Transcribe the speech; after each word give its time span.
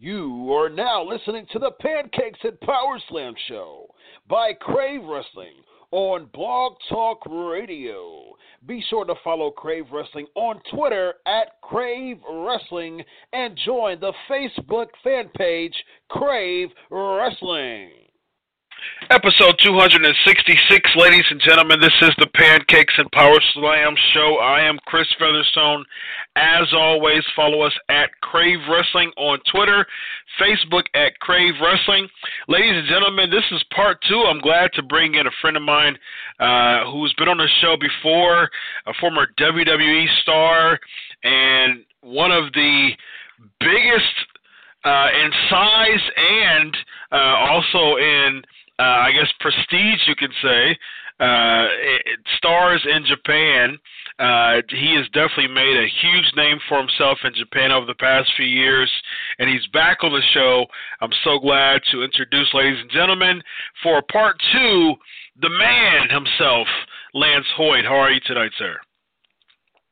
You 0.00 0.54
are 0.54 0.68
now 0.68 1.02
listening 1.02 1.44
to 1.52 1.58
the 1.58 1.72
Pancakes 1.72 2.38
and 2.44 2.60
Power 2.60 3.00
Slam 3.08 3.34
show 3.48 3.92
by 4.28 4.52
Crave 4.52 5.02
Wrestling 5.02 5.54
on 5.90 6.26
Blog 6.32 6.76
Talk 6.88 7.18
Radio. 7.28 8.36
Be 8.64 8.80
sure 8.88 9.04
to 9.04 9.16
follow 9.24 9.50
Crave 9.50 9.86
Wrestling 9.90 10.28
on 10.36 10.60
Twitter 10.72 11.14
at 11.26 11.60
Crave 11.62 12.18
Wrestling 12.30 13.02
and 13.32 13.58
join 13.64 13.98
the 13.98 14.12
Facebook 14.30 14.86
fan 15.02 15.30
page 15.36 15.74
Crave 16.08 16.68
Wrestling. 16.92 17.90
Episode 19.10 19.56
266, 19.64 20.90
ladies 20.96 21.24
and 21.30 21.40
gentlemen. 21.40 21.80
This 21.80 21.94
is 22.02 22.10
the 22.18 22.28
Pancakes 22.34 22.94
and 22.98 23.10
Power 23.12 23.40
Slam 23.54 23.94
show. 24.12 24.36
I 24.36 24.60
am 24.60 24.78
Chris 24.86 25.08
Featherstone. 25.18 25.84
As 26.38 26.68
always, 26.72 27.24
follow 27.34 27.62
us 27.62 27.72
at 27.88 28.10
Crave 28.20 28.60
Wrestling 28.70 29.10
on 29.16 29.40
Twitter, 29.50 29.84
Facebook 30.40 30.84
at 30.94 31.18
Crave 31.18 31.54
Wrestling. 31.60 32.08
Ladies 32.46 32.74
and 32.76 32.86
gentlemen, 32.86 33.28
this 33.28 33.42
is 33.50 33.60
part 33.74 33.98
two. 34.08 34.22
I'm 34.28 34.40
glad 34.40 34.70
to 34.74 34.82
bring 34.84 35.16
in 35.16 35.26
a 35.26 35.30
friend 35.40 35.56
of 35.56 35.64
mine 35.64 35.98
uh, 36.38 36.92
who's 36.92 37.12
been 37.14 37.26
on 37.26 37.38
the 37.38 37.48
show 37.60 37.76
before, 37.80 38.48
a 38.86 38.94
former 39.00 39.26
WWE 39.36 40.06
star, 40.22 40.78
and 41.24 41.84
one 42.02 42.30
of 42.30 42.52
the 42.52 42.90
biggest 43.58 44.14
uh, 44.84 45.08
in 45.20 45.32
size 45.50 46.10
and 46.16 46.76
uh, 47.10 47.50
also 47.50 47.96
in 47.96 48.42
uh, 48.78 48.82
I 48.82 49.10
guess 49.10 49.26
prestige, 49.40 50.06
you 50.06 50.14
could 50.14 50.32
say. 50.40 50.78
Uh, 51.20 51.66
it, 52.06 52.18
stars 52.36 52.84
in 52.84 53.04
Japan. 53.06 53.78
Uh, 54.18 54.62
he 54.70 54.94
has 54.96 55.06
definitely 55.12 55.48
made 55.48 55.76
a 55.76 55.86
huge 56.00 56.32
name 56.36 56.58
for 56.68 56.78
himself 56.78 57.18
in 57.24 57.32
Japan 57.34 57.70
over 57.72 57.86
the 57.86 57.94
past 57.94 58.30
few 58.36 58.46
years, 58.46 58.90
and 59.38 59.48
he's 59.48 59.66
back 59.72 59.98
on 60.02 60.12
the 60.12 60.22
show. 60.32 60.66
I'm 61.00 61.10
so 61.24 61.38
glad 61.38 61.80
to 61.92 62.02
introduce, 62.02 62.48
ladies 62.54 62.80
and 62.80 62.90
gentlemen, 62.90 63.42
for 63.82 64.02
part 64.10 64.36
two, 64.52 64.94
the 65.40 65.50
man 65.50 66.10
himself, 66.10 66.66
Lance 67.14 67.46
Hoyt. 67.56 67.84
How 67.84 67.96
are 67.96 68.10
you 68.10 68.20
tonight, 68.26 68.50
sir? 68.58 68.76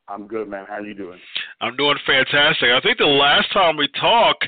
I'm 0.09 0.27
good, 0.27 0.47
man. 0.47 0.65
How 0.67 0.75
are 0.75 0.85
you 0.85 0.93
doing? 0.93 1.19
I'm 1.59 1.75
doing 1.75 1.97
fantastic. 2.05 2.69
I 2.69 2.79
think 2.81 2.97
the 2.97 3.05
last 3.05 3.51
time 3.51 3.75
we 3.75 3.89
talked, 3.99 4.47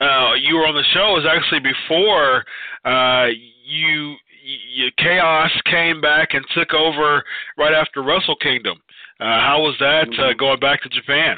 uh, 0.00 0.34
you 0.34 0.56
were 0.56 0.66
on 0.66 0.74
the 0.74 0.84
show 0.92 1.14
was 1.14 1.26
actually 1.26 1.60
before 1.60 2.44
uh, 2.84 3.26
you, 3.64 4.14
you 4.42 4.90
chaos 4.98 5.50
came 5.70 6.00
back 6.00 6.28
and 6.32 6.44
took 6.54 6.74
over 6.74 7.22
right 7.56 7.74
after 7.74 8.02
Wrestle 8.02 8.36
Kingdom. 8.36 8.78
Uh, 9.20 9.40
how 9.40 9.60
was 9.60 9.74
that 9.80 10.08
uh, 10.18 10.34
going 10.38 10.60
back 10.60 10.82
to 10.82 10.88
Japan? 10.88 11.36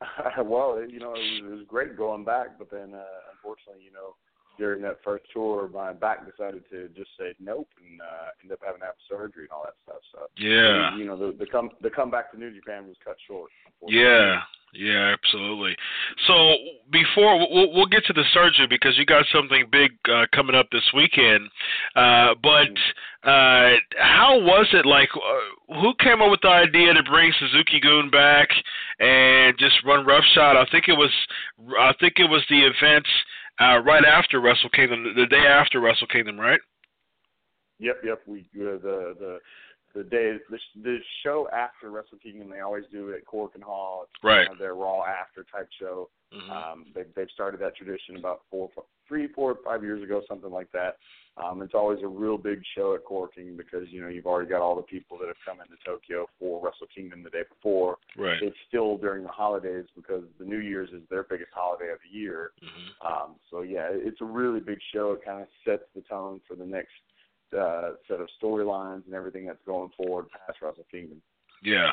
well, 0.44 0.82
you 0.88 0.98
know, 0.98 1.14
it 1.14 1.18
was, 1.18 1.40
it 1.44 1.50
was 1.50 1.64
great 1.68 1.96
going 1.96 2.24
back, 2.24 2.58
but 2.58 2.70
then 2.70 2.94
uh, 2.94 3.32
unfortunately, 3.32 3.84
you 3.84 3.92
know, 3.92 4.14
during 4.58 4.82
that 4.82 4.98
first 5.04 5.24
tour, 5.32 5.68
my 5.72 5.92
back 5.92 6.26
decided 6.30 6.62
to 6.70 6.88
just 6.88 7.10
say 7.18 7.34
nope 7.40 7.68
and 7.82 8.00
uh, 8.00 8.30
end 8.42 8.52
up 8.52 8.58
having 8.64 8.80
to 8.80 8.86
have 8.86 8.94
surgery 9.08 9.44
and 9.44 9.50
all 9.50 9.64
that 9.64 9.74
stuff. 9.84 10.02
So 10.12 10.26
yeah, 10.38 10.96
you 10.96 11.04
know, 11.04 11.16
the 11.16 11.36
the 11.36 11.46
come 11.46 11.70
the 11.80 11.90
comeback 11.90 12.30
to 12.32 12.38
New 12.38 12.54
Japan 12.54 12.86
was 12.86 12.96
cut 13.04 13.16
short. 13.26 13.50
Yeah, 13.88 14.40
yeah, 14.74 15.14
absolutely. 15.14 15.76
So 16.26 16.56
before 16.90 17.38
we'll, 17.38 17.72
we'll 17.72 17.86
get 17.86 18.04
to 18.06 18.12
the 18.12 18.24
surgery 18.32 18.66
because 18.68 18.96
you 18.98 19.06
got 19.06 19.24
something 19.32 19.64
big 19.70 19.92
uh, 20.10 20.26
coming 20.34 20.56
up 20.56 20.68
this 20.70 20.88
weekend. 20.94 21.48
Uh, 21.94 22.34
but 22.42 22.68
uh, 23.28 23.76
how 23.96 24.38
was 24.40 24.66
it? 24.72 24.84
Like, 24.84 25.08
uh, 25.14 25.80
who 25.80 25.94
came 26.00 26.20
up 26.20 26.30
with 26.30 26.40
the 26.42 26.48
idea 26.48 26.92
to 26.92 27.02
bring 27.04 27.32
Suzuki 27.38 27.80
Gun 27.80 28.10
back 28.10 28.48
and 29.00 29.56
just 29.58 29.74
run 29.86 30.04
roughshod? 30.04 30.56
I 30.56 30.66
think 30.70 30.88
it 30.88 30.94
was. 30.94 31.10
I 31.78 31.92
think 32.00 32.14
it 32.16 32.28
was 32.28 32.44
the 32.50 32.60
events 32.66 33.08
uh, 33.60 33.78
right 33.78 34.04
after 34.04 34.40
Wrestle 34.40 34.70
Kingdom, 34.70 35.14
the 35.16 35.26
day 35.26 35.46
after 35.46 35.80
Wrestle 35.80 36.08
Kingdom, 36.08 36.38
right? 36.38 36.60
Yep, 37.78 37.96
yep. 38.04 38.20
We 38.26 38.40
uh, 38.56 38.78
the 38.82 39.14
the 39.18 39.38
the 39.94 40.02
day 40.02 40.36
the, 40.50 40.58
the 40.82 40.98
show 41.22 41.48
after 41.52 41.90
Wrestle 41.90 42.18
Kingdom 42.22 42.50
they 42.50 42.60
always 42.60 42.84
do 42.90 43.08
it 43.10 43.16
at 43.16 43.26
Korakuen 43.26 43.62
Hall. 43.62 44.04
It's 44.04 44.24
right. 44.24 44.46
Kind 44.46 44.52
of 44.52 44.58
their 44.58 44.74
Raw 44.74 45.04
after 45.04 45.44
type 45.52 45.68
show. 45.80 46.10
Mm-hmm. 46.32 46.50
Um, 46.50 46.86
they 46.94 47.02
they've 47.14 47.30
started 47.32 47.60
that 47.60 47.76
tradition 47.76 48.16
about 48.16 48.42
four, 48.50 48.70
three, 49.06 49.28
four, 49.28 49.56
five 49.64 49.82
years 49.82 50.02
ago, 50.02 50.22
something 50.28 50.50
like 50.50 50.70
that. 50.72 50.96
Um, 51.36 51.62
it's 51.62 51.74
always 51.74 51.98
a 52.02 52.06
real 52.06 52.38
big 52.38 52.60
show 52.76 52.94
at 52.94 53.04
Korakuen 53.04 53.56
because 53.56 53.88
you 53.90 54.00
know 54.00 54.08
you've 54.08 54.26
already 54.26 54.48
got 54.48 54.60
all 54.60 54.76
the 54.76 54.82
people 54.82 55.18
that 55.18 55.26
have 55.26 55.36
come 55.44 55.58
into 55.60 55.76
Tokyo 55.84 56.26
for 56.38 56.64
Wrestle 56.64 56.86
Kingdom 56.94 57.22
the 57.24 57.30
day 57.30 57.42
before. 57.48 57.96
Right. 58.16 58.38
It's 58.40 58.56
still 58.68 58.96
during 58.98 59.24
the 59.24 59.30
holidays 59.30 59.86
because 59.96 60.22
the 60.38 60.44
New 60.44 60.60
Year's 60.60 60.90
is 60.90 61.02
their 61.10 61.24
biggest 61.24 61.50
holiday 61.52 61.90
of 61.90 61.98
the 62.04 62.16
year. 62.16 62.52
Mm-hmm. 62.62 63.06
Um, 63.06 63.36
so 63.50 63.62
yeah, 63.62 63.88
it's 63.90 64.20
a 64.20 64.24
really 64.24 64.60
big 64.60 64.78
show. 64.92 65.12
It 65.12 65.24
kind 65.24 65.42
of 65.42 65.48
sets 65.64 65.84
the 65.94 66.02
tone 66.02 66.40
for 66.46 66.54
the 66.54 66.66
next 66.66 66.92
uh, 67.54 67.92
set 68.08 68.20
of 68.20 68.28
storylines 68.42 69.04
and 69.06 69.14
everything 69.14 69.46
that's 69.46 69.58
going 69.66 69.90
forward 69.96 70.26
past 70.30 70.58
Wrestle 70.62 70.84
Kingdom. 70.90 71.20
Yeah. 71.62 71.92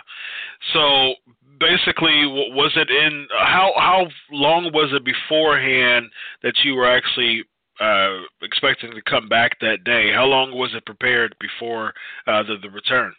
So 0.73 1.13
basically, 1.59 2.25
was 2.25 2.71
it 2.75 2.89
in 2.89 3.27
how 3.39 3.71
how 3.77 4.07
long 4.31 4.71
was 4.73 4.89
it 4.93 5.05
beforehand 5.05 6.07
that 6.43 6.53
you 6.63 6.75
were 6.75 6.89
actually 6.89 7.43
uh, 7.79 8.19
expecting 8.41 8.91
to 8.91 9.01
come 9.09 9.29
back 9.29 9.59
that 9.61 9.83
day? 9.85 10.11
How 10.13 10.25
long 10.25 10.51
was 10.51 10.71
it 10.75 10.85
prepared 10.85 11.35
before 11.39 11.93
uh, 12.27 12.43
the 12.43 12.55
the 12.61 12.69
return? 12.69 13.13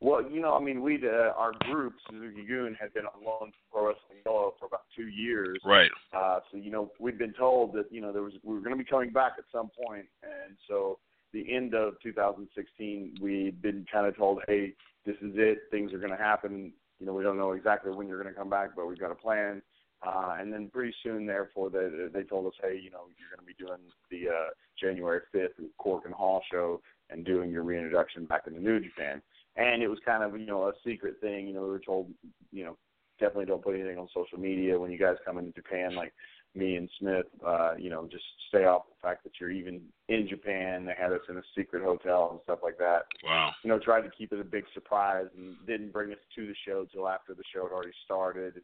Well, 0.00 0.22
you 0.30 0.40
know, 0.40 0.54
I 0.54 0.60
mean, 0.60 0.80
we 0.82 0.96
uh, 1.04 1.32
our 1.36 1.52
group 1.60 1.94
Suzuki 2.08 2.46
Gun 2.46 2.76
had 2.80 2.94
been 2.94 3.04
on 3.04 3.24
loan 3.24 3.50
for 3.50 3.72
Pro 3.72 3.88
Wrestling 3.88 4.18
NOAH 4.24 4.52
for 4.60 4.66
about 4.66 4.82
two 4.96 5.08
years. 5.08 5.58
Right. 5.64 5.90
Uh, 6.16 6.38
so 6.50 6.56
you 6.56 6.70
know, 6.70 6.92
we'd 7.00 7.18
been 7.18 7.32
told 7.32 7.72
that 7.74 7.86
you 7.90 8.00
know 8.00 8.12
there 8.12 8.22
was 8.22 8.34
we 8.44 8.54
were 8.54 8.60
going 8.60 8.76
to 8.76 8.82
be 8.82 8.88
coming 8.88 9.10
back 9.10 9.32
at 9.38 9.44
some 9.50 9.70
point, 9.84 10.06
and 10.22 10.56
so 10.68 10.98
the 11.32 11.54
end 11.54 11.74
of 11.74 11.94
2016, 12.02 13.18
we'd 13.20 13.60
been 13.60 13.84
kind 13.92 14.06
of 14.06 14.16
told, 14.16 14.40
hey, 14.46 14.72
this 15.04 15.16
is 15.16 15.32
it, 15.34 15.58
things 15.70 15.92
are 15.92 15.98
going 15.98 16.10
to 16.10 16.16
happen. 16.16 16.72
You 17.00 17.06
know, 17.06 17.12
we 17.12 17.22
don't 17.22 17.36
know 17.36 17.52
exactly 17.52 17.92
when 17.92 18.08
you're 18.08 18.22
going 18.22 18.32
to 18.32 18.38
come 18.38 18.50
back, 18.50 18.70
but 18.74 18.86
we've 18.86 18.98
got 18.98 19.10
a 19.10 19.16
plan. 19.16 19.62
Uh, 20.06 20.36
and 20.38 20.52
then 20.52 20.70
pretty 20.72 20.94
soon, 21.02 21.26
therefore, 21.26 21.70
they 21.70 21.88
they 22.12 22.22
told 22.22 22.46
us, 22.46 22.52
hey, 22.62 22.78
you 22.80 22.90
know, 22.90 23.06
you're 23.18 23.34
going 23.34 23.40
to 23.40 23.44
be 23.44 23.54
doing 23.58 23.80
the 24.10 24.32
uh, 24.32 24.50
January 24.80 25.20
5th 25.34 25.48
Korakuen 25.80 26.12
Hall 26.12 26.40
show 26.50 26.80
and 27.10 27.24
doing 27.24 27.50
your 27.50 27.64
reintroduction 27.64 28.24
back 28.24 28.46
into 28.46 28.60
New 28.60 28.78
Japan 28.78 29.20
and 29.58 29.82
it 29.82 29.88
was 29.88 29.98
kind 30.04 30.22
of 30.22 30.38
you 30.40 30.46
know 30.46 30.68
a 30.68 30.72
secret 30.86 31.16
thing. 31.20 31.46
You 31.46 31.54
know, 31.54 31.62
we 31.62 31.68
were 31.68 31.80
told 31.80 32.10
you 32.52 32.64
know 32.64 32.76
definitely 33.18 33.46
don't 33.46 33.62
put 33.62 33.74
anything 33.74 33.98
on 33.98 34.08
social 34.14 34.38
media 34.38 34.78
when 34.78 34.90
you 34.90 34.98
guys 34.98 35.16
come 35.26 35.38
into 35.38 35.52
Japan. 35.52 35.94
Like 35.94 36.12
me 36.54 36.76
and 36.76 36.88
Smith, 36.98 37.26
uh, 37.44 37.74
you 37.76 37.90
know, 37.90 38.08
just 38.10 38.24
stay 38.48 38.64
off 38.64 38.84
the 38.88 39.06
fact 39.06 39.24
that 39.24 39.32
you're 39.40 39.50
even 39.50 39.80
in 40.08 40.28
Japan. 40.28 40.86
They 40.86 40.94
had 40.98 41.12
us 41.12 41.20
in 41.28 41.36
a 41.36 41.42
secret 41.56 41.82
hotel 41.82 42.28
and 42.32 42.40
stuff 42.44 42.60
like 42.62 42.78
that. 42.78 43.02
Wow. 43.24 43.50
You 43.64 43.70
know, 43.70 43.78
tried 43.78 44.02
to 44.02 44.10
keep 44.16 44.32
it 44.32 44.40
a 44.40 44.44
big 44.44 44.64
surprise 44.72 45.26
and 45.36 45.56
didn't 45.66 45.92
bring 45.92 46.12
us 46.12 46.18
to 46.36 46.46
the 46.46 46.54
show 46.66 46.86
till 46.92 47.08
after 47.08 47.34
the 47.34 47.42
show 47.52 47.64
had 47.64 47.72
already 47.72 47.92
started. 48.04 48.62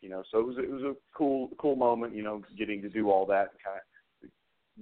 You 0.00 0.08
know, 0.08 0.22
so 0.32 0.38
it 0.38 0.46
was 0.46 0.56
it 0.56 0.70
was 0.70 0.82
a 0.82 0.94
cool 1.14 1.50
cool 1.58 1.76
moment. 1.76 2.14
You 2.14 2.22
know, 2.22 2.42
getting 2.56 2.80
to 2.82 2.88
do 2.88 3.10
all 3.10 3.26
that 3.26 3.50
and 3.50 3.62
kind 3.62 3.76
of 3.76 3.82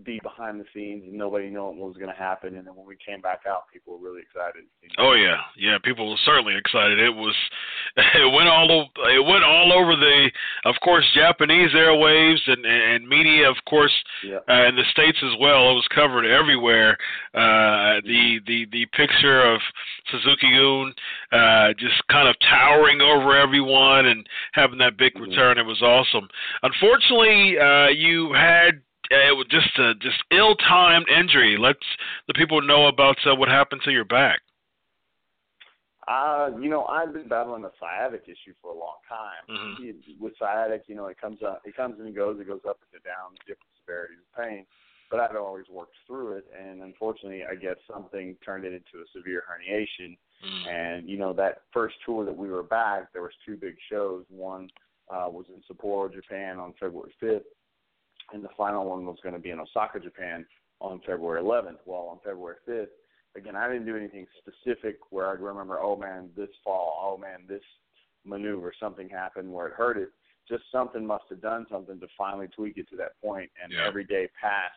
be 0.05 0.21
behind 0.23 0.61
the 0.61 0.65
scenes 0.75 1.05
and 1.05 1.15
nobody 1.15 1.51
knowing 1.51 1.79
what 1.79 1.89
was 1.89 1.97
going 1.97 2.13
to 2.13 2.19
happen. 2.19 2.57
And 2.57 2.67
then 2.67 2.75
when 2.75 2.87
we 2.87 2.97
came 2.97 3.21
back 3.21 3.41
out, 3.49 3.65
people 3.73 3.99
were 3.99 4.09
really 4.09 4.23
excited. 4.23 4.65
You 4.83 4.89
know? 4.97 5.11
Oh 5.11 5.13
yeah, 5.15 5.39
yeah, 5.57 5.79
people 5.83 6.09
were 6.09 6.17
certainly 6.25 6.57
excited. 6.57 6.99
It 6.99 7.15
was, 7.15 7.35
it 7.97 8.33
went 8.33 8.49
all 8.49 8.71
over, 8.71 9.11
it 9.11 9.25
went 9.25 9.45
all 9.45 9.73
over 9.73 9.97
the, 9.97 10.31
of 10.65 10.75
course, 10.83 11.05
Japanese 11.15 11.71
airwaves 11.75 12.41
and 12.47 12.65
and 12.65 13.09
media, 13.09 13.49
of 13.49 13.57
course, 13.69 13.95
yeah. 14.25 14.39
uh, 14.49 14.69
in 14.69 14.77
the 14.77 14.85
states 14.91 15.19
as 15.23 15.39
well. 15.41 15.71
It 15.71 15.75
was 15.75 15.89
covered 15.95 16.27
everywhere. 16.27 16.97
Uh, 17.35 18.01
the 18.05 18.41
the 18.47 18.67
the 18.73 18.87
picture 18.97 19.43
of 19.43 19.61
Suzuki 20.11 20.53
Gun 20.53 20.95
uh, 21.33 21.73
just 21.79 22.07
kind 22.11 22.29
of 22.29 22.37
towering 22.49 23.01
over 23.01 23.37
everyone 23.37 24.07
and 24.07 24.27
having 24.53 24.79
that 24.79 24.97
big 24.97 25.15
mm-hmm. 25.15 25.31
return. 25.31 25.59
It 25.59 25.67
was 25.67 25.83
awesome. 25.83 26.29
Unfortunately, 26.63 27.59
uh, 27.59 27.89
you 27.89 28.33
had 28.33 28.81
it 29.11 29.37
was 29.37 29.47
just 29.51 29.79
a 29.79 29.95
just 29.95 30.23
ill-timed 30.31 31.07
injury. 31.09 31.57
Let's 31.59 31.79
the 32.27 32.35
people 32.35 32.61
know 32.63 32.87
about 32.87 33.17
uh, 33.27 33.35
what 33.35 33.49
happened 33.49 33.83
to 33.85 33.91
your 33.91 34.05
back. 34.05 34.41
Uh, 36.09 36.51
you 36.59 36.71
know, 36.71 36.85
I've 36.87 37.13
been 37.13 37.29
battling 37.29 37.65
a 37.65 37.71
sciatic 37.79 38.23
issue 38.25 38.55
for 38.63 38.73
a 38.73 38.79
long 38.79 38.97
time. 39.07 39.45
Mm-hmm. 39.51 40.25
With 40.25 40.33
sciatic, 40.39 40.85
you 40.87 40.95
know, 40.95 41.07
it 41.07 41.21
comes 41.21 41.41
up, 41.47 41.61
it 41.67 41.77
comes 41.77 41.99
and 41.99 42.09
it 42.09 42.17
goes, 42.17 42.41
it 42.41 42.49
goes 42.49 42.63
up 42.67 42.79
and 42.95 43.03
down, 43.05 43.37
different 43.41 43.69
severities 43.85 44.17
of 44.25 44.43
pain. 44.43 44.65
But 45.11 45.21
I've 45.21 45.37
always 45.37 45.67
worked 45.71 45.97
through 46.07 46.39
it, 46.39 46.47
and 46.59 46.83
unfortunately, 46.83 47.43
I 47.51 47.55
guess 47.55 47.77
something 47.91 48.37
turned 48.45 48.65
it 48.65 48.73
into 48.73 49.05
a 49.05 49.09
severe 49.15 49.43
herniation. 49.45 50.17
Mm. 50.45 50.69
And 50.69 51.09
you 51.09 51.19
know, 51.19 51.35
that 51.35 51.63
first 51.73 51.97
tour 52.07 52.25
that 52.25 52.37
we 52.37 52.49
were 52.49 52.63
back, 52.63 53.13
there 53.13 53.23
was 53.23 53.33
two 53.45 53.57
big 53.57 53.77
shows. 53.91 54.25
One 54.31 54.71
uh, 55.11 55.29
was 55.29 55.47
in 55.49 55.63
Sapporo, 55.69 56.13
Japan, 56.13 56.59
on 56.59 56.75
February 56.81 57.15
5th, 57.23 57.43
and 58.33 58.45
the 58.45 58.49
final 58.57 58.89
one 58.89 59.07
was 59.07 59.19
going 59.23 59.35
to 59.35 59.41
be 59.41 59.51
in 59.51 59.61
Osaka, 59.61 60.01
Japan, 60.01 60.45
on 60.81 61.01
February 61.07 61.43
11th. 61.43 61.79
Well, 61.87 62.09
on 62.09 62.19
February 62.25 62.57
5th, 62.69 62.89
again, 63.37 63.57
I 63.57 63.69
didn't 63.69 63.87
do 63.87 63.97
anything 63.97 64.27
specific 64.39 64.99
where 65.11 65.29
I'd 65.29 65.41
remember, 65.41 65.79
oh 65.81 65.97
man, 65.97 66.31
this 66.37 66.51
fall, 66.65 66.99
oh 67.03 67.19
man, 67.19 67.41
this 67.49 67.63
maneuver, 68.25 68.73
something 68.79 69.09
happened 69.09 69.53
where 69.53 69.69
it 69.69 69.75
hurt 69.75 69.97
it. 69.97 70.11
Just 70.49 70.65
something 70.73 71.05
must 71.05 71.25
have 71.31 71.43
done 71.43 71.67
something 71.71 72.01
to 72.01 72.07
finally 72.17 72.49
tweak 72.49 72.79
it 72.79 72.89
to 72.91 72.97
that 72.97 73.21
point. 73.23 73.51
And 73.63 73.73
yeah. 73.73 73.87
every 73.87 74.05
day 74.05 74.29
past 74.41 74.75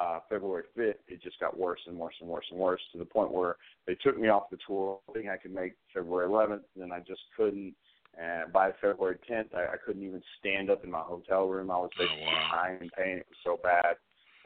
uh, 0.00 0.18
February 0.28 0.64
5th, 0.76 0.94
it 1.08 1.22
just 1.22 1.38
got 1.38 1.56
worse 1.56 1.80
and 1.86 1.96
worse 1.96 2.14
and 2.20 2.28
worse 2.28 2.44
and 2.50 2.58
worse 2.58 2.80
to 2.92 2.98
the 2.98 3.04
point 3.04 3.32
where 3.32 3.56
they 3.86 3.94
took 3.94 4.18
me 4.18 4.28
off 4.28 4.50
the 4.50 4.58
tour, 4.66 4.98
hoping 5.06 5.28
I 5.28 5.36
could 5.36 5.54
make 5.54 5.74
February 5.94 6.28
11th, 6.28 6.62
and 6.74 6.82
then 6.82 6.92
I 6.92 7.00
just 7.00 7.22
couldn't. 7.36 7.74
And 8.16 8.52
by 8.52 8.72
February 8.80 9.18
10th, 9.30 9.54
I, 9.54 9.74
I 9.74 9.76
couldn't 9.84 10.02
even 10.02 10.22
stand 10.38 10.70
up 10.70 10.84
in 10.84 10.90
my 10.90 11.00
hotel 11.00 11.46
room. 11.48 11.70
I 11.70 11.76
was 11.76 11.90
basically 11.98 12.24
oh, 12.24 12.32
wow. 12.32 12.48
crying 12.50 12.78
in 12.80 12.90
pain. 12.96 13.18
It 13.18 13.26
was 13.28 13.40
so 13.44 13.60
bad. 13.62 13.96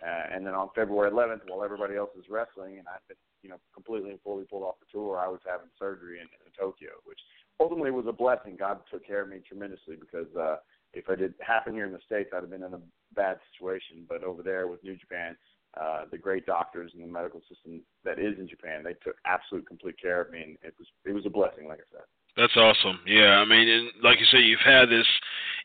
Uh, 0.03 0.35
and 0.35 0.47
then 0.47 0.55
on 0.55 0.71
February 0.75 1.11
11th, 1.11 1.41
while 1.47 1.63
everybody 1.63 1.95
else 1.95 2.11
was 2.17 2.25
wrestling 2.29 2.79
and 2.79 2.89
I'd 2.89 3.05
been, 3.07 3.21
you 3.43 3.51
know, 3.51 3.61
completely 3.75 4.11
and 4.11 4.21
fully 4.23 4.45
pulled 4.45 4.65
off 4.65 4.81
the 4.81 4.87
tour, 4.91 5.19
I 5.19 5.29
was 5.29 5.41
having 5.47 5.69
surgery 5.79 6.19
in, 6.19 6.27
in 6.45 6.51
Tokyo, 6.59 6.91
which 7.05 7.21
ultimately 7.61 7.91
was 7.91 8.07
a 8.09 8.13
blessing. 8.13 8.57
God 8.59 8.81
took 8.91 9.07
care 9.07 9.23
of 9.23 9.29
me 9.29 9.41
tremendously 9.47 9.97
because 10.01 10.27
uh, 10.35 10.57
if 10.95 11.09
it 11.09 11.21
had 11.21 11.35
happened 11.39 11.77
here 11.77 11.87
in 11.87 11.93
the 11.93 12.01
States, 12.07 12.31
I'd 12.33 12.43
have 12.43 12.51
been 12.51 12.65
in 12.65 12.75
a 12.75 12.81
bad 13.15 13.39
situation. 13.53 14.07
But 14.09 14.25
over 14.25 14.43
there 14.43 14.67
with 14.67 14.83
New 14.83 14.97
Japan, 14.97 15.37
uh, 15.79 16.05
the 16.11 16.19
great 16.19 16.47
doctors 16.47 16.91
and 16.95 17.03
the 17.03 17.07
medical 17.07 17.41
system 17.49 17.83
that 18.05 18.19
is 18.19 18.39
in 18.39 18.49
Japan, 18.49 18.83
they 18.83 18.95
took 19.05 19.17
absolute 19.25 19.69
complete 19.69 20.01
care 20.01 20.21
of 20.21 20.31
me, 20.33 20.43
and 20.43 20.57
it 20.63 20.75
was 20.79 20.89
it 21.05 21.13
was 21.13 21.27
a 21.27 21.31
blessing, 21.31 21.69
like 21.69 21.79
I 21.79 21.89
said. 21.93 22.09
That's 22.37 22.57
awesome. 22.57 23.01
Yeah, 23.07 23.39
I 23.39 23.45
mean, 23.45 23.69
and 23.69 23.91
like 24.03 24.21
you 24.21 24.27
said, 24.31 24.41
you've 24.41 24.61
had 24.65 24.87
this 24.87 25.07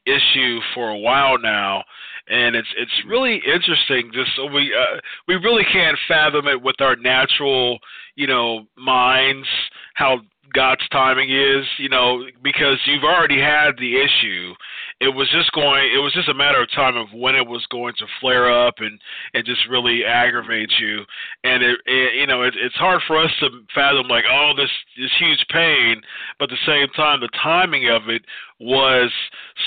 issue 0.06 0.60
for 0.74 0.90
a 0.90 0.98
while 0.98 1.38
now, 1.38 1.84
and 2.28 2.56
it's 2.56 2.68
it's 2.78 2.92
really 3.08 3.42
interesting. 3.46 4.12
Just 4.14 4.32
so 4.36 4.46
we 4.46 4.74
uh, 4.74 5.00
we 5.28 5.36
really 5.36 5.64
can't 5.72 5.98
fathom 6.08 6.48
it 6.48 6.62
with 6.62 6.80
our 6.82 6.96
natural, 6.96 7.80
you 8.16 8.28
know, 8.28 8.66
minds 8.78 9.48
how 9.94 10.20
God's 10.54 10.88
timing 10.90 11.30
is, 11.30 11.66
you 11.78 11.90
know, 11.90 12.24
because 12.44 12.78
you've 12.86 13.04
already 13.04 13.40
had 13.40 13.72
the 13.78 13.98
issue. 13.98 14.54
It 15.02 15.10
was 15.10 15.30
just 15.30 15.52
going. 15.52 15.92
It 15.94 16.00
was 16.00 16.14
just 16.14 16.30
a 16.30 16.34
matter 16.34 16.62
of 16.62 16.72
time 16.72 16.96
of 16.96 17.08
when 17.14 17.36
it 17.36 17.46
was 17.46 17.66
going 17.70 17.94
to 17.98 18.06
flare 18.22 18.50
up 18.50 18.76
and 18.80 19.00
and 19.34 19.46
just 19.46 19.68
really 19.70 20.06
aggravate 20.06 20.72
you. 20.80 21.04
And 21.44 21.62
it, 21.62 21.80
it 21.86 22.16
you 22.16 22.28
know, 22.28 22.44
it, 22.44 22.54
it's 22.56 22.76
hard 22.76 23.02
for 23.06 23.18
us 23.18 23.32
to 23.42 23.50
fathom 23.74 24.08
like, 24.08 24.24
oh, 24.32 24.54
this 24.56 24.70
this 24.98 25.12
huge 25.20 25.46
pain, 25.52 26.02
but 26.40 26.52
at 26.52 26.58
the 26.58 26.66
same 26.66 26.88
time, 26.96 27.20
the 27.20 27.30
timing 27.44 27.90
of 27.90 28.08
it 28.08 28.24
was 28.60 29.12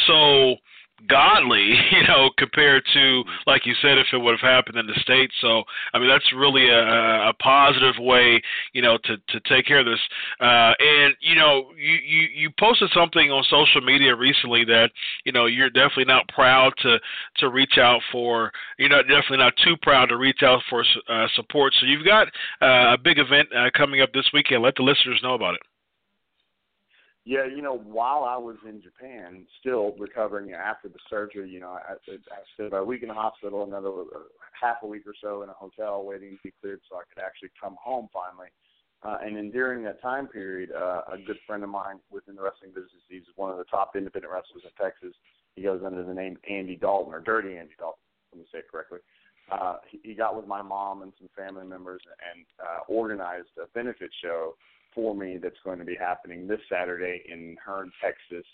so 0.07 0.57
godly, 1.07 1.75
you 1.93 2.03
know, 2.07 2.31
compared 2.37 2.83
to 2.95 3.23
like 3.47 3.67
you 3.67 3.75
said, 3.81 3.99
if 3.99 4.07
it 4.13 4.19
would 4.19 4.39
have 4.39 4.49
happened 4.49 4.79
in 4.79 4.87
the 4.87 4.99
states. 5.01 5.35
So 5.41 5.63
I 5.95 5.99
mean, 5.99 6.09
that's 6.09 6.33
really 6.35 6.69
a, 6.69 7.29
a 7.29 7.33
positive 7.41 7.95
way, 7.99 8.43
you 8.73 8.83
know, 8.83 8.99
to 9.05 9.17
to 9.17 9.41
take 9.49 9.67
care 9.67 9.81
of 9.81 9.87
this. 9.87 10.01
Uh, 10.41 10.73
and 10.79 11.15
you 11.21 11.35
know, 11.35 11.71
you, 11.77 11.95
you 11.95 12.29
you 12.35 12.51
posted 12.59 12.91
something 12.95 13.31
on 13.31 13.45
social 13.45 13.81
media 13.81 14.15
recently 14.15 14.65
that 14.65 14.91
you 15.25 15.33
know 15.33 15.47
you're 15.47 15.71
definitely 15.71 16.07
not 16.07 16.29
proud 16.29 16.73
to 16.79 16.99
to 17.39 17.49
reach 17.49 17.79
out 17.79 18.01
for. 18.11 18.51
You're 18.79 18.89
not 18.89 19.03
definitely 19.03 19.39
not 19.39 19.55
too 19.63 19.77
proud 19.83 20.09
to 20.09 20.17
reach 20.17 20.43
out 20.43 20.63
for 20.69 20.85
uh, 21.09 21.27
support. 21.35 21.75
So 21.79 21.87
you've 21.87 22.05
got 22.07 22.29
uh, 22.61 22.95
a 22.95 22.99
big 23.03 23.19
event 23.19 23.49
uh, 23.57 23.71
coming 23.77 24.01
up 24.01 24.13
this 24.13 24.29
weekend. 24.33 24.63
Let 24.63 24.77
the 24.77 24.83
listeners 24.83 25.21
know 25.23 25.35
about 25.35 25.55
it. 25.55 25.61
Yeah, 27.29 27.45
you 27.45 27.61
know, 27.61 27.77
while 27.77 28.25
I 28.25 28.39
was 28.39 28.57
in 28.67 28.81
Japan, 28.81 29.45
still 29.61 29.93
recovering 29.99 30.55
after 30.55 30.89
the 30.89 30.97
surgery, 31.11 31.51
you 31.51 31.61
know, 31.61 31.77
I, 31.77 31.93
I 31.93 32.41
spent 32.55 32.69
about 32.69 32.81
a 32.81 32.85
week 32.87 33.03
in 33.03 33.09
the 33.09 33.15
hospital, 33.15 33.65
another 33.65 33.91
uh, 33.91 34.25
half 34.59 34.79
a 34.83 34.87
week 34.87 35.03
or 35.07 35.13
so 35.21 35.43
in 35.43 35.51
a 35.51 35.53
hotel 35.53 36.03
waiting 36.07 36.31
to 36.31 36.39
be 36.43 36.55
cleared 36.63 36.81
so 36.89 36.97
I 36.97 37.03
could 37.05 37.23
actually 37.23 37.51
come 37.61 37.77
home 37.85 38.09
finally. 38.15 38.49
Uh, 39.03 39.19
and 39.21 39.37
then 39.37 39.51
during 39.51 39.85
that 39.85 40.01
time 40.01 40.27
period, 40.27 40.71
uh, 40.73 41.03
a 41.13 41.19
good 41.27 41.37
friend 41.47 41.63
of 41.63 41.69
mine 41.69 42.01
within 42.11 42.35
the 42.35 42.41
wrestling 42.41 42.71
business, 42.71 43.05
he's 43.11 43.29
one 43.37 43.51
of 43.53 43.59
the 43.59 43.65
top 43.65 43.93
independent 43.95 44.33
wrestlers 44.33 44.65
in 44.65 44.73
Texas. 44.83 45.13
He 45.55 45.61
goes 45.61 45.83
under 45.85 46.03
the 46.03 46.15
name 46.15 46.39
Andy 46.49 46.77
Dalton 46.77 47.13
or 47.13 47.21
Dirty 47.21 47.59
Andy 47.59 47.77
Dalton. 47.79 48.01
Let 48.33 48.41
me 48.41 48.47
say 48.51 48.61
it 48.61 48.71
correctly. 48.73 49.01
Uh, 49.53 49.77
he, 49.91 50.01
he 50.03 50.15
got 50.15 50.35
with 50.35 50.47
my 50.47 50.63
mom 50.63 51.03
and 51.03 51.13
some 51.19 51.29
family 51.37 51.67
members 51.67 52.01
and 52.33 52.47
uh, 52.59 52.89
organized 52.89 53.53
a 53.63 53.69
benefit 53.75 54.09
show 54.25 54.55
for 54.95 55.15
me 55.15 55.39
that's 55.43 55.59
going 55.65 55.79
to 55.79 55.85
be 55.85 55.97
happening 55.97 56.47
this 56.47 56.61
Saturday 56.71 57.23
in 57.29 57.57
Hearne, 57.65 57.91
Texas, 58.03 58.47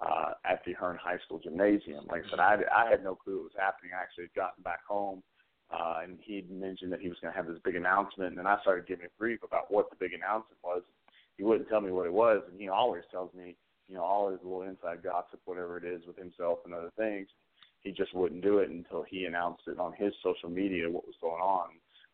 uh, 0.00 0.32
at 0.44 0.62
the 0.64 0.72
Hearne 0.72 0.98
High 1.02 1.18
School 1.24 1.38
Gymnasium. 1.38 2.06
Like 2.08 2.22
I 2.26 2.30
said, 2.30 2.40
I, 2.40 2.56
I 2.74 2.90
had 2.90 3.04
no 3.04 3.14
clue 3.14 3.40
it 3.40 3.42
was 3.42 3.58
happening. 3.58 3.92
I 3.94 4.02
actually 4.02 4.24
had 4.24 4.34
gotten 4.34 4.62
back 4.62 4.80
home, 4.88 5.22
uh, 5.70 6.00
and 6.02 6.18
he'd 6.22 6.50
mentioned 6.50 6.92
that 6.92 7.00
he 7.00 7.08
was 7.08 7.18
going 7.20 7.32
to 7.32 7.36
have 7.36 7.46
this 7.46 7.60
big 7.64 7.76
announcement, 7.76 8.30
and 8.30 8.38
then 8.38 8.46
I 8.46 8.60
started 8.62 8.86
giving 8.86 9.06
a 9.06 9.18
brief 9.18 9.42
about 9.42 9.70
what 9.70 9.90
the 9.90 9.96
big 9.96 10.12
announcement 10.12 10.58
was. 10.64 10.82
He 11.36 11.44
wouldn't 11.44 11.68
tell 11.68 11.80
me 11.80 11.90
what 11.90 12.06
it 12.06 12.12
was, 12.12 12.42
and 12.50 12.60
he 12.60 12.68
always 12.68 13.02
tells 13.10 13.32
me, 13.34 13.56
you 13.88 13.94
know, 13.94 14.02
all 14.02 14.30
his 14.30 14.40
little 14.42 14.62
inside 14.62 15.02
gossip, 15.02 15.40
whatever 15.44 15.76
it 15.76 15.84
is, 15.84 16.02
with 16.06 16.16
himself 16.16 16.60
and 16.64 16.74
other 16.74 16.92
things. 16.96 17.28
He 17.80 17.92
just 17.92 18.14
wouldn't 18.14 18.42
do 18.42 18.58
it 18.58 18.68
until 18.68 19.02
he 19.02 19.24
announced 19.24 19.62
it 19.66 19.78
on 19.78 19.94
his 19.98 20.12
social 20.22 20.50
media 20.50 20.88
what 20.88 21.06
was 21.06 21.16
going 21.20 21.40
on. 21.40 21.68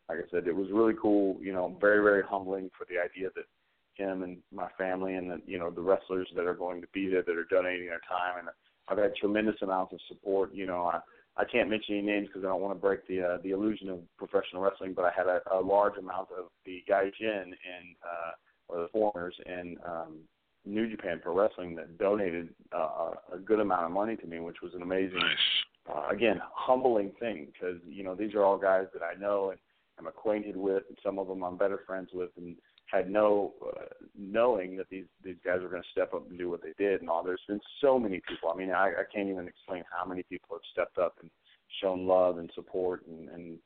Like 0.07 0.19
I 0.19 0.31
said, 0.31 0.47
it 0.47 0.55
was 0.55 0.69
really 0.71 0.95
cool. 0.99 1.37
You 1.41 1.51
know, 1.51 1.77
very 1.79 2.01
very 2.01 2.23
humbling 2.23 2.71
for 2.77 2.87
the 2.89 2.97
idea 2.97 3.29
that 3.35 3.43
him 3.97 4.23
and 4.23 4.37
my 4.53 4.67
family 4.77 5.15
and 5.15 5.29
the 5.29 5.41
you 5.45 5.57
know 5.57 5.69
the 5.69 5.81
wrestlers 5.81 6.27
that 6.35 6.45
are 6.45 6.53
going 6.53 6.81
to 6.81 6.87
be 6.93 7.09
there 7.09 7.23
that 7.23 7.37
are 7.37 7.47
donating 7.49 7.87
their 7.87 8.01
time 8.09 8.39
and 8.39 8.47
I've 8.87 8.97
had 8.97 9.15
tremendous 9.15 9.55
amounts 9.61 9.93
of 9.93 9.99
support. 10.07 10.53
You 10.53 10.65
know, 10.65 10.85
I 10.85 10.99
I 11.39 11.45
can't 11.45 11.69
mention 11.69 11.97
any 11.97 12.05
names 12.05 12.27
because 12.27 12.43
I 12.43 12.47
don't 12.47 12.61
want 12.61 12.75
to 12.75 12.81
break 12.81 13.07
the 13.07 13.21
uh, 13.21 13.37
the 13.43 13.51
illusion 13.51 13.89
of 13.89 13.99
professional 14.17 14.61
wrestling, 14.61 14.93
but 14.93 15.05
I 15.05 15.11
had 15.15 15.27
a, 15.27 15.41
a 15.51 15.59
large 15.59 15.97
amount 15.97 16.29
of 16.37 16.45
the 16.65 16.83
Gaijin 16.89 17.43
and 17.43 17.95
uh, 18.03 18.31
or 18.69 18.81
the 18.81 18.87
foreigners 18.91 19.35
and 19.45 19.77
um, 19.85 20.17
New 20.65 20.89
Japan 20.89 21.19
Pro 21.21 21.35
Wrestling 21.37 21.75
that 21.75 21.97
donated 21.97 22.49
uh, 22.73 23.11
a 23.33 23.37
good 23.37 23.59
amount 23.59 23.85
of 23.85 23.91
money 23.91 24.15
to 24.17 24.27
me, 24.27 24.39
which 24.39 24.61
was 24.61 24.73
an 24.73 24.81
amazing, 24.81 25.19
Nice. 25.19 25.95
uh, 25.95 26.07
again, 26.09 26.41
humbling 26.53 27.11
thing 27.19 27.47
because 27.53 27.77
you 27.87 28.03
know 28.03 28.15
these 28.15 28.33
are 28.33 28.43
all 28.43 28.57
guys 28.57 28.87
that 28.93 29.03
I 29.03 29.19
know 29.19 29.51
and 29.51 29.59
I'm 29.99 30.07
acquainted 30.07 30.55
with, 30.55 30.83
and 30.89 30.97
some 31.03 31.19
of 31.19 31.27
them 31.27 31.43
I'm 31.43 31.57
better 31.57 31.81
friends 31.85 32.09
with, 32.13 32.29
and 32.37 32.55
had 32.87 33.09
no 33.09 33.53
uh, 33.65 33.85
knowing 34.17 34.77
that 34.77 34.89
these 34.89 35.05
these 35.23 35.35
guys 35.45 35.61
were 35.61 35.69
going 35.69 35.81
to 35.83 35.89
step 35.91 36.13
up 36.13 36.29
and 36.29 36.37
do 36.37 36.49
what 36.49 36.61
they 36.61 36.73
did 36.77 37.01
and 37.01 37.09
all. 37.09 37.23
There's 37.23 37.41
been 37.47 37.59
so 37.81 37.99
many 37.99 38.21
people. 38.27 38.49
I 38.49 38.57
mean, 38.57 38.71
I, 38.71 38.87
I 38.89 39.03
can't 39.13 39.29
even 39.29 39.47
explain 39.47 39.83
how 39.91 40.05
many 40.07 40.23
people 40.23 40.49
have 40.55 40.61
stepped 40.71 40.97
up 40.97 41.15
and 41.21 41.29
shown 41.81 42.07
love 42.07 42.37
and 42.37 42.49
support 42.55 43.05
and, 43.07 43.29
and 43.29 43.57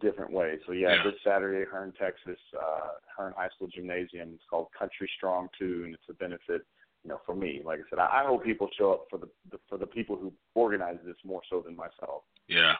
different 0.00 0.32
ways. 0.32 0.58
So 0.66 0.72
yeah, 0.72 0.96
Yeah. 0.96 1.04
this 1.04 1.14
Saturday, 1.22 1.64
Hearne, 1.70 1.92
Texas, 1.98 2.38
uh, 2.60 2.88
Hearne 3.16 3.34
High 3.36 3.48
School 3.54 3.68
Gymnasium. 3.68 4.30
It's 4.34 4.42
called 4.50 4.66
Country 4.76 5.08
Strong 5.16 5.48
Two, 5.58 5.82
and 5.84 5.94
it's 5.94 6.08
a 6.10 6.14
benefit. 6.14 6.62
You 7.04 7.10
know, 7.10 7.20
for 7.24 7.36
me, 7.36 7.62
like 7.64 7.78
I 7.78 7.82
said, 7.88 8.00
I, 8.00 8.22
I 8.22 8.26
hope 8.26 8.42
people 8.44 8.68
show 8.76 8.92
up 8.92 9.04
for 9.08 9.18
the, 9.18 9.28
the 9.52 9.58
for 9.68 9.78
the 9.78 9.86
people 9.86 10.16
who 10.16 10.32
organize 10.56 10.96
this 11.06 11.14
more 11.24 11.42
so 11.48 11.60
than 11.64 11.76
myself. 11.76 12.24
Yeah. 12.48 12.74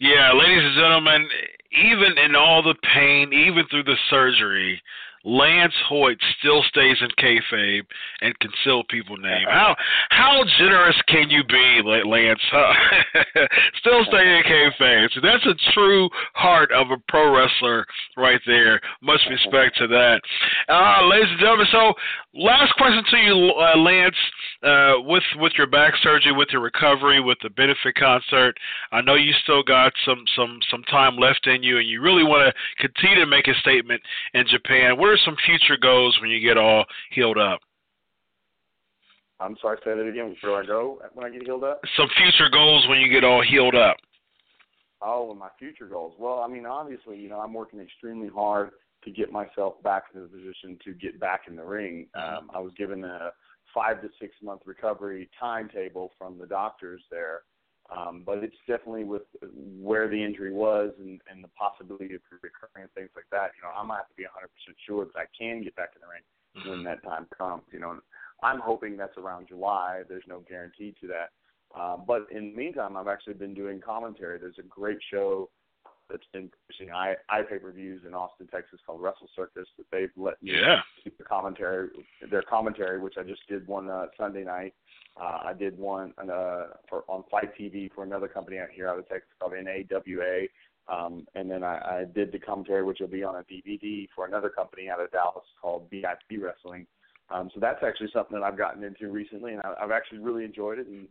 Yeah, 0.00 0.32
ladies 0.32 0.64
and 0.64 0.74
gentlemen, 0.74 1.28
even 1.72 2.18
in 2.18 2.34
all 2.34 2.62
the 2.62 2.74
pain, 2.94 3.32
even 3.32 3.64
through 3.68 3.84
the 3.84 3.96
surgery, 4.10 4.80
Lance 5.24 5.74
Hoyt 5.88 6.18
still 6.38 6.62
stays 6.64 6.96
in 7.00 7.08
kayfabe 7.18 7.84
and 8.20 8.38
can 8.40 8.50
still 8.60 8.84
people 8.84 9.16
name. 9.16 9.46
How 9.48 9.74
how 10.10 10.44
generous 10.58 10.96
can 11.08 11.30
you 11.30 11.42
be, 11.44 11.80
Lance? 11.84 12.40
Still 13.80 14.04
stay 14.08 14.36
in 14.36 14.42
kayfabe. 14.44 15.08
So 15.14 15.20
that's 15.22 15.44
a 15.46 15.54
true 15.72 16.08
heart 16.34 16.72
of 16.72 16.90
a 16.90 16.96
pro 17.08 17.34
wrestler 17.34 17.86
right 18.16 18.40
there. 18.46 18.80
Much 19.02 19.20
respect 19.28 19.76
to 19.78 19.86
that. 19.88 20.20
Uh, 20.68 21.06
ladies 21.06 21.28
and 21.30 21.40
gentlemen, 21.40 21.66
so 21.72 21.92
last 22.34 22.74
question 22.76 23.04
to 23.10 23.16
you, 23.16 23.52
uh, 23.58 23.78
Lance. 23.78 24.16
Uh, 24.62 24.94
with 25.00 25.22
with 25.36 25.52
your 25.58 25.66
back 25.66 25.92
surgery, 26.02 26.32
with 26.32 26.48
your 26.50 26.62
recovery, 26.62 27.20
with 27.20 27.36
the 27.42 27.50
benefit 27.50 27.94
concert, 27.96 28.56
I 28.92 29.02
know 29.02 29.14
you 29.14 29.32
still 29.42 29.62
got 29.62 29.92
some 30.06 30.24
some 30.34 30.58
some 30.70 30.82
time 30.84 31.16
left 31.16 31.46
in 31.46 31.62
you, 31.62 31.78
and 31.78 31.88
you 31.88 32.00
really 32.00 32.24
want 32.24 32.48
to 32.48 32.86
continue 32.88 33.22
to 33.22 33.30
make 33.30 33.46
a 33.46 33.54
statement 33.60 34.00
in 34.32 34.46
Japan. 34.48 34.96
What 34.96 35.13
are 35.14 35.18
some 35.24 35.36
future 35.46 35.76
goals 35.80 36.16
when 36.20 36.30
you 36.30 36.40
get 36.40 36.58
all 36.58 36.84
healed 37.10 37.38
up? 37.38 37.60
I'm 39.40 39.56
sorry, 39.60 39.78
say 39.84 39.94
that 39.94 40.06
again. 40.06 40.36
Where 40.42 40.62
do 40.62 40.64
I 40.64 40.66
go 40.66 41.00
when 41.12 41.26
I 41.26 41.30
get 41.30 41.42
healed 41.42 41.64
up? 41.64 41.80
Some 41.96 42.08
future 42.16 42.50
goals 42.50 42.86
when 42.88 43.00
you 43.00 43.10
get 43.10 43.24
all 43.24 43.42
healed 43.42 43.74
up. 43.74 43.96
Oh, 45.02 45.34
my 45.34 45.48
future 45.58 45.86
goals. 45.86 46.14
Well, 46.18 46.40
I 46.40 46.48
mean, 46.48 46.66
obviously, 46.66 47.18
you 47.18 47.28
know, 47.28 47.40
I'm 47.40 47.52
working 47.52 47.80
extremely 47.80 48.28
hard 48.28 48.70
to 49.04 49.10
get 49.10 49.30
myself 49.30 49.82
back 49.82 50.04
into 50.14 50.26
the 50.26 50.32
position 50.32 50.78
to 50.84 50.94
get 50.94 51.20
back 51.20 51.42
in 51.46 51.56
the 51.56 51.64
ring. 51.64 52.06
Um, 52.14 52.50
I 52.54 52.58
was 52.58 52.72
given 52.78 53.04
a 53.04 53.30
five 53.74 54.00
to 54.02 54.08
six 54.20 54.34
month 54.42 54.62
recovery 54.64 55.28
timetable 55.38 56.12
from 56.16 56.38
the 56.38 56.46
doctors 56.46 57.02
there, 57.10 57.42
um, 57.90 58.22
but 58.24 58.38
it's 58.38 58.56
definitely 58.66 59.04
with 59.04 59.22
where 59.80 60.08
the 60.08 60.22
injury 60.22 60.52
was 60.52 60.90
and, 60.98 61.20
and 61.30 61.44
the 61.44 61.48
possibility 61.48 62.14
of 62.14 62.22
recurring 62.30 62.82
and 62.88 62.92
things 62.92 63.10
like 63.14 63.26
that. 63.30 63.52
You 63.56 63.62
know, 63.62 63.74
I'm 63.76 63.88
gonna 63.88 63.98
have 63.98 64.08
to 64.08 64.14
be 64.16 64.24
100% 64.24 64.26
sure 64.86 65.04
that 65.04 65.16
I 65.16 65.24
can 65.36 65.62
get 65.62 65.76
back 65.76 65.90
in 65.94 66.00
the 66.00 66.08
ring 66.08 66.70
when 66.70 66.82
that 66.84 67.02
time 67.02 67.26
comes. 67.36 67.62
You 67.72 67.80
know, 67.80 67.98
I'm 68.42 68.60
hoping 68.60 68.96
that's 68.96 69.16
around 69.18 69.48
July. 69.48 70.02
There's 70.08 70.24
no 70.26 70.40
guarantee 70.48 70.94
to 71.00 71.06
that. 71.08 71.30
Uh, 71.78 71.96
but 71.96 72.26
in 72.30 72.50
the 72.50 72.56
meantime, 72.56 72.96
I've 72.96 73.08
actually 73.08 73.34
been 73.34 73.54
doing 73.54 73.80
commentary. 73.80 74.38
There's 74.38 74.58
a 74.58 74.62
great 74.62 74.98
show 75.10 75.50
that's 76.10 76.26
been 76.34 76.50
pushing 76.66 76.92
i 76.92 77.14
i 77.30 77.40
pay 77.42 77.58
per 77.58 77.72
views 77.72 78.02
in 78.06 78.14
Austin, 78.14 78.46
Texas 78.46 78.78
called 78.84 79.02
Wrestle 79.02 79.28
Circus 79.34 79.66
that 79.78 79.86
they've 79.90 80.10
let 80.16 80.40
me 80.42 80.52
Yeah. 80.52 80.80
keep 81.02 81.16
the 81.16 81.24
commentary 81.24 81.88
their 82.30 82.42
commentary, 82.42 83.00
which 83.00 83.14
I 83.18 83.22
just 83.22 83.46
did 83.48 83.66
one 83.66 83.88
uh, 83.88 84.06
Sunday 84.18 84.44
night. 84.44 84.74
Uh, 85.20 85.38
I 85.44 85.52
did 85.52 85.78
one 85.78 86.12
uh, 86.18 86.66
for 86.88 87.04
on 87.08 87.24
FITE 87.30 87.56
TV 87.58 87.92
for 87.94 88.02
another 88.02 88.26
company 88.26 88.58
out 88.58 88.68
here 88.74 88.88
out 88.88 88.98
of 88.98 89.08
Texas 89.08 89.28
called 89.38 89.52
NAWA. 89.52 90.46
Um, 90.86 91.26
and 91.34 91.50
then 91.50 91.62
I, 91.62 91.76
I 91.78 92.04
did 92.12 92.32
the 92.32 92.38
commentary, 92.38 92.84
which 92.84 92.98
will 93.00 93.08
be 93.08 93.22
on 93.22 93.36
a 93.36 93.44
DVD 93.44 94.08
for 94.14 94.26
another 94.26 94.50
company 94.50 94.90
out 94.90 95.00
of 95.00 95.10
Dallas 95.12 95.46
called 95.60 95.88
VIP 95.90 96.42
Wrestling. 96.42 96.86
Um, 97.30 97.50
so 97.54 97.60
that's 97.60 97.82
actually 97.82 98.10
something 98.12 98.38
that 98.38 98.44
I've 98.44 98.58
gotten 98.58 98.84
into 98.84 99.10
recently, 99.10 99.52
and 99.52 99.62
I, 99.62 99.74
I've 99.80 99.90
actually 99.90 100.18
really 100.18 100.44
enjoyed 100.44 100.78
it. 100.78 100.86
And 100.86 101.08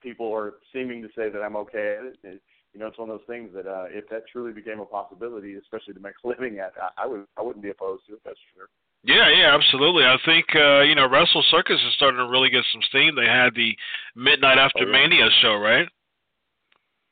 people 0.00 0.34
are 0.34 0.54
seeming 0.72 1.02
to 1.02 1.08
say 1.08 1.30
that 1.30 1.42
I'm 1.42 1.56
okay 1.56 1.96
at 1.98 2.06
it. 2.06 2.18
it 2.24 2.42
you 2.74 2.80
know, 2.80 2.86
it's 2.86 2.98
one 2.98 3.08
of 3.08 3.18
those 3.18 3.26
things 3.26 3.50
that 3.54 3.66
uh, 3.66 3.86
if 3.88 4.08
that 4.10 4.24
truly 4.30 4.52
became 4.52 4.80
a 4.80 4.84
possibility, 4.84 5.54
especially 5.54 5.94
to 5.94 6.00
make 6.00 6.14
a 6.24 6.28
living 6.28 6.58
at, 6.58 6.72
I, 6.80 7.04
I 7.04 7.06
would 7.06 7.26
I 7.36 7.42
wouldn't 7.42 7.62
be 7.62 7.70
opposed 7.70 8.06
to 8.08 8.14
it. 8.14 8.20
That's 8.24 8.38
sure. 8.54 8.68
Yeah, 9.04 9.28
yeah, 9.30 9.54
absolutely. 9.54 10.04
I 10.04 10.16
think 10.24 10.46
uh, 10.54 10.80
you 10.80 10.94
know 10.94 11.08
Wrestle 11.08 11.44
Circus 11.50 11.80
is 11.86 11.94
starting 11.94 12.18
to 12.18 12.28
really 12.28 12.50
get 12.50 12.64
some 12.72 12.82
steam. 12.88 13.14
They 13.14 13.26
had 13.26 13.54
the 13.54 13.76
Midnight 14.16 14.58
After 14.58 14.84
Oh, 14.84 14.86
yeah. 14.86 14.92
Mania 14.92 15.28
show, 15.40 15.54
right? 15.54 15.88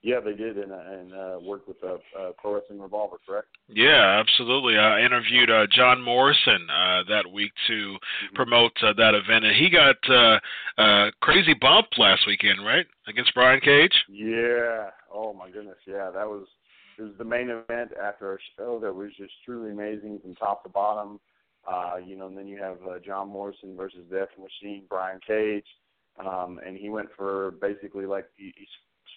Yeah, 0.03 0.21
they 0.21 0.35
did, 0.35 0.57
and, 0.57 0.71
uh, 0.71 0.77
and 0.77 1.13
uh, 1.13 1.39
worked 1.43 1.67
with 1.67 1.79
uh, 1.83 1.95
uh, 2.17 2.31
Pro 2.39 2.55
Wrestling 2.55 2.81
Revolver, 2.81 3.17
correct? 3.27 3.49
Yeah, 3.69 4.21
absolutely. 4.21 4.79
I 4.79 5.01
interviewed 5.01 5.51
uh, 5.51 5.67
John 5.73 6.01
Morrison 6.01 6.69
uh, 6.71 7.03
that 7.09 7.25
week 7.33 7.51
to 7.67 7.97
promote 8.35 8.71
uh, 8.85 8.93
that 8.99 9.15
event, 9.15 9.45
and 9.45 9.57
he 9.57 9.69
got 9.69 9.97
uh, 10.09 10.39
uh, 10.81 11.11
crazy 11.23 11.55
bump 11.61 11.89
last 11.99 12.23
weekend, 12.25 12.65
right, 12.65 12.87
against 13.09 13.35
Brian 13.35 13.59
Cage. 13.59 13.95
Yeah. 14.09 14.91
Oh 15.13 15.33
my 15.33 15.51
goodness. 15.51 15.79
Yeah, 15.89 16.11
that 16.15 16.27
was 16.27 16.47
it 16.99 17.03
was 17.03 17.13
the 17.19 17.25
main 17.25 17.51
event 17.51 17.91
after 18.01 18.35
a 18.35 18.39
show 18.57 18.79
that 18.81 18.95
was 18.95 19.11
just 19.19 19.33
truly 19.45 19.73
amazing 19.73 20.21
from 20.23 20.37
top 20.37 20.63
to 20.63 20.69
bottom. 20.69 21.19
Uh, 21.67 21.97
you 22.05 22.17
know, 22.17 22.29
and 22.29 22.37
then 22.37 22.47
you 22.47 22.59
have 22.59 22.77
uh, 22.89 22.99
John 23.05 23.29
Morrison 23.29 23.77
versus 23.77 24.07
F 24.13 24.29
Machine, 24.39 24.85
Brian 24.89 25.19
Cage, 25.27 25.67
um, 26.25 26.61
and 26.65 26.77
he 26.77 26.89
went 26.89 27.09
for 27.17 27.53
basically 27.61 28.07
like 28.07 28.27
he, 28.37 28.53
he 28.57 28.67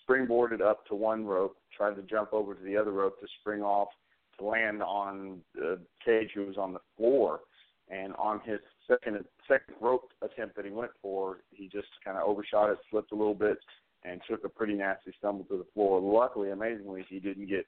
springboarded 0.08 0.62
up 0.62 0.86
to 0.88 0.96
one 0.96 1.25
rope, 1.25 1.58
tried 1.75 1.96
to 1.96 2.01
jump 2.03 2.34
over 2.34 2.56
to 2.56 2.63
the 2.63 2.75
other 2.75 2.91
rope 2.91 3.20
to 3.20 3.27
spring 3.39 3.62
off 3.62 3.89
to 4.39 4.46
land 4.46 4.82
on 4.82 5.39
uh, 5.63 5.75
Cage, 6.03 6.32
who 6.34 6.46
was 6.46 6.58
on 6.58 6.74
the 6.74 6.79
floor. 6.98 7.41
And 7.91 8.13
on 8.15 8.39
his 8.46 8.60
second 8.88 9.24
second 9.48 9.75
rope 9.82 10.12
attempt 10.22 10.56
that 10.56 10.65
he 10.65 10.72
went 10.72 10.91
for, 11.01 11.39
he 11.51 11.68
just 11.68 11.88
kind 12.06 12.18
of 12.18 12.27
overshot 12.27 12.70
it, 12.70 12.77
slipped 12.91 13.12
a 13.12 13.15
little 13.15 13.34
bit, 13.34 13.58
and 14.03 14.22
took 14.29 14.44
a 14.44 14.50
pretty 14.50 14.74
nasty 14.74 15.12
stumble 15.18 15.44
to 15.46 15.58
the 15.58 15.65
floor. 15.74 16.00
Luckily, 16.00 16.51
amazingly, 16.51 17.06
he 17.10 17.20
didn't 17.20 17.48
get 17.48 17.65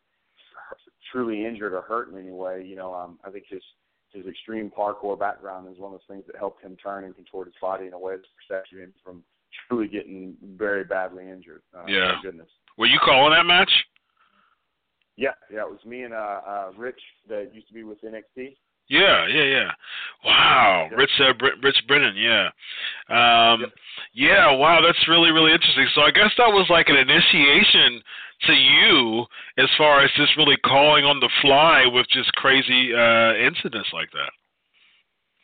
truly 1.11 1.45
injured 1.45 1.73
or 1.73 1.81
hurt 1.81 2.09
in 2.11 2.19
any 2.19 2.31
way. 2.31 2.63
You 2.63 2.75
know, 2.75 2.93
um, 2.93 3.19
I 3.23 3.31
think 3.31 3.45
his 3.49 3.63
his 4.13 4.25
extreme 4.25 4.71
parkour 4.75 5.17
background 5.17 5.71
is 5.71 5.79
one 5.79 5.93
of 5.93 5.99
those 5.99 6.07
things 6.07 6.25
that 6.27 6.35
helped 6.37 6.61
him 6.61 6.75
turn 6.77 7.03
and 7.05 7.15
contort 7.15 7.47
his 7.47 7.55
body 7.61 7.87
in 7.87 7.93
a 7.93 7.99
way 7.99 8.15
that 8.15 8.25
protected 8.47 8.79
him 8.79 8.93
from 9.03 9.23
truly 9.67 9.87
getting 9.87 10.35
very 10.55 10.83
badly 10.83 11.29
injured. 11.29 11.61
Uh, 11.75 11.85
Yeah. 11.87 12.15
Goodness. 12.21 12.49
Were 12.77 12.87
you 12.87 12.99
calling 12.99 13.33
that 13.33 13.45
match? 13.45 13.71
Yeah, 15.17 15.31
yeah, 15.51 15.61
it 15.61 15.69
was 15.69 15.83
me 15.85 16.03
and 16.03 16.13
uh, 16.13 16.41
uh, 16.47 16.71
Rich 16.77 16.99
that 17.29 17.53
used 17.53 17.67
to 17.67 17.73
be 17.73 17.83
with 17.83 18.01
NXT. 18.01 18.55
Yeah, 18.91 19.25
yeah, 19.27 19.43
yeah. 19.43 19.71
Wow, 20.25 20.89
Yeah. 20.91 20.97
Rich, 20.97 21.21
uh, 21.21 21.33
Br- 21.39 21.55
Rich 21.63 21.87
Brennan. 21.87 22.15
Yeah, 22.17 22.49
um, 23.07 23.61
Yep. 23.61 23.71
yeah. 24.11 24.51
Wow, 24.51 24.81
that's 24.81 25.07
really, 25.07 25.31
really 25.31 25.53
interesting. 25.53 25.87
So 25.95 26.01
I 26.01 26.11
guess 26.11 26.31
that 26.37 26.51
was 26.51 26.69
like 26.69 26.89
an 26.89 26.97
initiation 26.97 28.03
to 28.47 28.53
you 28.53 29.25
as 29.57 29.69
far 29.77 30.01
as 30.01 30.11
just 30.17 30.35
really 30.35 30.57
calling 30.57 31.05
on 31.05 31.21
the 31.21 31.29
fly 31.41 31.85
with 31.85 32.05
just 32.09 32.33
crazy 32.33 32.93
uh, 32.93 33.33
incidents 33.35 33.89
like 33.93 34.11
that. 34.11 34.31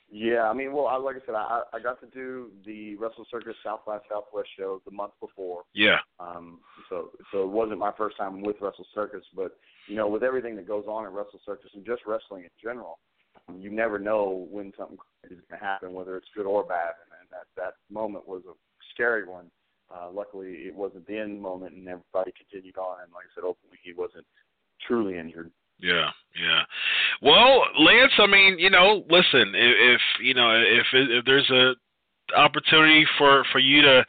Yeah, 0.09 0.43
I 0.49 0.53
mean, 0.53 0.73
well, 0.73 0.87
I, 0.87 0.95
like 0.97 1.15
I 1.15 1.25
said, 1.25 1.35
I, 1.35 1.61
I 1.73 1.79
got 1.79 1.99
to 2.01 2.07
do 2.07 2.49
the 2.65 2.95
Wrestle 2.95 3.25
Circus 3.29 3.55
South 3.63 3.81
by 3.85 3.99
Southwest 4.09 4.49
show 4.57 4.81
the 4.85 4.91
month 4.91 5.13
before. 5.21 5.63
Yeah, 5.73 5.99
Um, 6.19 6.59
so 6.89 7.11
so 7.31 7.43
it 7.43 7.49
wasn't 7.49 7.79
my 7.79 7.91
first 7.97 8.17
time 8.17 8.41
with 8.41 8.57
Wrestle 8.61 8.87
Circus, 8.93 9.23
but 9.33 9.57
you 9.87 9.95
know, 9.95 10.07
with 10.09 10.23
everything 10.23 10.55
that 10.57 10.67
goes 10.67 10.85
on 10.87 11.05
at 11.05 11.11
Wrestle 11.11 11.39
Circus 11.45 11.71
and 11.75 11.85
just 11.85 12.03
wrestling 12.05 12.43
in 12.43 12.49
general, 12.61 12.99
you 13.59 13.69
never 13.71 13.99
know 13.99 14.47
when 14.51 14.73
something 14.77 14.97
is 15.25 15.39
going 15.49 15.59
to 15.59 15.65
happen, 15.65 15.93
whether 15.93 16.17
it's 16.17 16.27
good 16.35 16.45
or 16.45 16.63
bad. 16.63 16.93
And, 17.03 17.21
and 17.21 17.29
that 17.31 17.47
that 17.61 17.73
moment 17.93 18.27
was 18.27 18.43
a 18.49 18.53
scary 18.93 19.27
one. 19.27 19.49
Uh, 19.93 20.09
luckily, 20.11 20.49
it 20.67 20.75
wasn't 20.75 21.07
the 21.07 21.17
end 21.17 21.41
moment, 21.41 21.73
and 21.73 21.87
everybody 21.87 22.33
continued 22.37 22.77
on. 22.77 22.97
And 23.03 23.11
like 23.13 23.25
I 23.25 23.31
said, 23.35 23.45
openly, 23.45 23.77
he 23.83 23.93
wasn't 23.93 24.25
truly 24.85 25.17
injured. 25.17 25.49
yeah, 25.79 26.09
yeah. 26.39 26.61
Well, 27.21 27.61
Lance, 27.79 28.11
I 28.17 28.27
mean, 28.27 28.59
you 28.59 28.69
know, 28.69 29.03
listen, 29.09 29.53
if, 29.55 29.95
if 29.95 30.01
you 30.21 30.33
know, 30.33 30.51
if 30.61 30.85
if 30.93 31.25
there's 31.25 31.49
a 31.49 31.73
opportunity 32.35 33.05
for 33.17 33.45
for 33.51 33.59
you 33.59 33.81
to 33.81 34.05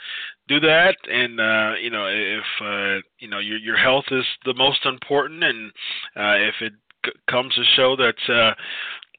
do 0.49 0.59
that 0.59 0.97
and 1.09 1.39
uh 1.39 1.75
you 1.81 1.91
know 1.91 2.07
if 2.07 2.45
uh 2.61 3.01
you 3.21 3.29
know 3.29 3.39
your 3.39 3.59
your 3.59 3.77
health 3.77 4.07
is 4.11 4.25
the 4.45 4.55
most 4.55 4.85
important 4.87 5.45
and 5.45 5.71
uh 6.17 6.35
if 6.35 6.55
it 6.61 6.73
c- 7.07 7.13
comes 7.31 7.55
to 7.55 7.63
show 7.77 7.95
that 7.95 8.17
uh 8.29 8.55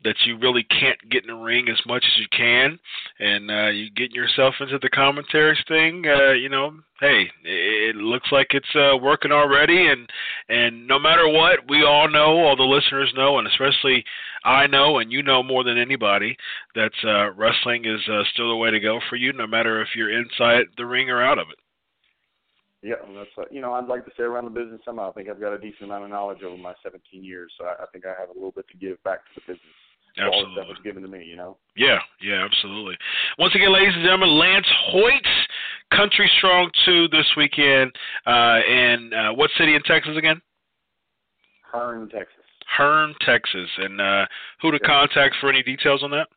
that 0.04 0.16
you 0.26 0.38
really 0.38 0.64
can't 0.64 0.98
get 1.10 1.24
in 1.24 1.28
the 1.28 1.36
ring 1.36 1.68
as 1.70 1.80
much 1.86 2.04
as 2.06 2.20
you 2.20 2.28
can, 2.36 2.80
and 3.20 3.52
uh, 3.52 3.68
you 3.68 3.92
getting 3.92 4.16
yourself 4.16 4.56
into 4.60 4.80
the 4.80 4.90
commentaries 4.90 5.60
thing, 5.68 6.06
uh, 6.08 6.32
you 6.32 6.50
know, 6.50 6.72
hey, 7.02 7.24
it, 7.44 7.96
it 7.96 7.96
looks 7.96 8.32
like 8.32 8.48
it's 8.52 8.76
uh, 8.76 8.96
working 8.98 9.32
already, 9.32 9.88
and 9.88 10.10
and 10.48 10.88
no 10.88 11.00
matter 11.00 11.28
what, 11.28 11.60
we 11.68 11.84
all 11.84 12.10
know, 12.10 12.40
all 12.40 12.56
the 12.56 12.64
listeners 12.64 13.12
know, 13.16 13.40
and 13.40 13.48
especially 13.48 14.04
I 14.46 14.68
know, 14.68 15.00
and 15.00 15.12
you 15.12 15.22
know 15.22 15.44
more 15.44 15.64
than 15.64 15.78
anybody 15.78 16.38
that 16.76 16.92
uh, 17.04 17.32
wrestling 17.34 17.86
is 17.86 18.02
uh, 18.10 18.24
still 18.34 18.50
the 18.50 18.56
way 18.56 18.72
to 18.72 18.80
go 18.80 19.00
for 19.10 19.18
you, 19.18 19.34
no 19.34 19.48
matter 19.48 19.82
if 19.82 19.90
you're 19.96 20.18
inside 20.18 20.66
the 20.78 20.86
ring 20.86 21.10
or 21.10 21.22
out 21.22 21.40
of 21.40 21.48
it. 21.52 21.60
Yeah, 22.82 22.96
that's 23.14 23.30
uh, 23.38 23.44
you 23.52 23.60
know 23.60 23.74
I'd 23.74 23.88
like 23.88 24.06
to 24.06 24.12
stay 24.14 24.24
around 24.24 24.46
the 24.46 24.58
business 24.58 24.80
somehow. 24.86 25.10
I 25.10 25.14
think 25.14 25.28
I've 25.28 25.42
got 25.42 25.54
a 25.54 25.60
decent 25.60 25.84
amount 25.84 26.06
of 26.06 26.10
knowledge 26.10 26.44
over 26.44 26.56
my 26.56 26.74
17 26.82 27.24
years, 27.24 27.52
so 27.58 27.66
I, 27.66 27.84
I 27.84 27.86
think 27.92 28.06
I 28.06 28.14
have 28.18 28.30
a 28.30 28.34
little 28.34 28.54
bit 28.54 28.68
to 28.70 28.78
give 28.78 29.04
back 29.04 29.26
to 29.26 29.32
the 29.36 29.42
business. 29.42 29.76
Absolutely. 30.18 30.62
All 30.62 30.68
was 30.68 30.78
given 30.84 31.02
to 31.04 31.08
me, 31.08 31.24
you 31.24 31.36
know. 31.36 31.58
Yeah, 31.76 32.00
yeah, 32.22 32.46
absolutely. 32.46 32.98
Once 33.38 33.56
again, 33.56 33.72
ladies 33.72 33.94
and 33.94 34.04
gentlemen, 34.04 34.38
Lance 34.38 34.68
Hoyt, 34.88 35.28
Country 35.94 36.30
Strong 36.38 36.72
2 36.86 37.08
this 37.10 37.26
weekend 37.38 37.92
uh, 38.26 38.60
in 38.68 39.12
uh, 39.14 39.34
what 39.34 39.50
city 39.58 39.76
in 39.76 39.82
Texas 39.84 40.18
again? 40.18 40.42
Hearne, 41.72 42.10
Texas. 42.10 42.44
Hearne, 42.78 43.14
Texas. 43.26 43.70
And 43.78 44.02
uh, 44.02 44.26
who 44.62 44.72
to 44.72 44.80
yeah. 44.82 44.88
contact 44.88 45.36
for 45.40 45.50
any 45.50 45.64
details 45.64 46.04
on 46.04 46.12
that? 46.12 46.28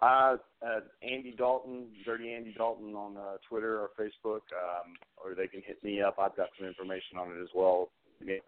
Uh, 0.00 0.36
uh, 0.64 0.80
Andy 1.02 1.34
Dalton, 1.36 1.86
Dirty 2.04 2.32
Andy 2.32 2.54
Dalton 2.56 2.94
on 2.94 3.16
uh, 3.16 3.36
Twitter 3.48 3.80
or 3.80 3.90
Facebook, 3.98 4.42
um, 4.52 4.94
or 5.16 5.34
they 5.34 5.46
can 5.46 5.62
hit 5.66 5.82
me 5.82 6.02
up. 6.02 6.16
I've 6.18 6.36
got 6.36 6.48
some 6.58 6.66
information 6.66 7.18
on 7.18 7.28
it 7.28 7.42
as 7.42 7.48
well 7.54 7.90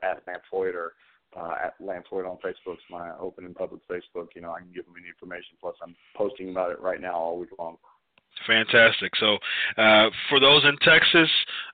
at 0.02 0.22
Lance 0.26 0.42
Hoyt 0.50 0.74
or 0.74 0.92
uh, 1.36 1.54
at 1.64 1.74
Lance 1.80 2.06
Hoyt 2.08 2.26
on 2.26 2.36
Facebook. 2.36 2.74
It's 2.74 2.82
my 2.90 3.10
open 3.18 3.44
and 3.44 3.54
public 3.54 3.80
Facebook. 3.88 4.28
You 4.34 4.42
know, 4.42 4.52
I 4.52 4.60
can 4.60 4.72
give 4.74 4.84
them 4.84 4.94
any 4.98 5.08
information. 5.08 5.56
Plus, 5.60 5.76
I'm 5.82 5.94
posting 6.16 6.50
about 6.50 6.72
it 6.72 6.80
right 6.80 7.00
now 7.00 7.14
all 7.14 7.38
week 7.38 7.50
long. 7.58 7.76
Fantastic. 8.46 9.12
So, 9.16 9.38
uh, 9.76 10.10
for 10.28 10.40
those 10.40 10.64
in 10.64 10.76
Texas, 10.78 11.28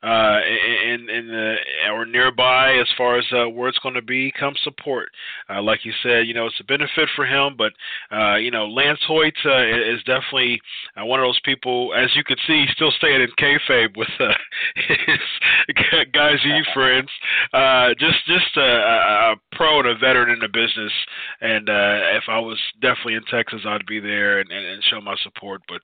uh, 0.04 0.40
in 0.84 1.08
in 1.08 1.28
the 1.28 1.56
or 1.90 2.04
nearby, 2.04 2.74
as 2.74 2.88
far 2.96 3.18
as 3.18 3.24
uh, 3.32 3.48
where 3.48 3.68
it's 3.68 3.78
going 3.78 3.94
to 3.94 4.02
be, 4.02 4.32
come 4.38 4.54
support. 4.62 5.08
Uh, 5.48 5.62
like 5.62 5.84
you 5.84 5.92
said, 6.02 6.26
you 6.26 6.34
know 6.34 6.46
it's 6.46 6.60
a 6.60 6.64
benefit 6.64 7.08
for 7.16 7.24
him, 7.24 7.56
but 7.56 7.72
uh, 8.14 8.36
you 8.36 8.50
know 8.50 8.66
Lance 8.66 9.00
Hoyt 9.06 9.34
uh, 9.46 9.64
is 9.64 10.02
definitely 10.04 10.60
one 10.98 11.20
of 11.20 11.24
those 11.24 11.40
people. 11.44 11.94
As 11.94 12.10
you 12.14 12.22
can 12.22 12.36
see, 12.46 12.66
still 12.74 12.92
staying 12.98 13.22
in 13.22 13.28
kayfabe 13.38 13.96
with 13.96 14.08
his 14.74 15.18
guys, 16.12 16.38
you 16.44 16.62
friends. 16.74 17.08
Just 17.98 18.26
just 18.26 18.56
a, 18.56 18.60
a 18.60 19.36
pro 19.52 19.80
and 19.80 19.88
a 19.88 19.94
veteran 19.96 20.30
in 20.30 20.38
the 20.38 20.48
business. 20.48 20.92
And 21.40 21.68
if 21.68 22.24
I 22.28 22.38
was 22.38 22.58
definitely 22.82 23.14
in 23.14 23.24
Texas, 23.30 23.60
I'd 23.66 23.86
be 23.86 24.00
there 24.00 24.40
and, 24.40 24.50
and, 24.50 24.66
and 24.66 24.84
show 24.84 25.00
my 25.00 25.16
support. 25.22 25.62
But 25.66 25.80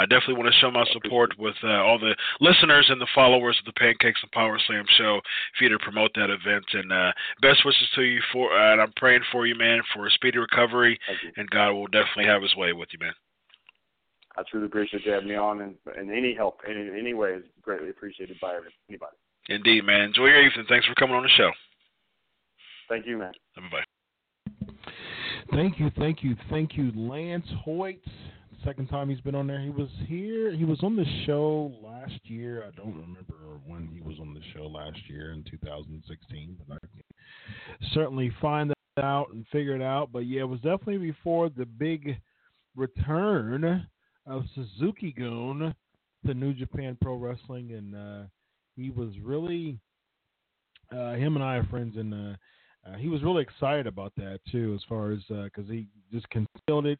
I 0.00 0.06
definitely 0.06 0.40
want 0.40 0.48
to 0.48 0.60
show 0.60 0.70
my 0.70 0.86
support 0.94 1.38
with 1.38 1.56
uh, 1.62 1.84
all 1.84 1.98
the 1.98 2.16
listeners 2.40 2.86
and 2.88 2.98
the 2.98 3.06
followers 3.14 3.58
of 3.60 3.66
the 3.66 3.78
Pancakes 3.78 4.20
and 4.22 4.32
Power 4.32 4.58
Slam 4.66 4.86
show 4.96 5.20
for 5.58 5.64
you 5.64 5.70
to 5.70 5.78
promote 5.78 6.12
that 6.14 6.30
event. 6.30 6.64
And 6.72 6.90
uh, 6.90 7.12
best 7.42 7.66
wishes 7.66 7.86
to 7.96 8.02
you 8.02 8.20
for, 8.32 8.50
uh, 8.50 8.72
and 8.72 8.80
I'm 8.80 8.92
praying 8.96 9.20
for 9.30 9.46
you, 9.46 9.54
man, 9.54 9.82
for 9.94 10.06
a 10.06 10.10
speedy 10.12 10.38
recovery. 10.38 10.98
And 11.36 11.50
God 11.50 11.72
will 11.72 11.86
definitely 11.88 12.24
have 12.26 12.40
His 12.40 12.56
way 12.56 12.72
with 12.72 12.88
you, 12.92 12.98
man. 12.98 13.12
I 14.38 14.42
truly 14.50 14.66
appreciate 14.66 15.04
you 15.04 15.12
having 15.12 15.28
me 15.28 15.34
on, 15.34 15.60
and, 15.60 15.74
and 15.94 16.10
any 16.10 16.34
help 16.34 16.60
in 16.66 16.96
any 16.98 17.12
way 17.12 17.32
is 17.32 17.44
greatly 17.60 17.90
appreciated 17.90 18.38
by 18.40 18.58
anybody. 18.88 19.16
Indeed, 19.50 19.84
man. 19.84 20.00
Enjoy 20.00 20.26
your 20.26 20.42
evening. 20.42 20.64
Thanks 20.66 20.86
for 20.86 20.94
coming 20.94 21.14
on 21.14 21.24
the 21.24 21.28
show. 21.36 21.50
Thank 22.88 23.06
you, 23.06 23.18
man. 23.18 23.32
Bye 23.54 23.62
bye. 23.70 24.72
Thank 25.52 25.78
you, 25.78 25.90
thank 25.98 26.22
you, 26.22 26.36
thank 26.48 26.76
you, 26.76 26.92
Lance 26.94 27.46
Hoyt 27.64 27.98
second 28.64 28.88
time 28.88 29.08
he's 29.08 29.20
been 29.20 29.34
on 29.34 29.46
there. 29.46 29.60
He 29.60 29.70
was 29.70 29.88
here. 30.06 30.52
He 30.52 30.64
was 30.64 30.82
on 30.82 30.96
the 30.96 31.06
show 31.26 31.72
last 31.82 32.18
year. 32.24 32.64
I 32.66 32.70
don't 32.76 32.94
remember 32.94 33.60
when 33.66 33.88
he 33.92 34.00
was 34.00 34.18
on 34.20 34.34
the 34.34 34.40
show 34.54 34.66
last 34.66 34.98
year 35.08 35.32
in 35.32 35.44
2016, 35.50 36.56
but 36.66 36.74
I 36.74 36.78
can 36.78 37.90
certainly 37.92 38.32
find 38.40 38.70
that 38.70 39.04
out 39.04 39.28
and 39.32 39.46
figure 39.52 39.76
it 39.76 39.82
out. 39.82 40.10
But 40.12 40.26
yeah, 40.26 40.40
it 40.40 40.48
was 40.48 40.60
definitely 40.60 40.98
before 40.98 41.48
the 41.48 41.66
big 41.66 42.16
return 42.76 43.86
of 44.26 44.44
Suzuki 44.54 45.12
Gun 45.12 45.74
to 46.26 46.34
New 46.34 46.52
Japan 46.52 46.98
Pro 47.00 47.16
Wrestling, 47.16 47.72
and 47.72 47.94
uh, 47.94 48.26
he 48.76 48.90
was 48.90 49.10
really 49.22 49.78
uh, 50.92 51.14
him 51.14 51.36
and 51.36 51.44
I 51.44 51.56
are 51.56 51.64
friends, 51.64 51.96
and 51.96 52.12
uh, 52.12 52.36
uh, 52.88 52.96
he 52.96 53.08
was 53.08 53.22
really 53.22 53.42
excited 53.42 53.86
about 53.86 54.12
that 54.16 54.40
too, 54.50 54.74
as 54.74 54.84
far 54.88 55.12
as 55.12 55.20
because 55.28 55.68
uh, 55.68 55.72
he 55.72 55.86
just 56.12 56.28
concealed 56.30 56.86
it 56.86 56.98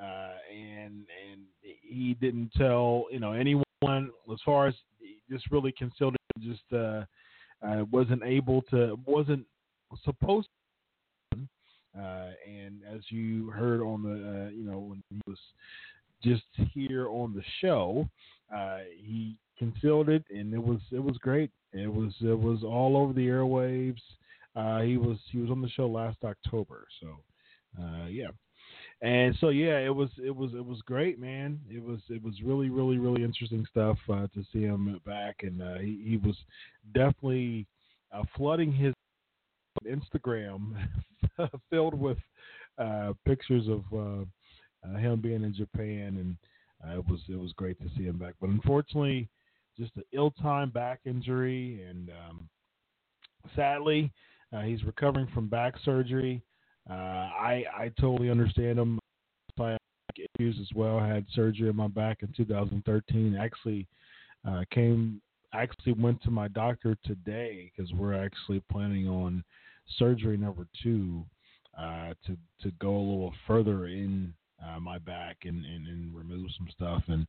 uh, 0.00 0.32
and 0.52 1.06
and 1.30 1.42
he 1.62 2.16
didn't 2.20 2.50
tell 2.56 3.06
you 3.10 3.20
know 3.20 3.32
anyone 3.32 3.64
as 3.88 4.38
far 4.44 4.66
as 4.66 4.74
he 5.00 5.18
just 5.30 5.50
really 5.50 5.72
concealed 5.72 6.14
it. 6.14 6.20
Just 6.40 6.72
uh, 6.72 7.04
uh, 7.66 7.84
wasn't 7.90 8.22
able 8.24 8.62
to, 8.70 8.98
wasn't 9.06 9.44
supposed. 10.04 10.48
to. 11.32 11.40
Uh, 11.98 12.30
and 12.46 12.80
as 12.92 13.00
you 13.08 13.50
heard 13.50 13.80
on 13.80 14.02
the, 14.02 14.10
uh, 14.10 14.50
you 14.50 14.64
know, 14.64 14.78
when 14.80 15.02
he 15.10 15.20
was 15.28 15.38
just 16.22 16.42
here 16.72 17.08
on 17.08 17.32
the 17.32 17.42
show, 17.60 18.08
uh, 18.54 18.78
he 18.96 19.36
concealed 19.58 20.08
it, 20.08 20.24
and 20.30 20.52
it 20.52 20.62
was 20.62 20.80
it 20.90 21.02
was 21.02 21.16
great. 21.18 21.50
It 21.72 21.92
was 21.92 22.12
it 22.20 22.38
was 22.38 22.64
all 22.64 22.96
over 22.96 23.12
the 23.12 23.28
airwaves. 23.28 24.02
Uh, 24.56 24.80
he 24.80 24.96
was 24.96 25.18
he 25.30 25.38
was 25.38 25.50
on 25.50 25.62
the 25.62 25.70
show 25.70 25.86
last 25.86 26.18
October, 26.24 26.86
so 27.00 27.16
yeah. 28.08 28.28
And 29.02 29.36
so 29.40 29.48
yeah, 29.48 29.78
it 29.78 29.94
was 29.94 30.08
it 30.24 30.34
was 30.34 30.52
it 30.54 30.64
was 30.64 30.80
great, 30.82 31.18
man. 31.18 31.60
It 31.68 31.82
was 31.82 32.00
it 32.08 32.22
was 32.22 32.34
really 32.42 32.70
really 32.70 32.98
really 32.98 33.22
interesting 33.22 33.66
stuff 33.70 33.98
uh, 34.08 34.28
to 34.34 34.44
see 34.52 34.62
him 34.62 35.00
back, 35.04 35.36
and 35.42 35.60
uh, 35.60 35.78
he, 35.78 36.02
he 36.06 36.16
was 36.16 36.36
definitely 36.94 37.66
uh, 38.14 38.22
flooding 38.36 38.72
his 38.72 38.94
Instagram 39.86 40.74
filled 41.70 41.94
with 41.94 42.18
uh, 42.78 43.12
pictures 43.26 43.68
of 43.68 43.82
uh, 43.92 44.24
uh, 44.88 44.98
him 44.98 45.20
being 45.20 45.42
in 45.42 45.54
Japan, 45.54 46.16
and 46.18 46.96
it 46.96 47.04
was 47.08 47.20
it 47.28 47.38
was 47.38 47.52
great 47.52 47.78
to 47.80 47.88
see 47.96 48.04
him 48.04 48.18
back. 48.18 48.34
But 48.40 48.50
unfortunately, 48.50 49.28
just 49.78 49.94
an 49.96 50.04
ill-timed 50.12 50.72
back 50.72 51.00
injury, 51.04 51.82
and 51.88 52.10
um, 52.10 52.48
sadly, 53.56 54.12
he's 54.64 54.84
recovering 54.84 55.26
from 55.34 55.48
back 55.48 55.74
surgery. 55.84 56.42
Uh, 56.88 56.92
I 56.92 57.64
I 57.76 57.92
totally 58.00 58.30
understand 58.30 58.78
them. 58.78 58.98
Issues 60.38 60.58
as 60.60 60.68
well. 60.76 60.98
I 60.98 61.08
had 61.08 61.26
surgery 61.34 61.68
on 61.68 61.76
my 61.76 61.88
back 61.88 62.18
in 62.22 62.32
2013. 62.36 63.36
Actually, 63.36 63.86
uh, 64.46 64.62
came 64.70 65.20
actually 65.52 65.92
went 65.92 66.22
to 66.22 66.30
my 66.30 66.48
doctor 66.48 66.96
today 67.04 67.72
because 67.74 67.92
we're 67.92 68.14
actually 68.14 68.62
planning 68.70 69.08
on 69.08 69.42
surgery 69.98 70.36
number 70.36 70.66
two 70.82 71.24
uh, 71.78 72.14
to 72.26 72.36
to 72.62 72.70
go 72.80 72.90
a 72.90 72.98
little 72.98 73.34
further 73.46 73.86
in 73.86 74.32
uh, 74.64 74.78
my 74.80 74.98
back 74.98 75.38
and, 75.44 75.64
and, 75.64 75.86
and 75.86 76.14
remove 76.14 76.48
some 76.56 76.68
stuff. 76.74 77.02
And 77.08 77.26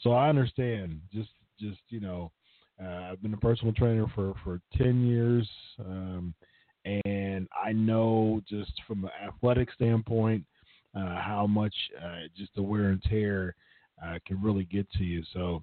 so 0.00 0.12
I 0.12 0.28
understand. 0.28 1.00
Just 1.12 1.30
just 1.58 1.80
you 1.88 2.00
know, 2.00 2.30
uh, 2.82 3.10
I've 3.12 3.22
been 3.22 3.34
a 3.34 3.38
personal 3.38 3.74
trainer 3.74 4.06
for 4.14 4.34
for 4.44 4.60
ten 4.76 5.06
years. 5.06 5.48
Um, 5.80 6.34
and 7.04 7.48
I 7.64 7.72
know 7.72 8.42
just 8.48 8.72
from 8.86 9.04
an 9.04 9.10
athletic 9.26 9.72
standpoint 9.72 10.44
uh, 10.94 11.20
how 11.20 11.46
much 11.46 11.74
uh, 12.02 12.22
just 12.36 12.54
the 12.54 12.62
wear 12.62 12.90
and 12.90 13.02
tear 13.02 13.54
uh, 14.04 14.18
can 14.26 14.40
really 14.42 14.64
get 14.64 14.90
to 14.92 15.04
you. 15.04 15.22
So 15.32 15.62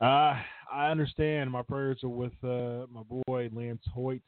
uh, 0.00 0.36
I 0.72 0.90
understand. 0.90 1.50
My 1.50 1.62
prayers 1.62 1.98
are 2.02 2.08
with 2.08 2.32
uh, 2.44 2.86
my 2.92 3.02
boy 3.26 3.50
Lance 3.52 3.82
Hoyt, 3.92 4.22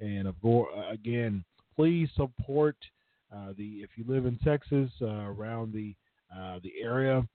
and 0.00 0.26
of 0.26 0.40
course, 0.40 0.68
again, 0.90 1.44
please 1.76 2.08
support 2.16 2.76
the 3.56 3.80
if 3.82 3.90
you 3.96 4.04
live 4.06 4.26
in 4.26 4.38
Texas 4.38 4.90
around 5.02 5.72
the 5.72 5.94
the 6.62 6.72
area. 6.80 7.26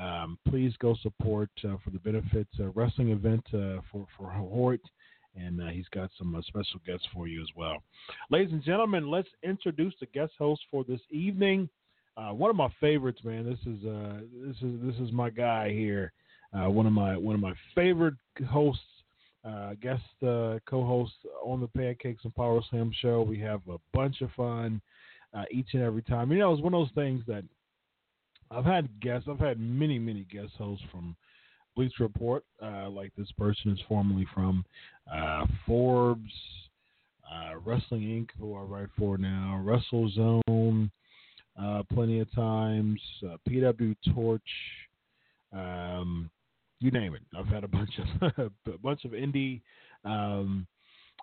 Um, 0.00 0.38
please 0.48 0.72
go 0.78 0.96
support 1.02 1.50
for 1.60 1.90
the 1.92 1.98
benefits 1.98 2.50
wrestling 2.74 3.10
event 3.10 3.44
for 3.50 4.06
for 4.16 4.30
Hoyt 4.30 4.80
and 5.36 5.60
uh, 5.60 5.66
he's 5.66 5.88
got 5.88 6.10
some 6.18 6.34
uh, 6.34 6.42
special 6.42 6.80
guests 6.86 7.06
for 7.12 7.26
you 7.26 7.40
as 7.40 7.48
well. 7.56 7.82
Ladies 8.30 8.52
and 8.52 8.62
gentlemen, 8.62 9.10
let's 9.10 9.28
introduce 9.42 9.94
the 10.00 10.06
guest 10.06 10.32
host 10.38 10.62
for 10.70 10.84
this 10.84 11.00
evening. 11.10 11.68
Uh, 12.16 12.30
one 12.30 12.50
of 12.50 12.56
my 12.56 12.68
favorites, 12.80 13.20
man. 13.24 13.44
This 13.44 13.58
is 13.60 13.84
uh, 13.86 14.20
this 14.46 14.56
is 14.62 14.80
this 14.82 14.96
is 15.06 15.12
my 15.12 15.30
guy 15.30 15.70
here. 15.70 16.12
Uh, 16.52 16.68
one 16.68 16.86
of 16.86 16.92
my 16.92 17.16
one 17.16 17.34
of 17.34 17.40
my 17.40 17.54
favorite 17.74 18.14
hosts, 18.50 18.82
uh, 19.44 19.74
guest 19.80 20.02
co-hosts 20.20 21.16
on 21.42 21.60
the 21.60 21.68
Pancakes 21.68 22.24
and 22.24 22.34
Power 22.34 22.60
Slam 22.68 22.92
show. 23.00 23.22
We 23.22 23.38
have 23.40 23.62
a 23.68 23.78
bunch 23.94 24.20
of 24.20 24.30
fun 24.36 24.82
each 25.50 25.68
and 25.72 25.82
every 25.82 26.02
time. 26.02 26.30
You 26.30 26.38
know, 26.38 26.52
it's 26.52 26.62
one 26.62 26.74
of 26.74 26.80
those 26.80 26.94
things 26.94 27.22
that 27.26 27.44
I've 28.50 28.66
had 28.66 29.00
guests. 29.00 29.28
I've 29.30 29.38
had 29.38 29.58
many 29.58 29.98
many 29.98 30.26
guest 30.30 30.52
hosts 30.58 30.84
from 30.90 31.16
Bleacher 31.74 32.04
Report, 32.04 32.44
uh, 32.62 32.88
like 32.90 33.12
this 33.16 33.30
person 33.32 33.72
is 33.72 33.78
formerly 33.88 34.26
from 34.34 34.64
uh, 35.12 35.46
Forbes, 35.66 36.32
uh, 37.30 37.58
Wrestling 37.64 38.02
Inc., 38.02 38.28
who 38.38 38.54
I 38.54 38.60
write 38.60 38.88
for 38.98 39.16
now, 39.18 39.62
WrestleZone, 39.64 40.90
uh, 41.60 41.82
plenty 41.92 42.20
of 42.20 42.32
times, 42.34 43.00
uh, 43.26 43.36
PW 43.48 43.96
Torch, 44.14 44.42
um, 45.52 46.30
you 46.80 46.90
name 46.90 47.14
it. 47.14 47.22
I've 47.36 47.46
had 47.46 47.64
a 47.64 47.68
bunch 47.68 47.90
of 47.98 48.32
a 48.66 48.78
bunch 48.78 49.04
of 49.04 49.12
indie. 49.12 49.60
Um, 50.04 50.66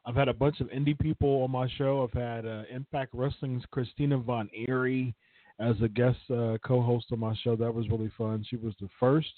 I've 0.05 0.15
had 0.15 0.29
a 0.29 0.33
bunch 0.33 0.61
of 0.61 0.67
indie 0.67 0.97
people 0.97 1.43
on 1.43 1.51
my 1.51 1.67
show. 1.77 2.03
I've 2.03 2.19
had 2.19 2.45
uh, 2.45 2.63
Impact 2.71 3.13
Wrestling's 3.13 3.63
Christina 3.71 4.17
Von 4.17 4.49
Eerie 4.53 5.13
as 5.59 5.75
a 5.83 5.89
guest 5.89 6.19
uh, 6.31 6.57
co-host 6.65 7.07
on 7.11 7.19
my 7.19 7.35
show. 7.43 7.55
That 7.55 7.73
was 7.73 7.89
really 7.89 8.11
fun. 8.17 8.45
She 8.49 8.55
was 8.55 8.73
the 8.79 8.87
first 8.99 9.33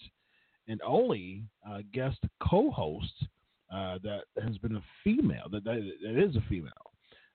and 0.71 0.79
only 0.85 1.43
uh, 1.69 1.79
guest 1.93 2.17
co-host 2.41 3.25
uh, 3.73 3.97
that 4.03 4.21
has 4.41 4.57
been 4.59 4.77
a 4.77 4.83
female. 5.03 5.47
That, 5.51 5.65
that 5.65 5.81
that 6.03 6.17
is 6.17 6.35
a 6.37 6.43
female. 6.49 6.71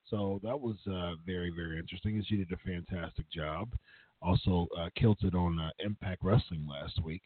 So 0.09 0.40
that 0.42 0.59
was 0.59 0.77
uh, 0.90 1.12
very 1.27 1.53
very 1.55 1.79
interesting, 1.79 2.14
and 2.14 2.27
she 2.27 2.37
did 2.37 2.51
a 2.51 2.57
fantastic 2.57 3.31
job. 3.31 3.68
Also 4.22 4.66
uh, 4.79 4.88
killed 4.99 5.18
it 5.22 5.35
on 5.35 5.59
uh, 5.59 5.70
Impact 5.79 6.25
Wrestling 6.25 6.66
last 6.66 7.03
week. 7.05 7.22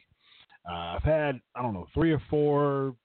Uh, 0.69 0.95
I've 0.95 1.03
had 1.03 1.39
I 1.55 1.61
don't 1.61 1.73
know 1.73 1.87
three 1.93 2.11
or 2.11 2.21
four 2.29 2.95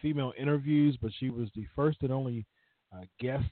female 0.00 0.32
interviews, 0.38 0.96
but 1.02 1.10
she 1.18 1.30
was 1.30 1.48
the 1.56 1.66
first 1.74 1.98
and 2.02 2.12
only 2.12 2.46
guest 3.20 3.50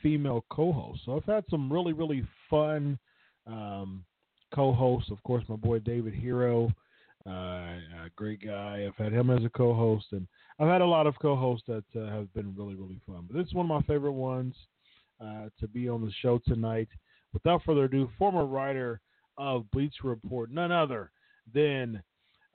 female 0.00 0.44
co-host. 0.50 1.00
So 1.04 1.16
I've 1.16 1.24
had 1.24 1.44
some 1.50 1.72
really 1.72 1.92
really 1.92 2.24
fun 2.48 2.98
um, 3.48 4.04
co-hosts. 4.54 5.10
Of 5.10 5.20
course, 5.24 5.44
my 5.48 5.56
boy 5.56 5.80
David 5.80 6.14
Hero, 6.14 6.72
uh, 7.28 8.06
a 8.06 8.10
great 8.16 8.44
guy. 8.44 8.86
I've 8.86 8.96
had 8.96 9.12
him 9.12 9.30
as 9.30 9.44
a 9.44 9.50
co-host, 9.50 10.06
and 10.12 10.26
I've 10.58 10.68
had 10.68 10.80
a 10.80 10.86
lot 10.86 11.06
of 11.06 11.18
co-hosts 11.20 11.66
that 11.68 11.84
uh, 11.94 12.10
have 12.10 12.32
been 12.34 12.54
really 12.56 12.74
really 12.74 13.00
fun. 13.06 13.26
But 13.28 13.36
this 13.36 13.46
is 13.46 13.54
one 13.54 13.66
of 13.66 13.70
my 13.70 13.82
favorite 13.82 14.12
ones 14.12 14.54
uh, 15.20 15.48
to 15.60 15.68
be 15.68 15.88
on 15.88 16.00
the 16.00 16.12
show 16.22 16.40
tonight. 16.46 16.88
Without 17.32 17.62
further 17.64 17.84
ado, 17.84 18.08
former 18.18 18.46
writer 18.46 19.00
of 19.36 19.70
Bleacher 19.70 20.04
Report, 20.04 20.50
none 20.50 20.72
other 20.72 21.10
than 21.52 22.02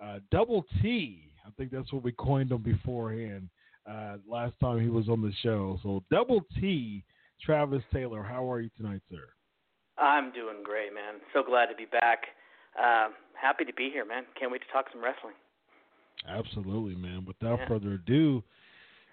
uh, 0.04 0.20
Double 0.32 0.66
T. 0.82 1.30
I 1.46 1.50
think 1.58 1.72
that's 1.72 1.92
what 1.94 2.04
we 2.04 2.12
coined 2.14 2.52
him 2.52 2.62
beforehand. 2.62 3.50
Uh, 3.90 4.16
last 4.28 4.56
time 4.62 4.80
he 4.80 4.90
was 4.90 5.10
on 5.10 5.22
the 5.22 5.34
show. 5.42 5.80
So 5.84 6.04
Double 6.10 6.42
T, 6.60 7.04
Travis 7.42 7.84
Taylor. 7.94 8.24
How 8.24 8.50
are 8.50 8.62
you 8.62 8.70
tonight, 8.78 9.02
sir? 9.12 9.28
I'm 9.98 10.32
doing 10.32 10.64
great, 10.64 10.94
man. 10.94 11.22
So 11.34 11.44
glad 11.44 11.68
to 11.68 11.76
be 11.76 11.86
back. 11.86 12.24
Uh, 12.82 13.10
happy 13.40 13.66
to 13.66 13.74
be 13.74 13.90
here, 13.92 14.06
man. 14.06 14.24
Can't 14.40 14.52
wait 14.52 14.62
to 14.62 14.68
talk 14.72 14.86
some 14.92 15.04
wrestling. 15.04 15.34
Absolutely, 16.28 16.96
man. 16.96 17.26
Without 17.26 17.60
Yeah. 17.60 17.68
further 17.68 17.94
ado, 17.94 18.44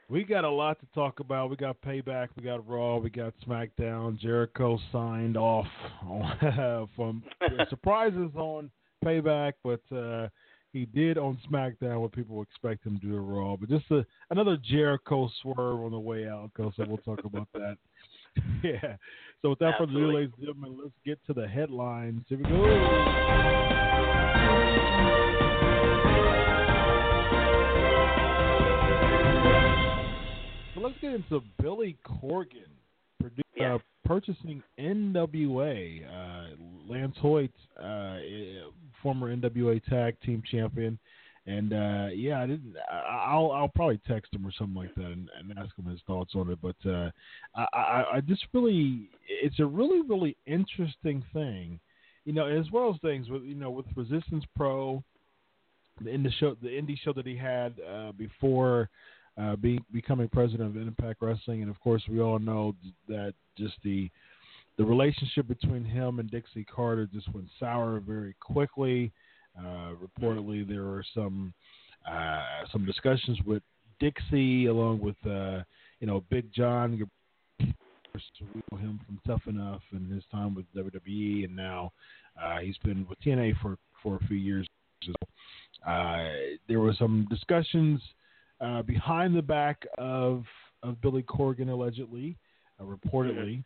we 0.08 0.24
got 0.24 0.44
a 0.44 0.50
lot 0.50 0.78
to 0.80 0.86
talk 0.94 1.20
about. 1.20 1.50
We 1.50 1.56
got 1.56 1.80
Payback, 1.80 2.28
we 2.36 2.42
got 2.42 2.66
Raw, 2.68 2.96
we 2.98 3.10
got 3.10 3.34
SmackDown. 3.46 4.18
Jericho 4.18 4.78
signed 4.92 5.36
off 5.36 5.68
on, 6.02 6.88
from 6.96 7.22
surprises 7.68 8.30
on 8.34 8.70
Payback, 9.04 9.54
but 9.62 9.80
uh, 9.94 10.28
he 10.72 10.84
did 10.86 11.18
on 11.18 11.38
SmackDown 11.50 12.00
what 12.00 12.12
people 12.12 12.42
expect 12.42 12.84
him 12.86 12.98
to 13.00 13.06
do 13.06 13.16
at 13.16 13.22
Raw. 13.22 13.56
But 13.56 13.68
just 13.68 13.90
a, 13.90 14.04
another 14.30 14.56
Jericho 14.56 15.28
swerve 15.42 15.80
on 15.80 15.90
the 15.90 15.98
way 15.98 16.28
out, 16.28 16.50
so 16.56 16.72
we'll 16.86 16.98
talk 16.98 17.24
about 17.24 17.48
that. 17.54 17.76
yeah. 18.62 18.96
So 19.42 19.50
without 19.50 19.78
further 19.78 19.92
ado, 19.92 20.12
ladies 20.12 20.30
and 20.38 20.46
gentlemen, 20.46 20.78
let's 20.82 20.94
get 21.04 21.18
to 21.26 21.32
the 21.32 21.48
headlines. 21.48 22.24
Here 22.28 22.38
we 22.38 22.44
go. 22.44 23.70
So 30.74 30.80
let's 30.80 30.98
get 31.00 31.12
into 31.14 31.40
Billy 31.60 31.96
Corgan 32.06 32.70
produ- 33.22 33.42
Yeah. 33.56 33.74
uh, 33.74 33.78
purchasing 34.04 34.62
NWA. 34.78 36.04
Uh, 36.04 36.56
Lance 36.86 37.16
Hoyt, 37.18 37.52
uh, 37.78 38.18
former 39.02 39.34
NWA 39.34 39.80
Tag 39.80 40.18
Team 40.20 40.42
Champion, 40.50 40.98
and 41.50 41.72
uh, 41.72 42.08
yeah, 42.14 42.40
I 42.40 42.46
didn't. 42.46 42.74
I'll 42.90 43.50
I'll 43.50 43.72
probably 43.74 44.00
text 44.06 44.32
him 44.32 44.46
or 44.46 44.52
something 44.56 44.76
like 44.76 44.94
that 44.94 45.06
and, 45.06 45.28
and 45.38 45.58
ask 45.58 45.76
him 45.76 45.86
his 45.86 46.00
thoughts 46.06 46.32
on 46.34 46.50
it. 46.50 46.58
But 46.62 46.76
uh, 46.88 47.10
I, 47.54 47.66
I 47.74 48.04
I 48.14 48.20
just 48.20 48.46
really, 48.52 49.08
it's 49.28 49.58
a 49.58 49.66
really 49.66 50.02
really 50.02 50.36
interesting 50.46 51.24
thing, 51.32 51.80
you 52.24 52.32
know, 52.32 52.46
as 52.46 52.70
well 52.70 52.90
as 52.94 53.00
things 53.00 53.28
with 53.28 53.42
you 53.42 53.56
know 53.56 53.70
with 53.70 53.86
Resistance 53.96 54.44
Pro, 54.56 55.02
the 56.00 56.10
indie 56.10 56.32
show 56.38 56.56
the 56.62 56.68
indie 56.68 56.98
show 57.02 57.12
that 57.12 57.26
he 57.26 57.36
had 57.36 57.74
uh, 57.88 58.12
before 58.12 58.88
uh, 59.40 59.56
be, 59.56 59.80
becoming 59.92 60.28
president 60.28 60.76
of 60.76 60.80
Impact 60.80 61.20
Wrestling, 61.20 61.62
and 61.62 61.70
of 61.70 61.80
course 61.80 62.02
we 62.08 62.20
all 62.20 62.38
know 62.38 62.76
that 63.08 63.34
just 63.58 63.74
the 63.82 64.08
the 64.78 64.84
relationship 64.84 65.48
between 65.48 65.84
him 65.84 66.20
and 66.20 66.30
Dixie 66.30 66.64
Carter 66.64 67.06
just 67.12 67.32
went 67.34 67.48
sour 67.58 68.00
very 68.00 68.34
quickly. 68.40 69.12
Uh, 69.60 69.92
reportedly, 69.94 70.66
there 70.66 70.84
were 70.84 71.04
some 71.14 71.52
uh, 72.10 72.40
some 72.72 72.84
discussions 72.84 73.38
with 73.44 73.62
Dixie, 73.98 74.66
along 74.66 75.00
with 75.00 75.16
uh, 75.26 75.62
you 76.00 76.06
know 76.06 76.24
Big 76.30 76.52
John. 76.52 77.08
We 77.58 78.62
know 78.72 78.78
him 78.78 79.00
from 79.06 79.20
Tough 79.26 79.46
Enough 79.46 79.82
and 79.92 80.10
his 80.10 80.24
time 80.32 80.54
with 80.54 80.64
WWE, 80.74 81.44
and 81.44 81.54
now 81.54 81.92
he's 82.60 82.76
been 82.78 83.06
with 83.08 83.20
TNA 83.20 83.60
for 83.60 83.76
for 84.02 84.16
a 84.16 84.26
few 84.26 84.36
years. 84.36 84.66
Uh, 85.86 86.24
there 86.68 86.80
were 86.80 86.94
some 86.98 87.26
discussions 87.30 88.00
uh, 88.60 88.82
behind 88.82 89.36
the 89.36 89.42
back 89.42 89.86
of 89.98 90.44
of 90.82 91.00
Billy 91.02 91.22
Corgan 91.22 91.68
allegedly, 91.70 92.36
uh, 92.80 92.84
reportedly, 92.84 93.62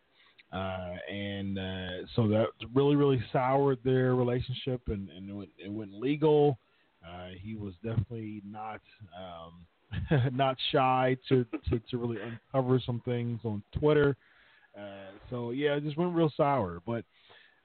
uh, 0.54 0.94
and 1.10 1.58
uh, 1.58 2.06
so 2.14 2.28
that 2.28 2.46
really 2.72 2.94
really 2.94 3.22
soured 3.32 3.78
their 3.84 4.14
relationship, 4.14 4.80
and, 4.86 5.08
and 5.10 5.28
it, 5.28 5.32
went, 5.32 5.50
it 5.58 5.72
went 5.72 5.92
legal. 5.92 6.58
Uh, 7.04 7.28
he 7.40 7.54
was 7.54 7.74
definitely 7.82 8.40
not 8.48 8.80
um, 9.18 10.32
not 10.32 10.56
shy 10.70 11.16
to, 11.28 11.44
to, 11.68 11.80
to 11.90 11.98
really 11.98 12.18
uncover 12.22 12.80
some 12.84 13.02
things 13.04 13.40
on 13.44 13.62
Twitter. 13.78 14.16
Uh, 14.78 15.10
so 15.28 15.50
yeah, 15.50 15.74
it 15.74 15.84
just 15.84 15.96
went 15.96 16.14
real 16.14 16.32
sour, 16.36 16.80
but. 16.86 17.04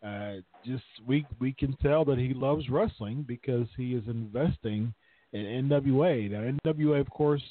Uh, 0.01 0.35
just 0.65 0.85
we 1.05 1.25
we 1.41 1.51
can 1.51 1.75
tell 1.83 2.05
that 2.05 2.17
he 2.17 2.33
loves 2.33 2.69
wrestling 2.69 3.21
because 3.27 3.67
he 3.75 3.95
is 3.95 4.03
investing 4.07 4.93
in 5.33 5.69
NWA. 5.69 6.31
Now 6.31 6.71
NWA, 6.73 7.01
of 7.01 7.09
course, 7.09 7.41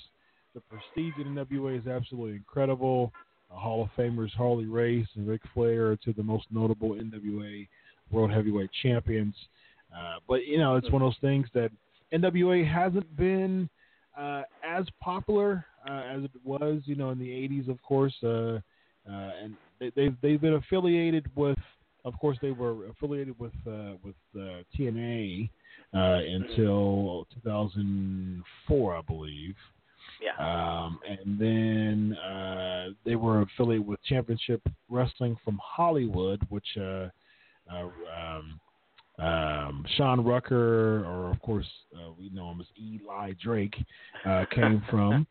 the 0.54 0.62
prestige 0.62 1.12
in 1.18 1.34
NWA 1.34 1.78
is 1.78 1.86
absolutely 1.86 2.36
incredible. 2.36 3.12
Hall 3.50 3.82
of 3.82 3.90
Famers 3.96 4.32
Harley 4.32 4.66
Race 4.66 5.06
and 5.14 5.26
Ric 5.26 5.42
Flair 5.54 5.92
of 5.92 5.98
the 6.16 6.22
most 6.22 6.46
notable 6.50 6.90
NWA 6.90 7.66
World 8.10 8.30
Heavyweight 8.30 8.70
Champions. 8.82 9.34
Uh, 9.96 10.16
but 10.28 10.46
you 10.46 10.58
know, 10.58 10.76
it's 10.76 10.90
one 10.90 11.02
of 11.02 11.06
those 11.06 11.20
things 11.20 11.46
that 11.54 11.70
NWA 12.12 12.66
hasn't 12.66 13.16
been 13.16 13.68
uh, 14.18 14.42
as 14.66 14.84
popular 15.00 15.64
uh, 15.88 16.02
as 16.10 16.24
it 16.24 16.30
was, 16.44 16.82
you 16.84 16.94
know, 16.94 17.10
in 17.10 17.18
the 17.18 17.28
'80s, 17.28 17.68
of 17.68 17.80
course. 17.82 18.14
Uh, 18.22 18.58
uh, 19.08 19.30
and 19.42 19.54
they, 19.80 19.90
they've 19.96 20.16
they've 20.20 20.40
been 20.40 20.54
affiliated 20.54 21.26
with, 21.34 21.58
of 22.04 22.18
course, 22.18 22.36
they 22.42 22.50
were 22.50 22.86
affiliated 22.88 23.38
with 23.38 23.52
uh, 23.66 23.92
with 24.02 24.14
TNA 24.78 25.48
uh, 25.94 25.98
until 25.98 27.26
2004, 27.42 28.96
I 28.96 29.00
believe. 29.02 29.54
Yeah. 30.22 30.36
Um, 30.38 30.98
and 31.08 31.38
then 31.38 32.16
uh, 32.18 32.88
they 33.04 33.16
were 33.16 33.42
affiliated 33.42 33.86
with 33.86 34.02
Championship 34.04 34.62
Wrestling 34.88 35.36
from 35.44 35.60
Hollywood, 35.62 36.44
which 36.48 36.66
uh, 36.76 37.08
uh, 37.72 37.88
um, 38.18 38.60
um, 39.18 39.84
Shaun 39.96 40.24
Ricker, 40.24 41.04
or 41.04 41.30
of 41.30 41.40
course 41.40 41.66
uh, 41.94 42.10
we 42.18 42.30
know 42.30 42.50
him 42.50 42.60
as 42.60 42.66
Eli 42.80 43.32
Drake, 43.42 43.76
uh, 44.24 44.44
came 44.54 44.82
from. 44.90 45.26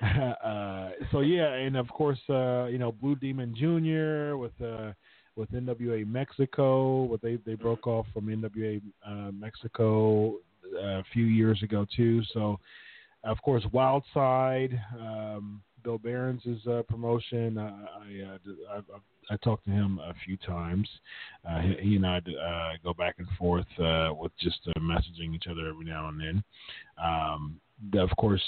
uh, 0.02 0.90
so 1.12 1.20
yeah, 1.20 1.52
and 1.54 1.76
of 1.76 1.88
course 1.88 2.18
uh, 2.30 2.66
you 2.66 2.78
know 2.78 2.92
Blue 2.92 3.16
Demon 3.16 3.54
Jr. 3.54 4.36
with 4.36 4.52
uh, 4.62 4.92
with 5.36 5.50
NWA 5.52 6.06
Mexico, 6.06 7.02
what 7.02 7.20
they 7.22 7.36
they 7.44 7.54
broke 7.54 7.86
off 7.86 8.06
from 8.12 8.26
NWA 8.26 8.80
uh, 9.06 9.30
Mexico 9.32 10.36
a 10.80 11.02
few 11.12 11.24
years 11.24 11.62
ago 11.62 11.86
too. 11.96 12.22
So 12.32 12.58
of 13.24 13.40
course, 13.42 13.64
Wildside, 13.72 14.78
um, 15.00 15.62
Bill 15.82 15.98
Behrens' 15.98 16.66
uh, 16.66 16.82
promotion. 16.88 17.58
Uh, 17.58 17.86
I, 18.00 18.34
uh, 18.34 18.38
d- 18.44 18.64
I, 18.70 18.76
I 18.76 18.98
I 19.30 19.36
talked 19.38 19.64
to 19.64 19.70
him 19.70 19.98
a 19.98 20.14
few 20.24 20.36
times. 20.38 20.88
Uh, 21.48 21.60
he, 21.60 21.74
he 21.80 21.96
and 21.96 22.06
I 22.06 22.18
uh, 22.18 22.72
go 22.82 22.92
back 22.92 23.16
and 23.18 23.28
forth 23.38 23.66
uh, 23.78 24.10
with 24.14 24.32
just 24.38 24.60
uh, 24.68 24.80
messaging 24.80 25.34
each 25.34 25.46
other 25.50 25.68
every 25.68 25.84
now 25.84 26.08
and 26.08 26.20
then. 26.20 26.44
Um, 27.02 27.60
the, 27.92 28.00
of 28.00 28.10
course, 28.16 28.42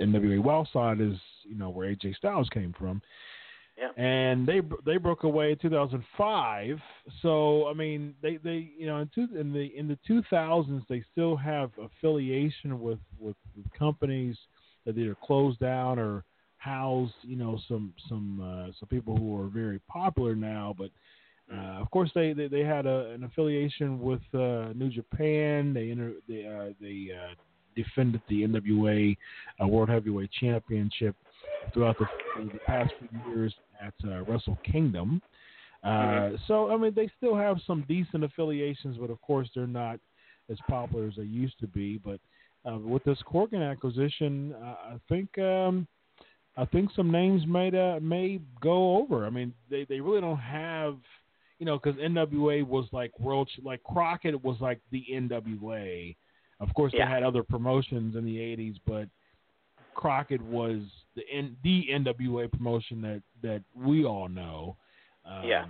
NWA 0.00 0.40
Wildside 0.42 1.00
is 1.00 1.18
you 1.44 1.56
know 1.56 1.70
where 1.70 1.94
AJ 1.94 2.16
Styles 2.16 2.48
came 2.52 2.74
from. 2.78 3.02
Yeah. 3.80 4.02
And 4.02 4.46
they 4.46 4.60
they 4.84 4.98
broke 4.98 5.24
away 5.24 5.52
in 5.52 5.58
2005. 5.58 6.78
So 7.22 7.66
I 7.66 7.72
mean, 7.72 8.14
they, 8.22 8.36
they 8.36 8.70
you 8.76 8.86
know 8.86 8.98
in, 8.98 9.10
two, 9.14 9.26
in 9.38 9.52
the 9.52 9.72
in 9.76 9.88
the 9.88 9.98
2000s 10.08 10.82
they 10.88 11.02
still 11.12 11.34
have 11.36 11.70
affiliation 11.80 12.80
with, 12.80 12.98
with, 13.18 13.36
with 13.56 13.66
companies 13.78 14.36
that 14.84 14.98
either 14.98 15.16
closed 15.24 15.60
down 15.60 15.98
or 15.98 16.24
house 16.58 17.10
you 17.22 17.36
know 17.36 17.58
some 17.68 17.94
some 18.06 18.40
uh, 18.42 18.70
some 18.78 18.88
people 18.90 19.16
who 19.16 19.40
are 19.40 19.48
very 19.48 19.80
popular 19.88 20.34
now, 20.34 20.74
but. 20.76 20.90
Uh, 21.52 21.80
of 21.80 21.90
course, 21.90 22.08
they 22.14 22.32
they, 22.32 22.46
they 22.46 22.60
had 22.60 22.86
a, 22.86 23.10
an 23.10 23.24
affiliation 23.24 24.00
with 24.00 24.20
uh, 24.34 24.72
New 24.76 24.88
Japan. 24.88 25.74
They 25.74 25.90
inter, 25.90 26.12
they 26.28 26.46
uh, 26.46 26.72
they 26.80 27.08
uh, 27.12 27.34
defended 27.74 28.22
the 28.28 28.42
NWA 28.42 29.16
uh, 29.60 29.66
World 29.66 29.88
Heavyweight 29.88 30.30
Championship 30.30 31.16
throughout 31.72 31.96
the, 31.98 32.06
the 32.52 32.58
past 32.66 32.92
few 32.98 33.32
years 33.32 33.54
at 33.80 33.94
uh, 34.04 34.22
Wrestle 34.24 34.58
Kingdom. 34.64 35.22
Uh, 35.82 36.30
so 36.46 36.70
I 36.70 36.76
mean, 36.76 36.92
they 36.94 37.10
still 37.16 37.34
have 37.36 37.58
some 37.66 37.84
decent 37.88 38.22
affiliations, 38.24 38.98
but 38.98 39.10
of 39.10 39.20
course, 39.22 39.48
they're 39.54 39.66
not 39.66 39.98
as 40.50 40.58
popular 40.68 41.06
as 41.06 41.14
they 41.16 41.22
used 41.22 41.58
to 41.60 41.66
be. 41.66 41.98
But 41.98 42.20
uh, 42.70 42.78
with 42.78 43.02
this 43.04 43.18
Corgan 43.26 43.68
acquisition, 43.68 44.54
uh, 44.62 44.94
I 44.94 45.00
think 45.08 45.38
um, 45.38 45.86
I 46.56 46.66
think 46.66 46.90
some 46.94 47.10
names 47.10 47.46
may 47.46 47.68
uh, 47.68 47.98
may 48.00 48.40
go 48.60 48.98
over. 48.98 49.24
I 49.24 49.30
mean, 49.30 49.54
they 49.70 49.84
they 49.88 50.00
really 50.00 50.20
don't 50.20 50.36
have, 50.36 50.98
you 51.58 51.64
know, 51.64 51.78
because 51.78 51.98
NWA 51.98 52.66
was 52.66 52.86
like 52.92 53.18
world 53.18 53.48
like 53.64 53.82
Crockett 53.84 54.42
was 54.44 54.56
like 54.60 54.80
the 54.90 55.04
NWA. 55.10 56.14
Of 56.60 56.74
course, 56.74 56.92
Yeah. 56.94 57.06
they 57.06 57.10
had 57.10 57.22
other 57.22 57.42
promotions 57.42 58.16
in 58.16 58.26
the 58.26 58.36
'80s, 58.36 58.76
but 58.86 59.08
Crockett 60.00 60.40
was 60.40 60.80
the 61.14 61.22
N, 61.30 61.56
the 61.62 61.88
NWA 61.92 62.50
promotion 62.50 63.02
that 63.02 63.22
that 63.42 63.62
we 63.76 64.06
all 64.06 64.28
know. 64.28 64.76
Um, 65.26 65.44
Yeah. 65.44 65.66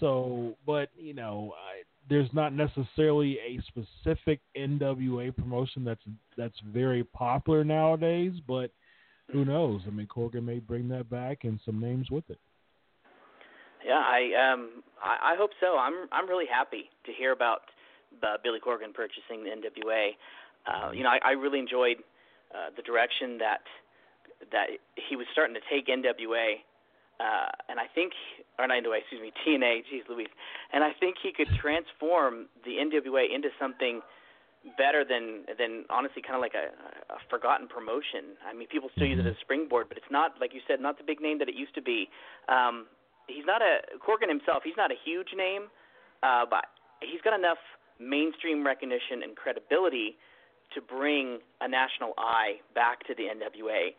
So, 0.00 0.56
but 0.64 0.88
you 0.96 1.12
know, 1.12 1.52
I, 1.54 1.82
there's 2.08 2.30
not 2.32 2.54
necessarily 2.54 3.38
a 3.38 3.60
specific 3.68 4.40
NWA 4.56 5.36
promotion 5.36 5.84
that's 5.84 6.00
that's 6.36 6.58
very 6.66 7.04
popular 7.04 7.62
nowadays. 7.62 8.32
But 8.48 8.70
who 9.30 9.44
knows? 9.44 9.82
I 9.86 9.90
mean, 9.90 10.06
Corgan 10.06 10.44
may 10.44 10.60
bring 10.60 10.88
that 10.88 11.10
back 11.10 11.44
and 11.44 11.60
some 11.66 11.78
names 11.78 12.10
with 12.10 12.28
it. 12.30 12.38
Yeah, 13.86 14.02
I 14.02 14.52
um 14.52 14.82
I, 15.02 15.34
I 15.34 15.36
hope 15.36 15.50
so. 15.60 15.76
I'm 15.76 16.08
I'm 16.10 16.26
really 16.26 16.46
happy 16.50 16.88
to 17.04 17.12
hear 17.12 17.32
about 17.32 17.60
uh, 18.22 18.38
Billy 18.42 18.60
Corgan 18.66 18.94
purchasing 18.94 19.44
the 19.44 19.50
NWA. 19.50 20.12
Uh, 20.66 20.92
you 20.92 21.02
know, 21.02 21.10
I, 21.10 21.18
I 21.22 21.30
really 21.32 21.58
enjoyed 21.58 21.98
uh, 22.54 22.70
the 22.76 22.82
direction 22.82 23.38
that 23.38 23.66
that 24.52 24.70
he 24.94 25.16
was 25.16 25.26
starting 25.32 25.54
to 25.54 25.64
take 25.66 25.86
NWA, 25.88 26.62
uh, 27.18 27.50
and 27.68 27.80
I 27.80 27.86
think, 27.94 28.12
or 28.58 28.66
not 28.66 28.78
NWA, 28.78 29.02
excuse 29.02 29.20
me, 29.20 29.32
TNA. 29.42 29.82
Geez, 29.90 30.04
Louise, 30.08 30.30
and 30.72 30.84
I 30.84 30.90
think 30.98 31.16
he 31.22 31.32
could 31.32 31.48
transform 31.60 32.46
the 32.64 32.78
NWA 32.78 33.26
into 33.34 33.48
something 33.58 34.02
better 34.78 35.04
than 35.04 35.44
than 35.58 35.84
honestly 35.90 36.22
kind 36.22 36.36
of 36.36 36.42
like 36.42 36.54
a, 36.54 36.72
a 37.12 37.18
forgotten 37.28 37.68
promotion. 37.68 38.38
I 38.46 38.54
mean, 38.54 38.68
people 38.68 38.88
still 38.96 39.06
use 39.06 39.18
it 39.18 39.26
as 39.26 39.36
a 39.36 39.40
springboard, 39.40 39.88
but 39.88 39.98
it's 39.98 40.10
not 40.10 40.40
like 40.40 40.54
you 40.54 40.60
said, 40.66 40.80
not 40.80 40.96
the 40.96 41.04
big 41.04 41.20
name 41.20 41.38
that 41.38 41.48
it 41.48 41.54
used 41.54 41.74
to 41.74 41.82
be. 41.82 42.08
Um, 42.48 42.86
he's 43.26 43.46
not 43.46 43.62
a 43.62 43.82
Corgan 44.00 44.28
himself. 44.28 44.62
He's 44.64 44.78
not 44.78 44.90
a 44.90 44.98
huge 45.04 45.34
name, 45.36 45.68
uh, 46.22 46.46
but 46.48 46.70
he's 47.00 47.20
got 47.20 47.36
enough 47.36 47.60
mainstream 48.00 48.66
recognition 48.66 49.22
and 49.22 49.36
credibility 49.36 50.16
to 50.72 50.80
bring 50.80 51.38
a 51.60 51.68
national 51.68 52.14
eye 52.18 52.60
back 52.74 53.06
to 53.06 53.14
the 53.14 53.24
NWA. 53.24 53.94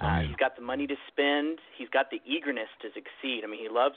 Uh, 0.00 0.20
he's 0.26 0.36
got 0.36 0.56
the 0.56 0.62
money 0.62 0.86
to 0.86 0.96
spend. 1.08 1.58
He's 1.76 1.88
got 1.90 2.10
the 2.10 2.20
eagerness 2.24 2.68
to 2.82 2.88
succeed. 2.88 3.42
I 3.44 3.46
mean, 3.48 3.60
he 3.60 3.68
loves 3.68 3.96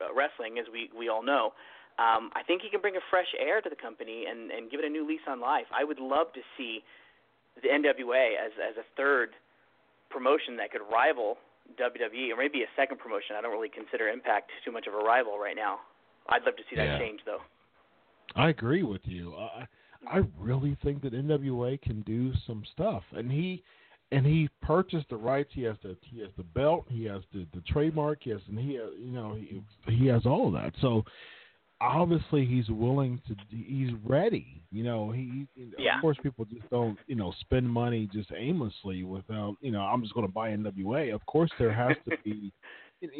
uh, 0.00 0.12
wrestling, 0.14 0.58
as 0.58 0.66
we 0.72 0.90
we 0.96 1.08
all 1.08 1.22
know. 1.22 1.52
Um, 1.98 2.30
I 2.34 2.42
think 2.46 2.62
he 2.62 2.70
can 2.70 2.80
bring 2.80 2.96
a 2.96 3.04
fresh 3.10 3.28
air 3.38 3.60
to 3.60 3.68
the 3.68 3.76
company 3.76 4.24
and 4.28 4.50
and 4.50 4.70
give 4.70 4.80
it 4.80 4.86
a 4.86 4.88
new 4.88 5.06
lease 5.06 5.26
on 5.28 5.40
life. 5.40 5.66
I 5.70 5.84
would 5.84 5.98
love 5.98 6.32
to 6.34 6.40
see 6.56 6.82
the 7.60 7.68
NWA 7.68 8.34
as 8.40 8.52
as 8.56 8.76
a 8.76 8.86
third 8.96 9.30
promotion 10.10 10.56
that 10.56 10.70
could 10.72 10.82
rival 10.90 11.36
WWE, 11.80 12.32
or 12.32 12.36
maybe 12.36 12.62
a 12.62 12.70
second 12.76 12.98
promotion. 12.98 13.36
I 13.36 13.40
don't 13.40 13.52
really 13.52 13.68
consider 13.68 14.08
Impact 14.08 14.50
too 14.64 14.72
much 14.72 14.86
of 14.86 14.94
a 14.94 14.98
rival 14.98 15.38
right 15.38 15.56
now. 15.56 15.80
I'd 16.28 16.44
love 16.44 16.56
to 16.56 16.62
see 16.70 16.76
that 16.76 16.84
Yeah. 16.86 16.98
change, 16.98 17.20
though. 17.24 17.40
I 18.36 18.48
agree 18.48 18.82
with 18.82 19.06
you. 19.06 19.34
I 19.36 19.66
I 20.08 20.22
really 20.38 20.76
think 20.82 21.02
that 21.02 21.12
NWA 21.12 21.80
can 21.82 22.02
do 22.02 22.32
some 22.46 22.62
stuff, 22.72 23.02
and 23.12 23.30
he 23.30 23.62
and 24.12 24.24
he 24.24 24.48
purchased 24.62 25.08
the 25.10 25.16
rights. 25.16 25.50
He 25.52 25.62
has 25.62 25.76
the 25.82 25.96
he 26.02 26.20
has 26.20 26.30
the 26.36 26.44
belt. 26.44 26.86
He 26.88 27.04
has 27.04 27.22
the 27.32 27.46
the 27.54 27.62
trademark. 27.62 28.20
Yes, 28.24 28.40
and 28.48 28.58
he 28.58 28.74
has, 28.74 28.90
you 28.98 29.12
know 29.12 29.34
he 29.34 29.62
he 29.88 30.06
has 30.06 30.26
all 30.26 30.48
of 30.48 30.52
that. 30.54 30.72
So 30.80 31.04
obviously 31.80 32.44
he's 32.46 32.68
willing 32.68 33.20
to. 33.28 33.36
He's 33.50 33.90
ready. 34.04 34.62
You 34.70 34.84
know 34.84 35.10
he. 35.10 35.46
Yeah. 35.78 35.96
Of 35.96 36.02
course, 36.02 36.16
people 36.22 36.44
just 36.46 36.68
don't 36.70 36.98
you 37.06 37.14
know 37.14 37.32
spend 37.40 37.68
money 37.68 38.08
just 38.12 38.30
aimlessly 38.36 39.02
without 39.02 39.56
you 39.60 39.70
know 39.70 39.80
I'm 39.80 40.02
just 40.02 40.14
going 40.14 40.26
to 40.26 40.32
buy 40.32 40.50
NWA. 40.50 41.14
Of 41.14 41.24
course, 41.26 41.50
there 41.58 41.72
has 41.72 41.96
to 42.08 42.16
be. 42.24 42.52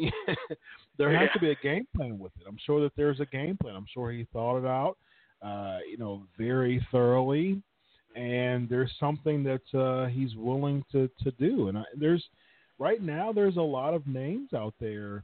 there 0.97 1.15
has 1.15 1.29
to 1.33 1.39
be 1.39 1.51
a 1.51 1.55
game 1.61 1.85
plan 1.95 2.17
with 2.17 2.31
it. 2.39 2.47
I'm 2.47 2.57
sure 2.65 2.81
that 2.81 2.93
there's 2.97 3.19
a 3.19 3.25
game 3.25 3.55
plan. 3.61 3.75
I'm 3.75 3.85
sure 3.93 4.11
he 4.11 4.25
thought 4.33 4.57
it 4.57 4.65
out, 4.65 4.97
uh, 5.41 5.79
you 5.89 5.97
know, 5.97 6.23
very 6.37 6.85
thoroughly, 6.91 7.61
and 8.15 8.69
there's 8.69 8.91
something 8.99 9.43
that 9.43 9.79
uh, 9.79 10.07
he's 10.07 10.35
willing 10.35 10.83
to 10.91 11.09
to 11.23 11.31
do. 11.31 11.67
And 11.67 11.77
I, 11.77 11.83
there's 11.95 12.23
right 12.79 13.01
now 13.01 13.31
there's 13.31 13.57
a 13.57 13.61
lot 13.61 13.93
of 13.93 14.07
names 14.07 14.53
out 14.53 14.73
there 14.79 15.23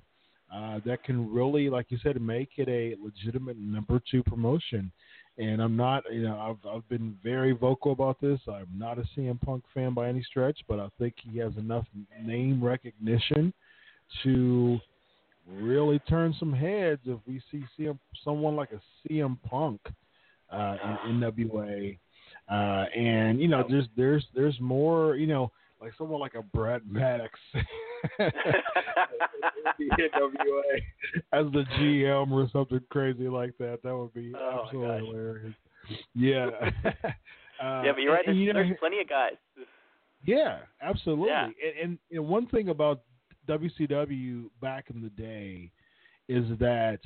uh, 0.54 0.80
that 0.86 1.04
can 1.04 1.32
really, 1.34 1.70
like 1.70 1.88
you 1.90 1.98
said, 2.04 2.22
make 2.22 2.50
it 2.58 2.68
a 2.68 2.96
legitimate 3.02 3.58
number 3.58 4.02
two 4.10 4.22
promotion. 4.24 4.92
And 5.38 5.62
I'm 5.62 5.78
not, 5.78 6.04
you 6.12 6.24
know, 6.24 6.38
I've 6.38 6.70
I've 6.70 6.88
been 6.90 7.18
very 7.24 7.54
vocal 7.54 7.94
about 7.94 8.20
this. 8.20 8.40
I'm 8.48 8.68
not 8.78 9.00
a 9.00 9.04
CM 9.18 9.40
Punk 9.42 9.64
fan 9.74 9.94
by 9.94 10.10
any 10.10 10.24
stretch, 10.24 10.60
but 10.68 10.80
I 10.80 10.90
think 11.00 11.16
he 11.18 11.40
has 11.40 11.56
enough 11.58 11.86
name 12.22 12.64
recognition 12.64 13.54
to 14.24 14.80
really 15.50 16.00
turn 16.00 16.36
some 16.38 16.54
heads 16.54 17.02
if 17.06 17.18
we 17.26 17.42
see 17.50 17.64
CM, 17.78 17.98
someone 18.24 18.56
like 18.56 18.70
a 18.72 19.10
CM 19.10 19.38
Punk 19.44 19.80
uh, 20.52 20.78
in 21.08 21.20
NWA. 21.20 21.98
Uh, 22.50 22.86
and 22.98 23.40
you 23.40 23.48
know, 23.48 23.64
there's 23.70 23.88
there's 23.96 24.26
there's 24.36 24.60
more, 24.60 25.16
you 25.16 25.28
know, 25.28 25.52
like 25.80 25.94
someone 25.98 26.20
like 26.20 26.36
a 26.36 26.42
Brad 26.42 26.82
Maddox 26.90 27.40
in 28.20 28.32
the 29.80 29.86
NWA 29.90 30.82
as 31.34 31.46
the 31.52 31.64
GM 31.80 32.32
or 32.32 32.48
something 32.52 32.82
crazy 32.90 33.28
like 33.28 33.58
that. 33.60 33.80
That 33.84 33.96
would 33.96 34.14
be 34.14 34.34
Oh, 34.36 34.64
absolutely 34.66 35.00
gosh. 35.00 35.08
hilarious. 35.08 35.54
Yeah. 36.16 36.46
uh, 37.64 37.82
yeah, 37.84 37.92
but 37.92 38.02
you're 38.02 38.14
right. 38.14 38.24
There's, 38.26 38.38
you 38.38 38.54
know, 38.54 38.62
there's 38.64 38.78
plenty 38.80 39.00
of 39.02 39.10
guys. 39.10 39.34
yeah, 40.26 40.60
absolutely. 40.82 41.30
Yeah. 41.30 41.46
And, 41.46 41.54
and 41.84 41.98
you 42.10 42.18
know, 42.18 42.24
one 42.24 42.48
thing 42.48 42.70
about 42.70 43.02
WCW 43.48 44.46
back 44.62 44.86
in 44.94 45.02
the 45.02 45.10
day 45.10 45.72
is 46.28 46.46
that 46.60 47.00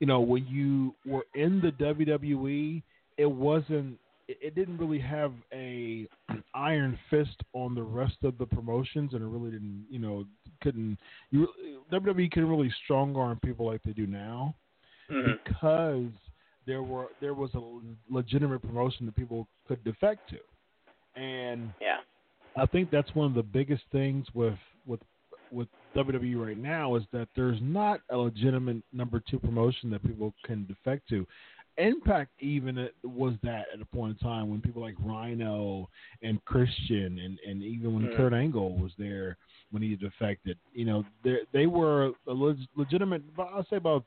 you 0.00 0.06
know 0.06 0.20
when 0.20 0.46
you 0.46 0.94
were 1.06 1.24
in 1.34 1.60
the 1.60 1.70
WWE, 1.72 2.82
it 3.16 3.26
wasn't. 3.30 3.98
It, 4.28 4.54
didn't 4.54 4.78
really 4.78 5.00
have 5.00 5.32
a 5.52 6.06
an 6.28 6.44
iron 6.54 6.96
fist 7.10 7.42
on 7.52 7.74
the 7.74 7.82
rest 7.82 8.16
of 8.22 8.38
the 8.38 8.46
promotions, 8.46 9.12
and 9.12 9.22
it 9.22 9.26
really 9.26 9.50
didn't. 9.50 9.86
You 9.90 9.98
know, 9.98 10.24
couldn't. 10.62 10.98
You 11.30 11.48
WWE 11.92 12.30
couldn't 12.30 12.48
really 12.48 12.72
strong 12.84 13.16
arm 13.16 13.40
people 13.44 13.66
like 13.66 13.82
they 13.82 13.92
do 13.92 14.06
now 14.06 14.54
Mhm. 15.10 15.38
because 15.44 16.12
there 16.66 16.82
were 16.82 17.08
there 17.20 17.34
was 17.34 17.50
a 17.54 17.62
legitimate 18.08 18.60
promotion 18.62 19.04
that 19.06 19.16
people 19.16 19.48
could 19.66 19.82
defect 19.82 20.30
to, 20.30 21.20
and 21.20 21.72
Yeah. 21.80 21.98
I 22.56 22.66
think 22.66 22.90
that's 22.90 23.12
one 23.14 23.26
of 23.26 23.34
the 23.34 23.42
biggest 23.42 23.82
things 23.90 24.26
with 24.34 24.58
with 24.86 25.00
with 25.52 25.68
WWE 25.96 26.36
right 26.46 26.58
now 26.58 26.94
is 26.96 27.02
that 27.12 27.28
there's 27.34 27.58
not 27.60 28.00
a 28.10 28.16
legitimate 28.16 28.82
number 28.92 29.20
two 29.28 29.38
promotion 29.38 29.90
that 29.90 30.02
people 30.02 30.32
can 30.44 30.66
defect 30.66 31.08
to. 31.08 31.26
Impact 31.78 32.30
even 32.40 32.88
was 33.02 33.34
that 33.42 33.66
at 33.72 33.80
a 33.80 33.84
point 33.86 34.18
in 34.20 34.28
time 34.28 34.50
when 34.50 34.60
people 34.60 34.82
like 34.82 34.96
Rhino 35.02 35.88
and 36.22 36.44
Christian 36.44 37.18
and 37.18 37.38
and 37.46 37.62
even 37.62 37.94
when 37.94 38.08
Mhm. 38.08 38.16
Kurt 38.16 38.32
Angle 38.34 38.76
was 38.76 38.92
there 38.98 39.36
when 39.70 39.82
he 39.82 39.96
defected, 39.96 40.58
you 40.74 40.84
know, 40.84 41.04
they 41.22 41.38
they 41.52 41.66
were 41.66 42.12
a 42.26 42.32
leg- 42.32 42.66
legitimate. 42.76 43.22
I'll 43.38 43.64
say 43.70 43.76
about 43.76 44.04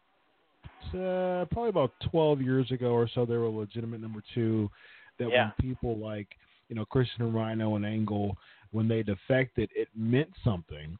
uh, 0.93 1.45
probably 1.51 1.69
about 1.69 1.91
12 2.11 2.41
years 2.41 2.69
ago 2.71 2.91
or 2.91 3.07
so, 3.07 3.25
they 3.25 3.37
were 3.37 3.45
a 3.45 3.49
legitimate 3.49 4.01
number 4.01 4.21
two. 4.33 4.69
That 5.17 5.29
Yeah. 5.29 5.51
when 5.59 5.71
people 5.71 5.97
like 5.97 6.27
you 6.69 6.75
know 6.75 6.85
Christian 6.85 7.23
and 7.23 7.33
Rhino 7.33 7.75
and 7.75 7.85
Angle 7.85 8.37
when 8.71 8.87
they 8.87 9.03
defected, 9.03 9.69
it 9.75 9.87
meant 9.95 10.29
something. 10.43 10.97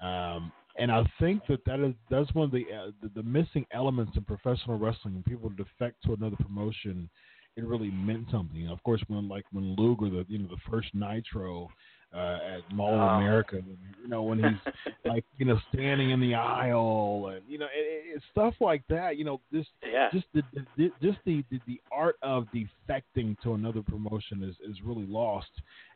Um, 0.00 0.52
and 0.78 0.92
I 0.92 1.04
think 1.18 1.42
that 1.48 1.64
that 1.64 1.80
is 1.80 1.94
that's 2.08 2.32
one 2.34 2.44
of 2.44 2.52
the, 2.52 2.64
uh, 2.72 2.90
the 3.02 3.10
the 3.16 3.22
missing 3.22 3.66
elements 3.72 4.12
in 4.16 4.22
professional 4.22 4.78
wrestling. 4.78 5.14
When 5.14 5.22
people 5.24 5.50
defect 5.50 6.04
to 6.04 6.14
another 6.14 6.36
promotion, 6.36 7.10
it 7.56 7.64
really 7.64 7.90
meant 7.90 8.26
something. 8.30 8.68
Of 8.68 8.82
course, 8.84 9.02
when 9.08 9.28
like 9.28 9.44
when 9.50 9.74
Luger, 9.76 10.08
the 10.08 10.24
you 10.28 10.38
know 10.38 10.48
the 10.48 10.70
first 10.70 10.88
Nitro, 10.94 11.68
uh, 12.14 12.38
at 12.56 12.74
Mall 12.74 12.94
of 12.94 13.00
Oh. 13.00 13.14
America. 13.20 13.60
You 14.02 14.08
know, 14.08 14.22
when 14.22 14.38
he's 14.38 14.72
like 15.04 15.24
you 15.36 15.44
know 15.46 15.58
standing 15.72 16.10
in 16.10 16.20
the 16.20 16.34
aisle 16.34 17.32
and 17.34 17.42
you 17.48 17.58
know 17.58 17.66
it, 17.66 18.02
it's 18.16 18.24
stuff 18.32 18.54
like 18.60 18.82
that. 18.88 19.16
You 19.18 19.24
know, 19.24 19.40
just 19.52 19.68
Yeah. 19.82 20.08
just 20.12 20.26
the, 20.34 20.42
the 20.76 20.90
just 21.02 21.18
the, 21.26 21.44
the 21.50 21.60
the 21.66 21.80
art 21.92 22.16
of 22.22 22.46
defecting 22.54 23.38
to 23.42 23.54
another 23.54 23.82
promotion 23.82 24.42
is 24.42 24.56
is 24.68 24.80
really 24.82 25.06
lost. 25.06 25.50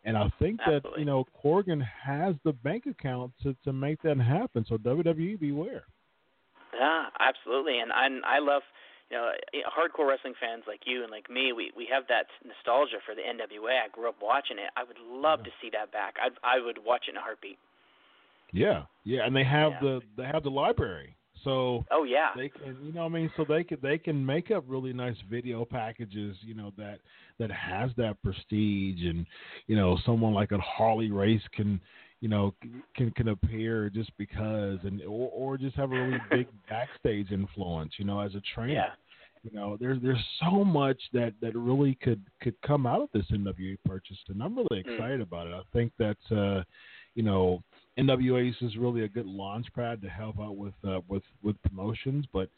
And 0.05 0.16
I 0.16 0.31
think 0.38 0.61
that 0.66 0.83
you 0.98 1.05
know 1.05 1.27
Corgan 1.42 1.83
has 2.05 2.35
the 2.44 2.53
bank 2.53 2.87
account 2.87 3.33
to 3.42 3.57
to 3.64 3.72
make 3.72 4.03
that 4.03 4.18
happen. 4.18 4.66
So 4.68 4.77
WWE 4.77 5.38
beware. 5.40 5.85
Yeah, 6.75 7.07
absolutely. 7.20 7.79
And 7.79 7.92
I 7.92 8.09
I 8.37 8.38
love 8.38 8.62
you 9.12 9.18
know 9.18 9.31
eh, 9.53 9.61
hardcore 9.68 10.09
wrestling 10.09 10.33
fans 10.40 10.64
like 10.66 10.81
you 10.87 11.03
and 11.03 11.11
like 11.11 11.29
me. 11.29 11.53
We 11.53 11.70
we 11.77 11.87
have 11.92 12.05
that 12.09 12.27
nostalgia 12.44 12.96
for 13.05 13.14
the 13.14 13.20
NWA. 13.20 13.85
I 13.85 13.88
grew 13.92 14.09
up 14.09 14.16
watching 14.22 14.57
it. 14.57 14.70
I 14.75 14.85
would 14.85 14.96
love 15.05 15.44
to 15.44 15.51
see 15.61 15.68
that 15.72 15.92
back. 15.92 16.14
I 16.16 16.29
I 16.42 16.64
would 16.64 16.79
watch 16.85 17.05
it 17.09 17.11
in 17.12 17.16
a 17.18 17.20
heartbeat. 17.20 17.59
Yeah, 18.53 18.85
yeah, 19.05 19.27
and 19.27 19.37
they 19.37 19.44
have 19.44 19.72
Yeah. 19.72 19.81
the 19.81 20.01
they 20.16 20.25
have 20.25 20.42
the 20.42 20.51
library. 20.51 21.14
So 21.44 21.85
Oh 21.90 22.05
yeah. 22.05 22.31
they 22.37 22.48
can 22.48 22.77
you 22.83 22.92
know 22.92 23.03
what 23.03 23.12
I 23.12 23.14
mean 23.14 23.31
so 23.37 23.44
they 23.46 23.64
can 23.64 23.79
they 23.83 23.98
can 23.98 24.25
make 24.25 24.51
up 24.51 24.64
really 24.66 24.92
nice 24.92 25.16
video 25.29 25.64
packages 25.64 26.37
you 26.42 26.55
know 26.55 26.72
that 26.79 27.01
that 27.38 27.51
has 27.51 27.90
that 27.96 28.22
prestige 28.22 29.05
and 29.05 29.27
you 29.66 29.75
know 29.75 29.98
someone 30.07 30.33
like 30.33 30.53
a 30.53 30.59
Harley 30.59 31.11
Race 31.11 31.42
can 31.53 31.81
you 32.22 32.28
know 32.28 32.54
can 32.96 33.11
can 33.11 33.28
appear 33.28 33.90
just 33.90 34.11
because 34.16 34.78
and 34.85 35.02
or, 35.02 35.28
or 35.35 35.58
just 35.58 35.76
have 35.76 35.92
a 35.92 35.94
really 35.94 36.20
big 36.30 36.46
backstage 36.70 37.30
influence 37.30 37.92
you 37.98 38.06
know 38.06 38.20
as 38.20 38.35
a 38.35 38.42
trainer 38.54 38.72
Yeah. 38.72 38.90
you 39.42 39.50
know 39.52 39.76
there's 39.78 40.00
there's 40.00 40.24
so 40.40 40.64
much 40.64 41.00
that 41.12 41.35
that 41.42 41.54
really 41.54 41.94
could 41.96 42.22
could 42.40 42.54
come 42.62 42.87
out 42.87 43.02
of 43.02 43.08
this 43.12 43.26
NWA 43.30 43.76
purchase 43.85 44.16
and 44.28 44.42
I'm 44.42 44.56
really 44.56 44.82
Mm. 44.82 44.87
excited 44.92 45.20
about 45.20 45.46
it 45.48 45.52
I 45.52 45.62
think 45.74 45.92
that 45.98 46.16
uh 46.30 46.62
you 47.14 47.22
know 47.24 47.62
NWA 47.98 48.54
is 48.62 48.76
really 48.76 49.02
a 49.02 49.08
good 49.08 49.26
launch 49.26 49.66
pad 49.74 50.00
to 50.00 50.08
help 50.08 50.40
out 50.40 50.56
with 50.56 50.72
uh, 50.82 51.00
with 51.08 51.24
with 51.42 51.56
promotions, 51.62 52.24
but 52.32 52.48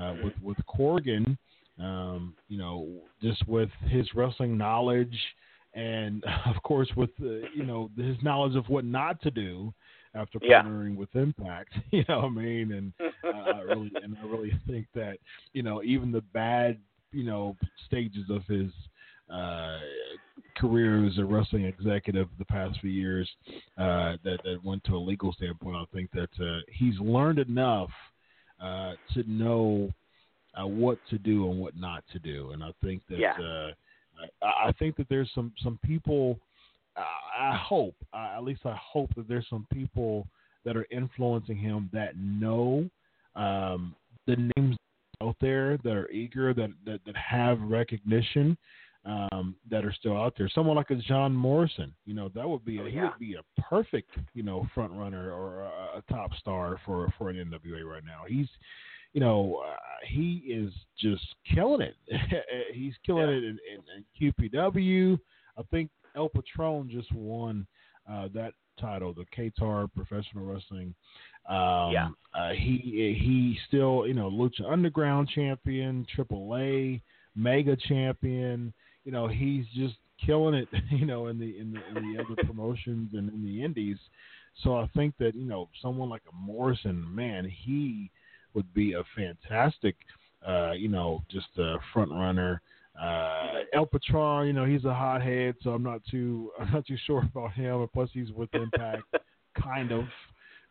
uh, 0.00 0.14
with 0.22 0.34
with 0.40 0.56
Corgan, 0.68 1.36
um, 1.80 2.34
you 2.48 2.56
know, 2.56 2.86
just 3.20 3.42
with 3.48 3.68
his 3.88 4.06
wrestling 4.14 4.56
knowledge 4.56 5.18
and 5.76 6.24
of 6.46 6.60
course 6.64 6.90
with 6.96 7.10
uh, 7.22 7.46
you 7.54 7.64
know 7.64 7.90
his 7.96 8.16
knowledge 8.22 8.56
of 8.56 8.68
what 8.68 8.84
not 8.84 9.20
to 9.22 9.30
do 9.30 9.72
after 10.14 10.40
Yeah. 10.40 10.62
partnering 10.62 10.96
with 10.96 11.14
Impact, 11.14 11.72
you 11.92 12.04
know 12.08 12.20
what 12.20 12.26
I 12.26 12.30
mean, 12.30 12.72
and 12.72 12.92
uh, 13.32 13.58
I 13.58 13.62
really 13.62 13.92
and 14.02 14.16
I 14.22 14.26
really 14.26 14.52
think 14.66 14.86
that 14.94 15.18
you 15.52 15.62
know 15.62 15.82
even 15.84 16.10
the 16.12 16.22
bad 16.22 16.78
you 17.12 17.24
know 17.24 17.56
stages 17.86 18.30
of 18.30 18.44
his 18.46 18.72
uh, 19.32 19.80
career 20.56 21.06
as 21.06 21.18
a 21.18 21.24
wrestling 21.24 21.64
executive 21.64 22.28
the 22.38 22.44
past 22.46 22.80
few 22.80 22.90
years 22.90 23.28
uh, 23.78 24.16
that 24.24 24.40
that 24.44 24.60
went 24.64 24.82
to 24.84 24.96
a 24.96 24.98
legal 24.98 25.32
standpoint. 25.32 25.76
I 25.76 25.84
think 25.94 26.10
that 26.12 26.30
uh, 26.44 26.60
he's 26.68 26.98
learned 27.00 27.38
enough 27.38 27.90
uh, 28.60 28.94
to 29.14 29.24
know 29.26 29.92
uh, 30.58 30.66
what 30.66 30.98
to 31.10 31.18
do 31.18 31.50
and 31.50 31.60
what 31.60 31.76
not 31.76 32.04
to 32.12 32.18
do, 32.18 32.52
and 32.52 32.62
I 32.64 32.70
think 32.82 33.02
that 33.10 33.18
Yeah. 33.20 33.32
uh, 33.42 33.70
I, 34.42 34.68
I 34.68 34.72
think 34.72 34.96
that 34.96 35.08
there's 35.08 35.30
some 35.34 35.52
some 35.62 35.78
people. 35.84 36.38
I 37.38 37.54
hope, 37.54 37.94
uh, 38.14 38.32
at 38.36 38.42
least 38.42 38.62
I 38.64 38.74
hope 38.74 39.14
that 39.16 39.28
there's 39.28 39.46
some 39.50 39.66
people 39.70 40.26
that 40.64 40.78
are 40.78 40.86
influencing 40.90 41.58
him 41.58 41.90
that 41.92 42.16
know 42.16 42.88
um, 43.34 43.94
the 44.26 44.50
names 44.56 44.78
out 45.22 45.36
there 45.40 45.76
that 45.84 45.92
are 45.92 46.10
eager, 46.10 46.54
that 46.54 46.70
that, 46.86 47.00
that 47.04 47.16
have 47.16 47.60
recognition, 47.60 48.56
um, 49.06 49.54
that 49.70 49.84
are 49.84 49.92
still 49.92 50.16
out 50.16 50.34
there. 50.36 50.48
Someone 50.48 50.76
like 50.76 50.90
a 50.90 50.96
John 50.96 51.32
Morrison, 51.34 51.94
you 52.04 52.14
know, 52.14 52.28
that 52.34 52.48
would 52.48 52.64
be 52.64 52.78
a, 52.78 52.82
Oh, 52.82 52.86
he 52.86 53.00
would 53.00 53.18
be 53.18 53.34
a 53.34 53.60
perfect, 53.60 54.10
you 54.34 54.42
know, 54.42 54.66
front 54.74 54.92
runner 54.92 55.32
or 55.32 55.62
a, 55.62 55.98
a 55.98 56.02
top 56.10 56.34
star 56.38 56.80
for 56.84 57.12
for 57.16 57.30
an 57.30 57.36
NWA 57.36 57.84
right 57.84 58.04
now. 58.04 58.22
He's, 58.26 58.48
you 59.12 59.20
know, 59.20 59.62
uh, 59.66 59.76
he 60.06 60.42
is 60.46 60.72
just 60.98 61.24
killing 61.54 61.80
it. 61.80 61.96
He's 62.74 62.94
killing 63.04 63.28
Yeah. 63.28 63.36
it 63.36 63.44
in, 63.44 63.58
in, 63.72 64.32
in 64.32 64.32
QPW. 64.52 65.18
I 65.58 65.62
think 65.70 65.90
El 66.14 66.28
Patron 66.28 66.88
just 66.90 67.10
won 67.12 67.66
uh, 68.10 68.28
that 68.34 68.52
title, 68.80 69.14
the 69.14 69.24
Qatar 69.36 69.88
Professional 69.94 70.44
Wrestling. 70.44 70.94
Um, 71.48 71.92
Yeah. 71.92 72.08
Uh, 72.34 72.50
he 72.52 73.16
he 73.18 73.58
still 73.68 74.06
you 74.06 74.12
know 74.14 74.28
Lucha 74.30 74.70
Underground 74.70 75.28
champion, 75.34 76.06
AAA 76.16 77.00
Mega 77.34 77.76
champion. 77.76 78.72
You 79.04 79.12
know 79.12 79.28
he's 79.28 79.64
just 79.74 79.94
killing 80.24 80.54
it. 80.54 80.68
You 80.90 81.06
know 81.06 81.28
in 81.28 81.38
the 81.38 81.58
in 81.58 81.72
the, 81.72 81.98
in 81.98 82.12
the 82.14 82.22
other 82.22 82.34
promotions 82.46 83.10
and 83.14 83.30
in 83.30 83.42
the 83.44 83.62
indies. 83.64 83.98
So 84.62 84.76
I 84.76 84.88
think 84.96 85.14
that 85.18 85.34
you 85.34 85.44
know 85.46 85.68
someone 85.82 86.08
like 86.10 86.22
a 86.30 86.34
Morrison, 86.34 87.06
man, 87.14 87.44
he 87.64 88.10
would 88.56 88.72
be 88.74 88.94
a 88.94 89.04
fantastic, 89.14 89.94
uh, 90.46 90.72
you 90.72 90.88
know, 90.88 91.22
just 91.30 91.46
a 91.58 91.76
front 91.92 92.10
runner. 92.10 92.60
Uh, 93.00 93.60
El 93.74 93.86
Patron, 93.86 94.46
you 94.46 94.54
know, 94.54 94.64
he's 94.64 94.84
a 94.86 94.94
hothead, 94.94 95.54
so 95.62 95.70
I'm 95.70 95.82
not 95.82 96.00
too 96.10 96.50
I'm 96.58 96.72
not 96.72 96.86
too 96.86 96.96
sure 97.06 97.22
about 97.22 97.52
him. 97.52 97.82
And 97.82 97.92
plus, 97.92 98.10
he's 98.12 98.32
with 98.32 98.52
Impact, 98.54 99.02
kind 99.62 99.92
of. 99.92 100.04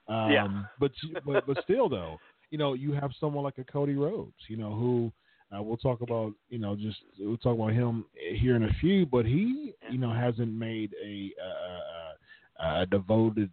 Um, 0.07 0.31
Yeah. 0.31 0.47
But 0.79 0.91
but 1.25 1.45
but 1.45 1.63
still, 1.63 1.87
though, 1.87 2.17
you 2.49 2.57
know, 2.57 2.73
you 2.73 2.93
have 2.93 3.11
someone 3.19 3.43
like 3.43 3.59
a 3.59 3.63
Cody 3.63 3.95
Rhodes, 3.95 4.33
you 4.49 4.57
know, 4.57 4.73
who 4.73 5.11
uh, 5.55 5.61
we'll 5.61 5.77
talk 5.77 6.01
about, 6.01 6.33
you 6.49 6.57
know, 6.57 6.75
just 6.75 6.97
we'll 7.19 7.37
talk 7.37 7.55
about 7.55 7.73
him 7.73 8.05
here 8.35 8.55
in 8.55 8.63
a 8.63 8.73
few, 8.81 9.05
but 9.05 9.25
he, 9.25 9.73
you 9.91 9.99
know, 9.99 10.11
hasn't 10.11 10.51
made 10.51 10.91
a 11.03 11.31
a, 11.39 12.65
a, 12.65 12.81
a 12.81 12.85
devoted 12.87 13.51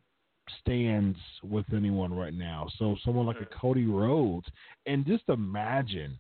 stands 0.60 1.18
with 1.42 1.66
anyone 1.74 2.12
right 2.14 2.34
now. 2.34 2.68
So 2.78 2.96
someone 3.04 3.26
like 3.26 3.40
a 3.40 3.46
Cody 3.46 3.86
Rhodes, 3.86 4.46
and 4.86 5.06
just 5.06 5.24
imagine, 5.28 6.18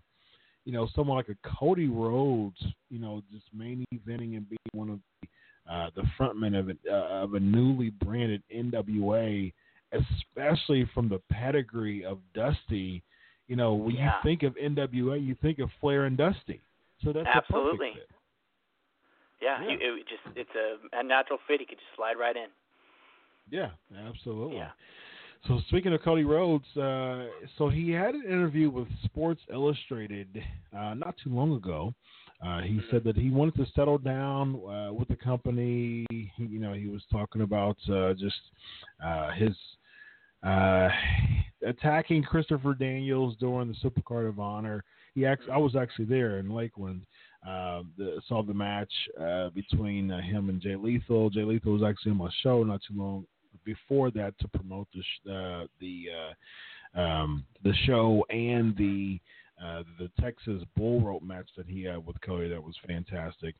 you 0.64 0.72
know, 0.72 0.88
someone 0.94 1.16
like 1.16 1.28
a 1.28 1.48
Cody 1.58 1.88
Rhodes, 1.88 2.62
you 2.90 2.98
know, 2.98 3.22
just 3.32 3.44
main 3.52 3.84
eventing 3.92 4.36
and 4.36 4.48
being 4.48 4.58
one 4.72 4.88
of 4.90 4.98
the 5.20 5.28
uh, 5.70 5.90
the 5.94 6.02
frontman 6.18 6.58
of 6.58 6.68
a, 6.70 6.76
uh, 6.90 7.22
of 7.22 7.34
a 7.34 7.40
newly 7.40 7.90
branded 7.90 8.42
NWA, 8.54 9.52
especially 9.92 10.88
from 10.92 11.08
the 11.08 11.20
pedigree 11.30 12.04
of 12.04 12.18
Dusty. 12.34 13.02
You 13.46 13.56
know, 13.56 13.74
when 13.74 13.94
Yeah. 13.94 14.16
you 14.16 14.22
think 14.22 14.42
of 14.42 14.56
NWA, 14.56 15.24
you 15.24 15.36
think 15.36 15.60
of 15.60 15.70
Flair 15.80 16.06
and 16.06 16.16
Dusty. 16.16 16.60
So 17.04 17.12
that's 17.12 17.28
Absolutely. 17.28 17.90
a 17.90 17.92
perfect 17.92 18.08
fit. 18.08 18.16
Yeah, 19.40 19.62
Yeah. 19.62 19.68
He, 19.68 19.74
it 19.84 20.06
just 20.08 20.36
it's 20.36 20.54
a, 20.56 20.98
a 20.98 21.02
natural 21.02 21.38
fit. 21.46 21.60
He 21.60 21.66
could 21.66 21.78
just 21.78 21.94
slide 21.96 22.16
right 22.18 22.36
in. 22.36 22.48
Yeah, 23.50 23.70
absolutely. 24.06 24.56
Yeah. 24.56 24.70
So 25.48 25.60
speaking 25.68 25.92
of 25.92 26.02
Cody 26.02 26.24
Rhodes, 26.24 26.64
uh, 26.76 27.26
so 27.58 27.68
he 27.68 27.90
had 27.90 28.14
an 28.14 28.22
interview 28.24 28.70
with 28.70 28.86
Sports 29.04 29.40
Illustrated 29.52 30.42
uh, 30.76 30.94
not 30.94 31.16
too 31.22 31.30
long 31.30 31.54
ago. 31.54 31.92
Uh, 32.44 32.60
he 32.60 32.80
said 32.90 33.04
that 33.04 33.16
he 33.16 33.30
wanted 33.30 33.54
to 33.56 33.66
settle 33.74 33.98
down 33.98 34.60
uh, 34.66 34.92
with 34.92 35.08
the 35.08 35.16
company. 35.16 36.06
He, 36.10 36.30
you 36.36 36.58
know, 36.58 36.72
he 36.72 36.88
was 36.88 37.02
talking 37.10 37.42
about 37.42 37.76
uh, 37.92 38.14
just 38.14 38.36
uh, 39.04 39.32
his 39.32 39.56
uh, 40.44 40.88
attacking 41.66 42.22
Christopher 42.22 42.74
Daniels 42.74 43.36
during 43.38 43.68
the 43.68 43.88
Supercard 43.88 44.28
of 44.28 44.40
Honor. 44.40 44.84
He 45.14 45.26
actually, 45.26 45.52
I 45.52 45.58
was 45.58 45.76
actually 45.76 46.06
there 46.06 46.38
in 46.38 46.50
Lakeland. 46.50 47.02
Uh, 47.46 47.82
the, 47.98 48.20
saw 48.28 48.42
the 48.42 48.54
match 48.54 48.92
uh, 49.20 49.50
between 49.50 50.10
uh, 50.10 50.20
him 50.20 50.48
and 50.48 50.60
Jay 50.60 50.76
Lethal. 50.76 51.30
Jay 51.30 51.42
Lethal 51.42 51.72
was 51.72 51.82
actually 51.82 52.12
on 52.12 52.18
my 52.18 52.30
show 52.42 52.62
not 52.62 52.80
too 52.86 52.96
long 52.96 53.26
before 53.64 54.10
that 54.12 54.38
to 54.40 54.48
promote 54.48 54.88
the 54.94 55.02
sh- 55.02 55.28
uh, 55.28 55.66
the 55.80 56.06
uh, 56.96 57.00
um, 57.00 57.44
the 57.64 57.74
show 57.86 58.24
and 58.30 58.76
the 58.76 59.18
uh, 59.62 59.82
the 59.98 60.10
Texas 60.20 60.62
bull 60.76 61.00
rope 61.00 61.22
match 61.22 61.48
that 61.56 61.66
he 61.66 61.84
had 61.84 62.04
with 62.04 62.20
Cody 62.20 62.48
that 62.48 62.62
was 62.62 62.74
fantastic. 62.86 63.54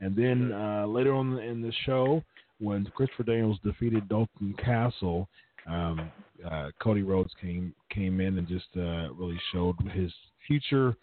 And 0.00 0.14
then 0.14 0.52
uh, 0.52 0.86
later 0.86 1.14
on 1.14 1.38
in 1.38 1.62
the 1.62 1.72
show, 1.84 2.22
when 2.58 2.84
Christopher 2.94 3.22
Daniels 3.22 3.58
defeated 3.64 4.08
Dalton 4.08 4.54
Castle, 4.62 5.28
um, 5.66 6.10
uh, 6.44 6.70
Cody 6.80 7.02
Rhodes 7.02 7.32
came 7.40 7.74
came 7.90 8.20
in 8.20 8.38
and 8.38 8.46
just 8.46 8.68
uh, 8.76 9.12
really 9.14 9.40
showed 9.52 9.76
his 9.92 10.12
future 10.46 10.94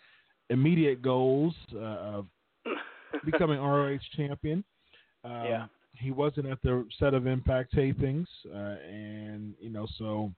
immediate 0.50 1.02
goals 1.02 1.54
uh, 1.74 1.78
of 1.78 2.28
becoming 3.26 3.60
ROH 3.60 3.98
champion. 4.16 4.64
Um, 5.24 5.32
Yeah. 5.32 5.66
He 5.96 6.12
wasn't 6.12 6.48
at 6.48 6.62
the 6.64 6.86
set 7.00 7.14
of 7.14 7.28
Impact 7.28 7.74
tapings, 7.74 8.28
uh, 8.54 8.78
and 8.88 9.54
you 9.60 9.70
know 9.70 9.88
so, 9.98 10.32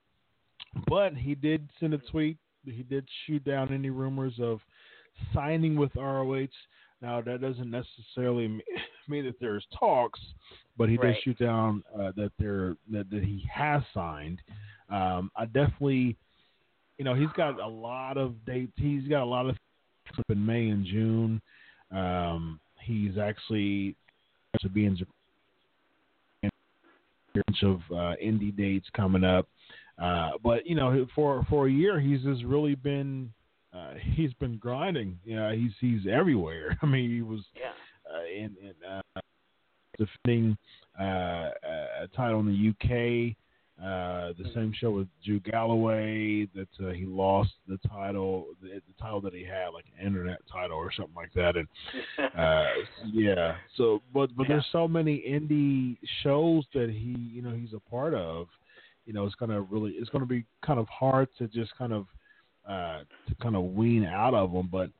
but 0.88 1.14
he 1.14 1.34
did 1.34 1.68
send 1.80 1.94
a 1.94 1.98
tweet. 1.98 2.36
He 2.64 2.82
did 2.82 3.06
shoot 3.26 3.44
down 3.44 3.72
any 3.72 3.90
rumors 3.90 4.34
of 4.40 4.60
signing 5.32 5.76
with 5.76 5.94
ROH. 5.96 6.46
Now 7.00 7.20
that 7.22 7.40
doesn't 7.40 7.70
necessarily 7.70 8.48
mean 9.08 9.24
that 9.24 9.36
there's 9.40 9.66
talks, 9.78 10.20
but 10.76 10.88
he 10.88 10.96
Right. 10.96 11.14
did 11.14 11.22
shoot 11.22 11.38
down 11.38 11.82
uh, 11.94 12.12
that 12.16 12.32
there 12.38 12.76
that, 12.90 13.08
that 13.10 13.22
he 13.24 13.44
has 13.52 13.82
signed. 13.94 14.40
Um, 14.90 15.30
I 15.36 15.46
definitely, 15.46 16.16
you 16.98 17.04
know, 17.04 17.14
he's 17.14 17.32
got 17.36 17.58
a 17.60 17.66
lot 17.66 18.16
of 18.18 18.44
dates. 18.44 18.72
He's 18.76 19.08
got 19.08 19.22
a 19.22 19.24
lot 19.24 19.48
of 19.48 19.56
up 20.18 20.24
in 20.28 20.44
May 20.44 20.68
and 20.68 20.84
June. 20.84 21.40
Um, 21.90 22.60
he's 22.82 23.18
actually 23.18 23.96
to 24.60 24.68
be 24.68 24.86
in 24.86 24.96
Japan 24.96 25.12
bunch 27.46 27.62
of 27.62 27.80
uh, 27.90 28.14
indie 28.22 28.54
dates 28.56 28.86
coming 28.94 29.24
up. 29.24 29.48
Uh, 29.98 30.32
but 30.42 30.66
you 30.66 30.74
know, 30.74 31.06
for 31.14 31.44
for 31.48 31.66
a 31.66 31.70
year, 31.70 31.98
he's 32.00 32.22
just 32.22 32.44
really 32.44 32.74
been 32.74 33.32
uh, 33.72 33.94
he's 34.14 34.32
been 34.34 34.56
grinding. 34.58 35.18
Yeah, 35.24 35.52
he's 35.54 35.72
he's 35.80 36.06
everywhere. 36.10 36.76
I 36.82 36.86
mean, 36.86 37.10
he 37.10 37.22
was 37.22 37.40
Yeah. 37.54 37.72
uh, 38.12 38.24
in, 38.24 38.56
in 38.60 38.74
uh, 38.88 39.20
defending 39.98 40.56
uh, 41.00 41.50
a 42.02 42.08
title 42.14 42.40
in 42.40 42.46
the 42.46 42.70
UK. 42.70 43.36
Uh, 43.82 44.32
the 44.38 44.50
same 44.54 44.72
show 44.72 44.90
with 44.90 45.06
Drew 45.22 45.38
Galloway 45.40 46.46
that 46.54 46.68
uh, 46.82 46.92
he 46.92 47.04
lost 47.04 47.50
the 47.68 47.78
title, 47.86 48.46
the, 48.62 48.68
the 48.68 48.94
title 48.98 49.20
that 49.20 49.34
he 49.34 49.44
had, 49.44 49.68
like 49.74 49.84
an 49.98 50.06
internet 50.06 50.38
title 50.50 50.78
or 50.78 50.90
something 50.90 51.14
like 51.14 51.30
that, 51.34 51.56
and 51.56 51.68
uh, 52.38 52.64
yeah. 53.04 53.56
So, 53.76 54.00
but 54.14 54.34
but 54.34 54.48
there's 54.48 54.64
so 54.72 54.88
many 54.88 55.22
indie 55.28 55.98
shows 56.22 56.64
that 56.72 56.88
he, 56.88 57.16
you 57.30 57.42
know, 57.42 57.50
he's 57.50 57.74
a 57.74 57.90
part 57.90 58.14
of. 58.14 58.46
You 59.04 59.12
know, 59.12 59.26
it's 59.26 59.34
gonna 59.34 59.60
really, 59.60 59.92
it's 59.92 60.08
gonna 60.08 60.24
be 60.24 60.46
kind 60.64 60.80
of 60.80 60.88
hard 60.88 61.28
to 61.36 61.46
just 61.46 61.76
kind 61.76 61.92
of 61.92 62.06
uh, 62.66 63.00
to 63.28 63.34
kind 63.42 63.56
of 63.56 63.62
wean 63.74 64.04
out 64.04 64.32
of 64.32 64.52
them. 64.52 64.70
But 64.72 64.90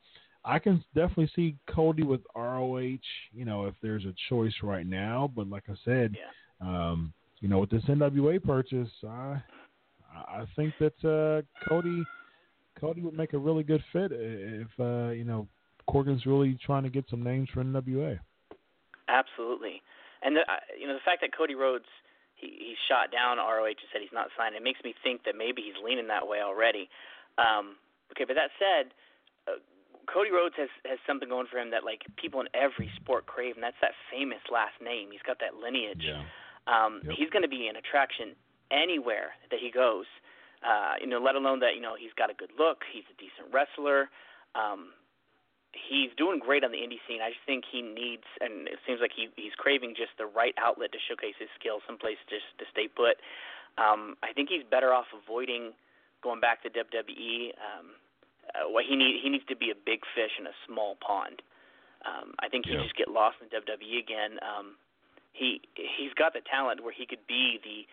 I 0.44 0.58
can 0.58 0.84
definitely 0.94 1.30
see 1.34 1.56
Cody 1.66 2.02
with 2.02 2.20
ROH. 2.36 2.98
You 3.32 3.44
know, 3.46 3.64
if 3.64 3.74
there's 3.82 4.04
a 4.04 4.12
choice 4.28 4.54
right 4.62 4.86
now. 4.86 5.32
But 5.34 5.48
like 5.48 5.64
I 5.70 5.74
said, 5.82 6.14
Yeah. 6.14 6.90
um, 6.90 7.14
you 7.40 7.48
know, 7.48 7.58
with 7.58 7.70
this 7.70 7.84
NWA 7.84 8.42
purchase, 8.42 8.88
I 9.06 9.42
I 10.14 10.44
think 10.56 10.74
that 10.80 10.96
uh, 11.04 11.42
Cody 11.68 12.02
Cody 12.80 13.00
would 13.00 13.14
make 13.16 13.32
a 13.32 13.38
really 13.38 13.62
good 13.62 13.82
fit 13.92 14.12
if 14.12 14.68
uh, 14.78 15.10
you 15.10 15.24
know 15.24 15.48
Corgan's 15.86 16.26
really 16.26 16.58
trying 16.64 16.82
to 16.84 16.90
get 16.90 17.04
some 17.10 17.22
names 17.22 17.48
for 17.52 17.62
NWA. 17.62 18.18
Absolutely, 19.08 19.82
and 20.22 20.36
the, 20.36 20.42
you 20.78 20.86
know 20.86 20.94
the 20.94 21.04
fact 21.04 21.20
that 21.20 21.36
Cody 21.36 21.54
Rhodes 21.54 21.88
he 22.34 22.48
he 22.48 22.74
shot 22.88 23.12
down 23.12 23.38
ROH 23.38 23.66
and 23.66 23.88
said 23.92 24.00
he's 24.00 24.14
not 24.14 24.28
signed. 24.36 24.54
It 24.54 24.62
makes 24.62 24.80
me 24.84 24.94
think 25.02 25.24
that 25.24 25.36
maybe 25.36 25.62
he's 25.62 25.78
leaning 25.84 26.08
that 26.08 26.26
way 26.26 26.40
already. 26.40 26.88
Um, 27.38 27.76
okay, 28.12 28.24
but 28.24 28.34
that 28.34 28.50
said, 28.56 28.92
uh, 29.48 29.60
Cody 30.12 30.30
Rhodes 30.30 30.54
has 30.56 30.72
has 30.84 30.98
something 31.06 31.28
going 31.28 31.46
for 31.50 31.58
him 31.58 31.70
that 31.70 31.84
like 31.84 32.02
people 32.16 32.40
in 32.40 32.48
every 32.54 32.90
sport 32.96 33.26
crave, 33.26 33.54
and 33.54 33.62
that's 33.62 33.78
that 33.80 33.92
famous 34.10 34.40
last 34.50 34.80
name. 34.82 35.12
He's 35.12 35.24
got 35.26 35.38
that 35.40 35.60
lineage. 35.60 36.04
Um, 36.66 37.00
Yep. 37.04 37.14
He's 37.16 37.30
going 37.30 37.42
to 37.42 37.48
be 37.48 37.68
an 37.68 37.76
attraction 37.76 38.34
anywhere 38.70 39.34
that 39.50 39.60
he 39.60 39.70
goes. 39.70 40.06
Uh, 40.66 40.94
you 41.00 41.06
know, 41.06 41.18
let 41.20 41.34
alone 41.36 41.60
that 41.60 41.74
you 41.76 41.80
know 41.80 41.94
he's 41.94 42.12
got 42.16 42.30
a 42.30 42.34
good 42.34 42.50
look, 42.58 42.82
he's 42.90 43.04
a 43.10 43.16
decent 43.20 43.52
wrestler. 43.52 44.10
Um, 44.54 44.90
he's 45.72 46.10
doing 46.16 46.38
great 46.40 46.64
on 46.64 46.72
the 46.72 46.78
indie 46.80 46.98
scene. 47.06 47.20
I 47.20 47.30
just 47.30 47.44
think 47.46 47.64
he 47.70 47.82
needs, 47.82 48.24
and 48.40 48.66
it 48.66 48.78
seems 48.86 49.00
like 49.00 49.12
he 49.14 49.28
he's 49.36 49.54
craving 49.54 49.94
just 49.94 50.16
the 50.18 50.26
right 50.26 50.54
outlet 50.58 50.90
to 50.92 50.98
showcase 50.98 51.36
his 51.38 51.50
skills, 51.60 51.82
someplace 51.86 52.18
just 52.28 52.46
to 52.58 52.64
stay 52.72 52.88
put. 52.88 53.20
Um, 53.78 54.16
I 54.24 54.32
think 54.32 54.48
he's 54.48 54.64
better 54.64 54.92
off 54.92 55.06
avoiding 55.12 55.72
going 56.24 56.40
back 56.40 56.62
to 56.64 56.70
WWE. 56.72 57.52
Um, 57.60 57.86
uh, 58.54 58.70
what 58.72 58.86
he 58.88 58.96
need 58.96 59.20
he 59.22 59.28
needs 59.28 59.44
to 59.52 59.56
be 59.56 59.70
a 59.70 59.76
big 59.76 60.00
fish 60.16 60.32
in 60.40 60.46
a 60.48 60.56
small 60.66 60.96
pond. 61.04 61.42
Um, 62.06 62.34
I 62.40 62.48
think 62.48 62.66
he'd 62.66 62.74
Yeah. 62.74 62.82
just 62.82 62.96
get 62.96 63.08
lost 63.08 63.36
in 63.42 63.48
WWE 63.50 63.98
again. 63.98 64.38
Um, 64.42 64.76
he 65.36 65.60
he's 65.76 66.12
got 66.14 66.32
the 66.32 66.40
talent 66.48 66.82
where 66.82 66.92
he 66.92 67.06
could 67.06 67.26
be 67.28 67.60
the 67.62 67.84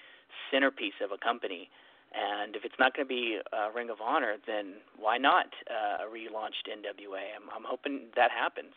centerpiece 0.52 0.98
of 1.04 1.12
a 1.12 1.18
company. 1.18 1.70
And 2.14 2.56
if 2.56 2.64
it's 2.64 2.76
not 2.80 2.96
going 2.96 3.08
to 3.08 3.10
be 3.10 3.40
uh, 3.52 3.72
Ring 3.74 3.90
of 3.90 3.98
Honor, 4.00 4.36
then 4.46 4.76
why 5.00 5.18
not 5.18 5.48
uh, 5.66 6.06
a 6.06 6.08
relaunched 6.08 6.70
NWA? 6.70 7.34
I'm, 7.36 7.50
I'm 7.50 7.66
hoping 7.66 8.02
that 8.16 8.30
happens. 8.30 8.74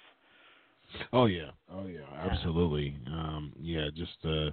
Oh 1.12 1.26
yeah, 1.26 1.50
oh 1.72 1.86
yeah, 1.86 2.06
absolutely. 2.30 2.96
Um, 3.08 3.52
yeah, 3.60 3.88
just 3.94 4.16
uh, 4.24 4.50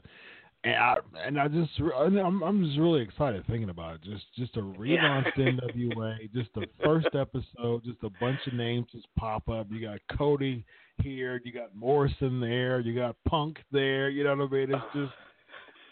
and 0.64 0.76
I 0.76 0.95
and 1.26 1.39
I 1.39 1.47
just 1.47 1.72
I'm 1.80 2.41
I'm 2.41 2.66
just 2.66 2.80
really 2.80 3.01
excited 3.01 3.45
thinking 3.47 3.70
about 3.70 3.95
it. 3.95 4.01
Just 4.03 4.24
just 4.36 4.55
a 4.57 4.61
relaunched 4.61 5.36
NWA, 5.38 6.32
just 6.34 6.53
the 6.55 6.68
first 6.84 7.07
episode, 7.14 7.84
just 7.84 7.97
a 8.03 8.09
bunch 8.20 8.39
of 8.47 8.53
names 8.53 8.88
just 8.91 9.07
pop 9.18 9.49
up. 9.49 9.68
You 9.70 9.82
got 9.82 9.99
Cody 10.18 10.64
here, 11.01 11.41
you 11.43 11.51
got 11.51 11.76
Morrison 11.76 12.39
there, 12.39 12.80
you 12.80 12.95
got 12.95 13.16
Punk 13.28 13.57
there. 13.72 14.09
You 14.09 14.24
know 14.24 14.36
what 14.36 14.49
I 14.49 14.51
mean? 14.51 14.74
It's 14.74 14.93
just 14.93 15.14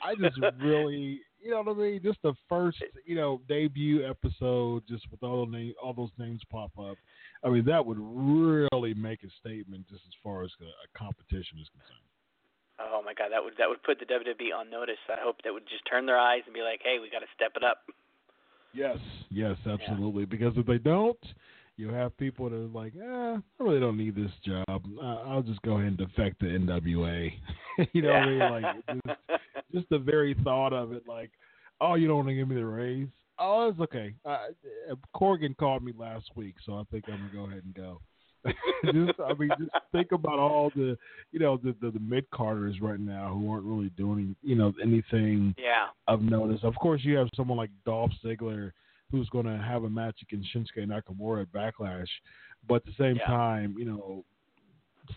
I 0.03 0.15
just 0.15 0.39
really. 0.61 1.21
You 1.43 1.49
know 1.49 1.63
what 1.63 1.75
I 1.75 1.79
mean? 1.79 2.01
Just 2.03 2.19
the 2.21 2.35
first, 2.47 2.77
you 3.03 3.15
know, 3.15 3.41
debut 3.49 4.07
episode, 4.07 4.83
just 4.87 5.09
with 5.09 5.23
all 5.23 5.43
the 5.43 5.51
name, 5.51 5.73
all 5.83 5.91
those 5.91 6.11
names 6.19 6.39
pop 6.51 6.69
up. 6.77 6.97
I 7.43 7.49
mean, 7.49 7.65
that 7.65 7.83
would 7.83 7.97
really 7.99 8.93
make 8.93 9.23
a 9.23 9.29
statement 9.39 9.89
just 9.89 10.03
as 10.07 10.13
far 10.23 10.43
as 10.43 10.51
a, 10.61 10.65
a 10.65 10.95
competition 10.95 11.57
is 11.59 11.67
concerned. 11.69 12.10
Oh 12.91 13.01
my 13.03 13.13
God, 13.13 13.29
that 13.31 13.43
would 13.43 13.53
that 13.57 13.69
would 13.69 13.83
put 13.83 13.99
the 13.99 14.05
WWE 14.05 14.55
on 14.57 14.69
notice. 14.69 15.01
I 15.09 15.21
hope 15.21 15.37
that 15.43 15.53
would 15.53 15.67
just 15.67 15.83
turn 15.89 16.05
their 16.05 16.17
eyes 16.17 16.41
and 16.45 16.53
be 16.53 16.61
like, 16.61 16.81
hey, 16.83 16.97
we 17.01 17.09
got 17.09 17.19
to 17.19 17.31
step 17.35 17.53
it 17.55 17.63
up. 17.63 17.79
Yes, 18.73 18.97
yes, 19.29 19.57
absolutely. 19.65 20.25
Because 20.25 20.53
if 20.55 20.65
they 20.65 20.77
don't, 20.77 21.19
you 21.77 21.89
have 21.89 22.15
people 22.17 22.49
that 22.49 22.55
are 22.55 22.59
like, 22.59 22.93
eh, 22.95 23.37
I 23.37 23.63
really 23.63 23.79
don't 23.79 23.97
need 23.97 24.15
this 24.15 24.31
job. 24.45 24.85
I'll 25.01 25.41
just 25.41 25.61
go 25.63 25.73
ahead 25.73 25.87
and 25.87 25.97
defect 25.97 26.39
the 26.39 26.47
NWA. 26.47 27.31
you 27.93 28.01
know 28.01 28.09
what 28.09 28.17
I 28.17 28.25
mean? 28.25 28.39
Like, 28.39 28.75
just, 28.87 29.17
just 29.73 29.89
the 29.89 29.97
very 29.97 30.35
thought 30.43 30.73
of 30.73 30.93
it, 30.93 31.07
like, 31.07 31.31
oh, 31.81 31.95
you 31.95 32.07
don't 32.07 32.17
want 32.17 32.29
to 32.29 32.35
give 32.35 32.47
me 32.47 32.55
the 32.55 32.65
raise? 32.65 33.07
Oh, 33.39 33.69
it's 33.69 33.79
okay. 33.79 34.13
Uh, 34.23 34.37
Corgan 35.15 35.57
called 35.57 35.83
me 35.83 35.93
last 35.97 36.29
week, 36.35 36.55
so 36.65 36.75
I 36.75 36.83
think 36.91 37.05
I'm 37.07 37.17
gonna 37.17 37.45
go 37.45 37.51
ahead 37.51 37.63
and 37.63 37.73
go. 37.73 37.99
just, 38.85 39.19
I 39.19 39.33
mean, 39.33 39.49
just 39.59 39.71
think 39.91 40.11
about 40.11 40.39
all 40.39 40.71
the, 40.75 40.97
you 41.31 41.39
know, 41.39 41.57
the 41.57 41.75
the, 41.81 41.91
the 41.91 41.99
mid 41.99 42.29
carders 42.31 42.81
right 42.81 42.99
now 42.99 43.37
who 43.37 43.51
aren't 43.51 43.65
really 43.65 43.91
doing, 43.97 44.35
you 44.41 44.55
know, 44.55 44.73
anything 44.81 45.53
yeah, 45.57 45.87
of 46.07 46.21
notice. 46.21 46.61
Of 46.63 46.75
course, 46.75 47.01
you 47.03 47.17
have 47.17 47.29
someone 47.35 47.57
like 47.57 47.69
Dolph 47.85 48.11
Ziggler 48.23 48.71
who's 49.11 49.29
going 49.29 49.45
to 49.45 49.57
have 49.57 49.83
a 49.83 49.89
match 49.89 50.15
against 50.21 50.53
Shinsuke 50.55 50.87
Nakamura 50.87 51.41
at 51.41 51.51
Backlash, 51.51 52.07
but 52.67 52.75
at 52.75 52.85
the 52.85 52.93
same 52.97 53.17
Yeah. 53.17 53.27
time, 53.27 53.75
you 53.77 53.85
know, 53.85 54.23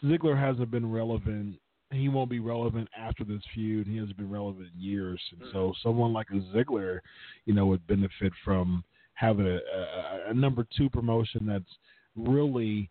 Ziggler 0.02 0.38
hasn't 0.38 0.70
been 0.70 0.90
relevant. 0.90 1.60
He 1.92 2.08
won't 2.08 2.30
be 2.30 2.40
relevant 2.40 2.88
after 2.96 3.22
this 3.22 3.42
feud. 3.54 3.86
He 3.86 3.96
hasn't 3.96 4.16
been 4.16 4.30
relevant 4.30 4.68
in 4.74 4.80
years, 4.80 5.22
and 5.32 5.42
mm. 5.42 5.52
so 5.52 5.72
someone 5.82 6.12
like 6.12 6.30
a 6.30 6.40
Ziggler, 6.54 7.00
you 7.44 7.54
know, 7.54 7.66
would 7.66 7.86
benefit 7.86 8.32
from 8.44 8.82
having 9.14 9.46
a, 9.46 9.56
a, 9.56 10.30
a 10.30 10.34
number 10.34 10.66
two 10.76 10.90
promotion 10.90 11.46
that's 11.46 11.78
really 12.16 12.90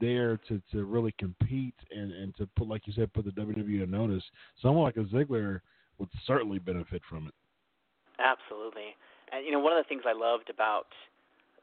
there 0.00 0.38
to, 0.48 0.60
to 0.72 0.84
really 0.84 1.14
compete 1.18 1.74
and, 1.90 2.12
and 2.12 2.36
to 2.36 2.46
put, 2.56 2.68
like 2.68 2.86
you 2.86 2.92
said, 2.92 3.12
put 3.12 3.24
the 3.24 3.32
WWE 3.32 3.82
on 3.82 3.90
notice. 3.90 4.22
Someone 4.62 4.84
like 4.84 4.96
a 4.96 5.08
Ziggler 5.14 5.60
would 5.98 6.08
certainly 6.26 6.58
benefit 6.58 7.02
from 7.08 7.26
it. 7.26 7.34
absolutely. 8.18 8.96
And 9.32 9.44
you 9.46 9.52
know, 9.52 9.60
one 9.60 9.76
of 9.76 9.82
the 9.82 9.88
things 9.88 10.02
I 10.06 10.12
loved 10.12 10.50
about 10.50 10.88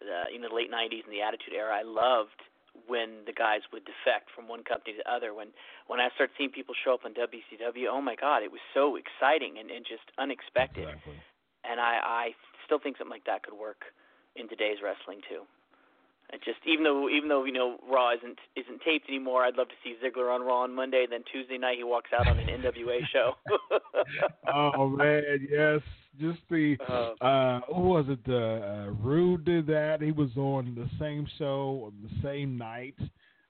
uh, 0.02 0.30
you 0.32 0.40
know 0.40 0.50
the 0.50 0.56
late 0.56 0.72
'90s 0.72 1.04
and 1.04 1.12
the 1.12 1.22
Attitude 1.22 1.54
Era, 1.54 1.76
I 1.76 1.84
loved 1.84 2.40
when 2.86 3.26
the 3.26 3.34
guys 3.34 3.62
would 3.74 3.84
defect 3.84 4.30
from 4.36 4.48
one 4.48 4.64
company 4.64 4.94
to 4.96 5.02
the 5.04 5.10
other. 5.12 5.34
When 5.34 5.50
when 5.88 6.00
I 6.00 6.10
started 6.16 6.34
seeing 6.38 6.52
people 6.52 6.76
show 6.78 6.94
up 6.94 7.04
on 7.04 7.14
WCW, 7.14 7.90
oh 7.92 8.02
my 8.02 8.16
God, 8.16 8.44
it 8.44 8.52
was 8.52 8.62
so 8.74 8.96
exciting 8.96 9.58
and, 9.60 9.70
and 9.72 9.84
just 9.84 10.06
unexpected. 10.18 10.88
Exactly. 10.88 11.20
and 11.68 11.80
I, 11.82 12.00
I 12.04 12.26
still 12.66 12.80
think 12.80 12.98
something 12.98 13.12
like 13.12 13.26
that 13.26 13.44
could 13.44 13.58
work 13.58 13.84
in 14.36 14.48
today's 14.48 14.78
wrestling 14.84 15.20
too. 15.28 15.44
It 16.34 16.42
just 16.44 16.60
even 16.68 16.84
though 16.84 17.08
even 17.10 17.30
though 17.30 17.46
you 17.46 17.54
know 17.54 17.78
Raw 17.90 18.12
isn't 18.14 18.38
isn't 18.58 18.82
taped 18.82 19.08
anymore, 19.08 19.44
I'd 19.46 19.56
love 19.56 19.70
to 19.70 19.74
see 19.84 19.96
Ziggler 20.04 20.34
on 20.34 20.42
Raw 20.42 20.64
on 20.64 20.76
Monday. 20.76 21.06
Then 21.10 21.24
Tuesday 21.32 21.58
night 21.58 21.78
he 21.78 21.84
walks 21.86 22.10
out 22.18 22.28
on 22.28 22.38
an 22.38 22.48
NWA 22.48 23.00
show. 23.14 23.32
oh 24.54 24.88
man, 24.90 25.48
yes. 25.50 25.80
Just 26.20 26.40
the 26.50 26.76
Uh, 26.90 27.24
uh 27.24 27.60
who 27.74 27.82
was 27.82 28.06
it? 28.10 28.20
Uh, 28.28 28.34
uh 28.34 28.86
Rude 29.02 29.46
did 29.46 29.68
that. 29.68 30.02
He 30.02 30.12
was 30.12 30.30
on 30.36 30.76
the 30.76 30.90
same 31.00 31.28
show 31.38 31.84
on 31.86 31.94
the 32.04 32.22
same 32.28 32.58
night. 32.58 32.96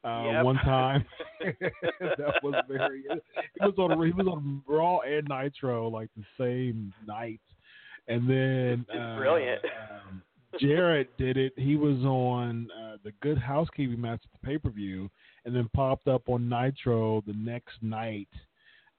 Uh 0.03 0.23
Yep. 0.33 0.45
one 0.45 0.55
time. 0.57 1.05
that 1.39 2.33
was 2.43 2.53
very 2.67 3.03
he 3.09 3.65
was 3.65 3.73
on 3.79 4.05
he 4.05 4.11
was 4.13 4.27
on 4.27 4.61
Raw 4.67 4.99
and 4.99 5.27
Nitro 5.27 5.87
like 5.87 6.09
the 6.15 6.23
same 6.39 6.93
night. 7.07 7.41
And 8.07 8.29
then 8.29 8.85
It's 8.87 8.95
uh, 8.99 9.17
brilliant. 9.17 9.61
um, 9.65 10.21
Jarrett 10.59 11.15
did 11.17 11.37
it. 11.37 11.53
He 11.57 11.75
was 11.75 11.97
on 12.03 12.69
uh, 12.77 12.97
the 13.03 13.11
Good 13.21 13.37
Housekeeping 13.37 13.99
match 13.99 14.21
at 14.23 14.41
the 14.41 14.47
pay 14.47 14.57
per 14.57 14.69
view, 14.69 15.09
and 15.45 15.55
then 15.55 15.69
popped 15.73 16.07
up 16.07 16.29
on 16.29 16.49
Nitro 16.49 17.23
the 17.25 17.33
next 17.33 17.81
night. 17.81 18.29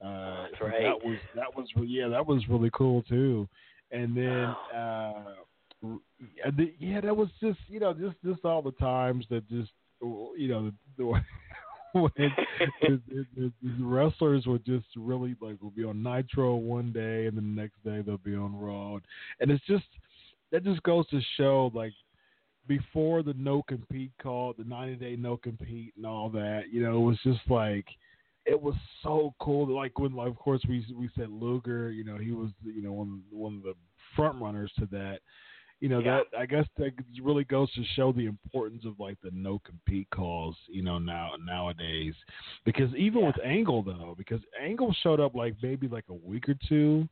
Uh, 0.04 0.44
That's 0.50 0.60
right. 0.60 0.82
That 0.82 1.04
was 1.04 1.18
that 1.34 1.56
was 1.56 1.66
yeah, 1.76 2.08
that 2.08 2.26
was 2.26 2.48
really 2.48 2.70
cool 2.72 3.02
too. 3.02 3.48
And 3.90 4.16
then 4.16 4.54
uh, 4.74 5.24
yeah, 6.78 7.00
that 7.00 7.16
was 7.16 7.28
just 7.40 7.58
you 7.68 7.80
know 7.80 7.92
just 7.92 8.16
just 8.24 8.44
all 8.44 8.62
the 8.62 8.72
times 8.72 9.24
that 9.30 9.48
just 9.48 9.70
you 10.00 10.48
know 10.48 10.72
the, 10.96 11.04
when 11.92 12.10
the, 12.16 12.28
the, 12.82 13.26
the, 13.36 13.52
the 13.62 13.84
wrestlers 13.84 14.46
would 14.46 14.64
just 14.64 14.86
really 14.96 15.34
like 15.40 15.60
will 15.60 15.70
be 15.70 15.84
on 15.84 16.02
Nitro 16.02 16.54
one 16.56 16.92
day 16.92 17.26
and 17.26 17.36
then 17.36 17.54
the 17.54 17.62
next 17.62 17.82
day 17.84 18.02
they'll 18.04 18.18
be 18.18 18.36
on 18.36 18.58
Raw, 18.58 18.98
and 19.40 19.50
it's 19.50 19.64
just 19.66 19.86
that 20.52 20.64
just 20.64 20.82
goes 20.82 21.06
to 21.08 21.20
show 21.36 21.70
like 21.74 21.92
before 22.66 23.22
the 23.22 23.34
no 23.34 23.62
compete 23.62 24.12
call, 24.22 24.54
the 24.56 24.64
ninety 24.64 24.94
day 24.96 25.16
no 25.16 25.36
compete 25.36 25.94
and 25.96 26.06
all 26.06 26.28
that, 26.30 26.64
you 26.70 26.82
know, 26.82 26.96
it 26.96 27.06
was 27.06 27.18
just 27.24 27.40
like 27.48 27.86
it 28.46 28.60
was 28.60 28.74
so 29.02 29.34
cool. 29.40 29.68
Like 29.74 29.98
when, 29.98 30.14
like, 30.14 30.28
of 30.28 30.36
course, 30.38 30.62
we 30.68 30.84
we 30.96 31.10
said 31.16 31.28
Luger. 31.30 31.90
You 31.90 32.04
know, 32.04 32.16
he 32.16 32.32
was 32.32 32.50
you 32.64 32.82
know 32.82 32.92
one 32.92 33.22
one 33.30 33.56
of 33.56 33.62
the 33.62 33.74
front 34.16 34.40
runners 34.40 34.72
to 34.78 34.86
that. 34.86 35.20
You 35.80 35.88
know 35.88 36.00
Yeah. 36.00 36.22
that 36.32 36.38
I 36.38 36.46
guess 36.46 36.66
that 36.78 36.92
really 37.22 37.44
goes 37.44 37.72
to 37.74 37.84
show 37.94 38.10
the 38.12 38.26
importance 38.26 38.84
of 38.84 38.98
like 38.98 39.16
the 39.22 39.30
no 39.32 39.60
compete 39.64 40.08
calls. 40.10 40.56
You 40.68 40.82
know 40.82 40.98
now 40.98 41.32
nowadays 41.44 42.14
because 42.64 42.92
even 42.96 43.20
Yeah. 43.20 43.26
with 43.28 43.44
Angle 43.44 43.82
though, 43.82 44.14
because 44.16 44.40
Angle 44.60 44.92
showed 45.02 45.20
up 45.20 45.34
like 45.34 45.54
maybe 45.62 45.86
like 45.86 46.06
a 46.08 46.14
week 46.14 46.48
or 46.48 46.56
two 46.68 47.08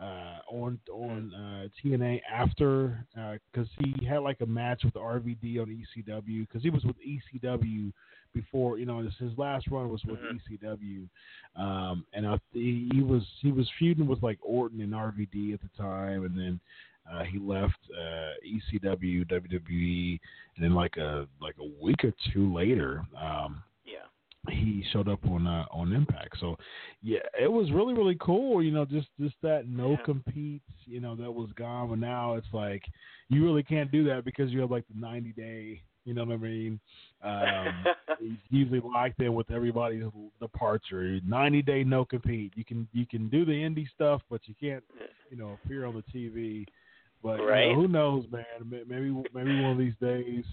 uh, 0.00 0.38
on 0.50 0.78
on 0.92 1.32
uh, 1.34 1.68
TNA 1.82 2.20
after 2.30 3.06
because 3.52 3.68
he 3.78 4.04
had 4.06 4.18
like 4.18 4.40
a 4.42 4.46
match 4.46 4.82
with 4.84 4.94
RVD 4.94 5.60
on 5.60 5.66
ECW 5.96 6.46
because 6.46 6.62
he 6.62 6.70
was 6.70 6.84
with 6.84 6.96
ECW 7.00 7.92
before 8.34 8.78
you 8.78 8.84
know 8.84 8.98
his, 9.02 9.14
his 9.18 9.36
last 9.38 9.66
run 9.70 9.88
was 9.88 10.04
with 10.04 10.18
Mhm. 10.18 10.38
ECW 10.62 11.08
um, 11.56 12.04
and 12.12 12.26
I, 12.26 12.38
he, 12.52 12.90
he 12.92 13.00
was 13.02 13.22
he 13.40 13.52
was 13.52 13.66
feuding 13.78 14.06
with 14.06 14.22
like 14.22 14.38
Orton 14.42 14.82
and 14.82 14.92
RVD 14.92 15.54
at 15.54 15.60
the 15.62 15.70
time 15.82 16.24
and 16.26 16.38
then 16.38 16.60
uh, 17.10 17.22
he 17.24 17.38
left 17.38 17.78
uh, 17.98 18.32
ECW 18.46 19.24
WWE 19.30 20.20
and 20.56 20.64
then 20.64 20.74
like 20.74 20.98
a 20.98 21.26
like 21.40 21.54
a 21.58 21.82
week 21.84 22.04
or 22.04 22.12
two 22.34 22.52
later 22.52 23.02
um. 23.18 23.62
He 24.50 24.84
showed 24.92 25.08
up 25.08 25.24
on 25.26 25.46
uh, 25.46 25.66
on 25.70 25.92
Impact. 25.92 26.36
So 26.40 26.56
yeah, 27.02 27.20
it 27.40 27.50
was 27.50 27.70
really 27.72 27.94
really 27.94 28.16
cool. 28.20 28.62
You 28.62 28.70
know, 28.72 28.84
just 28.84 29.08
just 29.20 29.34
that 29.42 29.68
no 29.68 29.90
Yeah. 29.92 30.04
compete. 30.04 30.62
You 30.84 31.00
know, 31.00 31.14
that 31.16 31.30
was 31.30 31.50
gone. 31.56 31.88
But 31.90 31.98
now 31.98 32.34
it's 32.34 32.46
like 32.52 32.84
you 33.28 33.44
really 33.44 33.62
can't 33.62 33.90
do 33.90 34.04
that 34.04 34.24
because 34.24 34.50
you 34.50 34.60
have 34.60 34.70
like 34.70 34.84
the 34.92 35.00
ninety 35.00 35.32
day. 35.32 35.82
You 36.04 36.14
know 36.14 36.24
what 36.24 36.34
I 36.34 36.36
mean? 36.36 36.78
Um, 37.22 37.84
it's 38.20 38.40
usually 38.50 38.80
locked 38.80 39.20
in 39.20 39.34
with 39.34 39.50
everybody's 39.50 40.04
departure. 40.40 41.18
Ninety 41.26 41.62
day 41.62 41.82
no 41.82 42.04
compete. 42.04 42.52
You 42.54 42.64
can 42.64 42.86
you 42.92 43.06
can 43.06 43.28
do 43.28 43.44
the 43.44 43.52
indie 43.52 43.88
stuff, 43.94 44.22
but 44.30 44.40
you 44.46 44.54
can't 44.60 44.84
you 45.30 45.36
know 45.36 45.58
appear 45.64 45.84
on 45.84 45.94
the 45.94 46.04
TV. 46.16 46.64
But 47.22 47.40
you 47.40 47.74
know, 47.74 47.80
who 47.82 47.88
knows, 47.88 48.24
man? 48.30 48.44
Maybe 48.64 49.10
maybe 49.34 49.60
one 49.60 49.72
of 49.72 49.78
these 49.78 49.94
days, 50.00 50.44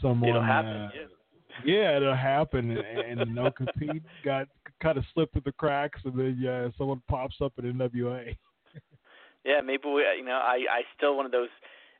someone 0.00 0.30
It'll 0.30 0.42
happen. 0.42 0.70
uh, 0.76 0.90
yeah. 0.94 1.02
Yeah, 1.64 1.96
it'll 1.96 2.16
happen, 2.16 2.76
and, 2.76 3.20
and 3.20 3.34
no 3.34 3.50
compete 3.50 4.02
got 4.24 4.48
kind 4.80 4.98
of 4.98 5.04
slipped 5.14 5.32
through 5.32 5.42
the 5.44 5.52
cracks, 5.52 6.00
and 6.04 6.18
then 6.18 6.38
yeah, 6.40 6.68
someone 6.78 7.02
pops 7.08 7.36
up 7.40 7.52
in 7.58 7.72
NWA. 7.72 8.36
Yeah, 9.44 9.60
maybe 9.60 9.88
we, 9.92 10.06
you 10.16 10.24
know, 10.24 10.38
I 10.38 10.62
I 10.70 10.80
still 10.96 11.16
one 11.16 11.26
of 11.26 11.32
those 11.32 11.48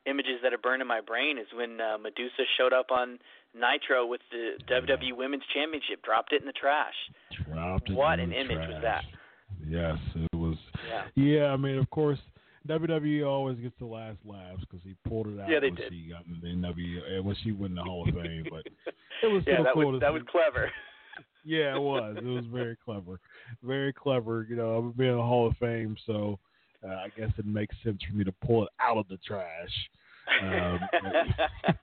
images 0.07 0.39
that 0.45 0.53
are 0.53 0.59
burned 0.59 0.81
in 0.81 0.87
my 0.87 1.01
brain 1.01 1.39
is 1.39 1.47
when 1.53 1.81
uh, 1.81 1.99
Medusa 1.99 2.45
showed 2.57 2.73
up 2.73 2.93
on 2.93 3.19
Nitro 3.55 4.07
with 4.07 4.21
the 4.31 4.53
WWE 4.71 5.17
Women's 5.17 5.43
Championship, 5.53 6.03
dropped 6.05 6.33
it 6.33 6.41
in 6.41 6.47
the 6.47 6.53
trash. 6.53 6.95
Dropped 7.51 7.91
it 7.91 7.95
What 7.95 8.21
an 8.21 8.33
image 8.33 8.59
was 8.59 8.81
that? 8.83 9.03
Yes, 9.67 9.97
it 10.15 10.37
was. 10.37 10.57
Yeah. 10.89 11.03
Yeah, 11.15 11.47
I 11.47 11.57
mean, 11.57 11.79
of 11.79 11.89
course, 11.91 12.19
WWE 12.69 13.27
always 13.27 13.59
gets 13.59 13.75
the 13.79 13.87
last 13.87 14.19
laughs 14.25 14.61
because 14.61 14.81
he 14.85 14.95
pulled 15.09 15.27
it 15.27 15.41
out 15.41 15.49
Yeah, 15.51 15.61
they 15.61 15.69
when 15.71 15.77
did. 15.77 15.93
she 15.93 16.11
got 16.11 16.25
in 16.27 16.41
the 16.41 16.69
NWA 16.69 17.23
when 17.23 17.37
she 17.43 17.53
went 17.53 17.73
in 17.73 17.77
the 17.77 17.83
Hall 17.83 18.09
of 18.09 18.15
Fame. 18.23 18.47
But 18.51 18.67
it 19.23 19.27
was 19.27 19.43
yeah, 19.47 19.63
that 19.63 19.75
cool 19.75 19.93
was 19.93 20.01
that 20.01 20.13
was 20.13 20.23
clever. 20.31 20.71
Yeah, 21.45 21.75
it 21.75 21.81
was. 21.81 22.17
It 22.19 22.25
was 22.25 22.45
very 22.53 22.77
clever, 22.85 23.19
very 23.65 23.93
clever. 23.93 24.47
You 24.49 24.55
know, 24.55 24.77
I'm 24.77 24.93
being 24.93 25.11
in 25.11 25.17
the 25.17 25.23
Hall 25.23 25.49
of 25.49 25.57
Fame, 25.57 25.97
so 26.07 26.39
uh, 26.85 26.93
I 26.95 27.09
guess 27.17 27.31
it 27.37 27.45
makes 27.45 27.75
sense 27.83 27.99
for 28.09 28.17
me 28.17 28.23
to 28.23 28.33
pull 28.47 28.63
it 28.63 28.69
out 28.81 28.97
of 28.97 29.09
the 29.09 29.17
trash. 29.27 29.91
Um, 30.41 30.79
but, 31.03 31.77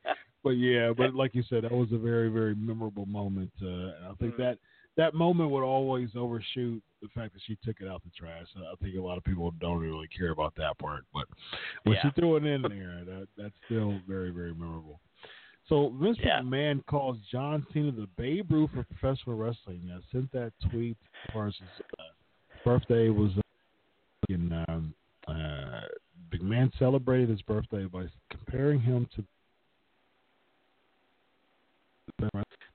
but 0.46 0.50
yeah, 0.52 0.94
but 0.96 1.14
like 1.14 1.36
you 1.36 1.44
said, 1.50 1.66
that 1.66 1.74
was 1.74 1.90
a 1.92 1.98
very, 1.98 2.30
very 2.30 2.56
memorable 2.56 3.06
moment. 3.06 3.52
Uh, 3.62 3.68
and 3.68 4.06
I 4.10 4.14
think 4.18 4.36
Mhm. 4.36 4.38
that 4.38 4.58
that 5.00 5.14
moment 5.14 5.50
would 5.50 5.64
always 5.64 6.10
overshoot 6.14 6.84
the 7.02 7.08
fact 7.16 7.34
that 7.34 7.42
she 7.48 7.58
took 7.64 7.80
it 7.80 7.88
out 7.88 8.04
the 8.04 8.10
trash. 8.10 8.46
I 8.58 8.76
think 8.84 8.98
a 8.98 9.02
lot 9.02 9.18
of 9.18 9.24
people 9.24 9.54
don't 9.62 9.80
really 9.80 10.10
care 10.10 10.32
about 10.32 10.54
that 10.58 10.78
part, 10.78 11.06
but 11.14 11.24
when 11.84 11.96
she 12.02 12.10
threw 12.20 12.36
it 12.36 12.46
in 12.46 12.62
there, 12.62 13.06
that 13.06 13.28
that's 13.38 13.54
still 13.66 14.02
very, 14.06 14.32
very 14.32 14.54
memorable. 14.54 15.00
So 15.70 15.96
Vince 16.02 16.18
Yeah. 16.22 16.42
McMahon 16.42 16.86
calls 16.88 17.18
John 17.32 17.66
Cena 17.72 17.92
the 17.92 18.08
Babe 18.18 18.52
Ruth 18.52 18.76
of 18.76 18.90
professional 18.90 19.38
wrestling. 19.38 19.90
I 19.90 20.02
sent 20.12 20.30
that 20.34 20.52
tweet 20.70 20.98
as 21.28 21.34
far 21.34 21.48
as 21.48 21.56
his 21.56 21.86
uh, 21.98 22.04
birthday 22.66 23.08
was. 23.10 23.32
Uh, 23.38 23.42
in, 24.28 24.52
um, 24.68 24.94
uh, 25.30 25.82
McMahon 26.32 26.78
celebrated 26.78 27.30
his 27.30 27.42
birthday 27.44 27.86
by 27.86 28.08
comparing 28.30 28.82
him 28.82 29.08
to. 29.16 29.24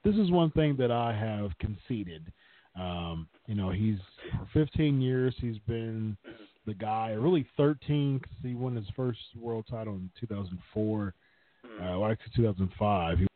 This 0.04 0.16
is 0.16 0.30
one 0.30 0.50
thing 0.50 0.76
that 0.76 0.90
I 0.90 1.14
have 1.14 1.56
conceded. 1.58 2.32
Um, 2.78 3.28
you 3.46 3.54
know, 3.54 3.70
he's 3.70 3.98
for 4.52 4.66
15 4.66 5.00
years 5.00 5.34
he's 5.38 5.58
been 5.66 6.16
the 6.66 6.74
guy, 6.74 7.10
really 7.10 7.46
13, 7.56 8.18
because 8.18 8.36
he 8.42 8.54
won 8.54 8.74
his 8.74 8.86
first 8.96 9.18
world 9.38 9.66
title 9.70 9.94
in 9.94 10.10
2004. 10.20 11.14
Uh, 11.64 11.98
well, 11.98 12.06
actually 12.06 12.32
2005. 12.36 13.18
He 13.18 13.26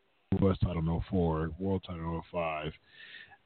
won 0.40 0.52
US 0.52 0.58
title 0.58 0.78
in 0.78 1.02
04, 1.10 1.50
world 1.58 1.84
title 1.86 2.16
in 2.16 2.22
05. 2.32 2.72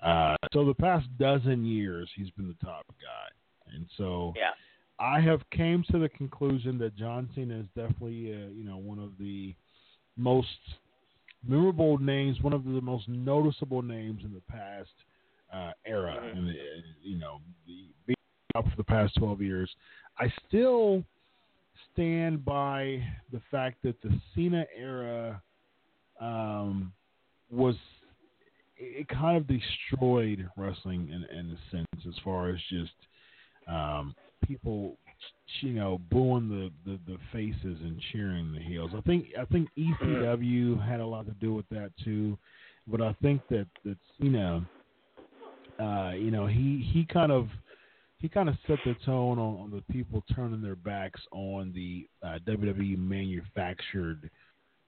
Uh, 0.03 0.37
so 0.53 0.65
the 0.65 0.75
past 0.75 1.07
dozen 1.19 1.65
years 1.65 2.11
he's 2.17 2.31
been 2.31 2.49
the 2.49 2.67
top 2.67 2.85
guy, 3.01 3.75
and 3.75 3.87
so 3.97 4.35
yeah. 4.37 4.51
I 4.99 5.21
have 5.21 5.49
came 5.51 5.85
to 5.93 5.99
the 5.99 6.09
conclusion 6.09 6.77
that 6.79 6.97
John 6.97 7.31
Cena 7.37 7.61
is 7.61 7.67
definitely 7.77 8.33
uh, 8.33 8.49
you 8.49 8.65
know 8.65 8.79
one 8.79 8.99
of 8.99 9.13
the 9.21 9.55
most 10.17 10.49
memorable 11.47 11.99
names, 11.99 12.41
one 12.41 12.53
of 12.53 12.65
the 12.65 12.81
most 12.81 13.09
noticeable 13.09 13.83
names 13.83 14.23
in 14.25 14.33
the 14.33 14.41
past 14.43 14.91
uh, 15.53 15.73
era, 15.85 16.15
Mhm. 16.17 16.39
and 16.39 16.49
uh, 16.49 16.53
you 17.03 17.19
know 17.19 17.41
the, 17.67 17.87
being 18.07 18.17
up 18.55 18.69
for 18.69 18.77
the 18.77 18.85
past 18.85 19.15
twelve 19.17 19.43
years. 19.43 19.75
I 20.19 20.33
still 20.47 21.05
stand 21.93 22.45
by 22.45 23.03
the 23.33 23.41
fact 23.51 23.83
that 23.83 24.01
the 24.03 24.21
Cena 24.35 24.67
era 24.77 25.43
um, 26.21 26.93
was 27.51 27.77
it 28.77 29.07
kind 29.09 29.37
of 29.37 29.47
destroyed 29.47 30.49
wrestling 30.57 31.09
in, 31.09 31.25
in 31.37 31.51
a 31.51 31.71
sense 31.71 32.07
as 32.07 32.15
far 32.25 32.49
as 32.49 32.61
just 32.69 32.93
um, 33.69 34.15
people 34.45 34.97
you 35.61 35.73
know 35.73 36.01
booing 36.11 36.49
the, 36.49 36.71
the, 36.91 36.99
the 37.07 37.19
faces 37.33 37.79
and 37.83 38.01
cheering 38.13 38.53
the 38.53 38.61
heels. 38.61 38.93
I 38.97 39.01
think 39.03 39.27
I 39.39 39.45
think 39.47 39.69
ECW 39.79 40.83
had 40.87 41.01
a 41.01 41.07
lot 41.07 41.27
to 41.27 41.33
do 41.33 41.53
with 41.55 41.69
that 41.71 41.91
too, 42.03 42.39
but 42.87 43.01
I 43.01 43.15
think 43.23 43.43
that 43.51 43.67
that 43.85 43.97
Cena, 44.21 44.67
uh, 45.79 46.13
you 46.15 46.31
know, 46.31 46.47
he 46.47 46.89
he 46.93 47.05
kind 47.05 47.33
of 47.33 47.49
he 48.19 48.29
kind 48.29 48.49
of 48.49 48.55
set 48.67 48.79
the 48.85 48.95
tone 49.05 49.39
on, 49.39 49.61
on 49.65 49.71
the 49.71 49.83
people 49.93 50.23
turning 50.35 50.63
their 50.63 50.77
backs 50.77 51.21
on 51.33 51.73
the 51.75 52.07
uh, 52.25 52.39
WWE 52.47 52.97
manufactured 52.97 54.31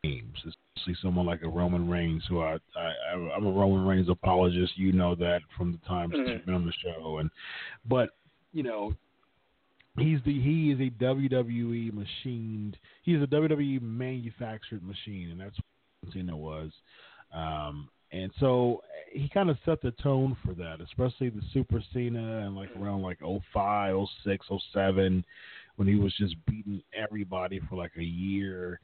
names, 0.04 0.36
especially 0.36 0.96
someone 1.02 1.26
like 1.26 1.42
a 1.42 1.48
Roman 1.48 1.88
Reigns, 1.88 2.22
who 2.28 2.42
I, 2.42 2.58
I 2.76 3.32
I'm 3.36 3.46
a 3.46 3.50
Roman 3.50 3.86
Reigns 3.86 4.08
apologist. 4.08 4.72
You 4.76 4.92
know 4.92 5.14
that 5.16 5.40
from 5.56 5.72
the 5.72 5.78
times 5.88 6.12
that 6.12 6.18
Mhm. 6.18 6.32
you've 6.34 6.46
been 6.46 6.54
on 6.54 6.66
the 6.66 6.72
show, 6.72 7.18
and 7.18 7.30
but 7.86 8.10
you 8.52 8.62
know 8.62 8.94
he's 9.98 10.18
the 10.24 10.40
he 10.40 10.70
is 10.70 10.80
a 10.80 10.90
WWE 11.02 11.92
machined. 11.92 12.76
He's 13.02 13.22
a 13.22 13.26
WWE 13.26 13.80
manufactured 13.82 14.82
machine, 14.82 15.30
and 15.30 15.40
that's 15.40 15.56
what 16.00 16.12
Cena 16.12 16.36
was. 16.36 16.70
Um, 17.32 17.88
and 18.12 18.30
so 18.38 18.82
he 19.10 19.28
kind 19.28 19.50
of 19.50 19.56
set 19.64 19.82
the 19.82 19.90
tone 20.02 20.36
for 20.44 20.54
that, 20.54 20.80
especially 20.80 21.30
the 21.30 21.42
Super 21.52 21.82
Cena 21.92 22.46
and 22.46 22.54
like 22.54 22.70
around 22.76 23.02
like 23.02 23.18
05, 23.52 24.06
06, 24.24 24.46
07, 24.72 25.24
when 25.76 25.88
he 25.88 25.96
was 25.96 26.14
just 26.16 26.36
beating 26.46 26.80
everybody 26.96 27.60
for 27.68 27.76
like 27.76 27.90
a 27.98 28.04
year 28.04 28.80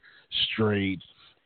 straight. 0.53 0.99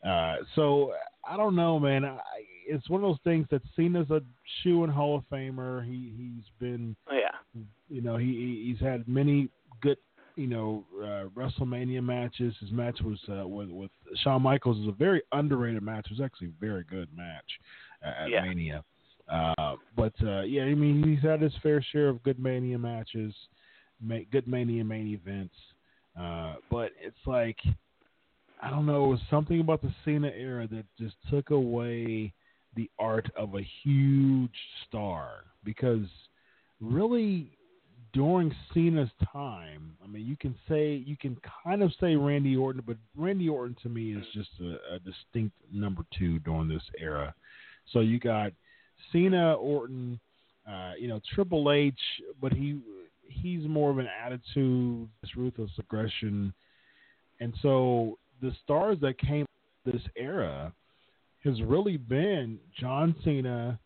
Uh, 0.03 0.38
so 0.55 0.93
I 1.28 1.38
don't 1.38 1.55
know, 1.55 1.80
man. 1.80 2.05
I, 2.05 2.20
it's 2.68 2.89
one 2.89 3.03
of 3.03 3.09
those 3.09 3.20
things 3.24 3.47
that's 3.51 3.63
seen 3.76 3.95
as 3.95 4.09
a 4.09 4.22
shoe 4.63 4.84
and 4.84 4.91
Hall 4.91 5.18
of 5.18 5.24
Famer. 5.32 5.86
He 5.86 6.13
he's 6.18 6.45
been 6.59 6.95
Oh 7.09 7.16
yeah. 7.16 7.61
you 7.89 8.01
know, 8.01 8.18
he 8.18 8.26
he- 8.26 8.72
he's 8.72 8.80
had 8.86 9.07
many 9.07 9.49
good, 9.82 9.97
you 10.36 10.47
know, 10.47 10.84
uh, 11.01 11.26
WrestleMania 11.36 12.03
matches. 12.03 12.53
His 12.59 12.72
match 12.72 12.99
was 13.01 13.20
uh, 13.30 13.47
with 13.47 13.70
with 13.70 13.91
Shawn 14.24 14.41
Michaels 14.41 14.78
is 14.80 14.88
a 14.88 14.91
very 14.91 15.22
underrated 15.32 15.84
match. 15.84 16.07
It 16.09 16.20
was 16.20 16.22
actually 16.22 16.47
a 16.47 16.59
very 16.59 16.84
good 16.84 17.09
match 17.16 17.59
at 18.01 18.30
Yeah. 18.30 18.41
Mania. 18.43 18.84
Uh, 19.28 19.76
but 19.95 20.13
uh, 20.24 20.41
yeah, 20.41 20.63
I 20.63 20.76
mean, 20.76 21.01
he's 21.03 21.24
had 21.28 21.41
his 21.41 21.53
fair 21.63 21.82
share 21.91 22.09
of 22.09 22.22
good 22.24 22.38
Mania 22.39 22.78
matches, 22.78 23.34
ma- 23.99 24.20
good 24.32 24.47
Mania 24.47 24.84
main 24.86 25.07
events. 25.07 25.55
Uh, 26.20 26.55
but 26.70 26.91
it's 27.01 27.26
like 27.26 27.57
I 28.61 28.70
don't 28.70 28.86
know, 28.86 29.05
it 29.05 29.09
was 29.09 29.20
something 29.30 29.59
about 29.59 29.82
the 29.82 29.93
Cena 30.03 30.30
era 30.30 30.68
that 30.68 30.86
just 30.97 31.16
took 31.30 31.49
away 31.49 32.34
the 32.76 32.89
art 32.99 33.30
of 33.38 33.55
a 33.55 33.61
huge 33.84 34.57
star 34.88 35.45
because 35.63 36.07
really 36.80 37.57
during 38.13 38.53
Cena's 38.73 39.09
time, 39.32 39.97
I 40.03 40.07
mean, 40.07 40.26
you 40.26 40.38
can 40.38 40.55
say 40.69 40.95
you 40.95 41.17
can 41.17 41.38
kind 41.63 41.82
of 41.82 41.91
say 41.99 42.15
Randy 42.15 42.55
Orton, 42.55 42.84
but 42.86 42.97
Randy 43.15 43.49
Orton 43.49 43.76
to 43.84 43.89
me 43.89 44.13
is 44.13 44.26
just 44.34 44.49
a, 44.61 44.95
a 44.95 44.99
distinct 44.99 45.55
number 45.71 46.03
two 46.17 46.39
during 46.39 46.67
this 46.67 46.84
era. 46.99 47.34
So 47.91 47.99
you 47.99 48.19
got 48.19 48.51
Cena, 49.11 49.53
Orton, 49.53 50.19
Uh, 50.67 50.93
you 50.97 51.07
know, 51.07 51.19
Triple 51.36 51.71
H, 51.71 51.99
but 52.41 52.51
he 52.51 52.80
he's 53.28 53.67
more 53.67 53.91
of 53.91 53.99
an 53.99 54.07
attitude, 54.26 55.07
this 55.21 55.36
ruthless 55.36 55.69
aggression, 55.78 56.53
and 57.39 57.53
so 57.61 58.17
the 58.41 58.51
stars 58.63 58.97
that 59.01 59.19
came 59.19 59.45
this 59.84 60.01
era 60.15 60.73
has 61.45 61.61
really 61.61 61.97
been 61.97 62.59
John 62.79 63.15
Cena, 63.23 63.79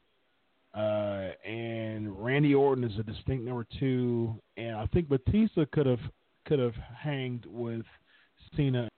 uh, 0.73 1.29
and 1.45 2.23
Randy 2.23 2.55
Orton 2.55 2.83
is 2.83 2.97
a 2.97 3.03
distinct 3.03 3.43
number 3.43 3.67
two, 3.79 4.35
and 4.57 4.75
I 4.75 4.85
think 4.87 5.09
Batista 5.09 5.65
could 5.71 5.85
have 5.85 5.99
could 6.45 6.59
have 6.59 6.75
hanged 6.97 7.45
with 7.45 7.85
Cena 8.55 8.89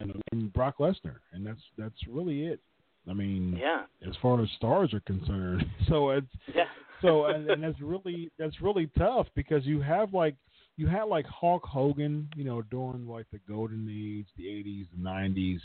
and, 0.00 0.22
and 0.32 0.52
Brock 0.52 0.78
Lesnar, 0.78 1.16
and 1.32 1.46
that's 1.46 1.60
that's 1.78 2.06
really 2.08 2.46
it. 2.46 2.60
I 3.08 3.14
mean, 3.14 3.58
yeah. 3.60 3.82
as 4.08 4.14
far 4.20 4.40
as 4.40 4.48
stars 4.56 4.92
are 4.94 5.00
concerned, 5.00 5.64
so 5.88 6.10
it's 6.10 6.26
yeah. 6.54 6.64
so 7.00 7.26
and, 7.26 7.48
and 7.50 7.62
that's 7.62 7.80
really 7.80 8.30
that's 8.38 8.60
really 8.60 8.90
tough 8.98 9.26
because 9.34 9.64
you 9.64 9.80
have 9.80 10.12
like 10.12 10.36
you 10.76 10.86
had 10.86 11.04
like 11.04 11.26
Hulk 11.26 11.64
Hogan, 11.64 12.28
you 12.36 12.44
know, 12.44 12.62
during 12.62 13.06
like 13.06 13.26
the 13.32 13.40
golden 13.48 13.88
age, 13.88 14.26
the 14.36 14.44
'80s, 14.44 14.86
the 14.96 15.02
'90s. 15.02 15.60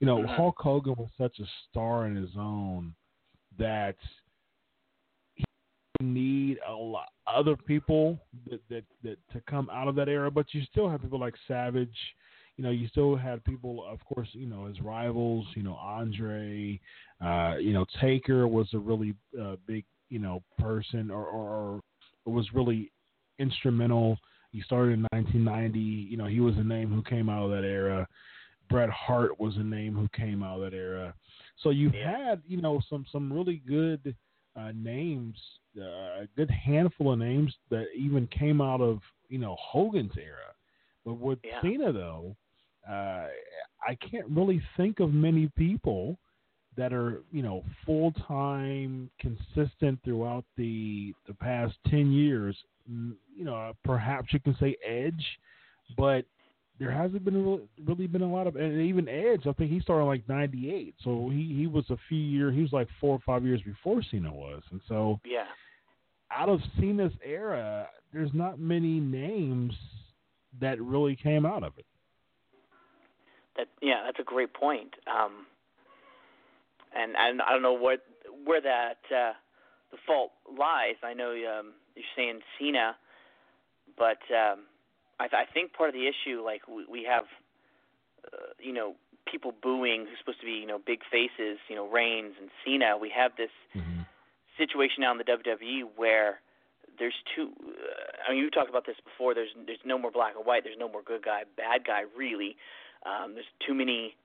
You 0.00 0.06
know, 0.06 0.18
Mhm. 0.18 0.36
Hulk 0.36 0.60
Hogan 0.60 0.94
was 0.96 1.10
such 1.16 1.38
a 1.40 1.46
star 1.68 2.06
in 2.06 2.16
his 2.16 2.36
own 2.36 2.94
that 3.58 3.96
he 5.34 5.44
need 6.00 6.58
a 6.66 6.72
lot 6.72 7.08
other 7.26 7.56
people 7.56 8.18
that, 8.48 8.60
that 8.68 8.84
that 9.02 9.18
to 9.32 9.40
come 9.42 9.68
out 9.70 9.88
of 9.88 9.94
that 9.96 10.08
era. 10.08 10.30
But 10.30 10.52
you 10.54 10.62
still 10.64 10.88
have 10.88 11.02
people 11.02 11.18
like 11.18 11.34
Savage. 11.48 11.96
You 12.56 12.64
know, 12.64 12.70
you 12.70 12.88
still 12.88 13.16
had 13.16 13.44
people, 13.44 13.84
of 13.84 14.02
course, 14.04 14.28
you 14.32 14.46
know, 14.46 14.66
his 14.66 14.80
rivals. 14.80 15.46
You 15.54 15.62
know, 15.62 15.74
Andre. 15.74 16.80
Uh, 17.20 17.56
you 17.58 17.72
know, 17.72 17.86
Taker 18.00 18.46
was 18.46 18.68
a 18.74 18.78
really 18.78 19.14
uh, 19.40 19.56
big, 19.66 19.84
you 20.10 20.18
know, 20.18 20.42
person, 20.58 21.10
or, 21.10 21.24
or, 21.24 21.82
or 22.24 22.32
was 22.32 22.52
really 22.54 22.92
instrumental. 23.38 24.18
He 24.52 24.60
started 24.62 24.92
in 24.92 25.06
1990. 25.12 25.78
You 25.78 26.16
know, 26.16 26.26
he 26.26 26.40
was 26.40 26.56
a 26.56 26.64
name 26.64 26.90
who 26.90 27.02
came 27.02 27.28
out 27.28 27.44
of 27.44 27.50
that 27.50 27.64
era. 27.64 28.06
Bret 28.68 28.90
Hart 28.90 29.38
was 29.38 29.56
a 29.56 29.62
name 29.62 29.94
who 29.94 30.08
came 30.08 30.42
out 30.42 30.56
of 30.56 30.70
that 30.70 30.76
era. 30.76 31.14
So 31.62 31.70
you've 31.70 31.94
Yeah. 31.94 32.28
had, 32.28 32.42
you 32.46 32.60
know, 32.60 32.80
some 32.88 33.04
some 33.12 33.32
really 33.32 33.56
good 33.66 34.14
uh, 34.56 34.72
names, 34.74 35.36
uh, 35.78 36.22
a 36.22 36.28
good 36.36 36.50
handful 36.50 37.12
of 37.12 37.18
names 37.18 37.54
that 37.70 37.86
even 37.94 38.26
came 38.28 38.60
out 38.60 38.80
of 38.80 39.00
you 39.28 39.38
know 39.38 39.56
Hogan's 39.60 40.16
era. 40.16 40.54
But 41.04 41.14
with 41.14 41.38
Yeah. 41.44 41.60
Cena 41.62 41.92
though, 41.92 42.36
uh, 42.88 43.28
I 43.86 43.94
can't 43.96 44.26
really 44.28 44.60
think 44.76 45.00
of 45.00 45.12
many 45.12 45.48
people 45.56 46.18
that 46.76 46.92
are 46.92 47.22
you 47.32 47.42
know 47.42 47.64
full 47.84 48.12
time, 48.12 49.10
consistent 49.18 50.02
throughout 50.02 50.44
the 50.56 51.14
the 51.26 51.34
past 51.34 51.76
ten 51.88 52.12
years. 52.12 52.56
You 52.88 53.44
know, 53.44 53.74
perhaps 53.84 54.32
you 54.32 54.40
can 54.40 54.56
say 54.56 54.76
Edge, 54.84 55.38
but 55.96 56.24
there 56.78 56.90
hasn't 56.90 57.24
been 57.24 57.42
really, 57.44 57.68
really 57.86 58.06
been 58.06 58.22
a 58.22 58.30
lot 58.30 58.46
of, 58.46 58.56
and 58.56 58.80
even 58.80 59.08
Edge. 59.08 59.46
I 59.46 59.52
think 59.52 59.70
he 59.70 59.80
started 59.80 60.04
like 60.04 60.28
'98, 60.28 60.94
so 61.02 61.30
he 61.30 61.54
he 61.56 61.66
was 61.66 61.88
a 61.90 61.96
few 62.08 62.18
years. 62.18 62.54
He 62.54 62.62
was 62.62 62.72
like 62.72 62.88
four 63.00 63.14
or 63.14 63.20
five 63.24 63.44
years 63.44 63.62
before 63.62 64.02
Cena 64.10 64.32
was, 64.32 64.62
and 64.70 64.80
so 64.88 65.20
Yeah. 65.24 65.46
out 66.30 66.48
of 66.48 66.60
Cena's 66.78 67.12
era, 67.24 67.88
there's 68.12 68.32
not 68.34 68.58
many 68.58 69.00
names 69.00 69.74
that 70.60 70.80
really 70.80 71.16
came 71.16 71.46
out 71.46 71.62
of 71.62 71.78
it. 71.78 71.86
That 73.56 73.68
yeah, 73.80 74.02
that's 74.04 74.18
a 74.20 74.24
great 74.24 74.52
point. 74.52 74.94
Um, 75.06 75.46
and 76.94 77.14
and 77.16 77.40
I 77.42 77.52
don't 77.52 77.62
know 77.62 77.72
what 77.72 78.00
where 78.44 78.60
that 78.60 78.98
uh, 79.10 79.32
the 79.90 79.98
fault 80.06 80.32
lies. 80.58 80.96
I 81.02 81.14
know 81.14 81.30
um, 81.30 81.72
you're 81.94 82.04
saying 82.14 82.40
Cena, 82.58 82.96
but 83.96 84.18
um, 84.34 84.60
I, 85.18 85.28
th- 85.28 85.40
I 85.48 85.52
think 85.52 85.72
part 85.72 85.88
of 85.88 85.94
the 85.94 86.06
issue, 86.06 86.42
like 86.44 86.68
we, 86.68 86.84
we 86.90 87.04
have, 87.04 87.24
uh, 88.32 88.52
you 88.60 88.72
know, 88.72 88.94
people 89.30 89.52
booing 89.62 90.06
who's 90.06 90.18
supposed 90.18 90.40
to 90.40 90.46
be 90.46 90.52
you 90.52 90.66
know 90.66 90.78
big 90.78 91.00
faces, 91.10 91.58
you 91.68 91.76
know, 91.76 91.88
Reigns 91.88 92.34
and 92.40 92.50
Cena. 92.64 92.96
We 92.96 93.10
have 93.10 93.32
this 93.36 93.50
situation 94.56 95.00
now 95.00 95.12
in 95.12 95.18
the 95.18 95.24
WWE 95.24 95.88
where 95.96 96.40
there's 96.98 97.14
two. 97.34 97.52
Uh, 97.60 98.28
I 98.28 98.32
mean, 98.32 98.40
you 98.40 98.50
talked 98.50 98.70
about 98.70 98.86
this 98.86 98.96
before. 99.04 99.34
There's 99.34 99.50
there's 99.66 99.82
no 99.84 99.98
more 99.98 100.10
black 100.10 100.34
and 100.36 100.44
white. 100.46 100.64
There's 100.64 100.78
no 100.78 100.88
more 100.88 101.02
good 101.02 101.24
guy, 101.24 101.42
bad 101.56 101.84
guy. 101.86 102.02
Really, 102.16 102.56
um, 103.04 103.34
there's 103.34 103.50
too 103.66 103.74
many. 103.74 104.16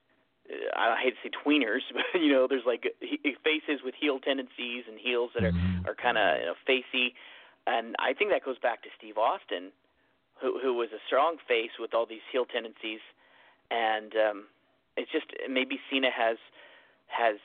Uh, 0.50 0.80
I 0.80 1.02
hate 1.02 1.16
to 1.22 1.30
say 1.30 1.32
tweeners, 1.32 1.82
but 1.94 2.20
you 2.20 2.32
know, 2.32 2.48
there's 2.48 2.66
like 2.66 2.84
he, 3.00 3.36
faces 3.44 3.84
with 3.84 3.96
heel 4.00 4.20
tendencies 4.20 4.86
and 4.88 4.98
heels 5.00 5.32
that 5.36 5.44
are 5.44 5.54
are 5.88 5.96
kind 5.96 6.18
of 6.18 6.39
you 6.39 6.46
know, 6.46 6.56
facey. 6.66 7.14
And 7.68 7.96
I 8.00 8.14
think 8.14 8.32
that 8.32 8.44
goes 8.44 8.58
back 8.58 8.82
to 8.84 8.89
Steve 8.98 9.18
Austin, 9.18 9.70
who 10.42 10.60
who 10.60 10.74
was 10.74 10.89
a 10.94 11.00
strong 11.08 11.38
face 11.48 11.72
with 11.80 11.94
all 11.94 12.06
these 12.06 12.26
heel 12.32 12.46
tendencies, 12.46 13.00
and 13.70 14.14
um, 14.16 14.44
it's 14.98 15.12
just 15.12 15.26
maybe 15.50 15.80
Cena 15.89 16.10
has 16.12 16.38
has 17.08 17.38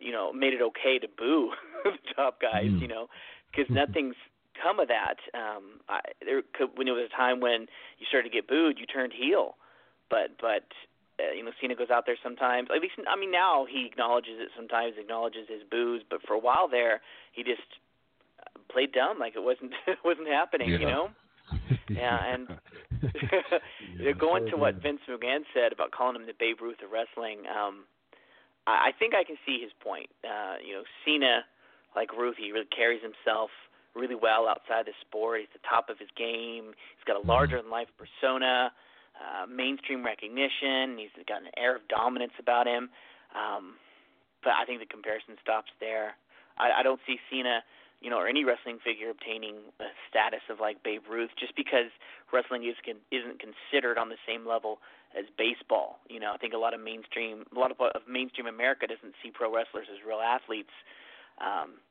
you 0.00 0.12
know 0.12 0.32
made 0.32 0.54
it 0.54 0.62
okay 0.62 0.98
to 0.98 1.08
boo 1.08 1.52
the 1.84 1.92
top 2.16 2.40
guys, 2.40 2.70
Mm. 2.70 2.80
you 2.80 2.88
know, 2.88 3.08
because 3.50 3.68
nothing's 3.70 4.16
come 4.62 4.80
of 4.80 4.88
that. 4.88 5.18
Um, 5.34 5.78
I, 5.88 6.00
there 6.24 6.42
could, 6.52 6.70
when 6.76 6.86
there 6.86 6.94
was 6.94 7.08
a 7.12 7.16
time 7.16 7.40
when 7.40 7.66
you 7.98 8.06
started 8.08 8.28
to 8.30 8.34
get 8.34 8.48
booed, 8.48 8.78
you 8.78 8.86
turned 8.86 9.12
heel, 9.12 9.54
but 10.10 10.38
but 10.40 10.66
uh, 11.20 11.32
you 11.36 11.44
know 11.44 11.52
Cena 11.60 11.74
goes 11.74 11.90
out 11.90 12.06
there 12.06 12.18
sometimes. 12.22 12.68
At 12.74 12.80
least 12.82 12.94
I 13.08 13.16
mean 13.18 13.30
now 13.30 13.66
he 13.70 13.86
acknowledges 13.86 14.38
it 14.38 14.50
sometimes, 14.56 14.94
acknowledges 14.98 15.48
his 15.48 15.62
boos, 15.70 16.02
but 16.08 16.22
for 16.26 16.34
a 16.34 16.38
while 16.38 16.68
there 16.68 17.00
he 17.32 17.42
just 17.42 17.68
uh, 18.40 18.58
played 18.72 18.92
dumb 18.92 19.18
like 19.18 19.34
it 19.36 19.42
wasn't 19.42 19.72
wasn't 20.04 20.28
happening, 20.28 20.70
you 20.80 20.86
know. 20.86 21.08
Yeah, 21.88 22.18
and 22.34 22.48
Yeah, 23.98 24.12
going 24.12 24.46
to 24.50 24.56
what. 24.56 24.82
Vince 24.82 25.00
McMahon 25.08 25.42
said 25.54 25.72
about 25.72 25.90
calling 25.90 26.16
him 26.16 26.26
the 26.26 26.36
Babe 26.38 26.60
Ruth 26.60 26.78
of 26.84 26.90
wrestling, 26.90 27.44
um, 27.48 27.84
I, 28.66 28.88
I 28.88 28.90
think 28.98 29.14
I 29.14 29.24
can 29.24 29.36
see 29.46 29.60
his 29.60 29.72
point. 29.82 30.08
Uh, 30.24 30.56
you 30.64 30.74
know, 30.74 30.82
Cena, 31.04 31.44
like 31.96 32.12
Ruth, 32.12 32.36
he 32.38 32.52
really 32.52 32.68
carries 32.74 33.02
himself 33.02 33.50
really 33.94 34.14
well 34.14 34.46
outside 34.46 34.86
the 34.86 34.94
sport. 35.00 35.40
He's 35.40 35.52
the 35.52 35.64
top 35.68 35.88
of 35.88 35.98
his 35.98 36.08
game. 36.16 36.76
He's 36.96 37.06
got 37.06 37.16
a 37.16 37.26
larger 37.26 37.60
than 37.60 37.70
life 37.70 37.88
persona, 37.98 38.70
uh, 39.18 39.46
mainstream 39.46 40.04
recognition. 40.04 40.98
He's 40.98 41.10
got 41.26 41.42
an 41.42 41.50
air 41.56 41.74
of 41.74 41.82
dominance 41.88 42.36
about 42.38 42.66
him. 42.66 42.90
Um, 43.34 43.74
but 44.44 44.54
I 44.54 44.64
think 44.64 44.80
the 44.80 44.86
comparison 44.86 45.34
stops 45.42 45.72
there. 45.80 46.14
I, 46.58 46.80
I 46.80 46.82
don't 46.82 47.00
see 47.06 47.18
Cena, 47.30 47.60
you 48.00 48.10
know, 48.10 48.18
or 48.18 48.28
any 48.28 48.44
wrestling 48.44 48.78
figure 48.78 49.10
obtaining 49.10 49.56
a 49.80 49.90
status 50.08 50.42
of 50.48 50.60
like 50.60 50.82
Babe 50.82 51.02
Ruth 51.10 51.30
just 51.38 51.56
because 51.56 51.90
wrestling 52.32 52.64
is 52.64 52.76
con- 52.84 53.02
isn't 53.10 53.42
considered 53.42 53.98
on 53.98 54.08
the 54.08 54.20
same 54.26 54.46
level 54.46 54.78
as 55.18 55.24
baseball. 55.36 55.98
You 56.08 56.20
know, 56.20 56.32
I 56.32 56.38
think 56.38 56.54
a 56.54 56.58
lot 56.58 56.74
of 56.74 56.80
mainstream, 56.80 57.44
a 57.54 57.58
lot 57.58 57.70
of, 57.70 57.80
of 57.80 58.02
mainstream 58.06 58.46
America 58.46 58.86
doesn't 58.86 59.14
see 59.22 59.30
pro 59.30 59.52
wrestlers 59.52 59.86
as 59.90 59.98
real 60.06 60.20
athletes. 60.20 60.72
Um, 61.42 61.82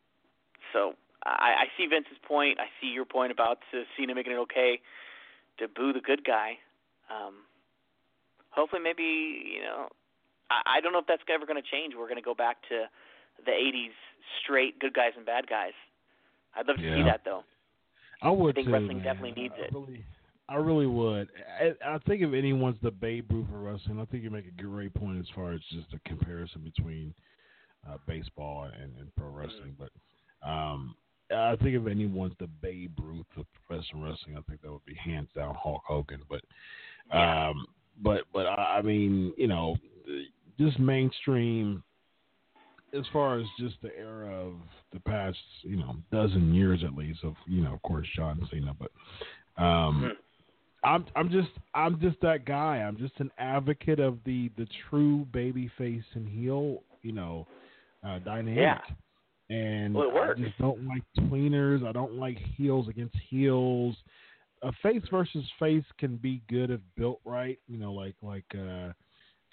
so 0.71 0.93
I, 1.25 1.67
I 1.67 1.77
see 1.77 1.87
Vince's 1.87 2.19
point. 2.23 2.59
I 2.59 2.71
see 2.79 2.87
your 2.87 3.05
point 3.05 3.31
about 3.31 3.59
uh, 3.73 3.83
Cena 3.97 4.15
making 4.15 4.33
it 4.33 4.39
okay 4.47 4.79
to 5.59 5.67
boo 5.67 5.91
the 5.91 6.01
good 6.01 6.23
guy. 6.23 6.59
Um, 7.11 7.43
hopefully, 8.51 8.81
maybe 8.81 9.03
you 9.03 9.61
know, 9.61 9.89
I, 10.49 10.77
I 10.77 10.81
don't 10.81 10.93
know 10.93 10.99
if 10.99 11.07
that's 11.07 11.23
ever 11.27 11.45
going 11.45 11.61
to 11.61 11.67
change. 11.67 11.95
We're 11.97 12.07
going 12.07 12.21
to 12.21 12.25
go 12.25 12.35
back 12.35 12.61
to 12.69 12.87
the 13.43 13.51
'80s 13.51 13.95
straight 14.43 14.79
good 14.79 14.93
guys 14.93 15.11
and 15.17 15.25
bad 15.25 15.47
guys. 15.47 15.75
I'd 16.57 16.67
love 16.67 16.77
to 16.77 16.95
see 16.95 17.03
that 17.03 17.21
though. 17.23 17.43
I 18.21 18.29
would 18.31 18.51
I 18.51 18.53
think 18.55 18.67
too, 18.67 18.73
wrestling 18.73 18.97
man. 18.97 19.05
definitely 19.05 19.41
needs 19.41 19.53
I 19.57 19.63
it. 19.63 19.73
Really, 19.73 20.05
I 20.49 20.55
really 20.55 20.87
would. 20.87 21.27
I, 21.61 21.73
I 21.95 21.97
think 21.99 22.21
if 22.23 22.33
anyone's 22.33 22.77
the 22.81 22.91
Babe 22.91 23.31
Ruth 23.31 23.47
of 23.53 23.61
wrestling, 23.61 23.99
I 23.99 24.05
think 24.05 24.23
you 24.23 24.29
make 24.29 24.47
a 24.47 24.61
great 24.61 24.93
point 24.93 25.19
as 25.19 25.25
far 25.35 25.53
as 25.53 25.61
just 25.69 25.87
a 25.93 26.09
comparison 26.09 26.61
between 26.61 27.13
uh, 27.87 27.97
baseball 28.07 28.63
and, 28.81 28.91
and 28.97 29.15
pro 29.15 29.27
Mm-hmm. 29.27 29.37
wrestling. 29.37 29.77
But 29.77 30.47
um, 30.47 30.95
I 31.31 31.55
think 31.57 31.75
if 31.75 31.85
anyone's 31.87 32.33
the 32.39 32.47
Babe 32.47 32.97
Ruth 32.99 33.25
of 33.37 33.45
professional 33.67 34.03
wrestling, 34.09 34.37
I 34.37 34.41
think 34.49 34.61
that 34.61 34.71
would 34.71 34.85
be 34.85 34.95
hands 34.95 35.29
down 35.35 35.55
Hulk 35.55 35.83
Hogan. 35.85 36.21
But 36.29 36.41
Yeah. 37.13 37.49
um, 37.49 37.67
but 38.01 38.23
but 38.33 38.47
I 38.47 38.77
I 38.79 38.81
mean, 38.81 39.33
you 39.37 39.47
know, 39.47 39.75
just 40.59 40.79
mainstream 40.79 41.83
as 42.93 43.05
far 43.11 43.39
as 43.39 43.45
just 43.59 43.75
the 43.81 43.95
era 43.97 44.33
of 44.33 44.53
the 44.93 44.99
past, 45.01 45.37
you 45.63 45.75
know, 45.77 45.95
dozen 46.11 46.53
years 46.53 46.83
at 46.85 46.95
least 46.95 47.19
of, 47.23 47.35
you 47.45 47.61
know, 47.61 47.73
of 47.73 47.81
course 47.81 48.07
John 48.15 48.47
Cena, 48.51 48.73
but 48.77 48.91
um 49.61 50.03
Mhm. 50.03 50.11
I'm 50.83 51.05
I'm 51.15 51.29
just 51.29 51.49
I'm 51.73 51.99
just 51.99 52.19
that 52.21 52.45
guy. 52.45 52.77
I'm 52.77 52.97
just 52.97 53.19
an 53.19 53.31
advocate 53.37 53.99
of 53.99 54.23
the 54.25 54.49
the 54.57 54.67
true 54.89 55.25
baby 55.33 55.69
face 55.77 56.03
and 56.13 56.27
heel, 56.27 56.83
you 57.01 57.11
know, 57.11 57.47
uh 58.07 58.19
dynamic. 58.19 58.57
Yeah. 58.57 58.81
And 59.49 59.95
Well, 59.95 60.09
it 60.09 60.37
I 60.37 60.41
just 60.41 60.57
don't 60.57 60.85
like 60.87 61.03
tweeners. 61.19 61.85
I 61.85 61.91
don't 61.91 62.13
like 62.13 62.37
heels 62.37 62.87
against 62.87 63.15
heels. 63.29 63.95
A 64.61 64.71
face 64.83 65.03
versus 65.09 65.45
face 65.59 65.85
can 65.97 66.17
be 66.17 66.41
good 66.49 66.69
if 66.71 66.81
built 66.95 67.21
right, 67.25 67.59
you 67.67 67.77
know, 67.77 67.93
like 67.93 68.15
like 68.21 68.45
uh 68.55 68.91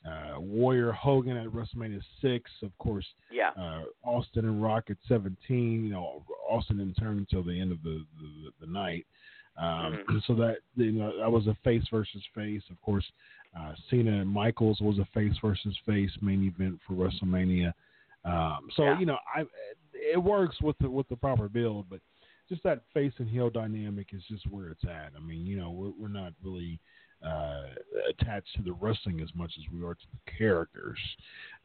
uh, 0.07 0.39
Warrior 0.41 0.93
Hogan 0.93 1.37
at 1.37 1.47
WrestleMania 1.49 2.03
six, 2.21 2.51
of 2.63 2.77
course. 2.79 3.07
Yeah. 3.31 3.51
Uh, 3.59 3.85
Austin 4.05 4.45
and 4.45 4.63
Rock 4.63 4.85
at 4.91 4.97
seventeen. 5.09 5.85
You 5.85 5.91
know, 5.93 6.25
Austin 6.49 6.79
didn't 6.79 6.95
turn 6.97 7.19
until 7.19 7.43
the 7.43 7.59
end 7.59 7.73
of 7.73 7.83
the 7.83 8.05
the, 8.21 8.67
the 8.67 8.73
night. 8.73 9.07
Um, 9.57 9.99
Mhm. 10.09 10.21
So 10.27 10.35
that 10.35 10.59
you 10.77 10.93
know 10.93 11.17
that 11.19 11.31
was 11.31 11.47
a 11.47 11.55
face 11.65 11.85
versus 11.91 12.23
face. 12.35 12.63
Of 12.71 12.81
course, 12.83 13.05
uh, 13.59 13.73
Cena 13.89 14.21
and 14.21 14.29
Michaels 14.29 14.81
was 14.81 14.99
a 14.99 15.05
face 15.15 15.35
versus 15.43 15.77
face 15.87 16.11
main 16.21 16.43
event 16.45 16.81
for 16.87 16.95
WrestleMania. 16.95 17.73
Um, 18.25 18.69
so 18.75 18.85
Yeah. 18.85 18.99
you 18.99 19.07
know, 19.07 19.19
I 19.35 19.45
it 19.95 20.23
works 20.23 20.61
with 20.61 20.77
the 20.79 20.91
with 20.91 21.09
the 21.09 21.17
proper 21.17 21.49
build, 21.49 21.89
but 21.89 22.01
just 22.49 22.63
that 22.65 22.83
face 22.93 23.13
and 23.19 23.29
heel 23.29 23.49
dynamic 23.49 24.09
is 24.13 24.23
just 24.29 24.47
where 24.49 24.69
it's 24.69 24.85
at. 24.85 25.13
I 25.17 25.21
mean, 25.21 25.47
you 25.47 25.57
know, 25.57 25.71
we're 25.71 25.93
we're 25.99 26.09
not 26.09 26.33
really 26.43 26.79
uh, 27.25 27.63
attached 28.09 28.55
to 28.57 28.63
the 28.63 28.73
wrestling 28.73 29.21
as 29.21 29.29
much 29.35 29.53
as 29.59 29.65
we 29.73 29.85
are 29.85 29.95
to 29.95 30.07
the 30.13 30.33
characters. 30.39 30.99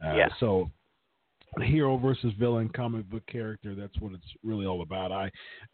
Uh, 0.04 0.14
Yeah. 0.14 0.28
So 0.38 0.70
hero 1.58 1.96
versus 1.96 2.32
villain 2.38 2.68
comic 2.68 3.08
book 3.10 3.26
character 3.26 3.74
that's 3.74 3.98
what 3.98 4.12
it's 4.12 4.36
really 4.44 4.66
all 4.66 4.82
about. 4.82 5.10
I 5.12 5.26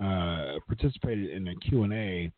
uh, 0.02 0.58
participated 0.66 1.30
in 1.30 1.48
a 1.48 1.54
q&a 1.56 2.32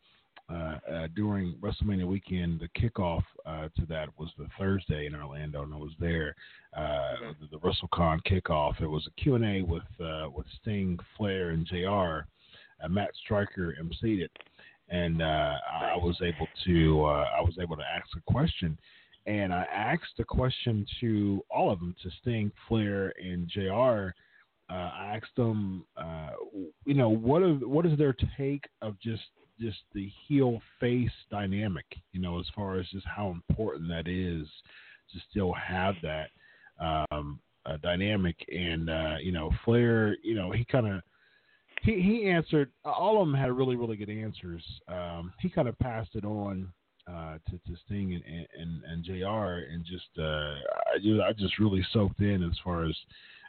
uh, 0.51 0.53
uh, 0.91 1.07
during 1.15 1.53
wrestlemania 1.61 2.05
weekend. 2.05 2.59
The 2.59 2.67
kickoff 2.79 3.23
uh, 3.45 3.69
to 3.77 3.85
that 3.87 4.09
was 4.17 4.29
the 4.37 4.47
thursday 4.57 5.05
in 5.05 5.15
orlando 5.15 5.63
and 5.63 5.73
i 5.73 5.77
was 5.77 5.93
there. 5.99 6.35
Uh, 6.75 7.31
the, 7.39 7.57
the 7.57 7.59
wrestlecon 7.59 8.19
kickoff 8.29 8.81
it 8.81 8.87
was 8.87 9.07
a 9.07 9.21
q&a 9.21 9.61
with 9.61 9.83
uh, 10.03 10.27
with 10.35 10.45
sting 10.61 10.99
flair 11.15 11.51
and 11.51 11.65
jr 11.65 12.25
uh, 12.83 12.87
matt 12.89 13.11
striker 13.23 13.75
emceed 13.81 14.19
it 14.19 14.31
and 14.89 15.21
uh, 15.21 15.53
i 15.71 15.95
was 15.95 16.17
able 16.21 16.47
to 16.65 17.03
uh, 17.05 17.25
i 17.37 17.41
was 17.41 17.57
able 17.61 17.75
to 17.75 17.83
ask 17.83 18.07
a 18.15 18.31
question 18.31 18.77
and 19.29 19.53
I 19.53 19.65
asked 19.71 20.17
the 20.17 20.23
question 20.23 20.87
to 21.01 21.43
all 21.51 21.71
of 21.71 21.79
them, 21.79 21.95
to 22.01 22.09
Sting, 22.21 22.51
Flair, 22.67 23.13
and 23.21 23.47
Jr. 23.47 24.11
Uh, 24.71 24.73
I 24.73 25.15
asked 25.15 25.35
them, 25.35 25.85
uh, 25.97 26.29
you 26.85 26.95
know, 26.95 27.09
what 27.09 27.43
are, 27.43 27.53
what 27.53 27.85
is 27.85 27.97
their 27.97 28.15
take 28.37 28.67
of 28.81 28.99
just 28.99 29.23
just 29.59 29.79
the 29.93 30.09
heel 30.25 30.61
face 30.79 31.11
dynamic, 31.29 31.85
you 32.13 32.21
know, 32.21 32.39
as 32.39 32.45
far 32.55 32.79
as 32.79 32.87
just 32.93 33.05
how 33.05 33.29
important 33.29 33.89
that 33.89 34.07
is 34.07 34.47
to 35.11 35.19
still 35.29 35.53
have 35.53 35.95
that 36.01 36.29
um, 36.79 37.39
uh, 37.65 37.75
dynamic. 37.83 38.37
And 38.51 38.89
uh, 38.89 39.15
you 39.21 39.31
know, 39.31 39.51
Flair, 39.65 40.17
you 40.23 40.33
know, 40.33 40.51
he 40.51 40.65
kind 40.65 40.87
of 40.87 41.01
he 41.81 42.01
he 42.01 42.29
answered. 42.29 42.71
All 42.83 43.21
of 43.21 43.27
them 43.27 43.35
had 43.35 43.51
really 43.51 43.75
really 43.75 43.97
good 43.97 44.09
answers. 44.09 44.63
Um, 44.87 45.33
he 45.39 45.49
kind 45.49 45.67
of 45.67 45.77
passed 45.79 46.15
it 46.15 46.25
on 46.25 46.71
uh, 47.09 47.37
to, 47.49 47.57
to 47.57 47.79
Sting 47.85 48.13
and, 48.13 48.47
and, 48.57 48.83
and 48.83 49.03
JR 49.03 49.65
and 49.71 49.83
just 49.83 50.09
uh, 50.17 50.55
I, 50.93 50.97
just, 51.01 51.21
I 51.21 51.33
just 51.33 51.59
really 51.59 51.85
soaked 51.91 52.19
in 52.19 52.43
as 52.43 52.57
far 52.63 52.85
as 52.85 52.95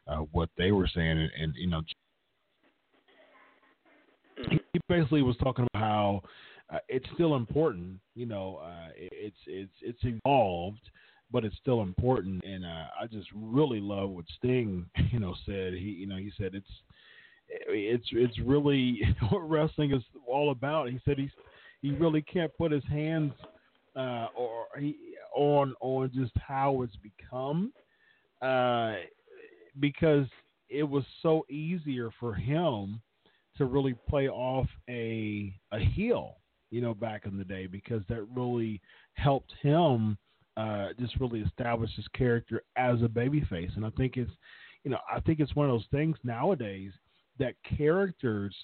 uh, 0.09 0.18
what 0.33 0.49
they 0.57 0.72
were 0.72 0.89
saying 0.89 1.18
and, 1.18 1.31
and 1.41 1.55
you 1.57 1.68
know 1.68 1.83
he 4.49 4.81
basically 4.89 5.22
was 5.22 5.37
talking 5.43 5.66
about 5.74 5.83
how 5.83 6.22
uh, 6.72 6.78
it's 6.89 7.07
still 7.14 7.37
important 7.37 7.99
you 8.14 8.26
know 8.26 8.61
uh, 8.64 8.89
it's 8.97 9.37
it's 9.47 9.72
it's 9.83 10.01
evolved 10.05 10.81
but 11.31 11.45
it's 11.45 11.57
still 11.59 11.83
important 11.83 12.43
and 12.45 12.64
uh, 12.64 12.87
I 13.01 13.07
just 13.11 13.28
really 13.35 13.81
love 13.81 14.11
what 14.11 14.24
Sting 14.39 14.87
you 15.11 15.18
know 15.18 15.35
said 15.45 15.74
he 15.74 15.97
you 15.99 16.07
know 16.07 16.16
he 16.16 16.33
said 16.39 16.55
it's 16.55 16.70
it's 17.68 18.07
it's 18.12 18.38
really 18.40 19.01
what 19.30 19.48
wrestling 19.48 19.92
is 19.92 20.03
all 20.26 20.51
about 20.51 20.88
he 20.88 21.01
said 21.05 21.18
he's 21.18 21.30
he 21.82 21.90
really 21.92 22.22
can't 22.22 22.55
put 22.57 22.70
his 22.70 22.84
hands 22.84 23.32
uh, 23.96 24.26
or 24.36 24.66
he, 24.78 24.96
on 25.34 25.74
on 25.80 26.11
just 26.14 26.32
how 26.36 26.82
it's 26.82 26.96
become 26.96 27.72
uh, 28.42 28.94
because 29.78 30.26
it 30.68 30.84
was 30.84 31.05
so 31.22 31.44
easier 31.51 32.11
for 32.18 32.34
him 32.34 33.01
to 33.57 33.66
really 33.66 33.94
play 34.09 34.28
off 34.28 34.66
a 34.88 35.55
a 35.72 35.78
heel, 35.78 36.36
you 36.70 36.80
know, 36.80 36.94
back 36.94 37.26
in 37.26 37.36
the 37.36 37.44
day 37.44 37.66
because 37.66 38.03
that 38.09 38.26
really 38.34 38.80
helped 39.14 39.53
him 39.62 40.16
uh, 40.57 40.88
just 40.98 41.18
really 41.20 41.40
establish 41.40 41.90
his 41.96 42.09
character 42.09 42.62
as 42.76 43.03
a 43.03 43.09
babyface. 43.09 43.74
And 43.76 43.84
I 43.84 43.90
think 43.90 44.16
it's, 44.16 44.30
you 44.84 44.90
know, 44.90 44.98
I 45.12 45.20
think 45.20 45.40
it's 45.40 45.55
one 45.55 45.68
of 45.68 45.72
those 45.72 45.88
things 45.90 46.16
nowadays 46.24 46.92
that 47.41 47.55
characters 47.76 48.55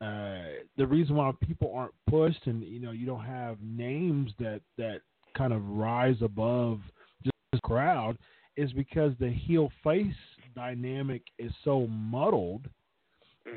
uh, 0.00 0.42
the 0.76 0.86
reason 0.86 1.16
why 1.16 1.32
people 1.40 1.72
aren't 1.74 1.94
pushed 2.08 2.46
and 2.46 2.62
you 2.62 2.80
know 2.80 2.90
you 2.90 3.06
don't 3.06 3.24
have 3.24 3.56
names 3.62 4.32
that 4.38 4.60
that 4.76 5.00
kind 5.36 5.52
of 5.52 5.64
rise 5.68 6.16
above 6.22 6.80
just 7.22 7.34
the 7.52 7.60
crowd 7.60 8.16
is 8.56 8.72
because 8.72 9.12
the 9.20 9.30
heel 9.30 9.70
face 9.84 10.06
dynamic 10.54 11.22
is 11.38 11.52
so 11.64 11.86
muddled 11.86 12.68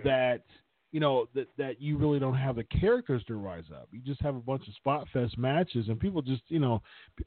that 0.04 0.44
you 0.92 1.00
know 1.00 1.28
that 1.34 1.48
that 1.58 1.82
you 1.82 1.98
really 1.98 2.20
don't 2.20 2.36
have 2.36 2.56
the 2.58 2.64
characters 2.66 3.24
to 3.28 3.36
rise 3.36 3.64
up. 3.74 3.88
You 3.92 4.00
just 4.02 4.22
have 4.22 4.36
a 4.36 4.40
bunch 4.40 4.68
of 4.68 4.74
spot 4.76 5.08
fest 5.14 5.38
matches, 5.38 5.88
and 5.88 6.00
people 6.00 6.22
just 6.22 6.42
you 6.50 6.60
know, 6.60 6.82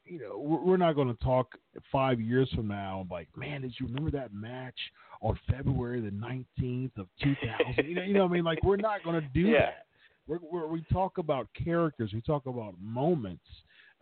you 0.05 0.19
know, 0.19 0.37
we're, 0.37 0.77
not 0.77 0.93
going 0.93 1.07
to 1.07 1.23
talk 1.23 1.57
five 1.91 2.21
years 2.21 2.49
from 2.55 2.67
now 2.67 3.07
like, 3.09 3.27
man, 3.35 3.61
did 3.61 3.73
you 3.79 3.87
remember 3.87 4.11
that 4.11 4.33
match 4.33 4.77
on 5.21 5.39
February 5.49 6.01
the 6.01 6.11
nineteenth 6.11 6.91
of 6.97 7.07
two 7.21 7.35
thousand? 7.35 7.87
you 7.87 7.95
know, 7.95 8.03
you 8.03 8.13
know, 8.13 8.23
what 8.23 8.31
I 8.31 8.33
mean, 8.33 8.43
like 8.43 8.63
we're 8.63 8.75
not 8.77 9.03
going 9.03 9.19
to 9.21 9.27
do 9.33 9.41
Yeah. 9.41 9.59
that. 9.59 9.85
We're, 10.27 10.39
we're, 10.51 10.67
we 10.67 10.83
talk 10.91 11.17
about 11.19 11.47
characters. 11.63 12.11
We 12.13 12.21
talk 12.21 12.45
about 12.47 12.73
moments. 12.81 13.45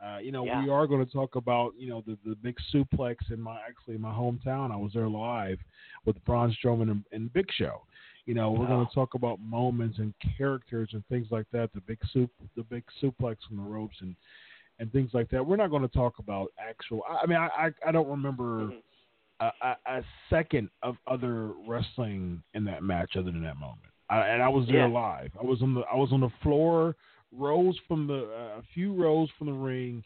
Uh, 0.03 0.17
you 0.17 0.31
know, 0.33 0.45
Yeah. 0.45 0.63
we 0.63 0.69
are 0.69 0.87
going 0.87 1.05
to 1.05 1.11
talk 1.11 1.35
about 1.35 1.73
you 1.77 1.87
know 1.89 2.03
the 2.05 2.17
the 2.25 2.35
big 2.35 2.57
suplex 2.73 3.15
in 3.31 3.39
my 3.39 3.59
actually 3.67 3.95
in 3.95 4.01
my 4.01 4.11
hometown. 4.11 4.71
I 4.73 4.75
was 4.75 4.91
there 4.93 5.07
live 5.07 5.59
with 6.05 6.21
Braun 6.25 6.53
Strowman 6.61 6.91
and, 6.91 7.03
and 7.13 7.31
Big 7.31 7.47
Show. 7.53 7.83
You 8.25 8.33
know, 8.33 8.51
we're 8.51 8.67
going 8.67 8.85
to 8.87 8.93
talk 8.93 9.15
about 9.15 9.39
moments 9.41 9.99
and 9.99 10.13
characters 10.37 10.89
and 10.93 11.05
things 11.07 11.27
like 11.29 11.45
that. 11.51 11.71
The 11.73 11.81
big 11.81 11.99
soup, 12.13 12.31
the 12.55 12.63
big 12.63 12.83
suplex 13.01 13.37
on 13.51 13.57
the 13.57 13.63
ropes 13.63 13.97
and 14.01 14.15
and 14.79 14.91
things 14.91 15.11
like 15.13 15.29
that. 15.29 15.45
We're 15.45 15.55
not 15.57 15.69
going 15.69 15.81
to 15.83 15.87
talk 15.87 16.19
about 16.19 16.51
actual. 16.57 17.03
I 17.07 17.25
mean, 17.27 17.37
I 17.37 17.47
I, 17.47 17.89
I 17.89 17.91
don't 17.91 18.09
remember 18.09 18.43
Mhm. 18.43 18.81
a, 19.41 19.51
a, 19.61 19.77
a 19.97 20.03
second 20.29 20.69
of 20.81 20.95
other 21.05 21.47
wrestling 21.67 22.41
in 22.53 22.63
that 22.65 22.81
match 22.81 23.11
other 23.15 23.31
than 23.31 23.43
that 23.43 23.57
moment. 23.57 23.91
I, 24.09 24.19
and 24.27 24.41
I 24.41 24.47
was 24.47 24.65
there 24.67 24.87
Yeah. 24.87 24.93
live. 24.93 25.31
I 25.39 25.43
was 25.43 25.61
on 25.61 25.73
the 25.73 25.81
I 25.81 25.95
was 25.95 26.11
on 26.11 26.21
the 26.21 26.31
floor, 26.41 26.95
rows 27.31 27.77
from 27.87 28.07
the 28.07 28.23
uh, 28.25 28.59
a 28.59 28.63
few 28.73 28.93
rows 28.93 29.29
from 29.37 29.47
the 29.47 29.53
ring, 29.53 30.03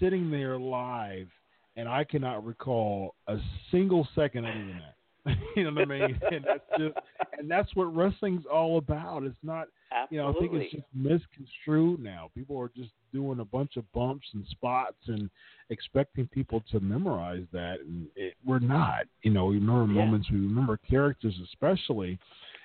sitting 0.00 0.30
there 0.30 0.58
live, 0.58 1.28
and 1.76 1.88
I 1.88 2.02
cannot 2.04 2.44
recall 2.44 3.14
a 3.28 3.38
single 3.70 4.06
second 4.14 4.44
other 4.46 4.58
than 4.58 4.78
that. 4.80 4.96
you 5.56 5.64
know 5.64 5.72
what 5.72 5.82
I 5.82 5.84
mean? 5.84 6.20
And 6.32 6.44
that's 6.44 6.64
just 6.78 6.94
and 7.38 7.50
that's 7.50 7.74
what 7.74 7.94
wrestling's 7.94 8.44
all 8.52 8.78
about. 8.78 9.22
It's 9.22 9.36
not 9.42 9.68
you 10.10 10.18
know, 10.18 10.30
I 10.30 10.32
think 10.38 10.52
it's 10.54 10.72
just 10.72 10.86
misconstrued 10.94 12.00
now. 12.00 12.30
People 12.34 12.58
are 12.58 12.70
just 12.74 12.90
doing 13.12 13.40
a 13.40 13.44
bunch 13.44 13.76
of 13.76 13.90
bumps 13.92 14.26
and 14.34 14.44
spots 14.50 14.96
and 15.06 15.30
expecting 15.70 16.26
people 16.28 16.62
to 16.70 16.80
memorize 16.80 17.44
that, 17.52 17.80
and 17.80 18.06
it, 18.16 18.34
we're 18.44 18.58
not. 18.58 19.04
You 19.22 19.32
know, 19.32 19.46
we 19.46 19.56
remember 19.56 19.92
Yeah. 19.92 20.04
moments, 20.04 20.30
we 20.30 20.38
remember 20.38 20.78
characters, 20.78 21.38
especially, 21.44 22.18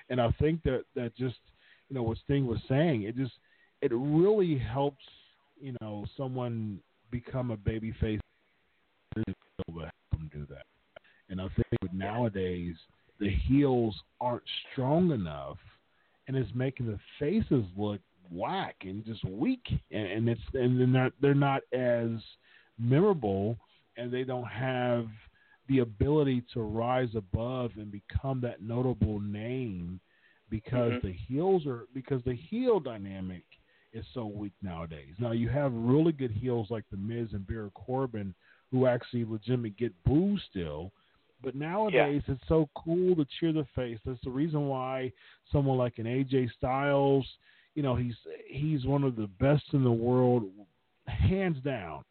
and 0.09 0.21
I 0.21 0.31
think 0.39 0.63
that 0.63 0.85
that 0.95 1.15
just, 1.15 1.39
you 1.89 1.95
know, 1.95 2.03
what 2.03 2.17
Sting 2.19 2.47
was 2.47 2.59
saying, 2.67 3.03
it 3.03 3.15
just, 3.15 3.33
it 3.81 3.91
really 3.93 4.57
helps, 4.57 5.03
you 5.59 5.75
know, 5.81 6.05
someone 6.15 6.79
become 7.11 7.51
a 7.51 7.57
baby 7.57 7.91
face 7.99 8.19
to 9.15 9.23
help 9.67 9.91
them 10.11 10.29
do 10.33 10.45
that. 10.49 10.65
And 11.29 11.41
I 11.41 11.47
think 11.55 11.93
nowadays 11.93 12.75
the 13.19 13.29
heels 13.29 13.95
aren't 14.21 14.43
strong 14.71 15.11
enough 15.11 15.57
and 16.27 16.35
it's 16.35 16.49
making 16.53 16.87
the 16.87 16.99
faces 17.19 17.65
look 17.75 18.01
whack 18.29 18.75
and 18.81 19.05
just 19.05 19.23
weak, 19.23 19.65
and, 19.91 20.07
and 20.07 20.29
it's 20.29 20.41
and 20.53 20.77
they're 20.79 20.87
not 20.87 21.13
they're 21.21 21.33
not 21.33 21.61
as 21.71 22.09
memorable, 22.77 23.57
and 23.95 24.11
they 24.11 24.23
don't 24.23 24.47
have 24.47 25.07
the 25.69 25.79
ability 25.79 26.43
to 26.53 26.61
rise 26.61 27.09
above 27.15 27.71
and 27.77 27.91
become 27.91 28.41
that 28.41 28.61
notable 28.61 29.19
name 29.19 29.99
because 30.49 30.93
Mhm. 30.93 31.01
the 31.01 31.11
heels 31.13 31.65
are 31.65 31.87
because 31.93 32.21
the 32.23 32.35
heel 32.35 32.79
dynamic 32.79 33.43
is 33.93 34.05
so 34.13 34.25
weak 34.25 34.53
nowadays. 34.61 35.15
Now 35.19 35.31
you 35.31 35.49
have 35.49 35.73
really 35.73 36.11
good 36.11 36.31
heels 36.31 36.69
like 36.69 36.83
the 36.91 36.97
Miz 36.97 37.33
and 37.33 37.47
Baron 37.47 37.71
Corbin 37.71 38.33
who 38.71 38.85
actually 38.85 39.23
legitimately 39.23 39.69
get 39.71 39.93
booed 40.03 40.41
still. 40.49 40.91
But 41.43 41.55
nowadays, 41.55 42.23
it's 42.27 42.41
so 42.47 42.67
cool 42.75 43.15
to 43.15 43.25
cheer 43.39 43.53
the 43.53 43.65
face. 43.75 43.99
That's 44.05 44.19
the 44.23 44.29
reason 44.29 44.67
why 44.67 45.11
someone 45.51 45.77
like 45.77 45.99
an 45.99 46.05
AJ 46.05 46.49
Styles, 46.57 47.27
you 47.75 47.83
know, 47.83 47.95
he's 47.95 48.15
he's 48.49 48.85
one 48.85 49.03
of 49.03 49.15
the 49.15 49.27
best 49.39 49.63
in 49.73 49.83
the 49.83 49.91
world, 49.91 50.45
hands 51.07 51.57
down. 51.63 52.03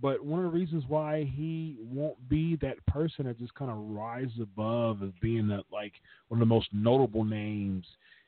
But 0.00 0.24
one 0.24 0.44
of 0.44 0.52
the 0.52 0.56
reasons 0.56 0.84
why 0.86 1.24
he 1.24 1.76
won't 1.80 2.28
be 2.28 2.56
that 2.56 2.84
person 2.86 3.26
that 3.26 3.38
just 3.38 3.54
kind 3.54 3.70
of 3.70 3.78
rises 3.78 4.38
above 4.40 5.02
as 5.02 5.10
being 5.20 5.48
that 5.48 5.64
like 5.72 5.94
one 6.28 6.40
of 6.40 6.48
the 6.48 6.54
most 6.54 6.68
notable 6.72 7.24
names, 7.24 7.84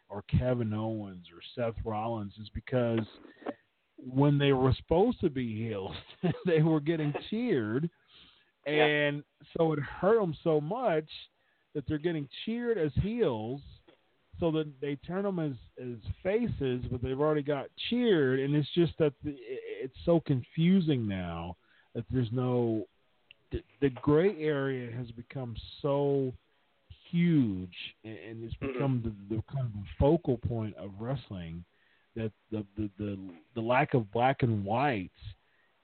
or 0.08 0.22
Kevin 0.22 0.74
Owens 0.74 1.26
or 1.32 1.40
Seth 1.54 1.76
Rollins, 1.84 2.32
is 2.42 2.48
because 2.52 3.06
when 3.96 4.36
they 4.36 4.52
were 4.52 4.74
supposed 4.74 5.20
to 5.20 5.30
be 5.30 5.56
heels, 5.56 5.94
they 6.46 6.62
were 6.62 6.80
getting 6.80 7.14
cheered 7.28 7.88
and 8.74 9.24
so 9.56 9.72
it 9.72 9.78
hurt 9.80 10.20
them 10.20 10.34
so 10.42 10.60
much 10.60 11.08
that 11.74 11.84
they're 11.86 11.98
getting 11.98 12.28
cheered 12.44 12.78
as 12.78 12.92
heels. 13.02 13.60
So 14.38 14.50
that 14.52 14.72
they 14.80 14.96
turn 14.96 15.24
them 15.24 15.38
as 15.38 15.52
as 15.78 15.98
faces, 16.22 16.84
but 16.90 17.02
they've 17.02 17.20
already 17.20 17.42
got 17.42 17.66
cheered, 17.90 18.40
and 18.40 18.54
it's 18.54 18.68
just 18.74 18.96
that 18.98 19.12
the, 19.22 19.36
it's 19.36 19.96
so 20.06 20.20
confusing 20.20 21.06
now 21.06 21.56
that 21.94 22.04
there's 22.10 22.32
no 22.32 22.86
the, 23.52 23.62
the 23.82 23.90
gray 23.90 24.40
area 24.40 24.90
has 24.96 25.10
become 25.10 25.54
so 25.82 26.32
huge 27.10 27.74
and, 28.04 28.16
and 28.18 28.44
it's 28.44 28.54
Mm-hmm. 28.54 28.72
become 28.72 29.02
the, 29.28 29.36
the 29.36 29.42
kind 29.52 29.66
of 29.66 29.84
focal 29.98 30.38
point 30.38 30.74
of 30.76 30.90
wrestling 30.98 31.64
that 32.16 32.32
the, 32.50 32.64
the 32.76 32.90
the 32.98 33.18
the 33.54 33.60
lack 33.60 33.94
of 33.94 34.10
black 34.12 34.42
and 34.42 34.64
whites 34.64 35.10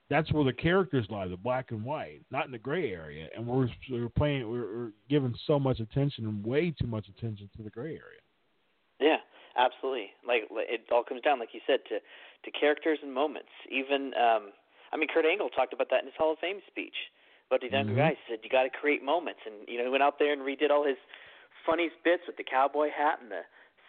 that's 0.08 0.32
where 0.32 0.44
the 0.44 0.52
characters 0.52 1.06
lie 1.10 1.26
the 1.26 1.36
black 1.36 1.70
and 1.72 1.84
white 1.84 2.20
not 2.30 2.46
in 2.46 2.52
the 2.52 2.58
gray 2.58 2.92
area 2.92 3.28
and 3.36 3.46
we're 3.46 3.68
we're 3.90 4.08
playing 4.08 4.48
we're, 4.48 4.76
we're 4.76 4.92
giving 5.08 5.34
so 5.46 5.58
much 5.58 5.80
attention 5.80 6.26
and 6.26 6.44
way 6.44 6.70
too 6.70 6.86
much 6.86 7.06
attention 7.08 7.48
to 7.56 7.62
the 7.62 7.70
gray 7.70 7.90
area 7.98 8.20
Yeah, 9.00 9.18
absolutely. 9.58 10.10
Like 10.26 10.42
it 10.50 10.82
all 10.92 11.04
comes 11.04 11.20
down, 11.22 11.38
like 11.38 11.50
you 11.52 11.60
said, 11.66 11.80
to 11.90 11.98
to 12.44 12.50
characters 12.58 12.98
and 13.02 13.12
moments. 13.12 13.50
Even 13.70 14.12
um 14.14 14.52
I 14.92 14.96
mean, 14.96 15.08
Kurt 15.12 15.26
Angle 15.26 15.50
talked 15.50 15.72
about 15.72 15.88
that 15.90 16.00
in 16.00 16.06
his 16.06 16.14
Hall 16.16 16.32
of 16.32 16.38
Fame 16.38 16.60
speech. 16.70 16.94
About 17.50 17.60
the 17.60 17.70
younger 17.70 17.92
Mhm. 17.92 17.96
guys, 17.98 18.16
said 18.28 18.38
you 18.42 18.50
got 18.50 18.62
to 18.64 18.70
create 18.70 19.02
moments, 19.02 19.40
and 19.46 19.54
you 19.68 19.78
know 19.78 19.84
he 19.84 19.90
went 19.90 20.02
out 20.02 20.18
there 20.18 20.32
and 20.32 20.42
redid 20.42 20.70
all 20.70 20.84
his 20.86 20.96
funniest 21.66 21.96
bits 22.04 22.22
with 22.26 22.36
the 22.36 22.44
cowboy 22.44 22.88
hat 22.90 23.18
and 23.20 23.30
the 23.30 23.42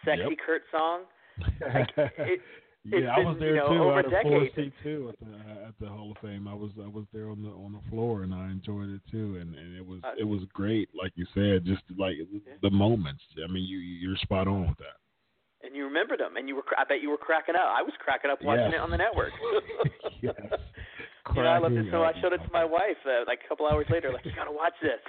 sexy 0.04 0.22
Yep. 0.28 0.38
Kurt 0.44 0.62
song. 0.70 1.06
Like, 1.74 1.90
it- 2.18 2.42
yeah, 2.84 3.10
I 3.14 3.20
was 3.20 3.36
there 3.38 3.50
you 3.50 3.56
know, 3.56 3.68
too. 3.68 3.82
over 3.82 3.92
I 3.92 3.96
had 3.96 4.06
a 4.06 4.20
floor 4.22 4.48
seat 4.56 4.72
too 4.82 5.12
at 5.12 5.18
the 5.20 5.64
at 5.66 5.74
the 5.80 5.88
Hall 5.88 6.12
of 6.12 6.18
Fame. 6.22 6.46
I 6.48 6.54
was 6.54 6.70
I 6.82 6.88
was 6.88 7.04
there 7.12 7.28
on 7.28 7.42
the 7.42 7.50
on 7.50 7.72
the 7.72 7.90
floor 7.90 8.22
and 8.22 8.32
I 8.32 8.50
enjoyed 8.50 8.88
it 8.88 9.00
too. 9.10 9.36
And 9.40 9.54
and 9.54 9.76
it 9.76 9.84
was 9.86 10.00
Uh, 10.04 10.12
it 10.18 10.24
was 10.24 10.40
great, 10.54 10.88
like 10.94 11.12
you 11.16 11.26
said, 11.34 11.64
just 11.64 11.82
like 11.98 12.16
the 12.62 12.70
moments. 12.70 13.22
I 13.42 13.50
mean, 13.50 13.64
you 13.64 13.78
you're 13.78 14.16
spot 14.18 14.48
on 14.48 14.68
with 14.68 14.78
that. 14.78 14.96
And 15.60 15.74
you 15.74 15.84
remembered 15.84 16.20
them, 16.20 16.36
and 16.36 16.48
you 16.48 16.54
were. 16.54 16.62
I 16.78 16.84
bet 16.84 17.02
you 17.02 17.10
were 17.10 17.18
cracking 17.18 17.56
up. 17.56 17.66
I 17.66 17.82
was 17.82 17.92
cracking 17.98 18.30
up 18.30 18.38
watching 18.42 18.70
Yes. 18.70 18.74
it 18.78 18.80
on 18.80 18.90
the 18.90 18.96
network. 18.96 19.32
yes. 20.22 20.34
You 21.34 21.42
know, 21.42 21.48
I 21.48 21.58
loved 21.58 21.74
it 21.74 21.86
so 21.90 22.04
I 22.04 22.12
showed 22.22 22.32
it 22.32 22.38
to 22.38 22.50
my 22.52 22.64
wife 22.64 22.96
uh, 23.04 23.24
like 23.26 23.40
a 23.44 23.48
couple 23.48 23.66
hours 23.66 23.86
later. 23.90 24.12
Like, 24.12 24.24
you 24.24 24.32
gotta 24.34 24.52
watch 24.52 24.72
this. 24.80 25.02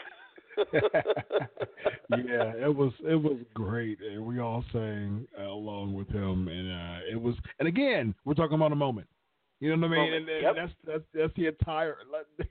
Yeah, 2.10 2.54
it 2.58 2.76
was 2.76 2.92
it 3.04 3.16
was 3.16 3.38
great, 3.54 4.00
and 4.02 4.26
we 4.26 4.40
all 4.40 4.64
sang 4.72 5.28
uh, 5.40 5.44
along 5.44 5.94
with 5.94 6.10
him, 6.10 6.48
and 6.48 6.72
uh, 6.72 7.00
it 7.12 7.22
was. 7.22 7.36
And 7.60 7.68
again, 7.68 8.14
we're 8.26 8.34
talking 8.34 8.56
about 8.56 8.72
a 8.72 8.76
moment. 8.76 9.08
You 9.60 9.76
know 9.76 9.88
what 9.88 9.94
I 9.94 10.04
mean? 10.04 10.12
Moment, 10.12 10.16
And, 10.16 10.30
and 10.30 10.44
yep. 10.44 10.56
that's 10.56 10.74
that's 10.86 11.04
that's 11.14 11.34
the 11.36 11.48
entire 11.48 11.98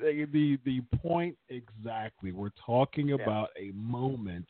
the 0.00 0.26
the 0.32 0.58
the 0.64 0.80
point 0.98 1.36
exactly. 1.48 2.32
We're 2.32 2.50
talking 2.64 3.12
about 3.12 3.50
a 3.58 3.70
moment 3.74 4.48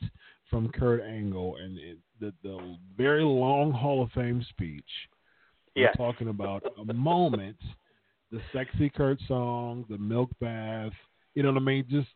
from 0.51 0.71
Kurt 0.71 1.03
Angle, 1.03 1.57
and 1.57 1.79
it, 1.79 1.99
the 2.21 2.33
the 2.43 2.77
very 2.97 3.25
long 3.25 3.73
Hall 3.73 4.03
of 4.03 4.11
Fame 4.13 4.45
speech. 4.51 4.85
Yes. 5.75 5.95
We're 5.99 6.07
talking 6.07 6.29
about 6.29 6.63
a 6.89 6.95
moment, 6.95 7.59
the 8.33 8.41
sexy 8.53 8.89
Kurt 8.89 9.19
song, 9.29 9.85
the 9.91 9.99
milk 9.99 10.31
bath. 10.41 10.93
You 11.37 11.43
know 11.43 11.53
what 11.53 11.61
I 11.61 11.65
mean? 11.65 11.85
Just 11.89 12.09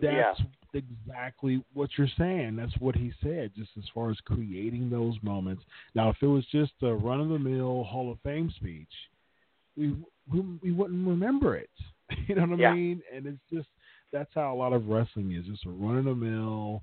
that's 0.00 0.40
exactly 0.74 1.64
what 1.74 1.90
you're 1.96 2.08
saying. 2.18 2.56
That's 2.56 2.76
what 2.80 2.96
he 2.96 3.12
said. 3.22 3.52
Just 3.56 3.70
as 3.78 3.84
far 3.94 4.10
as 4.10 4.18
creating 4.24 4.90
those 4.90 5.14
moments. 5.22 5.62
Now, 5.94 6.10
if 6.10 6.16
it 6.20 6.26
was 6.26 6.44
just 6.50 6.72
a 6.82 6.92
run 6.92 7.20
of 7.20 7.28
the 7.28 7.38
mill 7.38 7.84
Hall 7.84 8.10
of 8.10 8.18
Fame 8.24 8.52
speech, 8.56 8.90
we, 9.76 9.94
we 10.30 10.40
we 10.60 10.72
wouldn't 10.72 11.08
remember 11.08 11.56
it. 11.56 11.70
You 12.26 12.34
know 12.34 12.42
what 12.42 12.52
I 12.58 12.62
Yeah. 12.62 12.74
mean? 12.74 13.02
And 13.14 13.26
it's 13.26 13.38
just 13.52 13.68
that's 14.12 14.30
how 14.34 14.52
a 14.52 14.56
lot 14.56 14.72
of 14.72 14.88
wrestling 14.88 15.32
is. 15.32 15.46
Just 15.46 15.64
a 15.66 15.70
run 15.70 15.98
of 15.98 16.04
the 16.06 16.14
mill. 16.14 16.82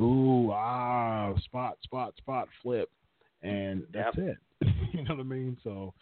Ooh 0.00 0.50
ah 0.52 1.34
spot 1.44 1.76
spot 1.82 2.16
spot 2.16 2.48
flip, 2.62 2.88
and 3.42 3.82
that's 3.92 4.16
it. 4.16 4.38
you 4.94 5.04
know 5.04 5.16
what 5.16 5.20
I 5.20 5.24
mean? 5.24 5.58
So. 5.62 5.92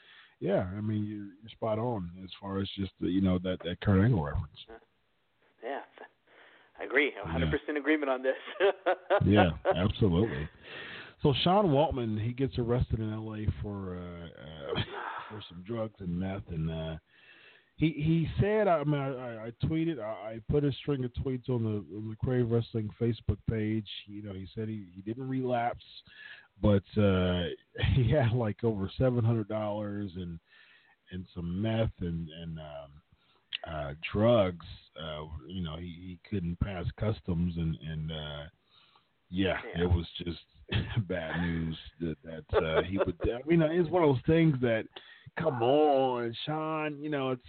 Yeah, 0.40 0.68
I 0.76 0.80
mean 0.80 1.02
you're, 1.02 1.24
you're 1.42 1.50
spot 1.50 1.80
on 1.80 2.10
as 2.22 2.30
far 2.40 2.60
as 2.60 2.68
just 2.76 2.92
the, 3.00 3.08
you 3.08 3.20
know 3.20 3.40
that 3.42 3.58
that 3.64 3.80
Kurt 3.80 4.04
Angle 4.04 4.22
reference. 4.22 4.60
Yeah, 5.62 5.80
I 6.80 6.84
agree. 6.84 7.12
100% 7.26 7.76
agreement 7.76 8.10
on 8.10 8.22
this. 8.22 8.36
yeah, 9.24 9.50
absolutely. 9.76 10.48
So 11.22 11.34
Sean 11.42 11.66
Waltman, 11.66 12.20
he 12.22 12.32
gets 12.32 12.56
arrested 12.58 13.00
in 13.00 13.12
L.A. 13.12 13.46
for 13.60 13.96
uh, 13.98 14.26
uh, 14.26 14.80
for 15.28 15.42
some 15.48 15.64
drugs 15.66 15.94
and 15.98 16.16
meth, 16.18 16.42
and 16.50 16.70
uh, 16.70 16.96
he 17.76 17.88
he 17.90 18.28
said, 18.40 18.68
I 18.68 18.84
mean, 18.84 19.00
I, 19.00 19.08
I- 19.08 19.44
I 19.46 19.66
tweeted, 19.66 19.98
I, 20.00 20.04
I 20.34 20.40
put 20.48 20.64
a 20.64 20.72
string 20.72 21.04
of 21.04 21.10
tweets 21.14 21.48
on 21.48 21.64
the 21.64 21.96
on 21.96 22.08
the 22.10 22.16
Crave 22.24 22.50
Wrestling 22.50 22.88
Facebook 23.00 23.38
page. 23.50 23.88
You 24.06 24.22
know, 24.22 24.32
he 24.32 24.46
said 24.54 24.68
he, 24.68 24.86
he 24.94 25.02
didn't 25.02 25.28
relapse, 25.28 25.84
but 26.62 26.84
uh, 27.00 27.42
he 27.94 28.08
had 28.10 28.32
like 28.32 28.62
over 28.62 28.88
seven 28.96 29.24
hundred 29.24 29.48
dollars 29.48 30.12
and 30.16 30.38
and 31.10 31.24
some 31.34 31.60
meth 31.60 31.90
and 32.00 32.28
and 32.42 32.58
um, 32.60 32.90
uh, 33.70 33.94
drugs. 34.12 34.66
Uh, 35.00 35.24
you 35.46 35.62
know, 35.62 35.76
he, 35.76 35.86
he 35.86 36.18
couldn't 36.28 36.58
pass 36.60 36.84
customs 36.98 37.54
and 37.56 37.76
and 37.88 38.12
uh, 38.12 38.44
yeah, 39.30 39.58
Yeah. 39.76 39.84
it 39.84 39.90
was 39.90 40.06
just 40.24 40.40
bad 41.08 41.40
news 41.42 41.76
that 42.00 42.16
that 42.24 42.64
uh, 42.64 42.82
he 42.82 42.98
would. 42.98 43.16
I 43.24 43.46
mean, 43.46 43.62
it's 43.62 43.90
one 43.90 44.02
of 44.02 44.08
those 44.10 44.24
things 44.26 44.56
that, 44.60 44.84
come 45.38 45.62
on, 45.62 46.34
Sean. 46.44 46.98
You 47.00 47.10
know, 47.10 47.30
it's 47.30 47.42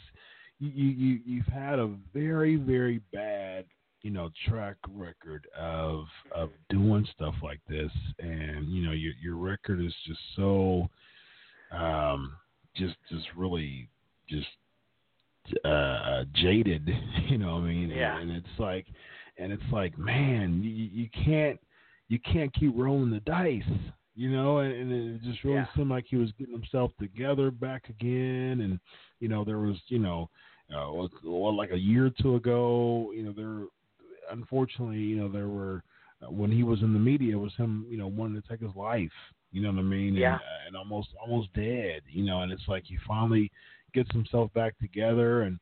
you 0.59 0.86
you 0.86 1.20
you've 1.26 1.45
had 1.47 1.80
a 1.80 1.88
very 2.13 2.55
very 2.57 3.01
bad 3.13 3.65
you 4.01 4.11
know 4.11 4.30
track 4.47 4.78
record 4.93 5.47
of 5.57 6.05
of 6.34 6.51
doing 6.70 7.07
stuff 7.13 7.36
like 7.41 7.61
this, 7.67 7.91
and 8.20 8.67
you 8.70 8.84
know 8.86 8.91
your 8.91 9.13
your 9.22 9.36
record 9.36 9.82
is 9.84 9.93
just 10.05 10.20
so 10.36 10.89
um 11.72 12.34
just 12.76 12.95
just 13.09 13.26
really 13.36 13.88
just 14.28 14.47
uh 15.66 16.24
jaded 16.34 16.88
you 17.28 17.38
know 17.38 17.56
what 17.56 17.64
i 17.64 17.68
mean 17.68 17.89
Yeah. 17.89 18.18
and 18.20 18.32
it's 18.32 18.47
like 18.60 18.86
and 19.38 19.52
it's 19.52 19.64
like 19.72 19.97
man 19.97 20.62
you 20.64 20.70
you 20.70 21.10
can't 21.26 21.60
you 22.10 22.20
can't 22.20 22.54
keep 22.54 22.74
rolling 22.76 23.12
the 23.12 23.20
dice 23.22 23.64
you 24.16 24.32
know 24.32 24.60
and, 24.60 24.74
and 24.74 25.16
it 25.16 25.22
just 25.24 25.43
really 25.43 25.58
Yeah. 25.58 25.66
seemed 25.76 25.89
like 25.89 26.06
he 26.08 26.18
was 26.18 26.32
getting 26.38 26.54
himself 26.54 26.91
together 27.00 27.52
back 27.52 27.89
again 27.89 28.62
and 28.62 28.80
you 29.20 29.28
know 29.30 29.43
there 29.43 29.60
was 29.60 29.78
you 29.88 30.00
know 30.00 30.30
uh, 30.76 30.91
like 31.52 31.72
a 31.72 31.78
year 31.78 32.06
or 32.08 32.12
two 32.22 32.36
ago 32.36 33.12
you 33.16 33.24
know 33.24 33.32
there 33.36 33.66
unfortunately 34.32 34.97
you 35.00 35.16
know 35.18 35.28
there 35.30 35.47
were 35.47 35.84
uh, 36.22 36.30
when 36.30 36.52
he 36.52 36.64
was 36.64 36.82
in 36.82 36.93
the 36.93 37.00
media 37.00 37.34
it 37.36 37.39
was 37.39 37.54
him 37.56 37.86
you 37.89 37.97
know 37.97 38.08
wanting 38.08 38.39
to 38.41 38.47
take 38.47 38.60
his 38.62 38.76
life 38.76 39.12
you 39.52 39.62
know 39.62 39.72
what 39.72 39.80
i 39.80 39.84
mean 39.84 40.16
Yeah. 40.16 40.34
and, 40.34 40.41
uh, 40.41 40.68
and 40.68 40.76
almost 40.76 41.10
almost 41.22 41.52
dead 41.54 42.02
you 42.12 42.24
know 42.24 42.41
and 42.41 42.52
it's 42.52 42.68
like 42.68 42.84
he 42.86 42.97
finally 43.08 43.52
gets 43.94 44.12
himself 44.12 44.52
back 44.54 44.78
together 44.80 45.42
and 45.42 45.60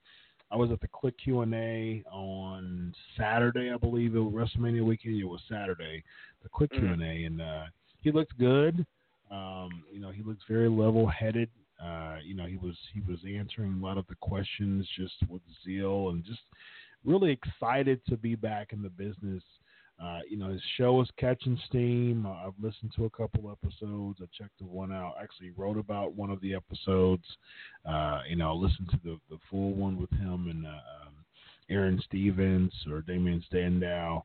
I 0.49 0.55
was 0.55 0.71
at 0.71 0.79
the 0.79 0.87
Kliq 0.87 1.13
Q 1.21 1.41
and 1.41 1.53
A 1.53 2.03
on 2.09 2.93
Saturday, 3.17 3.69
I 3.73 3.77
believe 3.77 4.15
it 4.15 4.19
was 4.19 4.33
WrestleMania 4.33 4.81
weekend. 4.81 5.19
It 5.19 5.25
was 5.25 5.41
Saturday, 5.49 6.03
the 6.41 6.47
Kliq 6.49 6.69
Mhm. 6.71 6.79
Q 6.79 6.87
and 6.93 7.03
A, 7.03 7.23
and 7.25 7.41
uh, 7.41 7.65
he 8.01 8.11
looked 8.11 8.37
good. 8.37 8.85
Um, 9.29 9.83
you 9.91 9.99
know, 9.99 10.09
he 10.09 10.23
looks 10.23 10.43
very 10.47 10.69
level-headed. 10.69 11.49
Uh, 11.83 12.19
you 12.23 12.33
know, 12.33 12.45
he 12.45 12.55
was 12.55 12.77
he 12.93 13.01
was 13.01 13.19
answering 13.25 13.73
a 13.73 13.85
lot 13.85 13.97
of 13.97 14.07
the 14.07 14.15
questions 14.15 14.87
just 14.95 15.15
with 15.27 15.41
zeal 15.65 16.09
and 16.09 16.23
just 16.23 16.43
really 17.03 17.31
excited 17.31 17.99
to 18.05 18.15
be 18.15 18.35
back 18.35 18.71
in 18.71 18.81
the 18.81 18.89
business. 18.89 19.43
Uh, 20.01 20.19
you 20.29 20.37
know, 20.37 20.49
his 20.49 20.61
show 20.77 21.01
is 21.01 21.09
catching 21.17 21.59
steam. 21.67 22.25
Uh, 22.25 22.47
I've 22.47 22.53
listened 22.61 22.91
to 22.95 23.05
a 23.05 23.09
couple 23.09 23.51
episodes. 23.51 24.19
I 24.21 24.25
checked 24.37 24.59
the 24.59 24.65
one 24.65 24.91
out. 24.91 25.15
Actually, 25.21 25.51
wrote 25.51 25.77
about 25.77 26.13
one 26.13 26.29
of 26.29 26.39
the 26.41 26.53
episodes. 26.53 27.25
Uh, 27.83 28.21
you 28.29 28.35
know, 28.35 28.53
listened 28.53 28.89
to 28.91 28.99
the 29.03 29.19
the 29.29 29.39
full 29.49 29.73
one 29.73 29.99
with 29.99 30.11
him 30.11 30.47
and 30.49 30.65
uh, 30.65 30.69
um, 30.69 31.13
Aron 31.69 32.01
Stevens 32.05 32.73
or 32.91 33.01
Damien 33.01 33.43
Sandow. 33.51 34.23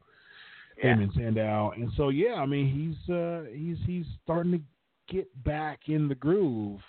Yeah. 0.77 0.91
Damien 0.91 1.13
Sandow. 1.15 1.73
And 1.75 1.91
so, 1.97 2.11
yeah, 2.11 2.35
I 2.35 2.47
mean, 2.47 2.69
he's 2.69 3.15
uh, 3.15 3.45
he's 3.53 3.79
he's 3.87 4.07
starting 4.25 4.53
to 4.53 4.61
get 5.13 5.29
back 5.45 5.81
in 5.87 6.09
the 6.09 6.15
groove. 6.15 6.81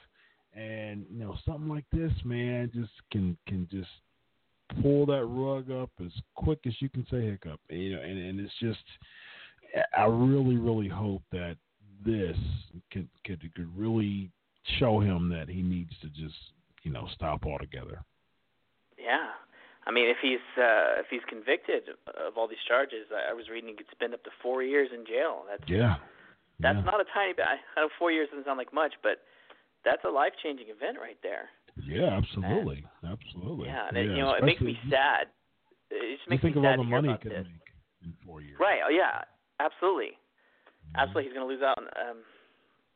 And 0.53 1.05
you 1.09 1.19
know, 1.19 1.35
something 1.45 1.69
like 1.69 1.85
this, 1.91 2.11
man, 2.23 2.69
just 2.73 2.91
can 3.11 3.37
can 3.47 3.67
just 3.71 3.89
pull 4.81 5.05
that 5.07 5.25
rug 5.25 5.71
up 5.71 5.89
as 6.03 6.11
quick 6.35 6.59
as 6.65 6.73
you 6.79 6.89
can 6.89 7.05
say 7.09 7.21
hiccup. 7.21 7.59
You 7.69 7.95
know, 7.95 8.01
and, 8.01 8.17
and 8.17 8.39
it's 8.39 8.53
just 8.59 8.79
I 9.97 10.05
really, 10.05 10.57
really 10.57 10.87
hope 10.87 11.23
that 11.31 11.57
this 12.05 12.37
could 12.91 13.07
could 13.25 13.41
could 13.55 13.77
really 13.77 14.29
show 14.79 14.99
him 14.99 15.29
that 15.29 15.49
he 15.49 15.61
needs 15.61 15.91
to 16.01 16.07
just 16.09 16.35
you 16.83 16.91
know 16.91 17.07
stop 17.13 17.45
altogether. 17.45 18.03
Yeah. 18.97 19.29
I 19.85 19.91
mean, 19.91 20.07
if 20.07 20.17
he's 20.21 20.43
uh, 20.57 20.99
if 20.99 21.07
he's 21.09 21.25
convicted 21.27 21.89
of 22.07 22.37
all 22.37 22.47
these 22.47 22.63
charges, 22.67 23.07
I 23.11 23.33
was 23.33 23.49
reading 23.49 23.69
he 23.69 23.75
could 23.75 23.91
spend 23.91 24.13
up 24.13 24.23
to 24.23 24.31
four 24.41 24.63
years 24.63 24.89
in 24.93 25.05
jail. 25.05 25.43
That's 25.49 25.63
Yeah, 25.67 25.95
that's 26.59 26.77
yeah. 26.79 26.87
not 26.87 27.01
a 27.01 27.05
tiny 27.13 27.33
bit. 27.33 27.45
I 27.45 27.59
know 27.75 27.89
four 27.99 28.11
years 28.11 28.29
doesn't 28.29 28.45
sound 28.45 28.57
like 28.57 28.73
much, 28.73 28.93
but 29.03 29.27
that's 29.83 30.03
a 30.05 30.09
life 30.09 30.33
changing 30.41 30.67
event 30.69 30.97
right 31.01 31.17
there. 31.21 31.49
Yeah, 31.81 32.17
absolutely, 32.17 32.85
absolutely. 33.03 33.67
Yeah, 33.67 33.87
and 33.89 33.97
it, 33.97 34.05
you 34.13 34.21
know, 34.21 34.33
it 34.33 34.43
makes 34.43 34.61
me 34.61 34.77
sad 34.89 35.27
it 35.89 36.17
just 36.17 36.29
makes 36.29 36.41
think 36.41 36.55
me 36.55 36.61
of 36.61 36.65
all 36.65 36.71
sad 36.73 36.79
the 36.79 36.83
to 36.83 36.89
hear 36.89 37.01
money 37.01 37.07
he 37.09 37.13
about 37.13 37.21
could 37.21 37.31
this. 37.31 37.47
make 37.49 37.69
in 38.03 38.13
four 38.25 38.41
years. 38.41 38.57
Right. 38.59 38.81
Oh 38.85 38.89
yeah. 38.89 39.23
Absolutely. 39.59 40.17
Mm-hmm. 40.17 40.99
Absolutely. 40.99 41.23
He's 41.29 41.33
going 41.37 41.47
to 41.47 41.53
lose 41.53 41.63
out 41.63 41.77
on 41.77 41.85
um, 41.97 42.17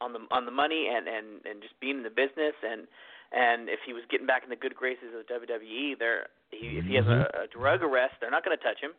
on 0.01 0.09
the 0.13 0.21
on 0.34 0.45
the 0.45 0.51
money 0.51 0.89
and 0.89 1.07
and 1.07 1.41
and 1.45 1.61
just 1.61 1.78
being 1.80 1.97
in 1.97 2.03
the 2.03 2.13
business 2.13 2.53
and 2.65 2.86
and 3.34 3.69
if 3.69 3.80
he 3.86 3.93
was 3.93 4.03
getting 4.09 4.25
back 4.25 4.43
in 4.43 4.49
the 4.49 4.55
good 4.55 4.73
graces 4.75 5.11
of 5.11 5.25
WWE, 5.28 5.99
there 5.99 6.28
he, 6.49 6.80
if 6.80 6.86
he 6.86 6.95
has 6.95 7.05
Mm-hmm. 7.05 7.28
a, 7.38 7.43
a 7.43 7.47
drug 7.51 7.84
arrest, 7.84 8.15
they're 8.21 8.32
not 8.32 8.43
going 8.45 8.55
to 8.57 8.63
touch 8.63 8.80
him. 8.80 8.91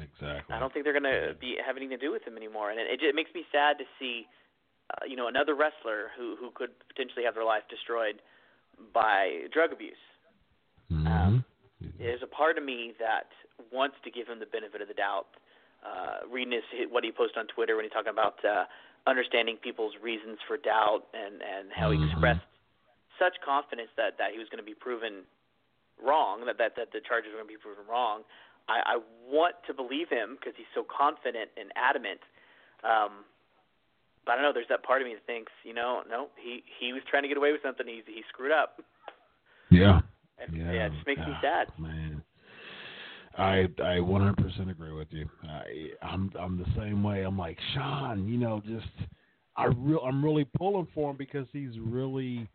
Exactly. 0.00 0.50
I 0.54 0.58
don't 0.58 0.72
think 0.72 0.82
they're 0.84 0.96
going 0.96 1.06
to 1.06 1.36
be 1.38 1.54
have 1.60 1.76
anything 1.76 1.94
to 1.98 2.02
do 2.02 2.10
with 2.10 2.24
him 2.26 2.36
anymore, 2.36 2.70
and 2.72 2.80
it, 2.80 2.88
it, 2.90 3.04
it 3.04 3.14
makes 3.14 3.30
me 3.34 3.44
sad 3.52 3.78
to 3.78 3.84
see, 4.00 4.26
uh, 4.90 5.04
you 5.06 5.14
know, 5.14 5.28
another 5.28 5.54
wrestler 5.54 6.10
who 6.18 6.34
who 6.40 6.50
could 6.50 6.70
potentially 6.88 7.22
have 7.24 7.34
their 7.38 7.44
life 7.46 7.62
destroyed 7.70 8.18
by 8.92 9.46
drug 9.52 9.72
abuse. 9.72 9.96
Mhm. 10.90 11.06
Um, 11.06 11.44
There's 11.98 12.22
a 12.22 12.26
part 12.26 12.56
of 12.58 12.64
me 12.64 12.92
that 12.98 13.30
wants 13.70 13.96
to 14.04 14.10
give 14.10 14.26
him 14.26 14.38
the 14.38 14.46
benefit 14.46 14.80
of 14.80 14.88
the 14.88 14.94
doubt. 14.94 15.28
Uh, 15.84 16.20
reading 16.30 16.52
his, 16.52 16.88
what 16.88 17.04
he 17.04 17.12
posted 17.12 17.36
on 17.36 17.46
Twitter 17.48 17.76
when 17.76 17.84
he 17.84 17.90
talking 17.90 18.08
about 18.08 18.42
uh, 18.44 18.64
understanding 19.06 19.58
people's 19.58 19.92
reasons 20.00 20.38
for 20.48 20.56
doubt 20.56 21.06
and 21.12 21.42
and 21.42 21.70
how 21.72 21.90
he 21.90 21.98
Mhm. 21.98 22.10
expressed 22.10 22.46
such 23.18 23.38
confidence 23.42 23.90
that 23.96 24.16
that 24.16 24.32
he 24.32 24.38
was 24.38 24.48
going 24.48 24.58
to 24.58 24.64
be 24.64 24.74
proven 24.74 25.26
wrong, 26.00 26.44
that 26.46 26.56
that 26.58 26.74
that 26.76 26.90
the 26.92 27.00
charges 27.00 27.30
were 27.32 27.38
going 27.38 27.48
to 27.48 27.54
be 27.54 27.60
proven 27.60 27.86
wrong. 27.86 28.24
I, 28.66 28.96
I 28.96 28.96
want 29.28 29.56
to 29.66 29.74
believe 29.74 30.08
him 30.08 30.36
because 30.36 30.56
he's 30.56 30.70
so 30.74 30.84
confident 30.84 31.50
and 31.56 31.70
adamant. 31.76 32.20
Um, 32.82 33.24
but 34.26 34.32
I 34.32 34.34
don't 34.36 34.44
know. 34.44 34.52
There's 34.52 34.68
that 34.68 34.82
part 34.82 35.02
of 35.02 35.06
me 35.06 35.14
that 35.14 35.26
thinks, 35.26 35.52
you 35.64 35.74
know, 35.74 36.02
no, 36.08 36.28
he 36.42 36.62
he 36.80 36.92
was 36.92 37.02
trying 37.10 37.22
to 37.22 37.28
get 37.28 37.36
away 37.36 37.52
with 37.52 37.62
something. 37.62 37.86
He 37.86 38.02
he 38.06 38.22
screwed 38.28 38.52
up. 38.52 38.80
Yeah. 39.70 40.00
And, 40.38 40.56
Yeah, 40.56 40.72
yeah, 40.72 40.86
it 40.86 40.92
just 40.92 41.06
makes 41.06 41.20
me 41.20 41.26
ah, 41.30 41.40
sad. 41.40 41.68
Man, 41.78 42.22
I 43.38 43.68
I 43.78 43.98
100% 43.98 44.70
agree 44.70 44.92
with 44.92 45.08
you. 45.10 45.28
I 45.44 45.90
I'm 46.02 46.30
I'm 46.38 46.58
the 46.58 46.66
same 46.76 47.02
way. 47.02 47.22
I'm 47.22 47.38
like 47.38 47.58
Sean, 47.74 48.26
you 48.28 48.38
know, 48.38 48.62
just 48.66 48.86
I 49.56 49.66
real 49.66 50.00
I'm 50.00 50.24
really 50.24 50.46
pulling 50.56 50.88
for 50.94 51.10
him 51.10 51.16
because 51.16 51.46
he's 51.52 51.78
really 51.78 52.48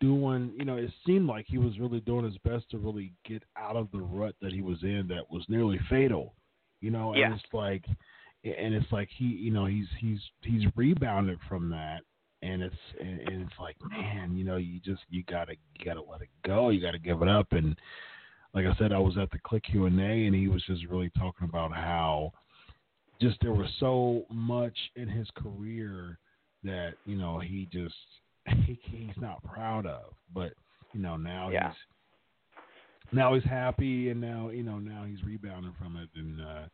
doing. 0.00 0.52
You 0.56 0.64
know, 0.64 0.76
it 0.76 0.90
seemed 1.06 1.26
like 1.26 1.46
he 1.48 1.58
was 1.58 1.78
really 1.78 2.00
doing 2.00 2.24
his 2.24 2.38
best 2.38 2.70
to 2.70 2.78
really 2.78 3.12
get 3.26 3.42
out 3.56 3.76
of 3.76 3.88
the 3.92 4.00
rut 4.00 4.34
that 4.40 4.52
he 4.52 4.62
was 4.62 4.82
in 4.82 5.06
that 5.08 5.30
was 5.30 5.44
nearly 5.48 5.78
fatal. 5.90 6.34
You 6.80 6.90
know, 6.90 7.10
and 7.10 7.18
Yeah. 7.18 7.34
it's 7.34 7.52
like, 7.52 7.84
and 8.44 8.74
it's 8.74 8.90
like 8.92 9.08
he, 9.16 9.24
you 9.24 9.50
know, 9.50 9.66
he's 9.66 9.86
he's 9.98 10.20
he's 10.42 10.64
rebounded 10.76 11.38
from 11.48 11.70
that. 11.70 12.00
And 12.40 12.62
it's 12.62 12.76
and, 13.00 13.20
and 13.20 13.42
it's 13.42 13.58
like 13.60 13.74
man 13.90 14.36
you 14.36 14.44
know 14.44 14.58
you 14.58 14.78
just 14.78 15.00
you 15.10 15.24
gotta 15.24 15.54
you 15.74 15.84
gotta 15.84 16.02
let 16.02 16.22
it 16.22 16.28
go. 16.46 16.68
You 16.70 16.80
gotta 16.80 16.98
give 16.98 17.20
it 17.22 17.28
up. 17.28 17.48
And 17.52 17.76
like 18.54 18.64
i 18.64 18.74
said 18.78 18.92
i 18.92 18.98
was 18.98 19.18
at 19.18 19.30
the 19.30 19.38
Kliq 19.40 19.62
q 19.64 19.86
and 19.86 20.00
a 20.00 20.26
and 20.26 20.34
he 20.34 20.48
was 20.48 20.62
just 20.64 20.86
really 20.86 21.10
talking 21.18 21.48
about 21.48 21.72
how 21.72 22.32
just 23.20 23.36
there 23.42 23.52
was 23.52 23.68
so 23.80 24.24
much 24.30 24.76
in 24.96 25.08
his 25.08 25.28
career 25.36 26.18
that 26.64 26.94
you 27.04 27.16
know 27.16 27.40
he 27.40 27.68
just 27.72 27.94
he, 28.66 28.78
he's 28.84 29.16
not 29.20 29.42
proud 29.42 29.84
of. 29.86 30.14
But 30.32 30.52
you 30.92 31.00
know 31.00 31.16
now 31.16 31.50
Yeah. 31.50 31.70
he's 31.70 33.12
now 33.12 33.34
he's 33.34 33.44
happy 33.44 34.10
and 34.10 34.20
now 34.20 34.50
you 34.50 34.62
know 34.62 34.78
now 34.78 35.04
he's 35.04 35.22
rebounding 35.24 35.74
from 35.78 35.96
it. 35.96 36.08
And 36.14 36.40
uh 36.40 36.68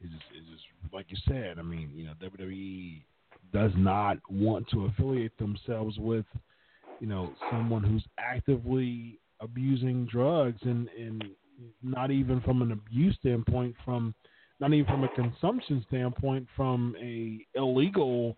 it's 0.00 0.12
just 0.12 0.24
it's 0.32 0.48
just 0.48 0.94
like 0.94 1.06
you 1.10 1.16
said 1.28 1.58
i 1.58 1.62
mean 1.62 1.90
you 1.94 2.04
know 2.06 2.12
wwe 2.22 3.02
does 3.52 3.72
not 3.76 4.16
want 4.30 4.68
to 4.68 4.84
affiliate 4.84 5.36
themselves 5.38 5.98
with, 5.98 6.26
you 7.00 7.06
know, 7.06 7.32
someone 7.48 7.82
who's 7.82 8.04
actively 8.18 9.18
abusing 9.40 10.06
drugs 10.06 10.60
and 10.62 10.88
and 10.88 11.30
not 11.82 12.10
even 12.10 12.40
from 12.42 12.62
an 12.62 12.72
abuse 12.72 13.16
standpoint, 13.16 13.74
from 13.84 14.14
not 14.60 14.72
even 14.72 14.86
from 14.86 15.04
a 15.04 15.08
consumption 15.08 15.84
standpoint, 15.88 16.46
from 16.54 16.94
a 17.00 17.44
illegal, 17.58 18.36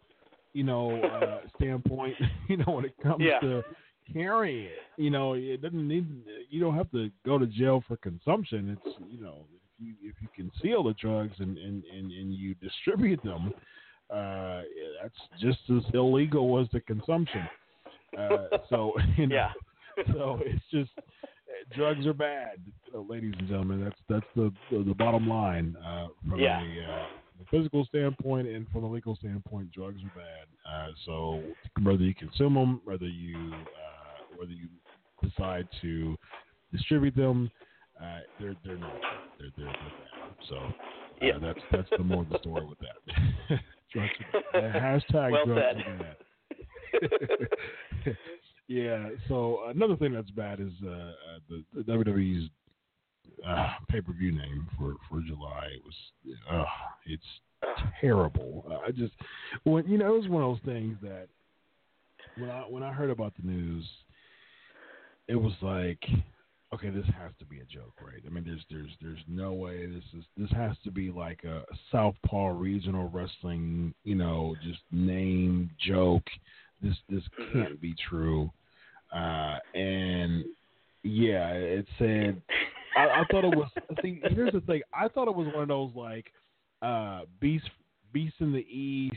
you 0.54 0.64
know, 0.64 1.04
uh, 1.06 1.46
standpoint, 1.56 2.16
you 2.48 2.56
know, 2.58 2.72
when 2.74 2.84
it 2.84 2.94
comes 3.02 3.22
Yeah. 3.24 3.40
to 3.40 3.64
carrying 4.12 4.66
it. 4.66 4.86
You 4.96 5.10
know, 5.10 5.34
it 5.34 5.60
doesn't 5.60 5.86
need 5.88 6.06
you 6.48 6.60
don't 6.60 6.76
have 6.76 6.90
to 6.92 7.10
go 7.26 7.38
to 7.38 7.46
jail 7.46 7.82
for 7.86 7.96
consumption. 7.98 8.70
It's 8.70 9.06
you 9.10 9.20
know, 9.22 9.46
you 9.82 9.94
if 10.02 10.14
you 10.20 10.28
conceal 10.34 10.82
the 10.82 10.94
drugs 10.94 11.34
and 11.38 11.58
and 11.58 11.82
and, 11.84 12.12
and 12.12 12.32
you 12.32 12.54
distribute 12.56 13.22
them, 13.22 13.52
uh, 14.10 14.62
that's 15.02 15.14
just 15.40 15.58
as 15.70 15.82
illegal 15.94 16.58
as 16.60 16.66
the 16.72 16.80
consumption. 16.80 17.42
Uh, 18.18 18.58
so 18.70 18.92
you 19.16 19.26
know, 19.26 19.34
Yeah. 19.34 19.52
so 20.12 20.38
it's 20.44 20.64
just 20.70 20.90
drugs 21.74 22.06
are 22.06 22.14
bad, 22.14 22.58
ladies 22.94 23.34
and 23.38 23.48
gentlemen. 23.48 23.82
That's 23.84 24.00
that's 24.08 24.26
the 24.36 24.52
the, 24.70 24.82
the 24.84 24.94
bottom 24.94 25.28
line 25.28 25.76
uh, 25.84 26.08
from 26.28 26.40
Yeah. 26.40 26.60
a 26.62 26.92
uh, 26.92 27.06
physical 27.50 27.84
standpoint 27.86 28.46
and 28.48 28.66
from 28.68 28.84
a 28.84 28.90
legal 28.90 29.16
standpoint. 29.16 29.72
Drugs 29.72 30.00
are 30.02 30.18
bad. 30.20 30.46
Uh, 30.70 30.92
so 31.04 31.42
whether 31.82 32.02
you 32.04 32.14
consume 32.14 32.54
them, 32.54 32.80
whether 32.84 33.06
you 33.06 33.52
uh, 33.52 34.36
whether 34.36 34.52
you 34.52 34.68
decide 35.22 35.68
to 35.80 36.16
distribute 36.72 37.14
them, 37.16 37.50
uh, 38.02 38.20
they're 38.38 38.54
they're 38.64 38.78
not. 38.78 38.92
They're 39.38 39.48
they're, 39.56 39.66
they're 39.66 39.74
bad. 39.74 40.34
So 40.48 40.56
uh, 40.56 40.70
Yeah. 41.22 41.38
that's 41.40 41.60
that's 41.70 41.90
the 41.96 42.02
moral 42.04 42.22
of 42.22 42.28
the 42.30 42.38
story 42.38 42.64
with 42.66 42.78
that. 42.80 43.60
drugs. 43.92 44.10
Uh, 44.54 44.58
hashtag 44.60 45.32
Well 45.32 45.46
drugs 45.46 45.76
said. 45.84 45.98
bad. 45.98 46.16
yeah. 48.68 49.08
So 49.28 49.64
another 49.68 49.96
thing 49.96 50.12
that's 50.12 50.30
bad 50.30 50.60
is 50.60 50.72
uh, 50.84 50.88
uh, 50.90 51.38
the, 51.48 51.64
the 51.74 51.82
WWE's 51.92 52.48
uh, 53.46 53.72
pay 53.88 54.00
per 54.00 54.12
view 54.12 54.32
name 54.32 54.68
for 54.78 54.94
for 55.08 55.20
July. 55.22 55.68
It 55.74 55.82
was 55.84 55.94
uh, 56.50 56.64
it's 57.06 57.22
terrible. 58.00 58.64
Uh, 58.70 58.78
I 58.86 58.90
just 58.90 59.14
when 59.64 59.86
you 59.88 59.98
know 59.98 60.14
it 60.14 60.18
was 60.20 60.28
one 60.28 60.42
of 60.42 60.50
those 60.50 60.64
things 60.74 60.96
that 61.02 61.28
when 62.36 62.50
I 62.50 62.60
when 62.62 62.82
I 62.82 62.92
heard 62.92 63.10
about 63.10 63.32
the 63.40 63.46
news, 63.48 63.84
it 65.28 65.36
was 65.36 65.52
like. 65.62 66.02
Okay, 66.74 66.88
this 66.88 67.04
has 67.18 67.32
to 67.38 67.44
be 67.44 67.60
a 67.60 67.64
joke, 67.64 67.92
right? 68.00 68.22
I 68.26 68.30
mean, 68.30 68.44
there's 68.44 68.64
there's 68.70 68.90
there's 69.02 69.22
no 69.28 69.52
way 69.52 69.84
this 69.86 70.04
is 70.16 70.24
this 70.38 70.50
has 70.52 70.74
to 70.84 70.90
be 70.90 71.10
like 71.10 71.44
a 71.44 71.64
Southpaw 71.90 72.48
regional 72.48 73.10
wrestling, 73.10 73.92
you 74.04 74.14
know, 74.14 74.56
just 74.62 74.80
name 74.90 75.70
joke. 75.78 76.24
This 76.82 76.96
this 77.10 77.22
can't 77.52 77.78
be 77.78 77.94
true. 78.08 78.50
Uh, 79.14 79.58
and 79.74 80.44
yeah, 81.02 81.50
it 81.50 81.86
said. 81.98 82.40
I, 82.96 83.20
I 83.20 83.24
thought 83.30 83.44
it 83.44 83.54
was. 83.54 83.68
See, 84.02 84.22
here's 84.30 84.52
the 84.52 84.60
thing. 84.62 84.80
I 84.94 85.08
thought 85.08 85.28
it 85.28 85.34
was 85.34 85.48
one 85.52 85.62
of 85.62 85.68
those 85.68 85.90
like 85.94 86.32
uh, 86.80 87.22
beast 87.38 87.68
beast 88.14 88.36
in 88.40 88.52
the 88.52 88.66
east, 88.66 89.16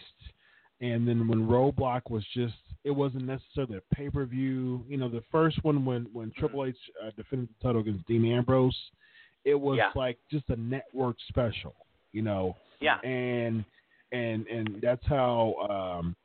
and 0.82 1.07
then 1.07 1.28
when 1.28 1.47
Roadblock 1.47 2.09
was 2.09 2.23
just. 2.34 2.53
It 2.84 2.91
wasn't 2.95 3.23
necessarily 3.26 3.78
a 3.78 3.95
pay 3.95 4.11
per 4.11 4.26
view. 4.26 4.86
You 4.88 4.97
know, 4.97 5.09
the 5.09 5.23
first 5.32 5.57
one 5.63 5.86
when 5.86 6.05
when 6.13 6.32
Triple 6.38 6.65
H 6.65 6.76
uh, 7.03 7.09
defended 7.17 7.49
the 7.49 7.63
title 7.67 7.82
against 7.82 8.05
Dean 8.05 8.23
Ambrose, 8.32 8.78
it 9.43 9.55
was 9.59 9.78
Yeah. 9.80 9.89
like 9.95 10.19
just 10.30 10.47
a 10.51 10.55
network 10.55 11.15
special. 11.28 11.73
You 12.11 12.21
know, 12.21 12.55
Yeah. 12.80 12.99
and 12.99 13.65
and 14.11 14.45
and 14.45 14.80
that's 14.84 15.03
how 15.07 15.97
um 15.99 16.15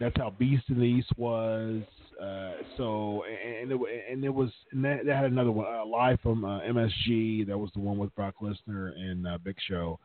that's 0.00 0.16
how 0.16 0.30
Beast 0.30 0.64
in 0.70 0.80
the 0.80 0.84
East 0.84 1.16
was. 1.16 1.82
Uh, 2.20 2.54
so 2.76 3.22
and 3.22 3.70
and 3.70 3.80
it, 3.80 4.04
and 4.10 4.24
it 4.24 4.34
was 4.34 4.50
and 4.72 4.84
that, 4.84 5.06
that 5.06 5.14
had 5.14 5.26
another 5.30 5.52
one 5.52 5.72
uh, 5.72 5.84
live 5.86 6.18
from 6.20 6.44
uh, 6.44 6.62
MSG. 6.62 7.46
That 7.46 7.56
was 7.56 7.70
the 7.74 7.80
one 7.80 7.96
with 7.96 8.12
Brock 8.16 8.34
Lesnar 8.42 8.92
and 8.98 9.24
uh, 9.24 9.38
Big 9.38 9.54
Show. 9.68 10.00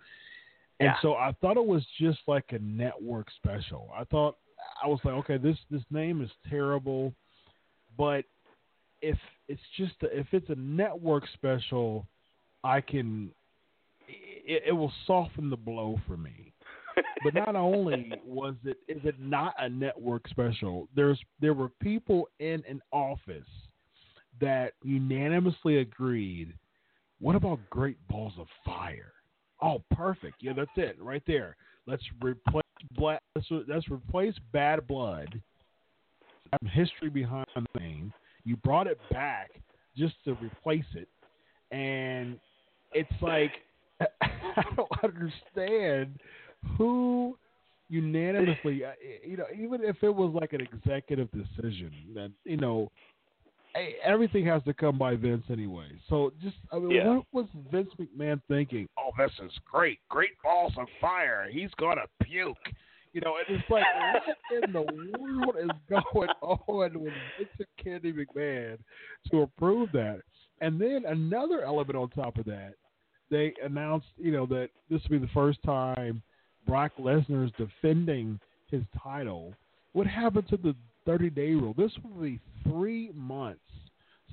And 0.79 0.87
Yeah. 0.87 0.99
so 1.01 1.15
I 1.15 1.31
thought 1.41 1.57
it 1.57 1.65
was 1.65 1.85
just 1.99 2.19
like 2.27 2.51
a 2.51 2.59
network 2.59 3.31
special. 3.31 3.91
I 3.95 4.03
thought 4.05 4.37
I 4.83 4.87
was 4.87 4.99
like, 5.03 5.13
okay, 5.15 5.37
this 5.37 5.57
this 5.69 5.83
name 5.89 6.21
is 6.21 6.29
terrible, 6.49 7.13
but 7.97 8.25
if 9.01 9.17
it's 9.47 9.61
just 9.75 9.95
a, 10.03 10.17
if 10.17 10.27
it's 10.33 10.49
a 10.49 10.55
network 10.55 11.27
special, 11.33 12.07
I 12.63 12.81
can 12.81 13.31
it, 14.07 14.63
it 14.67 14.71
will 14.71 14.93
soften 15.05 15.49
the 15.49 15.57
blow 15.57 15.99
for 16.07 16.17
me. 16.17 16.53
but 17.23 17.33
not 17.33 17.55
only 17.55 18.11
was 18.25 18.55
it 18.63 18.77
is 18.87 19.03
it 19.03 19.19
not 19.19 19.53
a 19.59 19.69
network 19.69 20.27
special, 20.27 20.87
there's 20.95 21.19
there 21.39 21.53
were 21.53 21.69
people 21.81 22.29
in 22.39 22.63
an 22.69 22.81
office 22.91 23.47
that 24.39 24.73
unanimously 24.83 25.77
agreed. 25.77 26.53
What 27.19 27.35
about 27.35 27.59
Great 27.71 27.97
Balls 28.07 28.33
of 28.37 28.45
Fire? 28.63 29.13
Oh, 29.61 29.81
perfect. 29.91 30.35
Yeah, 30.41 30.53
that's 30.55 30.71
it 30.75 30.97
right 30.99 31.23
there. 31.25 31.55
Let's 31.85 32.03
replace 32.21 32.63
black. 32.95 33.21
Let's, 33.35 33.47
let's 33.67 33.89
replace 33.89 34.35
Bad 34.51 34.87
Blood. 34.87 35.41
History 36.71 37.09
behind 37.09 37.47
the 37.55 37.79
name. 37.79 38.13
You 38.43 38.55
brought 38.57 38.87
it 38.87 38.99
back 39.11 39.49
just 39.97 40.15
to 40.25 40.33
replace 40.35 40.85
it, 40.95 41.09
and 41.71 42.39
it's 42.93 43.11
like 43.21 43.51
I 44.21 44.63
don't 44.75 44.89
understand 45.03 46.19
who 46.77 47.37
unanimously, 47.89 48.83
uh, 48.85 48.91
you 49.25 49.37
know, 49.37 49.45
even 49.53 49.83
if 49.83 49.97
it 50.01 50.13
was 50.13 50.33
like 50.33 50.53
an 50.53 50.61
executive 50.61 51.29
decision 51.31 51.91
that 52.15 52.31
you 52.45 52.57
know, 52.57 52.89
everything 54.03 54.45
has 54.45 54.63
to 54.63 54.73
come 54.73 54.97
by 54.97 55.15
Vince 55.15 55.43
anyway. 55.49 55.87
So 56.09 56.31
just, 56.41 56.55
I 56.71 56.79
mean, 56.79 56.91
Yeah. 56.91 57.15
what 57.17 57.25
was 57.31 57.45
Vince 57.71 57.89
McMahon 57.99 58.41
thinking? 58.47 58.87
Oh, 58.97 59.11
this 59.17 59.31
is 59.43 59.51
great, 59.69 59.99
great 60.09 60.31
balls 60.43 60.73
of 60.77 60.87
fire. 61.01 61.47
He's 61.51 61.71
gonna 61.79 62.05
puke. 62.23 62.57
You 63.13 63.21
know, 63.21 63.37
and 63.37 63.57
it's 63.57 63.69
like, 63.69 63.85
what 64.13 64.63
in 64.63 64.71
the 64.73 64.81
world 65.19 65.55
is 65.59 65.69
going 65.89 66.29
on 66.41 66.99
with 66.99 67.13
Vince 67.37 67.49
and 67.57 67.67
Candy 67.83 68.13
McMahon 68.13 68.77
to 69.31 69.41
approve 69.41 69.91
that? 69.93 70.21
And 70.61 70.79
then 70.79 71.03
another 71.07 71.61
element 71.63 71.97
on 71.97 72.09
top 72.09 72.37
of 72.37 72.45
that, 72.45 72.73
they 73.29 73.53
announced, 73.63 74.07
you 74.17 74.31
know, 74.31 74.45
that 74.47 74.69
this 74.89 75.01
will 75.03 75.19
be 75.19 75.25
the 75.25 75.31
first 75.33 75.61
time 75.63 76.21
Brock 76.67 76.91
Lesnar 76.99 77.45
is 77.45 77.51
defending 77.57 78.39
his 78.69 78.83
title. 79.01 79.53
What 79.93 80.05
happened 80.05 80.47
to 80.49 80.57
the 80.57 80.75
30 81.07 81.29
day 81.31 81.51
rule? 81.53 81.73
This 81.75 81.91
will 82.03 82.21
be 82.21 82.39
three 82.63 83.11
months 83.15 83.61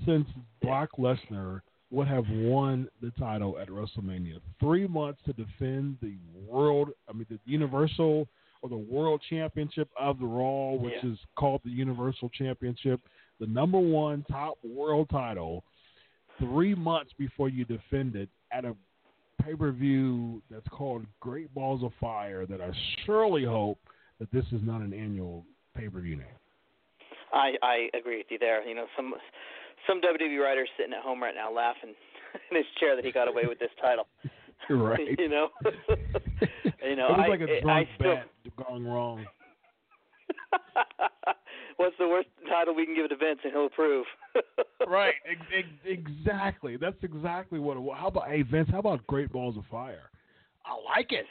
since 0.04 0.26
Brock 0.60 0.90
Lesnar 0.98 1.60
would 1.90 2.08
have 2.08 2.24
won 2.28 2.88
the 3.00 3.12
title 3.12 3.56
at 3.58 3.68
WrestleMania. 3.68 4.40
Three 4.58 4.86
months 4.88 5.20
to 5.26 5.32
defend 5.32 5.96
the 6.02 6.16
world, 6.46 6.90
I 7.08 7.12
mean, 7.12 7.26
the 7.30 7.38
Universal 7.46 8.26
or 8.62 8.68
the 8.68 8.76
World 8.76 9.22
Championship 9.30 9.88
of 9.98 10.18
the 10.18 10.26
Raw, 10.26 10.72
which 10.72 10.94
Yeah. 10.94 11.10
is 11.12 11.18
called 11.36 11.62
the 11.62 11.70
Universal 11.70 12.30
Championship, 12.30 13.00
the 13.38 13.46
number 13.46 13.78
one 13.78 14.24
top 14.24 14.58
world 14.64 15.08
title. 15.10 15.64
Three 16.38 16.74
months 16.74 17.12
before 17.12 17.48
you 17.48 17.64
defend 17.64 18.16
it 18.16 18.28
at 18.50 18.64
a 18.64 18.74
pay 19.40 19.54
per 19.54 19.70
view 19.70 20.42
that's 20.50 20.66
called 20.68 21.06
Great 21.20 21.52
Balls 21.54 21.84
of 21.84 21.94
Fire. 22.00 22.46
That 22.46 22.60
I 22.60 22.72
surely 23.04 23.44
hope 23.44 23.78
that 24.18 24.32
this 24.32 24.44
is 24.50 24.62
not 24.62 24.80
an 24.80 24.92
annual 24.92 25.46
pay 25.76 25.88
per 25.88 26.00
view 26.00 26.16
name. 26.16 26.26
I 27.32 27.54
I 27.62 27.88
agree 27.98 28.18
with 28.18 28.26
you 28.30 28.38
there. 28.38 28.66
You 28.66 28.74
know, 28.74 28.86
some 28.96 29.14
some 29.86 30.00
WWE 30.00 30.42
writer's 30.42 30.68
sitting 30.78 30.92
at 30.92 31.02
home 31.02 31.22
right 31.22 31.34
now 31.34 31.52
laughing 31.52 31.94
in 32.50 32.56
his 32.56 32.66
chair 32.80 32.96
that 32.96 33.04
he 33.04 33.12
got 33.12 33.28
away 33.28 33.44
with 33.46 33.58
this 33.58 33.70
title. 33.80 34.06
Right. 34.70 35.00
you 35.18 35.28
know. 35.28 35.48
you 36.82 36.96
know, 36.96 37.08
it 37.08 37.18
was 37.18 37.20
I 37.24 37.28
like 37.28 37.40
a 37.40 37.58
I 37.58 37.60
drunk 37.60 37.88
still 37.96 38.14
bet 38.14 38.56
gone 38.56 38.86
wrong. 38.86 39.26
What's 41.76 41.96
the 41.98 42.08
worst 42.08 42.28
title 42.48 42.74
we 42.74 42.86
can 42.86 42.94
give 42.94 43.04
it 43.04 43.08
to 43.08 43.16
Vince 43.16 43.40
and 43.44 43.52
he'll 43.52 43.66
approve? 43.66 44.06
right. 44.88 45.12
Ex- 45.28 45.40
ex- 45.54 46.00
exactly. 46.24 46.78
That's 46.78 46.96
exactly 47.02 47.58
what 47.58 47.76
it 47.76 47.80
was. 47.80 47.98
How 48.00 48.06
about 48.06 48.28
hey 48.28 48.40
Vince? 48.40 48.70
How 48.70 48.78
about 48.78 49.06
Great 49.06 49.30
Balls 49.30 49.58
of 49.58 49.64
Fire? 49.70 50.08
I 50.64 50.76
like 50.96 51.12
it. 51.12 51.26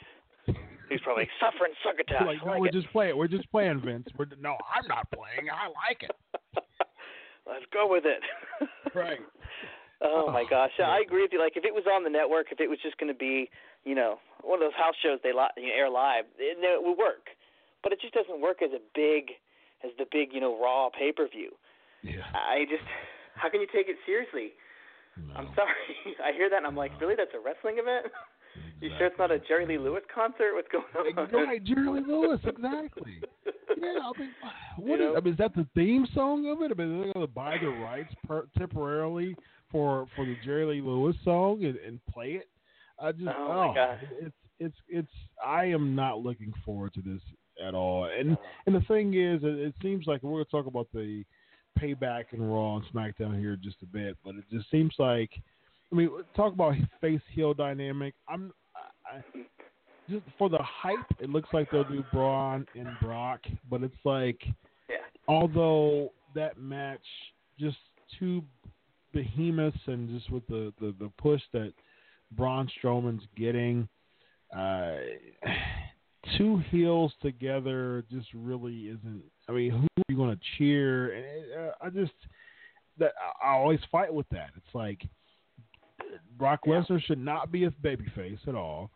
He's 0.88 1.00
probably 1.00 1.28
suffering 1.40 1.72
succotash. 1.84 2.26
like, 2.26 2.44
no, 2.44 2.52
like 2.52 2.60
we're 2.60 2.66
it. 2.68 2.72
just 2.74 2.90
playing. 2.92 3.16
We're 3.16 3.28
just 3.28 3.50
playing, 3.50 3.80
Vince. 3.84 4.06
We're 4.18 4.26
no, 4.40 4.56
I'm 4.74 4.86
not 4.88 5.10
playing. 5.10 5.48
I 5.50 5.66
like 5.88 6.02
it. 6.02 6.14
Let's 7.46 7.66
go 7.72 7.86
with 7.88 8.04
it. 8.06 8.20
Right. 8.94 9.18
Oh 10.00 10.30
my 10.30 10.42
Oh, 10.42 10.46
gosh, 10.48 10.70
I 10.78 11.00
agree 11.04 11.22
with 11.22 11.32
you. 11.32 11.40
Like 11.40 11.56
if 11.56 11.64
it 11.64 11.74
was 11.74 11.82
on 11.90 12.04
the 12.04 12.10
network, 12.10 12.52
if 12.52 12.60
it 12.60 12.70
was 12.70 12.78
just 12.80 12.96
going 12.98 13.10
to 13.10 13.16
be, 13.18 13.50
you 13.82 13.94
know, 13.96 14.18
one 14.42 14.62
of 14.62 14.64
those 14.70 14.76
house 14.78 14.94
shows 15.02 15.18
they 15.24 15.32
li- 15.34 15.50
you 15.56 15.66
know, 15.66 15.74
air 15.74 15.90
live, 15.90 16.26
it, 16.38 16.54
it 16.62 16.78
would 16.82 16.94
work. 16.96 17.34
But 17.82 17.90
it 17.92 17.98
just 18.00 18.14
doesn't 18.14 18.40
work 18.40 18.62
as 18.62 18.70
a 18.70 18.78
big, 18.94 19.34
as 19.82 19.90
the 19.98 20.06
big, 20.12 20.30
you 20.32 20.38
know, 20.40 20.54
raw 20.62 20.90
pay 20.94 21.10
per 21.10 21.26
view. 21.26 21.50
Yeah. 22.06 22.22
I 22.34 22.66
just, 22.70 22.86
how 23.34 23.50
can 23.50 23.60
you 23.60 23.66
take 23.74 23.88
it 23.90 23.96
seriously? 24.06 24.52
No. 25.18 25.34
I'm 25.34 25.48
sorry. 25.58 25.90
I 26.22 26.30
hear 26.32 26.48
that 26.50 26.58
and 26.62 26.66
I'm 26.70 26.76
like, 26.78 26.94
really? 27.00 27.16
That's 27.18 27.34
a 27.34 27.42
wrestling 27.42 27.82
event? 27.82 28.14
You 28.84 28.90
sure 28.98 29.06
it's 29.06 29.18
not 29.18 29.30
a 29.30 29.38
Jerry 29.38 29.64
Lee 29.66 29.78
Lewis 29.78 30.02
concert? 30.14 30.52
What's 30.52 30.68
going 30.68 30.84
on? 31.16 31.46
Right, 31.46 31.64
Jerry 31.64 31.88
Lee 31.88 32.06
Lewis, 32.06 32.40
exactly. 32.44 33.20
Yeah, 33.76 33.98
I 33.98 34.18
mean, 34.20 34.30
what 34.78 35.00
is? 35.00 35.08
I 35.16 35.20
mean, 35.20 35.32
is 35.32 35.38
that 35.38 35.54
the 35.54 35.66
theme 35.74 36.06
song 36.14 36.46
of 36.46 36.62
it? 36.62 36.70
I 36.70 36.80
mean, 36.80 37.02
they're 37.02 37.12
going 37.12 37.26
to 37.26 37.32
buy 37.32 37.56
the 37.60 37.68
rights 37.68 38.14
per, 38.26 38.46
temporarily 38.56 39.34
for 39.70 40.06
for 40.14 40.24
the 40.24 40.36
Jerry 40.44 40.64
Lee 40.64 40.80
Lewis 40.80 41.16
song 41.24 41.64
and, 41.64 41.76
and 41.76 41.98
play 42.06 42.32
it. 42.32 42.48
I 43.02 43.10
just, 43.10 43.24
Oh, 43.26 43.48
my 43.48 43.66
oh, 43.66 43.74
God. 43.74 43.98
it's 44.20 44.34
it's 44.60 44.76
it's. 44.88 45.10
I 45.44 45.64
am 45.64 45.94
not 45.96 46.20
looking 46.20 46.52
forward 46.64 46.94
to 46.94 47.02
this 47.02 47.20
at 47.66 47.74
all. 47.74 48.04
And 48.04 48.38
and 48.66 48.74
the 48.74 48.80
thing 48.82 49.14
is, 49.14 49.42
it, 49.42 49.58
it 49.58 49.74
seems 49.82 50.06
like 50.06 50.22
we're 50.22 50.30
going 50.30 50.44
to 50.44 50.50
talk 50.50 50.66
about 50.66 50.86
the 50.94 51.24
payback 51.78 52.26
and 52.30 52.48
Raw 52.48 52.76
and 52.76 52.84
SmackDown 52.94 53.38
here 53.38 53.54
in 53.54 53.60
just 53.62 53.82
a 53.82 53.86
bit, 53.86 54.16
but 54.24 54.36
it 54.36 54.44
just 54.52 54.70
seems 54.70 54.94
like. 54.98 55.30
I 55.92 55.96
mean, 55.96 56.10
talk 56.34 56.52
about 56.52 56.74
face 57.00 57.20
heel 57.34 57.54
dynamic. 57.54 58.14
I'm 58.28 58.52
I, 59.14 59.22
just 60.10 60.24
for 60.38 60.48
the 60.48 60.58
hype. 60.62 60.98
It 61.20 61.30
looks 61.30 61.48
like 61.52 61.70
they'll 61.70 61.84
do 61.84 62.04
Braun 62.12 62.66
and 62.74 62.88
Brock, 63.00 63.40
but 63.70 63.82
it's 63.82 63.94
like, 64.04 64.40
Yeah. 64.88 64.96
although 65.28 66.12
that 66.34 66.58
match 66.58 67.04
just 67.58 67.78
two 68.18 68.42
behemoths 69.12 69.78
and 69.86 70.08
just 70.08 70.30
with 70.30 70.46
the 70.48 70.72
the, 70.80 70.94
the 70.98 71.10
push 71.18 71.40
that 71.52 71.72
Braun 72.32 72.68
Strowman's 72.82 73.26
getting, 73.36 73.88
uh, 74.54 74.96
two 76.36 76.58
heels 76.70 77.12
together 77.22 78.04
just 78.10 78.28
really 78.34 78.88
isn't. 78.88 79.22
I 79.48 79.52
mean, 79.52 79.70
who 79.70 79.84
are 79.84 80.04
you 80.08 80.16
going 80.16 80.36
to 80.36 80.42
cheer? 80.58 81.12
And 81.12 81.24
it, 81.24 81.58
uh, 81.58 81.86
I 81.86 81.90
just 81.90 82.12
that 82.98 83.12
I 83.42 83.48
I 83.48 83.52
always 83.54 83.80
fight 83.90 84.12
with 84.12 84.28
that. 84.30 84.50
It's 84.56 84.74
like 84.74 85.02
Brock 86.36 86.60
Lesnar 86.66 87.02
should 87.02 87.18
not 87.18 87.52
be 87.52 87.64
a 87.64 87.70
babyface 87.70 88.46
at 88.48 88.54
all, 88.54 88.90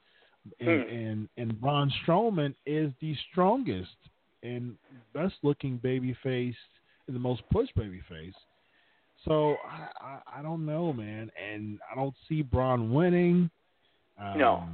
and 0.61 0.83
Hmm. 0.85 0.95
and 0.95 1.29
and 1.37 1.61
Braun 1.61 1.91
Strowman 2.03 2.55
is 2.67 2.93
the 3.01 3.15
strongest 3.31 3.97
and 4.43 4.77
best 5.13 5.35
looking 5.43 5.79
babyface 5.79 6.57
and 7.07 7.17
the 7.17 7.21
most 7.21 7.43
pushed 7.51 7.75
babyface. 7.77 8.35
So 9.25 9.57
I, 9.69 9.89
I 10.01 10.39
I 10.39 10.43
don't 10.43 10.65
know, 10.65 10.93
man, 10.93 11.31
and 11.37 11.79
I 11.91 11.95
don't 11.95 12.15
see 12.29 12.43
Braun 12.43 12.93
winning. 12.93 13.51
Um, 14.19 14.39
No. 14.39 14.65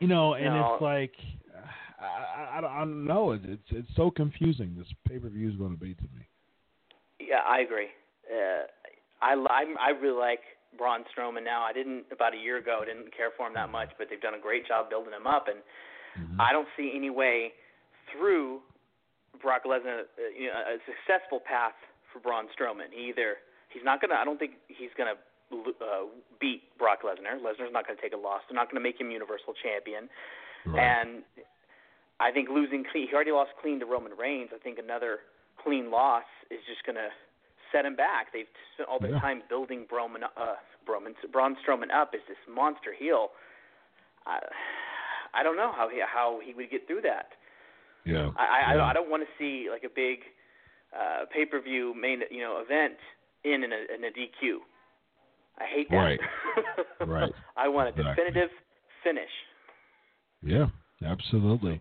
You 0.00 0.08
know, 0.08 0.34
and 0.34 0.54
No. 0.54 0.74
it's 0.74 0.82
like 0.82 1.14
I, 2.00 2.04
I, 2.04 2.58
I 2.58 2.60
don't- 2.60 3.04
know. 3.06 3.32
It's 3.32 3.44
it's, 3.46 3.68
it's 3.70 3.96
so 3.96 4.10
confusing. 4.10 4.74
This 4.76 4.86
pay 5.08 5.18
per 5.18 5.28
view 5.28 5.48
is 5.48 5.56
going 5.56 5.72
to 5.72 5.80
be 5.80 5.94
to 5.94 6.02
me. 6.14 6.26
Yeah, 7.20 7.40
I 7.46 7.60
agree. 7.60 7.88
Uh, 8.30 8.64
I 9.22 9.34
li- 9.34 9.76
I 9.80 9.90
really 9.90 10.18
like 10.18 10.40
Braun 10.76 11.04
Strowman 11.10 11.44
now. 11.44 11.62
I 11.62 11.72
didn't 11.72 12.04
about 12.12 12.34
a 12.34 12.38
year 12.38 12.58
ago. 12.58 12.80
I 12.82 12.86
didn't 12.86 13.14
care 13.16 13.30
for 13.36 13.46
him 13.46 13.54
that 13.54 13.70
much, 13.70 13.90
but 13.98 14.08
they've 14.10 14.20
done 14.20 14.34
a 14.34 14.40
great 14.40 14.66
job 14.66 14.90
building 14.90 15.12
him 15.12 15.26
up, 15.26 15.48
and 15.48 15.58
Mm-hmm. 16.18 16.40
I 16.40 16.52
don't 16.52 16.68
see 16.76 16.92
any 16.94 17.10
way 17.10 17.52
through 18.12 18.60
Brock 19.42 19.66
Lesnar, 19.66 20.06
uh, 20.06 20.30
you 20.30 20.46
know, 20.46 20.54
a 20.54 20.78
successful 20.86 21.40
path 21.42 21.74
for 22.12 22.20
Braun 22.20 22.46
Strowman. 22.54 22.94
He 22.94 23.10
either 23.10 23.42
he's 23.68 23.82
not 23.84 24.00
gonna. 24.00 24.14
I 24.14 24.24
don't 24.24 24.38
think 24.38 24.62
he's 24.68 24.94
gonna 24.96 25.18
uh, 25.50 26.06
beat 26.40 26.62
Brock 26.78 27.02
Lesnar. 27.02 27.38
Lesnar's 27.42 27.72
not 27.72 27.86
gonna 27.86 28.00
take 28.00 28.14
a 28.14 28.20
loss. 28.20 28.42
They're 28.48 28.54
not 28.54 28.70
gonna 28.70 28.84
make 28.84 29.00
him 29.00 29.10
Universal 29.10 29.54
Champion. 29.62 30.08
And 30.64 31.22
I 32.20 32.30
think 32.30 32.48
losing 32.48 32.84
clean, 32.90 33.08
he 33.08 33.14
already 33.14 33.32
lost 33.32 33.50
clean 33.60 33.80
to 33.80 33.86
Roman 33.86 34.12
Reigns. 34.16 34.48
I 34.54 34.58
think 34.58 34.78
another 34.78 35.18
clean 35.62 35.90
loss 35.90 36.24
is 36.50 36.60
just 36.64 36.80
going 36.86 36.96
to 36.96 37.12
set 37.74 37.84
him 37.84 37.96
back. 37.96 38.32
They've 38.32 38.46
spent 38.74 38.88
all 38.88 39.00
this 39.00 39.10
Yeah. 39.12 39.20
time 39.20 39.42
building 39.48 39.84
Broman, 39.90 40.22
uh, 40.22 40.54
Broman, 40.86 41.12
Braun 41.32 41.56
Strowman 41.66 41.90
up 41.92 42.14
as 42.14 42.20
this 42.28 42.38
monster 42.48 42.92
heel. 42.96 43.30
I, 44.26 44.38
I 45.34 45.42
don't 45.42 45.56
know 45.56 45.72
how 45.74 45.88
he 45.90 45.98
how 46.00 46.38
he 46.44 46.54
would 46.54 46.70
get 46.70 46.86
through 46.86 47.02
that. 47.02 47.32
Yeah. 48.04 48.30
I 48.38 48.44
I, 48.46 48.70
I 48.70 48.74
don't- 48.74 48.88
I 48.90 48.92
don't 48.92 49.10
want 49.10 49.22
to 49.24 49.28
see 49.38 49.68
like 49.70 49.82
a 49.84 49.88
big 49.94 50.20
uh, 50.96 51.24
pay 51.34 51.44
per 51.44 51.60
view 51.60 51.92
main 52.00 52.20
you 52.30 52.40
know 52.40 52.62
event 52.64 52.94
in 53.42 53.64
in 53.64 53.72
a, 53.72 53.80
in 53.94 54.04
a 54.04 54.12
DQ. 54.14 54.58
I 55.58 55.64
hate 55.66 55.90
that. 55.90 55.96
Right. 55.96 56.20
Right. 57.06 57.32
I 57.56 57.68
want 57.68 57.88
a 57.88 57.92
definitive 58.02 58.48
finish. 59.02 59.30
Yeah, 60.42 60.66
absolutely. 61.04 61.80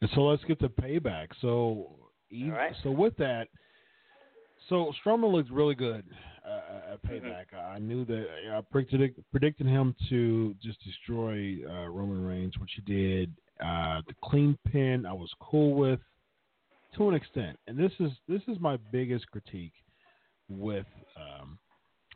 And 0.00 0.10
so 0.14 0.22
let's 0.22 0.42
get 0.44 0.58
to 0.60 0.68
payback. 0.68 1.28
So, 1.40 1.90
right. 2.50 2.72
so 2.82 2.90
with 2.90 3.16
that, 3.18 3.48
so 4.72 4.90
Strowman 5.04 5.30
looked 5.30 5.50
really 5.50 5.74
good 5.74 6.02
uh, 6.48 6.94
at 6.94 7.02
Mm-hmm. 7.04 7.26
payback. 7.26 7.44
I 7.54 7.78
knew 7.78 8.06
that 8.06 8.26
I 8.50 8.60
predicted 8.70 9.14
predicted 9.30 9.66
him 9.66 9.94
to 10.08 10.54
just 10.62 10.82
destroy 10.82 11.58
uh, 11.68 11.88
Roman 11.88 12.24
Reigns, 12.24 12.54
which 12.58 12.70
he 12.76 12.82
did. 12.90 13.30
Uh, 13.62 14.00
the 14.08 14.14
clean 14.24 14.58
pin, 14.70 15.04
I 15.04 15.12
was 15.12 15.30
cool 15.40 15.74
with 15.74 16.00
to 16.96 17.08
an 17.08 17.14
extent, 17.14 17.58
and 17.66 17.76
this 17.76 17.92
is 18.00 18.12
this 18.26 18.40
is 18.48 18.58
my 18.60 18.78
biggest 18.90 19.30
critique 19.30 19.74
with 20.48 20.86
um, 21.16 21.58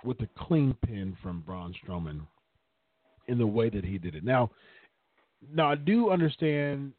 with 0.02 0.16
the 0.18 0.28
clean 0.38 0.74
pin 0.86 1.14
from 1.22 1.42
Braun 1.42 1.74
Strowman 1.84 2.20
in 3.28 3.36
the 3.36 3.46
way 3.46 3.68
that 3.68 3.84
he 3.84 3.98
did 3.98 4.14
it. 4.14 4.24
Now, 4.24 4.50
now 5.52 5.70
I 5.70 5.74
do 5.74 6.10
understand 6.10 6.92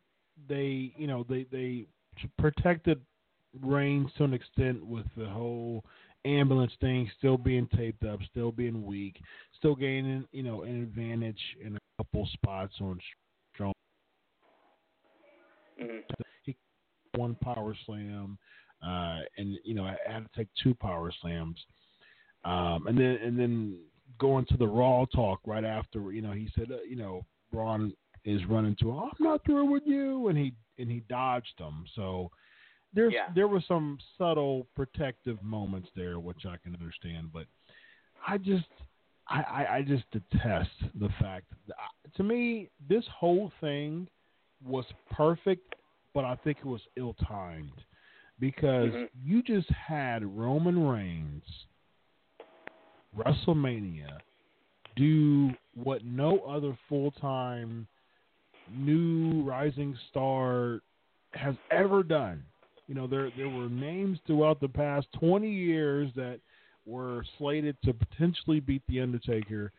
they, 0.47 0.93
you 0.97 1.07
know, 1.07 1.25
they 1.27 1.47
they 1.51 1.87
protected 2.37 3.01
Reigns 3.61 4.09
to 4.17 4.23
an 4.23 4.33
extent 4.33 4.85
with 4.85 5.05
the 5.17 5.27
whole 5.27 5.83
ambulance 6.25 6.73
thing, 6.81 7.09
still 7.17 7.37
being 7.37 7.67
taped 7.75 8.03
up, 8.03 8.19
still 8.29 8.51
being 8.51 8.85
weak, 8.85 9.19
still 9.57 9.75
gaining, 9.75 10.25
you 10.31 10.43
know, 10.43 10.63
an 10.63 10.81
advantage 10.81 11.39
in 11.63 11.75
a 11.75 11.79
couple 11.97 12.27
spots 12.33 12.73
on 12.81 12.99
Strowman. 13.57 13.71
hmm 15.79 15.97
He 16.43 16.55
one 17.15 17.35
power 17.41 17.75
slam, 17.85 18.37
uh, 18.85 19.19
and 19.37 19.57
you 19.63 19.73
know 19.73 19.83
I 19.83 19.95
had 20.07 20.23
to 20.23 20.29
take 20.35 20.47
two 20.61 20.73
power 20.75 21.11
slams, 21.21 21.57
um, 22.45 22.87
and 22.87 22.97
then 22.97 23.17
and 23.23 23.39
then 23.39 23.79
going 24.19 24.45
to 24.45 24.57
the 24.57 24.67
Raw 24.67 25.05
talk 25.05 25.39
right 25.45 25.63
after, 25.63 26.11
you 26.11 26.21
know, 26.21 26.31
he 26.31 26.49
said, 26.55 26.71
uh, 26.71 26.81
you 26.87 26.95
know, 26.95 27.25
Braun 27.51 27.93
is 28.25 28.43
running 28.45 28.75
to, 28.79 28.91
oh, 28.91 29.09
I'm 29.11 29.23
not 29.23 29.45
through 29.45 29.65
with 29.65 29.83
you, 29.85 30.27
and 30.29 30.37
he 30.37 30.53
and 30.79 30.89
he 30.89 31.01
dodged 31.09 31.53
him. 31.57 31.85
So 31.95 32.29
there's 32.93 33.13
Yeah. 33.13 33.29
there 33.33 33.47
were 33.47 33.61
some 33.61 33.97
subtle 34.17 34.67
protective 34.75 35.41
moments 35.43 35.89
there, 35.95 36.19
which 36.19 36.45
I 36.45 36.57
can 36.57 36.73
understand, 36.73 37.31
but 37.33 37.47
I 38.25 38.37
just 38.37 38.65
I, 39.29 39.41
I, 39.41 39.75
I 39.77 39.81
just 39.81 40.09
detest 40.11 40.71
the 40.95 41.09
fact 41.19 41.45
that, 41.67 41.75
to 42.15 42.23
me 42.23 42.69
this 42.87 43.05
whole 43.07 43.51
thing 43.61 44.07
was 44.63 44.85
perfect, 45.11 45.75
but 46.13 46.23
I 46.25 46.35
think 46.43 46.59
it 46.59 46.65
was 46.65 46.81
ill 46.95 47.13
timed 47.27 47.83
because 48.39 48.93
Mhm. 48.93 49.09
you 49.23 49.43
just 49.43 49.69
had 49.69 50.23
Roman 50.25 50.87
Reigns 50.87 51.43
WrestleMania 53.15 54.19
do 54.95 55.51
what 55.75 56.03
no 56.03 56.39
other 56.39 56.77
full 56.89 57.11
time 57.11 57.87
new 58.69 59.43
rising 59.43 59.95
star 60.09 60.81
has 61.33 61.55
ever 61.71 62.03
done. 62.03 62.43
You 62.87 62.95
know, 62.95 63.07
there 63.07 63.29
there 63.37 63.49
were 63.49 63.69
names 63.69 64.19
throughout 64.25 64.59
the 64.59 64.69
past 64.69 65.07
twenty 65.19 65.51
years 65.51 66.11
that 66.15 66.39
were 66.85 67.23
slated 67.37 67.75
to 67.83 67.93
potentially 67.93 68.59
beat 68.59 68.81
the 68.87 69.01
Undertaker. 69.01 69.71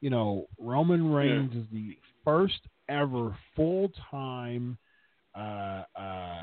You 0.00 0.10
know, 0.10 0.46
Roman 0.58 1.12
Reigns 1.12 1.54
is 1.54 1.64
the 1.72 1.96
first 2.24 2.60
ever 2.88 3.36
full 3.56 3.90
time 4.10 4.76
uh, 5.34 5.84
uh, 5.96 6.42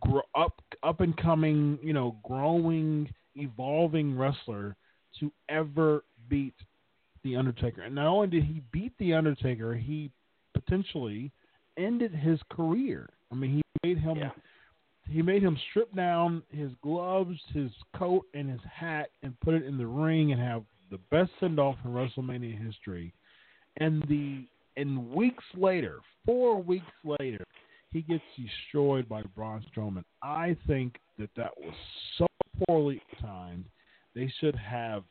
gr- 0.00 0.18
up 0.34 0.60
up 0.82 1.00
and 1.00 1.16
coming, 1.16 1.78
you 1.82 1.92
know, 1.92 2.16
growing, 2.22 3.08
evolving 3.36 4.16
wrestler 4.16 4.76
to 5.20 5.32
ever 5.48 6.04
beat 6.28 6.54
the 7.24 7.36
Undertaker. 7.36 7.82
And 7.82 7.94
not 7.94 8.06
only 8.06 8.28
did 8.28 8.44
he 8.44 8.62
beat 8.72 8.92
the 8.98 9.14
Undertaker, 9.14 9.74
he 9.74 10.10
potentially 10.52 11.32
ended 11.78 12.14
his 12.14 12.38
career. 12.50 13.08
I 13.30 13.34
mean, 13.34 13.62
he 13.82 13.88
made 13.88 13.98
him 13.98 14.16
Yeah. 14.18 14.30
He 15.08 15.22
made 15.22 15.42
him 15.42 15.58
strip 15.70 15.94
down 15.94 16.42
his 16.50 16.70
gloves, 16.82 17.38
his 17.52 17.70
coat, 17.96 18.24
and 18.34 18.50
his 18.50 18.60
hat, 18.70 19.10
and 19.22 19.38
put 19.40 19.54
it 19.54 19.64
in 19.64 19.78
the 19.78 19.86
ring 19.86 20.32
and 20.32 20.40
have 20.40 20.64
the 20.90 20.98
best 21.10 21.30
send 21.40 21.58
off 21.58 21.76
in 21.84 21.90
WrestleMania 21.92 22.64
history. 22.64 23.12
And 23.78 24.02
the 24.08 24.46
and 24.76 25.10
weeks 25.10 25.44
later, 25.56 26.00
four 26.24 26.62
weeks 26.62 26.84
later, 27.04 27.44
he 27.92 28.02
gets 28.02 28.22
destroyed 28.36 29.08
by 29.08 29.22
Braun 29.34 29.64
Strowman. 29.74 30.04
I 30.22 30.56
think 30.66 30.96
that 31.18 31.30
that 31.36 31.52
was 31.56 31.74
so 32.18 32.26
poorly 32.66 33.00
timed. 33.20 33.64
They 34.14 34.32
should 34.40 34.56
have 34.56 35.04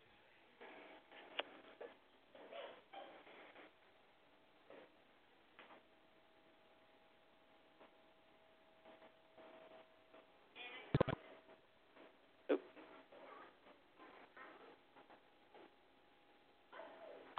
I 11.07 11.13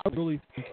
really 0.08 0.40
think 0.54 0.66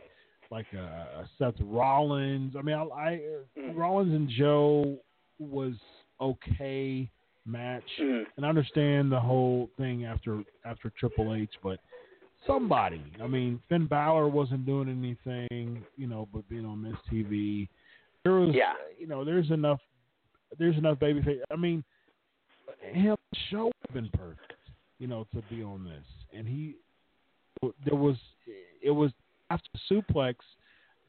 like 0.51 0.67
a, 0.73 0.77
a 1.21 1.29
Seth 1.37 1.55
Rollins. 1.61 2.55
I 2.57 2.61
mean, 2.61 2.75
I, 2.75 2.83
I 2.83 3.21
Mm. 3.57 3.77
Rollins 3.77 4.13
and 4.13 4.29
Joe 4.29 4.97
was 5.39 5.73
okay 6.19 7.09
match, 7.45 7.89
Mhm. 7.99 8.25
and 8.37 8.45
I 8.45 8.49
understand 8.49 9.11
the 9.11 9.19
whole 9.19 9.69
thing 9.77 10.05
after 10.05 10.43
after 10.65 10.89
Triple 10.91 11.33
H, 11.33 11.53
but 11.61 11.79
somebody. 12.45 13.03
I 13.21 13.27
mean, 13.27 13.61
Finn 13.69 13.85
Balor 13.87 14.27
wasn't 14.27 14.65
doing 14.65 14.89
anything, 14.89 15.85
you 15.97 16.07
know, 16.07 16.27
but 16.33 16.47
being 16.49 16.65
on 16.65 16.81
Miz 16.81 16.95
TV. 17.11 17.67
There 18.23 18.33
was, 18.33 18.53
Yeah. 18.55 18.75
you 18.97 19.07
know, 19.07 19.23
there's 19.23 19.51
enough, 19.51 19.81
there's 20.57 20.77
enough 20.77 20.99
babyface. 20.99 21.41
I 21.51 21.55
mean, 21.55 21.83
him 22.79 23.17
show 23.49 23.65
would 23.65 23.73
have 23.87 23.93
been 23.93 24.09
perfect, 24.11 24.69
you 24.99 25.07
know, 25.07 25.25
to 25.33 25.41
be 25.43 25.63
on 25.63 25.83
this, 25.83 26.05
and 26.33 26.47
he, 26.47 26.77
there 27.85 27.95
was, 27.95 28.17
it 28.81 28.91
was 28.91 29.11
after 29.53 29.69
suplex, 29.91 30.35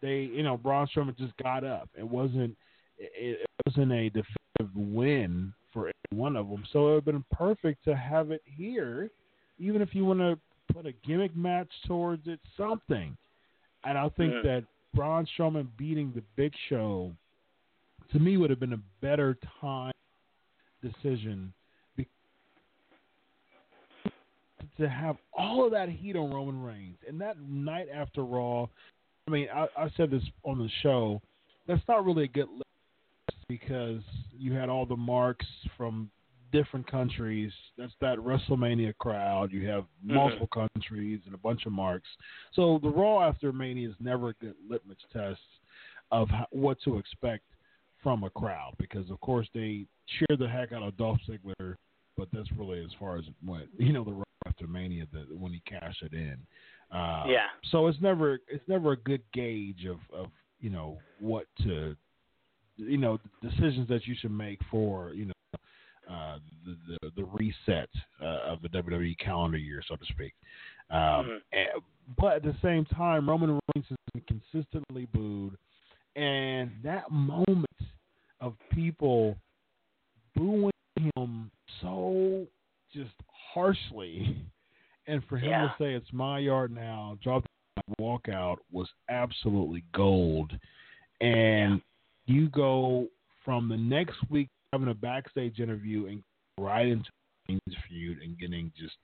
they, 0.01 0.21
you 0.21 0.43
know, 0.43 0.57
Braun 0.57 0.87
Strowman 0.95 1.17
just 1.17 1.37
got 1.43 1.65
up. 1.65 1.89
It 1.99 2.07
wasn't, 2.07 2.57
it, 2.99 3.41
it 3.41 3.47
wasn't 3.67 3.93
a 3.93 4.11
definitive 4.11 4.77
win 4.77 5.53
for 5.73 5.87
any 5.87 6.19
one 6.19 6.37
of 6.37 6.49
them. 6.49 6.65
So 6.73 6.79
it 6.79 6.85
would 6.91 6.95
have 6.95 7.05
been 7.07 7.25
perfect 7.33 7.85
to 7.85 7.97
have 7.97 8.31
it 8.31 8.43
here, 8.45 9.11
even 9.59 9.83
if 9.83 9.95
you 9.95 10.05
want 10.05 10.21
to 10.21 10.39
put 10.73 10.87
a 10.87 10.93
gimmick 11.07 11.35
match 11.37 11.69
towards 11.87 12.27
it, 12.27 12.41
something. 12.57 13.17
And 13.85 13.99
I 13.99 14.09
think 14.11 14.35
Mhm. 14.35 14.43
that 14.43 14.65
Braun 14.95 15.27
Strowman 15.27 15.69
beating 15.77 16.13
the 16.13 16.23
Big 16.37 16.55
Show, 16.69 17.15
to 18.13 18.19
me, 18.19 18.37
would 18.37 18.51
have 18.51 18.61
been 18.61 18.75
a 18.75 18.83
better 19.01 19.37
time 19.61 19.93
decision 20.83 21.53
be- 21.97 22.07
to 24.79 24.89
have 24.89 25.17
all 25.37 25.65
of 25.65 25.73
that 25.73 25.89
heat 25.89 26.17
on 26.17 26.33
Roman 26.33 26.63
Reigns. 26.63 26.99
And 27.07 27.21
that 27.21 27.41
night 27.41 27.89
after 27.95 28.25
Raw, 28.25 28.67
I 29.27 29.31
mean, 29.31 29.49
I, 29.55 29.67
I 29.77 29.91
said 29.97 30.11
this 30.11 30.23
on 30.43 30.59
the 30.59 30.69
show, 30.83 31.23
that's 31.67 31.83
not 31.89 32.05
really 32.05 32.25
a 32.25 32.29
good 32.29 32.49
list 32.51 33.39
because 33.49 34.03
you 34.37 34.53
had 34.53 34.69
all 34.69 34.87
the 34.87 34.97
marks 34.97 35.47
from 35.77 36.11
different 36.53 36.89
countries. 36.91 37.53
That's 37.77 37.93
that 38.01 38.19
WrestleMania 38.19 38.97
crowd. 38.99 39.53
You 39.53 39.67
have 39.69 39.83
mm-hmm. 39.83 40.15
multiple 40.15 40.49
countries 40.49 41.21
and 41.27 41.35
a 41.35 41.39
bunch 41.39 41.67
of 41.67 41.73
marks. 41.73 42.09
So 42.55 42.79
the 42.83 42.89
Raw 42.89 43.29
after 43.29 43.53
Mania 43.53 43.89
is 43.89 43.95
never 44.01 44.31
a 44.31 44.35
good 44.35 44.55
litmus 44.69 44.99
test 45.13 45.41
of 46.13 46.29
how, 46.29 46.47
what 46.51 46.79
to 46.85 46.99
expect 46.99 47.43
from 48.03 48.23
a 48.23 48.31
crowd 48.31 48.75
because, 48.79 49.11
of 49.11 49.21
course, 49.21 49.49
they 49.55 49.87
cheer 50.07 50.37
the 50.39 50.49
heck 50.49 50.73
out 50.73 50.83
of 50.83 50.97
Dolph 50.97 51.19
Ziggler, 51.29 51.75
but 52.17 52.29
that's 52.33 52.51
really 52.57 52.85
as 52.85 52.91
far 53.01 53.17
as 53.17 53.25
it 53.25 53.35
went. 53.45 53.69
You 53.79 53.93
know, 53.93 54.05
the 54.05 54.23
Mania, 54.69 55.07
the, 55.13 55.27
when 55.37 55.53
he 55.53 55.61
cashed 55.67 56.03
it 56.03 56.13
in. 56.13 56.37
Uh, 56.91 57.25
Yeah. 57.27 57.47
So 57.71 57.87
it's 57.87 58.01
never 58.01 58.39
it's 58.49 58.67
never 58.69 58.93
a 58.93 58.97
good 58.97 59.23
gauge 59.33 59.85
of 59.87 59.99
of 60.13 60.27
you 60.61 60.71
know 60.71 60.99
what 61.19 61.47
to 61.63 61.97
you 62.77 62.99
know 62.99 63.19
decisions 63.43 63.89
that 63.89 64.07
you 64.07 64.15
should 64.21 64.31
make 64.33 64.61
for 64.71 65.13
you 65.15 65.27
know 65.27 65.59
uh, 66.11 66.39
the, 66.67 66.77
the 67.03 67.11
the 67.17 67.25
reset 67.25 67.89
uh, 68.21 68.41
of 68.53 68.61
the 68.63 68.69
WWE 68.69 69.17
calendar 69.19 69.59
year, 69.59 69.83
so 69.89 69.97
to 69.97 70.05
speak. 70.07 70.35
Um, 70.91 70.99
Mhm. 70.99 71.41
and- 71.53 71.83
but 72.19 72.35
at 72.37 72.43
the 72.43 72.55
same 72.61 72.85
time, 72.85 73.27
Roman 73.27 73.53
Reigns 73.75 73.87
has 73.89 73.97
been 74.13 74.23
consistently 74.29 75.07
booed, 75.07 75.57
and 76.17 76.71
that 76.83 77.11
moment 77.11 77.67
of 78.43 78.59
people 78.71 79.39
booing 80.37 80.71
him 81.17 81.51
so 81.81 82.47
just 82.95 83.15
harshly, 83.53 84.37
and 85.07 85.23
for 85.29 85.37
him 85.37 85.51
Yeah. 85.51 85.69
to 85.69 85.75
say 85.79 85.95
it's 85.95 86.13
my 86.13 86.39
yard 86.39 86.71
now, 86.73 87.19
drop 87.23 87.45
the 87.77 87.83
walk 87.99 88.29
out 88.29 88.61
was 88.71 88.89
absolutely 89.11 89.85
gold. 89.93 90.53
And 91.21 91.83
you 92.27 92.49
go 92.49 93.09
from 93.45 93.69
the 93.69 93.77
next 93.77 94.17
week 94.31 94.49
having 94.73 94.89
a 94.89 94.95
backstage 94.95 95.61
interview 95.61 96.07
and 96.07 96.23
right 96.59 96.87
into 96.87 97.11
the 97.49 97.61
feud 97.89 98.19
and 98.23 98.39
getting 98.39 98.73
just. 98.79 98.97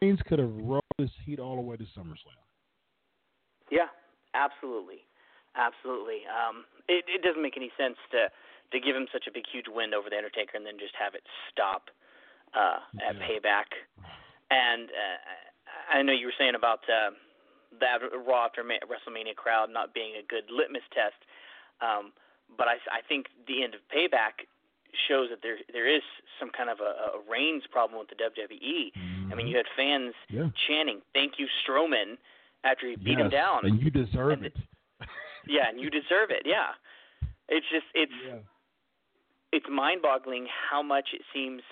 Reigns 0.00 0.20
could 0.26 0.38
have 0.38 0.54
rolled 0.56 0.82
this 0.98 1.10
heat 1.24 1.38
all 1.38 1.56
the 1.56 1.62
way 1.62 1.76
to 1.76 1.84
SummerSlam. 1.96 2.38
Yeah, 3.74 3.90
absolutely, 4.38 5.02
absolutely. 5.58 6.22
Um, 6.30 6.62
it 6.86 7.02
it 7.10 7.26
doesn't 7.26 7.42
make 7.42 7.56
any 7.58 7.74
sense 7.74 7.98
to 8.14 8.30
to 8.72 8.76
give 8.78 8.94
him 8.94 9.06
such 9.10 9.26
a 9.26 9.32
big 9.34 9.44
huge 9.50 9.66
win 9.66 9.90
over 9.94 10.06
the 10.10 10.16
Undertaker 10.16 10.54
and 10.54 10.62
then 10.66 10.78
just 10.78 10.94
have 10.94 11.14
it 11.18 11.26
stop 11.50 11.90
uh, 12.54 12.78
at 13.02 13.18
Payback. 13.18 13.70
And 14.50 14.90
uh, 14.90 15.18
I 15.90 16.02
know 16.02 16.12
you 16.14 16.26
were 16.30 16.38
saying 16.38 16.54
about 16.54 16.86
uh, 16.86 17.10
that 17.82 17.98
Raw 18.26 18.46
after 18.46 18.62
WrestleMania 18.62 19.34
crowd 19.34 19.70
not 19.70 19.94
being 19.94 20.14
a 20.14 20.24
good 20.26 20.46
litmus 20.50 20.86
test, 20.94 21.18
um, 21.82 22.12
but 22.56 22.68
I 22.68 22.78
I 22.94 23.02
think 23.08 23.26
the 23.50 23.64
end 23.64 23.74
of 23.74 23.82
Payback 23.90 24.46
shows 25.08 25.28
that 25.30 25.42
there 25.42 25.58
there 25.72 25.88
is 25.90 26.02
some 26.38 26.50
kind 26.50 26.70
of 26.70 26.78
a, 26.80 27.18
a 27.18 27.20
Reigns 27.28 27.64
problem 27.70 27.98
with 27.98 28.08
the 28.08 28.18
WWE. 28.22 28.94
I 29.30 29.34
mean, 29.34 29.46
you 29.48 29.56
had 29.56 29.66
fans 29.76 30.14
Yeah. 30.30 30.48
chanting 30.68 31.02
"Thank 31.12 31.38
you, 31.38 31.46
Strowman" 31.62 32.18
after 32.64 32.88
he 32.88 32.96
beat 32.96 33.18
him 33.18 33.30
Yes, 33.30 33.32
down. 33.32 33.60
And 33.66 33.80
you 33.80 33.90
deserve 33.90 34.32
And 34.42 34.46
it. 34.46 34.56
Yeah, 35.46 35.68
and 35.68 35.78
you 35.78 35.90
deserve 35.90 36.30
it. 36.30 36.42
Yeah, 36.46 36.72
it's 37.48 37.66
just 37.70 37.84
it's 37.94 38.12
Yeah. 38.26 38.38
it's 39.52 39.66
mind-boggling 39.68 40.46
how 40.70 40.82
much 40.82 41.10
it 41.12 41.20
seems 41.32 41.62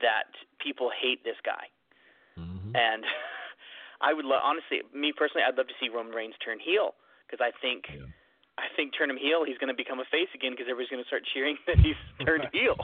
that 0.00 0.32
people 0.64 0.90
hate 0.90 1.22
this 1.22 1.36
guy, 1.44 1.68
Mhm. 2.40 2.72
and 2.74 3.04
I 4.00 4.14
would 4.14 4.24
lo- 4.24 4.40
honestly, 4.42 4.80
me 4.94 5.12
personally, 5.12 5.44
I'd 5.46 5.56
love 5.58 5.68
to 5.68 5.74
see 5.78 5.88
Roman 5.90 6.14
Reigns 6.14 6.34
turn 6.44 6.58
heel 6.58 6.94
because 7.26 7.44
I 7.44 7.52
think. 7.60 7.84
Yeah. 7.92 8.06
I 8.58 8.68
think 8.76 8.92
turn 8.96 9.08
him 9.08 9.16
heel, 9.16 9.44
he's 9.48 9.56
going 9.56 9.72
to 9.72 9.74
become 9.74 9.98
a 9.98 10.04
face 10.12 10.28
again 10.34 10.52
because 10.52 10.66
everybody's 10.68 10.90
going 10.92 11.02
to 11.02 11.06
start 11.08 11.22
cheering 11.32 11.56
that 11.66 11.78
he's 11.80 11.96
turned 12.24 12.44
heel. 12.52 12.76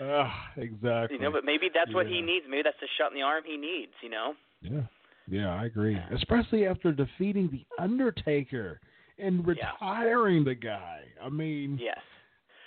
Ah, 0.00 0.50
exactly. 0.56 1.16
You 1.16 1.22
know, 1.22 1.30
but 1.30 1.44
maybe 1.44 1.70
that's 1.72 1.94
what 1.94 2.06
he 2.06 2.20
needs. 2.20 2.46
Maybe 2.48 2.62
that's 2.62 2.80
the 2.80 2.88
shot 2.98 3.12
in 3.12 3.14
the 3.16 3.22
arm 3.22 3.44
he 3.46 3.56
needs. 3.56 3.92
You 4.02 4.10
know. 4.10 4.34
Yeah, 4.60 4.82
yeah, 5.28 5.54
I 5.54 5.64
agree. 5.66 5.98
Especially 6.12 6.66
after 6.66 6.92
defeating 6.92 7.48
the 7.50 7.64
Undertaker 7.82 8.80
and 9.18 9.38
Yeah. 9.46 9.70
retiring 9.80 10.44
the 10.44 10.54
guy. 10.54 11.02
I 11.22 11.28
mean, 11.28 11.78
Yes. 11.78 12.00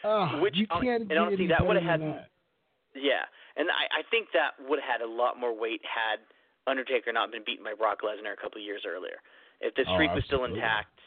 ah, 0.04 0.40
Which- 0.40 0.56
you 0.58 0.68
can't 0.68 1.10
and 1.12 1.20
honestly, 1.20 1.48
that 1.48 1.66
would've 1.66 1.84
had- 1.84 2.02
that. 2.02 2.30
Yeah, 2.96 3.26
and 3.58 3.70
I, 3.70 4.00
I 4.00 4.02
think 4.10 4.32
that 4.34 4.60
would 4.68 4.80
have 4.80 4.90
had 4.90 5.02
a 5.02 5.08
lot 5.08 5.38
more 5.38 5.54
weight 5.54 5.82
had 5.86 6.20
Undertaker 6.66 7.12
not 7.14 7.32
been 7.32 7.44
beaten 7.46 7.64
by 7.64 7.74
Brock 7.74 8.02
Lesnar 8.02 8.34
a 8.34 8.36
couple 8.36 8.58
of 8.60 8.66
years 8.66 8.84
earlier. 8.86 9.22
If 9.62 9.76
the 9.76 9.86
Oh, 9.88 9.94
streak 9.96 10.12
was 10.14 10.26
still 10.26 10.44
intact, 10.46 11.00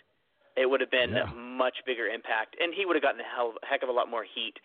it 0.56 0.68
would 0.68 0.80
have 0.80 0.90
been 0.90 1.12
Yeah. 1.12 1.30
a 1.30 1.34
much 1.34 1.84
bigger 1.84 2.06
impact, 2.08 2.56
and 2.60 2.72
he 2.72 2.86
would 2.86 2.96
have 2.96 3.02
gotten 3.02 3.20
a 3.20 3.24
hell, 3.24 3.54
heck 3.62 3.82
of 3.82 3.88
a 3.88 3.92
lot 3.92 4.08
more 4.08 4.24
heat 4.24 4.58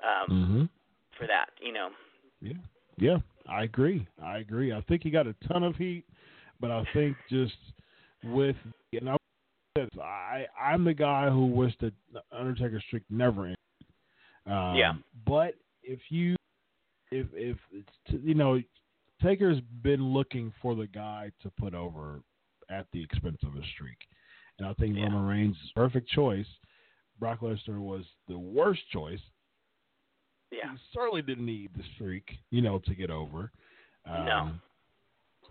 um, 0.00 0.28
Mm-hmm. 0.28 0.64
for 1.16 1.26
that. 1.26 1.50
You 1.60 1.72
know. 1.72 1.90
Yeah, 2.42 2.52
yeah, 2.98 3.18
I 3.48 3.62
agree. 3.64 4.06
I 4.22 4.38
agree. 4.38 4.72
I 4.72 4.82
think 4.82 5.02
he 5.02 5.10
got 5.10 5.26
a 5.26 5.32
ton 5.48 5.62
of 5.64 5.76
heat, 5.76 6.04
but 6.60 6.70
I 6.70 6.84
think 6.92 7.16
just 7.30 7.54
with 8.24 8.56
you 8.92 9.00
know, 9.00 9.16
I 10.02 10.46
I'm 10.60 10.84
the 10.84 10.94
guy 10.94 11.28
who 11.30 11.46
wished 11.46 11.80
that 11.80 11.92
the 12.12 12.22
Undertaker 12.32 12.80
streak 12.86 13.02
never 13.10 13.44
ended. 13.44 13.56
Um, 14.46 14.76
Yeah. 14.76 14.94
But 15.26 15.54
if 15.82 16.00
you, 16.10 16.36
if 17.10 17.26
if 17.32 17.58
it's 17.72 18.24
you 18.24 18.34
know, 18.34 18.60
Taker's 19.22 19.60
been 19.82 20.12
looking 20.12 20.52
for 20.60 20.74
the 20.74 20.86
guy 20.86 21.30
to 21.42 21.50
put 21.50 21.74
over 21.74 22.20
at 22.70 22.86
the 22.92 23.02
expense 23.02 23.38
of 23.44 23.54
a 23.54 23.64
streak, 23.74 23.98
and 24.58 24.66
I 24.66 24.72
think 24.74 24.96
Yeah. 24.96 25.04
Roman 25.04 25.26
Reigns 25.26 25.56
is 25.64 25.70
perfect 25.74 26.08
choice. 26.08 26.46
Brock 27.18 27.40
Lesnar 27.40 27.80
was 27.80 28.04
the 28.28 28.38
worst 28.38 28.82
choice 28.90 29.22
Yeah. 30.52 30.72
he 30.72 30.78
certainly 30.92 31.22
didn't 31.22 31.46
need 31.46 31.70
the 31.74 31.82
streak, 31.94 32.38
you 32.50 32.60
know, 32.62 32.78
to 32.80 32.94
get 32.94 33.10
over. 33.10 33.50
Um, 34.04 34.24
No. 34.26 34.54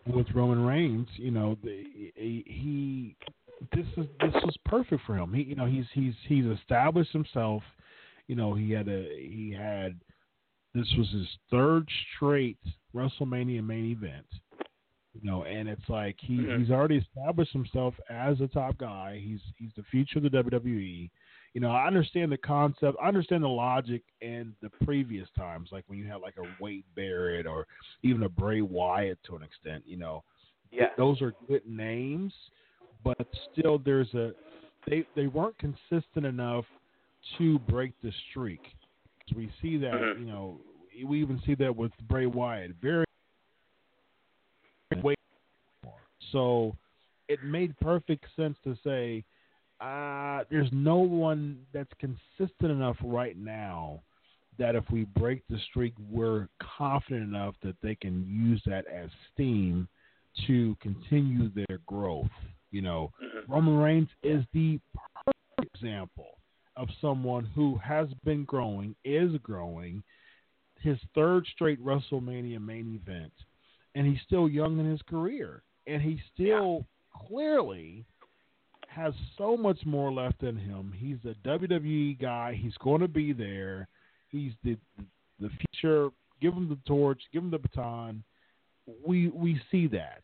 With 0.08 0.28
Roman 0.36 0.64
Reigns, 0.64 1.08
you 1.16 1.32
know, 1.32 1.58
the, 1.64 1.84
he, 2.16 3.16
this 3.74 3.86
is 3.98 4.06
this 4.22 4.34
was 4.44 4.56
perfect 4.66 5.02
for 5.06 5.16
him. 5.18 5.34
He, 5.34 5.44
you 5.44 5.56
know, 5.56 5.66
he's 5.66 5.86
he's 5.94 6.14
he's 6.28 6.46
established 6.46 7.12
himself. 7.12 7.64
You 8.28 8.36
know, 8.36 8.54
he 8.54 8.72
had 8.72 8.88
a 8.88 9.04
he 9.20 9.52
had 9.58 10.00
this 10.76 10.88
was 10.98 11.10
his 11.12 11.28
third 11.50 11.88
straight 12.16 12.58
WrestleMania 12.94 13.66
main 13.66 13.86
event. 13.86 14.28
You 15.14 15.22
know, 15.30 15.44
and 15.44 15.68
it's 15.70 15.88
like 15.90 16.18
he 16.20 16.38
Mhm. 16.38 16.60
he's 16.60 16.72
already 16.72 16.98
established 16.98 17.54
himself 17.54 17.96
as 18.10 18.40
a 18.42 18.48
top 18.48 18.78
guy. 18.78 19.20
He's 19.24 19.42
he's 19.58 19.72
the 19.76 19.84
future 19.84 20.20
of 20.20 20.24
the 20.24 20.30
WWE 20.30 21.10
you 21.56 21.62
know, 21.62 21.72
I 21.72 21.88
understand 21.88 22.34
the 22.34 22.38
concept. 22.38 22.98
I 23.02 23.08
understand 23.08 23.42
the 23.42 23.48
logic 23.48 24.04
in 24.20 24.54
the 24.62 24.70
previous 24.84 25.30
times, 25.38 25.70
like 25.72 25.86
when 25.88 25.98
you 25.98 26.06
had 26.06 26.18
like 26.18 26.36
a 26.38 26.62
Wade 26.62 26.84
Barrett 26.98 27.48
or 27.48 27.66
even 28.04 28.24
a 28.24 28.30
Bray 28.30 28.60
Wyatt 28.60 29.18
to 29.24 29.38
an 29.38 29.42
extent. 29.42 29.82
You 29.88 29.96
know, 29.96 30.24
Yeah. 30.70 30.90
those 30.98 31.22
are 31.22 31.34
good 31.48 31.66
names, 31.66 32.34
but 33.06 33.26
still, 33.54 33.78
there's 33.80 34.14
a 34.16 34.34
they 34.86 35.06
they 35.16 35.28
weren't 35.28 35.58
consistent 35.58 36.26
enough 36.26 36.66
to 37.38 37.58
break 37.60 37.94
the 38.04 38.12
streak. 38.30 38.76
So 39.30 39.38
we 39.38 39.50
see 39.62 39.78
that, 39.78 39.94
Mhm. 39.94 40.20
you 40.20 40.26
know, 40.26 40.60
we 41.06 41.22
even 41.22 41.40
see 41.46 41.56
that 41.56 41.74
with 41.74 41.94
Bray 42.10 42.26
Wyatt. 42.26 42.72
Very 42.82 43.06
way. 45.02 45.16
So 46.34 46.76
it 47.30 47.42
made 47.44 47.80
perfect 47.80 48.26
sense 48.36 48.58
to 48.66 48.76
say 48.84 49.24
uh, 49.82 50.44
there's 50.50 50.70
no 50.72 50.98
one 50.98 51.60
that's 51.74 51.92
consistent 52.00 52.72
enough 52.72 52.98
right 53.04 53.38
now 53.38 54.02
that 54.58 54.76
if 54.76 54.84
we 54.90 55.04
break 55.18 55.44
the 55.50 55.60
streak, 55.70 55.94
we're 56.10 56.48
confident 56.78 57.24
enough 57.24 57.56
that 57.62 57.76
they 57.82 57.96
can 57.96 58.26
use 58.26 58.62
that 58.66 58.88
as 58.88 59.10
steam 59.34 59.88
to 60.48 60.76
continue 60.82 61.50
their 61.50 61.80
growth. 61.86 62.32
You 62.72 62.82
know, 62.82 63.12
Mhm. 63.22 63.48
Roman 63.48 63.78
Reigns 63.78 64.10
is 64.24 64.46
the 64.54 64.80
perfect 64.94 65.76
example 65.76 66.40
of 66.76 66.90
someone 67.02 67.46
who 67.46 67.76
has 67.78 68.14
been 68.24 68.44
growing, 68.46 68.96
is 69.04 69.38
growing, 69.38 70.04
his 70.80 71.00
third 71.14 71.46
straight 71.48 71.80
WrestleMania 71.84 72.60
main 72.60 72.96
event, 72.96 73.34
and 73.96 74.06
he's 74.06 74.22
still 74.22 74.50
young 74.50 74.80
in 74.80 74.86
his 74.86 75.02
career, 75.04 75.64
and 75.88 76.02
he 76.02 76.22
still 76.34 76.86
clearly 77.14 78.06
has 78.96 79.14
so 79.38 79.58
much 79.58 79.80
more 79.86 80.12
left 80.12 80.42
in 80.44 80.56
him. 80.56 80.94
He's 80.96 81.18
a 81.26 81.36
WWE 81.48 82.20
guy. 82.20 82.58
He's 82.60 82.78
going 82.78 83.02
to 83.02 83.08
be 83.08 83.34
there. 83.34 83.88
He's 84.30 84.54
the 84.64 84.78
the 85.40 85.50
future. 85.74 86.10
Give 86.42 86.54
him 86.54 86.70
the 86.70 86.78
torch. 86.88 87.22
Give 87.34 87.44
him 87.44 87.52
the 87.52 87.58
baton. 87.60 88.24
We 89.06 89.28
we 89.30 89.60
see 89.72 89.88
that, 89.88 90.24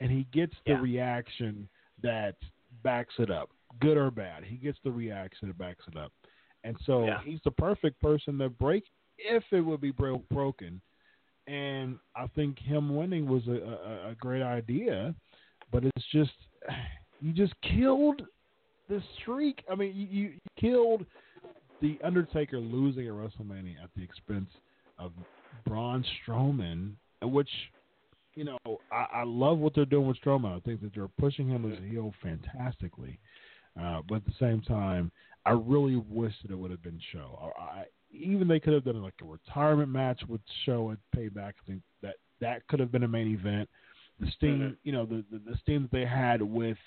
and 0.00 0.10
he 0.10 0.26
gets 0.32 0.54
the 0.66 0.72
Yeah. 0.72 0.80
reaction 0.80 1.68
that 2.02 2.36
backs 2.82 3.14
it 3.18 3.30
up, 3.30 3.50
good 3.80 3.96
or 3.96 4.10
bad. 4.10 4.44
He 4.44 4.56
gets 4.56 4.78
the 4.82 4.90
reaction 4.90 5.48
that 5.48 5.58
backs 5.58 5.84
it 5.86 5.96
up, 5.96 6.12
and 6.64 6.76
so 6.86 7.06
Yeah. 7.06 7.20
he's 7.22 7.40
the 7.44 7.50
perfect 7.52 8.00
person 8.00 8.38
to 8.38 8.48
break 8.48 8.84
if 9.18 9.44
it 9.52 9.60
would 9.60 9.80
be 9.80 9.90
bro- 9.92 10.24
broken. 10.30 10.80
And 11.46 11.98
I 12.16 12.26
think 12.28 12.58
him 12.58 12.94
winning 12.96 13.26
was 13.26 13.46
a, 13.48 13.52
a, 13.52 14.10
a 14.10 14.14
great 14.14 14.42
idea, 14.42 15.14
but 15.70 15.84
it's 15.84 16.06
just 16.12 16.34
you 17.20 17.32
just 17.32 17.54
killed 17.62 18.22
the 18.88 19.02
streak. 19.20 19.62
I 19.70 19.74
mean, 19.74 19.94
you, 19.94 20.06
you 20.06 20.32
killed 20.58 21.04
the 21.80 21.98
Undertaker 22.04 22.58
losing 22.58 23.06
at 23.06 23.12
WrestleMania 23.12 23.82
at 23.82 23.90
the 23.96 24.02
expense 24.02 24.50
of 24.98 25.12
Braun 25.66 26.04
Strowman, 26.26 26.92
which 27.22 27.50
you 28.34 28.44
know 28.44 28.58
I, 28.92 29.06
I 29.12 29.24
love 29.24 29.58
what 29.58 29.74
they're 29.74 29.84
doing 29.84 30.06
with 30.06 30.20
Strowman. 30.20 30.56
I 30.56 30.60
think 30.60 30.80
that 30.82 30.94
they're 30.94 31.08
pushing 31.18 31.48
him 31.48 31.70
as 31.70 31.78
a 31.78 31.86
heel 31.86 32.12
fantastically, 32.22 33.18
uh, 33.80 34.00
but 34.08 34.16
at 34.16 34.26
the 34.26 34.34
same 34.40 34.60
time, 34.62 35.10
I 35.46 35.52
really 35.52 35.96
wish 35.96 36.34
that 36.42 36.50
it 36.50 36.58
would 36.58 36.70
have 36.70 36.82
been 36.82 37.00
Show. 37.12 37.52
I, 37.58 37.62
I, 37.62 37.84
even 38.10 38.48
they 38.48 38.60
could 38.60 38.72
have 38.72 38.84
done 38.84 39.02
like 39.02 39.14
a 39.22 39.24
retirement 39.24 39.90
match 39.90 40.20
with 40.28 40.40
Show 40.64 40.92
at 40.92 40.98
Payback. 41.16 41.52
I 41.62 41.66
think 41.66 41.82
that 42.02 42.16
that 42.40 42.66
could 42.68 42.80
have 42.80 42.92
been 42.92 43.04
a 43.04 43.08
main 43.08 43.28
event. 43.28 43.68
The 44.20 44.30
steam, 44.32 44.60
Mhm. 44.60 44.76
you 44.82 44.92
know, 44.92 45.06
the, 45.06 45.24
the 45.30 45.38
the 45.50 45.56
steam 45.58 45.82
that 45.82 45.90
they 45.92 46.04
had 46.06 46.42
with 46.42 46.78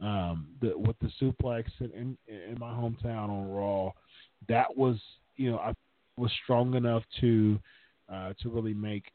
um 0.00 0.48
the 0.60 0.76
with 0.76 0.98
the 1.00 1.10
suplex 1.20 1.64
in 1.80 1.90
in, 2.28 2.36
in 2.52 2.58
my 2.58 2.72
hometown 2.72 3.28
on 3.30 3.50
Raw, 3.50 3.92
that 4.48 4.76
was 4.76 5.00
you 5.36 5.50
know 5.50 5.58
I 5.58 5.74
was 6.16 6.30
strong 6.44 6.74
enough 6.74 7.02
to 7.20 7.58
uh 8.12 8.32
to 8.42 8.50
really 8.50 8.74
make 8.74 9.10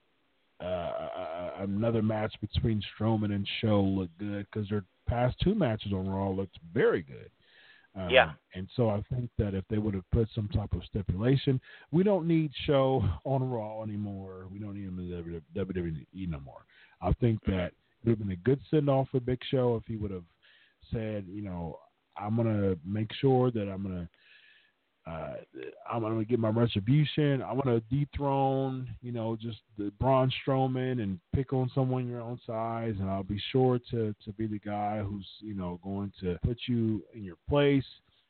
uh, 0.60 1.52
another 1.60 2.02
match 2.02 2.34
between 2.42 2.82
Strowman 2.94 3.34
and 3.34 3.48
Show 3.62 3.82
look 3.82 4.10
good 4.20 4.46
because 4.52 4.70
their 4.70 4.84
past 5.08 5.36
two 5.40 5.56
matches 5.56 5.92
on 5.94 6.08
Raw 6.08 6.30
looked 6.30 6.58
very 6.74 7.02
good. 7.02 7.32
Um, 7.96 8.10
Yeah. 8.10 8.34
And 8.54 8.70
so 8.76 8.90
I 8.90 9.02
think 9.14 9.30
that 9.38 9.54
if 9.54 9.66
they 9.70 9.78
would 9.80 9.94
have 9.96 10.10
put 10.12 10.30
some 10.36 10.48
type 10.50 10.74
of 10.74 10.84
stipulation, 10.86 11.60
we 11.92 12.04
don't 12.04 12.28
need 12.28 12.52
Show 12.66 13.04
on 13.26 13.48
Raw 13.50 13.82
anymore. 13.84 14.46
We 14.52 14.60
don't 14.60 14.76
need 14.76 14.86
him 14.88 15.00
in 15.00 15.10
the 15.10 15.42
WWE 15.66 16.30
no 16.30 16.40
more. 16.40 16.64
I 17.02 17.14
think 17.14 17.44
that 17.46 17.68
it 17.68 17.74
would 18.06 18.12
have 18.12 18.20
been 18.20 18.32
a 18.32 18.36
good 18.38 18.60
send 18.70 18.90
off 18.90 19.10
for 19.12 19.20
Big 19.20 19.40
Show 19.50 19.76
if 19.76 19.84
he 19.88 19.96
would 19.96 20.12
have 20.12 20.24
said, 20.92 21.26
you 21.28 21.42
know, 21.42 21.80
I'm 22.18 22.36
gonna 22.36 22.76
make 22.86 23.12
sure 23.14 23.52
that 23.52 23.70
I'm 23.70 23.84
gonna 23.84 24.10
uh, 25.08 25.34
I'm 25.92 26.02
gonna 26.02 26.24
get 26.24 26.40
my 26.40 26.50
retribution. 26.50 27.42
I 27.42 27.54
want 27.54 27.66
to 27.66 27.82
dethrone, 27.90 28.88
you 29.02 29.12
know, 29.12 29.36
just 29.36 29.58
the 29.78 29.92
Braun 30.00 30.32
Strowman 30.46 31.02
and 31.02 31.20
pick 31.34 31.54
on 31.54 31.72
someone 31.74 32.08
your 32.08 32.22
own 32.22 32.40
size, 32.46 32.96
and 33.00 33.10
I'll 33.10 33.24
be 33.24 33.42
sure 33.52 33.80
to 33.92 34.14
to 34.24 34.34
be 34.34 34.46
the 34.46 34.60
guy 34.60 35.00
who's 35.00 35.28
you 35.40 35.56
know 35.56 35.80
going 35.84 36.12
to 36.22 36.38
put 36.44 36.58
you 36.68 37.04
in 37.16 37.24
your 37.24 37.38
place. 37.50 37.86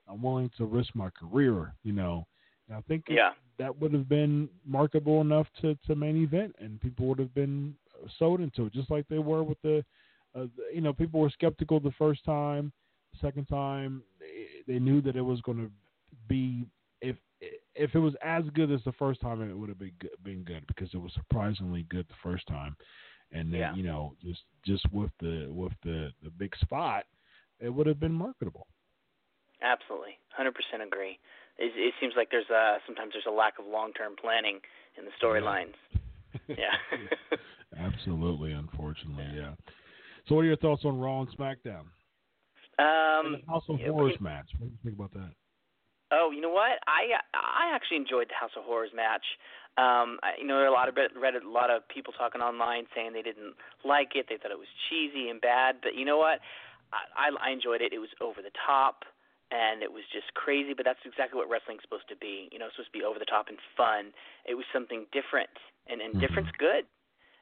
I'm 0.07 0.21
willing 0.21 0.49
to 0.57 0.65
risk 0.65 0.95
my 0.95 1.09
career, 1.09 1.73
you 1.83 1.93
know. 1.93 2.25
And 2.67 2.77
I 2.77 2.81
think 2.81 3.05
Yeah. 3.09 3.31
that 3.57 3.77
would 3.79 3.93
have 3.93 4.07
been 4.07 4.49
marketable 4.65 5.19
enough 5.21 5.47
to 5.61 5.75
to 5.87 5.95
main 5.95 6.23
event, 6.23 6.55
and 6.59 6.79
people 6.79 7.07
would 7.07 7.19
have 7.19 7.33
been 7.33 7.75
sold 8.17 8.41
into 8.41 8.65
it, 8.65 8.73
just 8.73 8.89
like 8.89 9.07
they 9.07 9.19
were 9.19 9.43
with 9.43 9.61
the, 9.61 9.83
uh, 10.35 10.45
the- 10.55 10.73
you 10.73 10.81
know, 10.81 10.93
people 10.93 11.19
were 11.19 11.29
skeptical 11.29 11.79
the 11.79 11.91
first 11.91 12.23
time. 12.25 12.71
Second 13.21 13.47
time, 13.47 14.03
they, 14.19 14.73
they 14.73 14.79
knew 14.79 15.01
that 15.01 15.15
it 15.15 15.21
was 15.21 15.41
going 15.41 15.57
to 15.57 15.71
be 16.27 16.65
if 17.01 17.15
if 17.75 17.95
it 17.95 17.99
was 17.99 18.15
as 18.23 18.43
good 18.53 18.71
as 18.71 18.81
the 18.85 18.91
first 18.93 19.19
time, 19.21 19.41
it 19.41 19.53
would 19.57 19.69
have 19.69 19.79
been 19.79 19.91
good, 19.99 20.11
been 20.23 20.43
good 20.43 20.65
because 20.67 20.89
it 20.93 20.97
was 20.97 21.11
surprisingly 21.13 21.83
good 21.89 22.07
the 22.07 22.15
first 22.21 22.45
time, 22.47 22.75
and 23.31 23.51
then 23.53 23.59
Yeah. 23.59 23.73
you 23.73 23.83
know 23.83 24.15
just 24.21 24.41
just 24.65 24.85
with 24.91 25.11
the 25.19 25.47
with 25.51 25.73
the 25.83 26.11
the 26.23 26.29
big 26.29 26.55
spot, 26.57 27.05
it 27.59 27.69
would 27.69 27.87
have 27.87 27.99
been 27.99 28.13
marketable. 28.13 28.67
Absolutely, 29.61 30.17
hundred 30.29 30.53
percent 30.55 30.81
agree. 30.81 31.19
It, 31.57 31.71
it 31.75 31.93
seems 31.99 32.13
like 32.15 32.29
there's 32.31 32.49
uh 32.49 32.77
sometimes 32.85 33.13
there's 33.13 33.27
a 33.27 33.31
lack 33.31 33.59
of 33.59 33.65
long 33.65 33.93
term 33.93 34.15
planning 34.19 34.59
in 34.97 35.05
the 35.05 35.11
storylines. 35.21 35.75
Yeah. 36.57 36.73
Absolutely, 37.77 38.51
unfortunately, 38.53 39.27
yeah. 39.35 39.53
So, 40.27 40.35
what 40.35 40.41
are 40.41 40.45
your 40.45 40.57
thoughts 40.57 40.83
on 40.85 40.99
Raw 40.99 41.21
and 41.21 41.29
SmackDown? 41.37 41.85
Um, 42.79 43.35
and 43.35 43.43
House 43.47 43.63
of 43.69 43.79
yeah, 43.79 43.87
Horrors 43.89 44.15
we- 44.19 44.23
match. 44.23 44.49
What 44.59 44.67
do 44.67 44.71
you 44.73 44.79
think 44.83 44.95
about 44.95 45.13
that? 45.13 45.31
Oh, 46.11 46.29
you 46.35 46.41
know 46.41 46.51
what? 46.51 46.75
I 46.87 47.15
I 47.33 47.71
actually 47.73 47.97
enjoyed 47.97 48.27
the 48.27 48.35
House 48.35 48.51
of 48.57 48.63
Horrors 48.65 48.91
match. 48.93 49.23
Um, 49.77 50.19
I, 50.21 50.35
you 50.37 50.45
know, 50.45 50.55
there 50.59 50.65
are 50.67 50.73
a 50.73 50.75
lot 50.75 50.89
of 50.89 50.97
read 50.97 51.35
a 51.35 51.47
lot 51.47 51.69
of 51.71 51.87
people 51.87 52.11
talking 52.11 52.41
online 52.41 52.83
saying 52.93 53.13
they 53.13 53.21
didn't 53.23 53.55
like 53.85 54.11
it. 54.15 54.25
They 54.27 54.35
thought 54.35 54.51
it 54.51 54.59
was 54.59 54.67
cheesy 54.89 55.29
and 55.29 55.39
bad. 55.39 55.77
But 55.81 55.95
you 55.95 56.03
know 56.03 56.17
what? 56.17 56.39
I, 56.91 57.31
I, 57.31 57.47
I 57.47 57.49
enjoyed 57.55 57.79
it. 57.81 57.93
It 57.93 57.99
was 58.03 58.11
over 58.19 58.41
the 58.43 58.51
top 58.67 59.07
and 59.55 59.79
it 59.81 59.87
was 59.91 60.03
just 60.11 60.27
crazy. 60.35 60.73
But 60.75 60.83
that's 60.83 60.99
exactly 61.07 61.39
what 61.39 61.47
wrestling's 61.47 61.81
supposed 61.87 62.09
to 62.11 62.19
be. 62.19 62.49
You 62.51 62.59
know, 62.59 62.67
it's 62.67 62.75
supposed 62.75 62.91
to 62.91 62.99
be 62.99 63.05
over 63.07 63.15
the 63.19 63.31
top 63.31 63.47
and 63.47 63.55
fun. 63.79 64.11
It 64.43 64.55
was 64.59 64.67
something 64.75 65.07
different, 65.15 65.55
and 65.87 66.01
and 66.03 66.15
Mhm. 66.15 66.19
different's 66.19 66.51
good. 66.59 66.83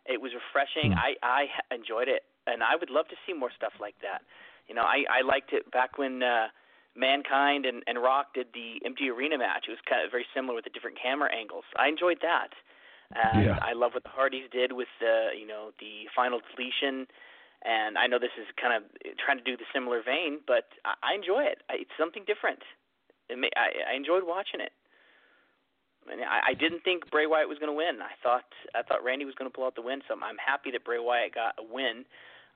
It 0.09 0.19
was 0.21 0.31
refreshing. 0.33 0.91
Mhm. 0.91 0.97
I 0.97 1.09
I 1.23 1.41
enjoyed 1.73 2.09
it, 2.09 2.23
and 2.47 2.63
I 2.63 2.75
would 2.75 2.89
love 2.89 3.07
to 3.09 3.17
see 3.25 3.33
more 3.33 3.51
stuff 3.55 3.73
like 3.79 3.97
that. 4.01 4.21
You 4.67 4.75
know, 4.75 4.83
I 4.83 5.05
I 5.09 5.21
liked 5.21 5.53
it 5.53 5.69
back 5.71 5.97
when. 5.97 6.23
uh 6.23 6.47
Mankind 6.95 7.65
and, 7.69 7.79
and 7.87 8.01
Rock 8.01 8.33
did 8.33 8.47
the 8.53 8.81
empty 8.83 9.09
arena 9.09 9.37
match. 9.37 9.65
It 9.69 9.71
was 9.71 9.79
kind 9.87 10.03
of 10.03 10.11
very 10.11 10.25
similar 10.33 10.55
with 10.55 10.65
the 10.65 10.71
different 10.71 10.97
camera 10.99 11.29
angles. 11.33 11.63
I 11.77 11.87
enjoyed 11.87 12.19
that. 12.23 12.49
And 13.15 13.45
Yeah. 13.45 13.59
I 13.61 13.73
love 13.73 13.93
what 13.93 14.03
the 14.03 14.09
Hardys 14.09 14.49
did 14.51 14.73
with 14.73 14.89
the 14.99 15.15
you 15.37 15.45
know 15.45 15.71
the 15.79 15.93
final 16.15 16.41
deletion. 16.49 17.07
And 17.63 17.97
I 17.97 18.07
know 18.07 18.17
this 18.19 18.35
is 18.41 18.47
kind 18.59 18.73
of 18.73 18.83
trying 19.23 19.37
to 19.37 19.43
do 19.43 19.55
the 19.55 19.65
similar 19.71 20.01
vein, 20.01 20.41
but 20.47 20.65
I, 20.83 20.93
I 21.03 21.13
enjoy 21.13 21.43
it. 21.43 21.61
I, 21.69 21.75
it's 21.83 21.95
something 21.97 22.23
different. 22.25 22.63
It 23.29 23.37
may, 23.37 23.51
I, 23.55 23.91
I 23.91 23.93
enjoyed 23.95 24.23
watching 24.25 24.59
it. 24.59 24.73
And 26.11 26.21
I, 26.21 26.51
I 26.51 26.53
didn't 26.53 26.83
think 26.83 27.09
Bray 27.11 27.25
Wyatt 27.27 27.49
was 27.49 27.59
going 27.59 27.71
to 27.71 27.75
win. 27.77 27.99
I 28.01 28.13
thought 28.23 28.47
I 28.73 28.81
thought 28.83 29.03
Randy 29.03 29.25
was 29.25 29.35
going 29.35 29.49
to 29.49 29.53
pull 29.55 29.65
out 29.65 29.75
the 29.75 29.81
win. 29.85 30.01
So 30.07 30.15
I'm, 30.15 30.37
happy 30.37 30.71
that 30.71 30.85
Bray 30.85 30.99
Wyatt 30.99 31.35
got 31.35 31.55
a 31.59 31.65
win. 31.65 32.05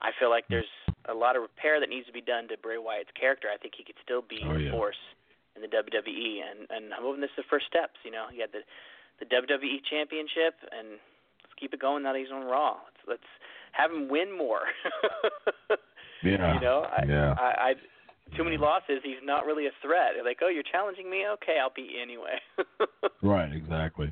I 0.02 0.11
feel 0.20 0.30
like 0.30 0.45
there's 0.49 0.70
a 1.07 1.14
lot 1.14 1.36
of 1.36 1.41
repair 1.44 1.80
that 1.80 1.88
needs 1.90 2.07
to 2.07 2.14
be 2.14 2.22
done 2.22 2.48
to 2.49 2.57
Bray 2.57 2.78
Wyatt's 2.78 3.11
character. 3.20 3.48
I 3.53 3.57
think 3.57 3.74
he 3.78 3.84
could 3.84 3.99
still 4.03 4.22
be 4.22 4.41
Oh, 4.44 4.56
a 4.56 4.60
yeah. 4.60 4.72
force 4.72 4.99
in 5.56 5.61
the 5.61 5.70
WWE, 5.70 6.41
and 6.44 6.65
and 6.70 6.94
I'm 6.94 7.03
hoping 7.03 7.22
this 7.22 7.30
is 7.38 7.44
the 7.45 7.49
first 7.49 7.68
steps. 7.68 7.99
You 8.03 8.11
know, 8.11 8.26
he 8.32 8.40
had 8.41 8.52
the 8.52 8.64
the 9.20 9.30
WWE 9.30 9.86
Championship, 9.86 10.57
and 10.74 10.98
let's 11.44 11.53
keep 11.60 11.74
it 11.74 11.80
going 11.80 12.03
now 12.03 12.14
that 12.14 12.20
he's 12.20 12.32
on 12.34 12.44
Raw. 12.45 12.78
Let's 12.84 13.03
let's 13.07 13.30
have 13.74 13.91
him 13.91 14.10
win 14.10 14.36
more. 14.36 14.65
Yeah. 16.24 16.53
you 16.53 16.61
know, 16.61 16.88
I, 16.88 17.03
yeah. 17.06 17.36
I, 17.38 17.44
I 17.44 17.74
too 18.36 18.44
many 18.44 18.58
losses. 18.58 19.00
He's 19.04 19.22
not 19.24 19.45
really 19.45 19.68
a 19.68 19.72
threat. 19.82 20.12
They're 20.16 20.24
like, 20.24 20.40
oh, 20.41 20.50
you're 20.50 20.64
challenging 20.64 21.10
me? 21.10 21.26
Okay, 21.34 21.58
I'll 21.62 21.74
beat 21.76 21.91
you 21.91 22.02
anyway. 22.02 22.40
Right, 23.22 23.54
exactly. 23.54 24.12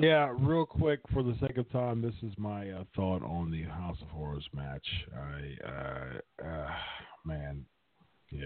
yeah. 0.00 0.32
real 0.38 0.64
quick, 0.64 1.00
for 1.12 1.22
the 1.22 1.36
sake 1.38 1.58
of 1.58 1.70
time, 1.70 2.00
this 2.00 2.14
is 2.22 2.32
my 2.38 2.70
uh, 2.70 2.84
thought 2.94 3.22
on 3.22 3.50
the 3.50 3.64
House 3.64 3.98
of 4.00 4.08
Horrors 4.08 4.48
match. 4.54 4.86
I, 5.14 5.68
uh, 5.68 6.46
uh, 6.46 6.68
man, 7.26 7.66
yeah, 8.30 8.44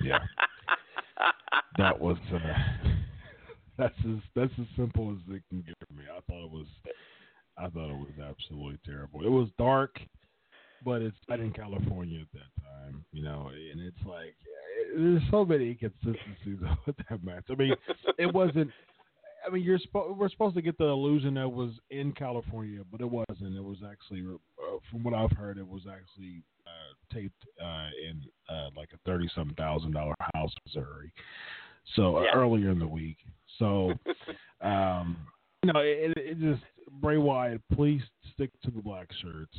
yeah, 0.00 0.18
that 1.78 1.98
was 1.98 2.18
uh, 2.32 2.38
that's 3.78 3.94
as 4.00 4.18
that's 4.36 4.52
as 4.60 4.66
simple 4.76 5.12
as 5.12 5.34
it 5.34 5.42
can 5.48 5.62
get 5.62 5.74
for 5.88 5.94
me. 5.94 6.04
I 6.10 6.20
thought 6.30 6.44
it 6.44 6.52
was, 6.52 6.66
I 7.58 7.68
thought 7.68 7.90
it 7.90 7.98
was 7.98 8.12
absolutely 8.20 8.78
terrible. 8.86 9.26
It 9.26 9.30
was 9.30 9.48
dark, 9.58 9.98
but 10.84 11.02
it's 11.02 11.16
not 11.28 11.40
in 11.40 11.52
California 11.52 12.20
at 12.20 12.32
that 12.32 12.62
time, 12.62 13.04
you 13.12 13.22
know, 13.22 13.50
and 13.50 13.80
it's 13.80 14.06
like 14.06 14.34
there's 14.96 15.22
so 15.30 15.44
many 15.44 15.70
inconsistencies 15.70 16.58
with 16.86 16.96
that 17.08 17.22
match. 17.24 17.44
I 17.50 17.54
mean, 17.54 17.74
it 18.18 18.32
wasn't. 18.32 18.70
I 19.46 19.50
mean, 19.50 19.62
you're 19.62 19.78
spo- 19.78 20.16
we're 20.16 20.28
supposed 20.28 20.56
to 20.56 20.62
get 20.62 20.76
the 20.76 20.86
illusion 20.86 21.34
that 21.34 21.42
it 21.42 21.52
was 21.52 21.70
in 21.90 22.12
California, 22.12 22.80
but 22.90 23.00
it 23.00 23.08
wasn't. 23.08 23.56
It 23.56 23.62
was 23.62 23.78
actually, 23.88 24.22
uh, 24.22 24.78
from 24.90 25.04
what 25.04 25.14
I've 25.14 25.30
heard, 25.36 25.56
it 25.56 25.66
was 25.66 25.82
actually 25.88 26.42
uh, 26.66 27.14
taped 27.14 27.44
uh, 27.62 27.88
in 28.08 28.22
uh, 28.48 28.70
like 28.76 28.88
a 28.92 28.98
thirty-some 29.06 29.54
thousand 29.56 29.92
dollar 29.92 30.14
house, 30.34 30.50
in 30.52 30.62
Missouri. 30.66 31.12
So 31.94 32.16
uh, 32.18 32.22
Yeah. 32.22 32.30
earlier 32.34 32.70
in 32.70 32.78
the 32.80 32.88
week. 32.88 33.18
So, 33.58 33.92
um, 34.60 35.16
you 35.62 35.72
know, 35.72 35.80
it, 35.80 36.12
it 36.16 36.40
just 36.40 36.62
Bray 37.00 37.16
Wyatt, 37.18 37.60
please 37.72 38.02
stick 38.34 38.50
to 38.64 38.70
the 38.70 38.82
black 38.82 39.08
shirts. 39.22 39.56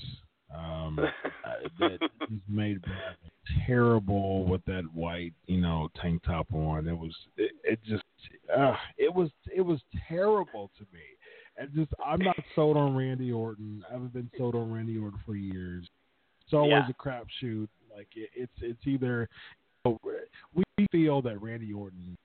Um, 0.55 0.97
that 1.79 1.99
he's 2.29 2.39
made 2.47 2.83
terrible 3.65 4.45
with 4.45 4.63
that 4.65 4.83
white, 4.93 5.33
you 5.45 5.59
know, 5.59 5.89
tank 6.01 6.23
top 6.23 6.47
on. 6.53 6.87
It 6.87 6.97
was, 6.97 7.13
it, 7.35 7.51
it 7.63 7.79
just, 7.83 8.03
uh, 8.55 8.75
it 8.97 9.13
was, 9.13 9.29
it 9.53 9.61
was 9.61 9.79
terrible 10.07 10.71
to 10.77 10.83
me. 10.93 11.01
And 11.57 11.73
just, 11.73 11.91
I'm 12.05 12.19
not 12.19 12.35
sold 12.55 12.77
on 12.77 12.95
Randy 12.95 13.31
Orton. 13.31 13.83
I 13.89 13.93
haven't 13.93 14.13
been 14.13 14.29
sold 14.37 14.55
on 14.55 14.71
Randy 14.71 14.97
Orton 14.97 15.19
for 15.25 15.35
years. 15.35 15.87
It's 16.45 16.53
always 16.53 16.71
Yeah. 16.71 16.89
a 16.89 16.93
crapshoot. 16.93 17.67
Like 17.93 18.07
it, 18.15 18.29
it's, 18.35 18.53
it's 18.61 18.85
either 18.85 19.27
we 20.55 20.63
feel 20.91 21.21
that 21.23 21.41
Randy 21.41 21.73
Orton. 21.73 22.15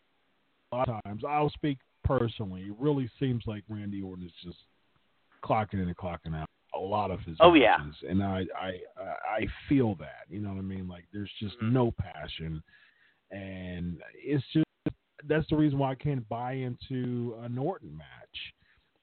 A 0.73 0.77
lot 0.77 0.89
of 0.89 1.03
times, 1.05 1.23
I'll 1.27 1.51
speak 1.51 1.78
personally. 2.05 2.62
It 2.62 2.74
really 2.78 3.11
seems 3.20 3.44
like 3.47 3.62
Randy 3.69 4.01
Orton 4.03 4.24
is 4.24 4.32
just 4.43 4.59
clocking 5.44 5.74
in 5.74 5.81
and 5.81 5.97
clocking 5.97 6.35
out 6.35 6.49
a 6.74 6.78
lot 6.78 7.11
of 7.11 7.20
his 7.20 7.36
Oh, 7.40 7.55
yeah. 7.55 7.78
and 8.09 8.23
I, 8.23 8.44
I 8.59 8.81
I 9.31 9.47
feel 9.69 9.94
that. 9.97 10.24
You 10.28 10.40
know 10.40 10.51
what 10.51 10.59
I 10.59 10.62
mean? 10.62 10.89
Like 10.89 11.05
there's 11.12 11.31
just 11.39 11.57
Mhm. 11.61 11.73
no 11.73 11.90
passion, 11.93 12.62
and 13.31 14.01
it's 14.15 14.44
just 14.53 14.66
that's 15.24 15.49
the 15.51 15.57
reason 15.57 15.78
why 15.78 15.93
I 15.93 15.94
can't 15.94 16.28
buy 16.28 16.53
into 16.53 17.36
an 17.43 17.57
Orton 17.59 17.97
match, 17.97 18.55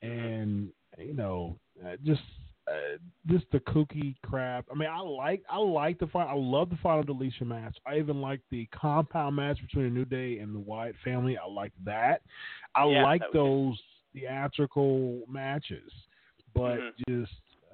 and 0.02 0.70
you 0.98 1.14
know 1.14 1.58
uh, 1.86 1.96
just. 2.04 2.22
Uh, 2.68 3.00
just 3.26 3.46
the 3.52 3.60
kooky 3.62 4.14
crap. 4.22 4.64
I 4.72 4.76
mean, 4.78 4.88
I 4.88 5.00
like 5.00 5.42
I 5.50 5.58
like 5.58 5.98
the 5.98 6.06
final. 6.06 6.30
I 6.30 6.36
love 6.40 6.70
the 6.70 6.76
final 6.84 7.02
deletion 7.02 7.48
match. 7.48 7.76
I 7.88 7.98
even 7.98 8.22
like 8.22 8.42
the 8.52 8.68
compound 8.68 9.36
match 9.38 9.60
between 9.60 9.86
the 9.86 9.90
New 9.90 10.06
Day 10.06 10.38
and 10.38 10.54
the 10.54 10.60
Wyatt 10.60 10.96
family. 11.04 11.36
I 11.36 11.48
like 11.48 11.72
that. 11.84 12.22
I 12.76 12.86
Yeah, 12.86 13.02
like 13.02 13.22
that 13.22 13.34
those 13.34 13.82
theatrical 14.14 15.24
matches, 15.28 15.92
but 16.54 16.78
Mhm. 16.78 16.94
just 17.08 17.32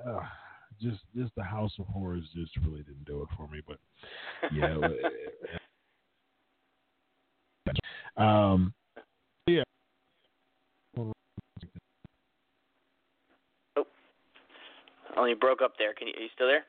uh, 0.07 0.19
just 0.81 0.99
just 1.15 1.33
the 1.35 1.43
House 1.43 1.73
of 1.79 1.87
Horrors 1.87 2.23
just 2.35 2.55
really 2.65 2.83
didn't 2.83 3.05
do 3.05 3.21
it 3.21 3.29
for 3.37 3.47
me. 3.47 3.61
But 3.65 3.79
yeah, 4.51 4.77
um, 8.17 8.73
yeah. 9.47 9.63
Oh, 15.17 15.23
you 15.23 15.35
broke 15.35 15.61
up 15.61 15.73
there. 15.77 15.93
Can 15.93 16.07
you? 16.07 16.13
Are 16.17 16.21
you 16.21 16.29
still 16.35 16.47
there? 16.47 16.65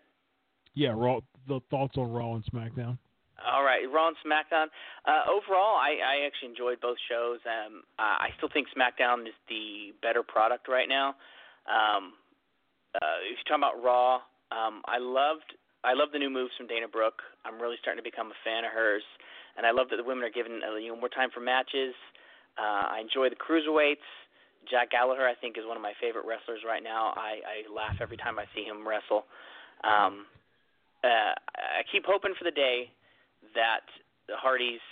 Yeah, 0.74 0.90
Raw. 0.94 1.20
The 1.48 1.60
thoughts 1.70 1.96
on 1.96 2.12
Raw 2.12 2.34
and 2.34 2.44
SmackDown. 2.46 2.98
All 3.44 3.62
right, 3.62 3.82
Raw 3.92 4.08
and 4.08 4.16
SmackDown. 4.24 4.66
Uh, 5.06 5.30
overall, 5.30 5.76
I, 5.76 5.98
I 6.02 6.26
actually 6.26 6.50
enjoyed 6.50 6.80
both 6.80 6.96
shows. 7.08 7.38
Um, 7.44 7.82
I 7.98 8.28
still 8.36 8.48
think 8.52 8.68
SmackDown 8.76 9.26
is 9.26 9.34
the 9.48 9.92
better 10.02 10.22
product 10.22 10.68
right 10.68 10.88
now. 10.88 11.14
Um, 11.66 12.14
uh, 13.02 13.18
if 13.24 13.36
you're 13.38 13.48
talking 13.48 13.64
about 13.64 13.82
Raw, 13.82 14.24
um, 14.52 14.82
I 14.86 14.98
loved 14.98 15.54
I 15.84 15.94
love 15.94 16.10
the 16.12 16.18
new 16.18 16.30
moves 16.30 16.50
from 16.56 16.66
Dana 16.66 16.88
Brooke. 16.88 17.22
I'm 17.44 17.60
really 17.62 17.76
starting 17.80 18.02
to 18.02 18.06
become 18.06 18.34
a 18.34 18.38
fan 18.42 18.64
of 18.64 18.72
hers, 18.72 19.04
and 19.56 19.66
I 19.66 19.70
love 19.70 19.86
that 19.90 19.96
the 19.96 20.04
women 20.04 20.24
are 20.24 20.32
given 20.32 20.60
uh, 20.64 20.76
you 20.76 20.88
know 20.88 20.98
more 20.98 21.12
time 21.12 21.30
for 21.32 21.40
matches. 21.40 21.94
Uh, 22.58 22.96
I 22.96 23.04
enjoy 23.04 23.28
the 23.28 23.38
cruiserweights. 23.38 24.06
Jack 24.66 24.90
Gallagher, 24.90 25.28
I 25.28 25.34
think, 25.38 25.58
is 25.58 25.64
one 25.66 25.76
of 25.76 25.82
my 25.84 25.92
favorite 26.00 26.26
wrestlers 26.26 26.66
right 26.66 26.82
now. 26.82 27.14
I, 27.14 27.38
I 27.46 27.56
laugh 27.70 28.02
every 28.02 28.16
time 28.16 28.38
I 28.38 28.50
see 28.50 28.66
him 28.66 28.82
wrestle. 28.82 29.22
Um, 29.86 30.26
uh, 31.04 31.38
I 31.38 31.86
keep 31.92 32.02
hoping 32.02 32.34
for 32.34 32.42
the 32.42 32.50
day 32.50 32.90
that 33.54 33.86
the 34.26 34.34
Hardys 34.34 34.82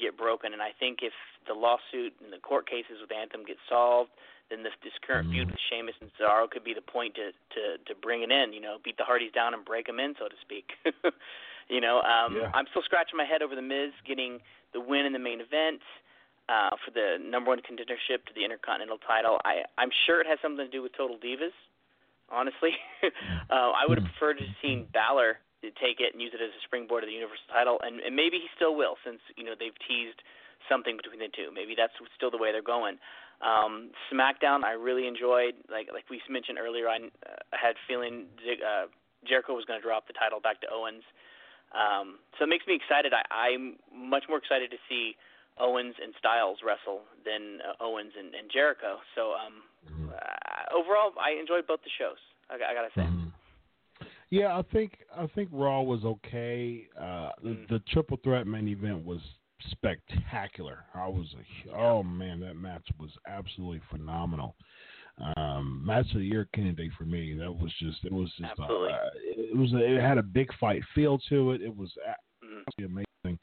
get 0.00 0.16
broken, 0.16 0.54
and 0.54 0.62
I 0.62 0.72
think 0.80 1.00
if 1.02 1.12
the 1.46 1.52
lawsuit 1.52 2.16
and 2.24 2.32
the 2.32 2.40
court 2.40 2.64
cases 2.64 3.04
with 3.04 3.12
Anthem 3.12 3.44
get 3.44 3.60
solved, 3.68 4.10
then 4.52 4.62
this 4.62 4.76
this 4.84 4.92
current 5.00 5.32
feud 5.32 5.48
with 5.48 5.58
Sheamus 5.72 5.96
and 6.04 6.12
Cesaro 6.12 6.44
could 6.48 6.62
be 6.62 6.74
the 6.76 6.84
point 6.84 7.16
to 7.16 7.32
to 7.56 7.80
to 7.88 7.92
bring 7.96 8.22
it 8.22 8.30
in. 8.30 8.52
You 8.52 8.60
know, 8.60 8.76
beat 8.84 9.00
the 9.00 9.08
Hardys 9.08 9.32
down 9.32 9.54
and 9.54 9.64
break 9.64 9.86
them 9.88 9.98
in, 9.98 10.14
so 10.20 10.28
to 10.28 10.36
speak. 10.44 10.76
you 11.72 11.80
know, 11.80 12.04
um, 12.04 12.36
Yeah. 12.36 12.52
I'm 12.52 12.68
still 12.70 12.84
scratching 12.84 13.16
my 13.16 13.24
head 13.24 13.40
over 13.40 13.56
the 13.56 13.64
Miz 13.64 13.96
getting 14.06 14.40
the 14.76 14.80
win 14.80 15.08
in 15.08 15.12
the 15.16 15.22
main 15.22 15.40
event. 15.40 15.80
Uh, 16.48 16.74
for 16.84 16.90
the 16.90 17.16
number 17.22 17.48
one 17.48 17.62
contendership 17.62 18.26
to 18.26 18.34
the 18.34 18.44
Intercontinental 18.44 18.98
title, 18.98 19.40
I, 19.46 19.62
I'm 19.78 19.90
sure 20.04 20.20
it 20.20 20.26
has 20.26 20.38
something 20.42 20.66
to 20.66 20.70
do 20.70 20.82
with 20.82 20.92
Total 20.92 21.16
Divas. 21.16 21.54
Honestly, 22.28 22.74
uh, 23.48 23.70
I 23.72 23.86
would 23.88 23.96
have 23.96 24.10
preferred 24.10 24.38
to 24.38 24.44
have 24.44 24.56
seen 24.60 24.86
Balor 24.92 25.38
take 25.70 26.02
it 26.02 26.10
and 26.12 26.18
use 26.18 26.34
it 26.34 26.42
as 26.42 26.50
a 26.50 26.62
springboard 26.66 27.02
to 27.02 27.06
the 27.06 27.14
Universal 27.14 27.46
title, 27.46 27.78
and, 27.86 28.02
and 28.02 28.16
maybe 28.18 28.42
he 28.42 28.50
still 28.58 28.74
will, 28.74 28.98
since 29.06 29.22
you 29.38 29.44
know 29.46 29.54
they've 29.54 29.76
teased 29.86 30.18
something 30.68 30.96
between 30.96 31.18
the 31.20 31.28
two. 31.34 31.50
Maybe 31.52 31.74
that's 31.76 31.92
still 32.16 32.30
the 32.30 32.38
way 32.38 32.52
they're 32.52 32.62
going. 32.62 32.96
Um, 33.42 33.90
SmackDown, 34.12 34.62
I 34.62 34.72
really 34.72 35.06
enjoyed. 35.06 35.54
Like 35.70 35.88
like 35.92 36.06
we 36.10 36.20
mentioned 36.30 36.58
earlier, 36.58 36.88
I, 36.88 36.96
uh, 36.96 37.42
had 37.50 37.74
feeling 37.88 38.26
Zig- 38.44 38.62
uh, 38.62 38.86
Jericho 39.26 39.54
was 39.54 39.64
going 39.64 39.80
to 39.80 39.84
drop 39.84 40.06
the 40.06 40.12
title 40.14 40.40
back 40.40 40.60
to 40.62 40.68
Owens. 40.70 41.02
Um, 41.74 42.18
so 42.38 42.44
it 42.44 42.48
makes 42.48 42.66
me 42.66 42.74
excited. 42.74 43.12
I, 43.14 43.22
I'm 43.34 43.76
much 43.94 44.24
more 44.28 44.38
excited 44.38 44.70
to 44.70 44.76
see 44.88 45.16
Owens 45.58 45.94
and 46.02 46.12
Styles 46.18 46.58
wrestle 46.64 47.00
than 47.24 47.58
uh, 47.64 47.82
Owens 47.82 48.12
and, 48.18 48.34
and 48.34 48.50
Jericho. 48.52 48.98
So 49.14 49.32
um, 49.32 49.62
uh, 50.12 50.76
overall, 50.76 51.12
I 51.18 51.38
enjoyed 51.38 51.66
both 51.66 51.80
the 51.82 51.90
shows. 51.98 52.20
I, 52.50 52.54
I 52.54 52.74
gotta 52.74 52.92
say. 52.94 53.02
Mhm. 53.08 53.30
Yeah, 54.30 54.56
I 54.56 54.62
think 54.72 54.98
I 55.16 55.26
think 55.34 55.50
Raw 55.52 55.82
was 55.82 56.04
okay. 56.04 56.86
Uh, 56.98 57.30
the, 57.42 57.50
Mm. 57.50 57.68
the 57.68 57.78
triple 57.92 58.18
threat 58.24 58.46
main 58.46 58.66
event 58.68 59.04
was 59.04 59.20
spectacular. 59.70 60.84
I 60.94 61.08
was 61.08 61.34
a, 61.34 61.74
oh 61.76 62.02
man, 62.02 62.40
that 62.40 62.54
match 62.54 62.86
was 62.98 63.10
absolutely 63.26 63.80
phenomenal. 63.90 64.56
Um, 65.36 65.82
match 65.84 66.06
of 66.12 66.20
the 66.20 66.26
year 66.26 66.48
candidate 66.54 66.92
for 66.96 67.04
me. 67.04 67.34
That 67.34 67.52
was 67.52 67.72
just 67.78 68.04
it 68.04 68.12
was 68.12 68.30
just 68.38 68.58
uh, 68.58 68.66
it 69.14 69.56
was 69.56 69.72
a, 69.72 69.78
it 69.78 70.00
had 70.00 70.18
a 70.18 70.22
big 70.22 70.50
fight 70.58 70.82
feel 70.94 71.18
to 71.28 71.52
it. 71.52 71.62
It 71.62 71.74
was 71.76 71.92
Mhm. 72.42 72.62
absolutely 72.66 73.04
amazing. 73.24 73.38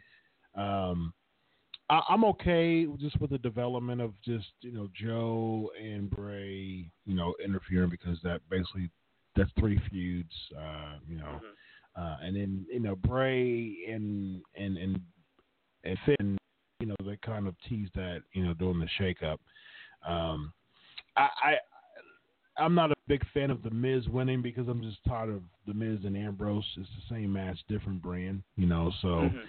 Um, 0.56 1.14
I, 1.90 2.02
I'm 2.10 2.24
okay 2.26 2.86
just 3.00 3.20
with 3.22 3.32
the 3.32 3.38
development 3.38 4.02
of 4.02 4.20
just 4.22 4.48
you 4.62 4.72
know 4.72 4.90
Joe 4.94 5.72
and 5.80 6.10
Bray, 6.10 6.90
you 7.06 7.16
know, 7.16 7.36
interfering 7.44 7.90
because 7.90 8.20
that 8.24 8.42
basically 8.50 8.90
that's 9.36 9.52
three 9.60 9.80
feuds, 9.92 10.34
uh, 10.58 10.98
you 11.08 11.18
know, 11.18 11.42
Mhm. 11.42 12.02
uh, 12.02 12.18
and 12.22 12.36
then 12.36 12.66
you 12.72 12.80
know 12.80 12.96
Bray 12.96 13.86
and 13.88 14.42
and 14.56 14.78
and 14.78 15.02
and 15.90 15.98
Finn, 16.06 16.38
you 16.80 16.88
know, 16.88 16.96
they 17.06 17.18
kind 17.26 17.48
of 17.48 17.56
teased 17.68 17.94
that 17.96 18.22
you 18.34 18.46
know 18.46 18.54
during 18.54 18.80
the 18.80 18.88
shakeup. 19.00 19.38
Um, 20.08 20.54
I, 21.18 21.30
I 21.44 22.64
I'm 22.64 22.76
not 22.76 22.92
a 22.92 22.96
big 23.08 23.24
fan 23.34 23.52
of 23.52 23.64
the 23.64 23.72
Miz 23.72 24.08
winning 24.10 24.42
because 24.42 24.68
I'm 24.68 24.82
just 24.82 24.98
tired 25.08 25.30
of 25.30 25.42
the 25.66 25.74
Miz 25.74 26.00
and 26.06 26.18
Ambrose. 26.18 26.66
It's 26.78 26.90
the 26.90 27.16
same 27.16 27.34
match, 27.34 27.58
different 27.68 28.02
brand, 28.02 28.44
you 28.56 28.68
know. 28.68 28.92
So. 29.02 29.08
Mhm. 29.08 29.46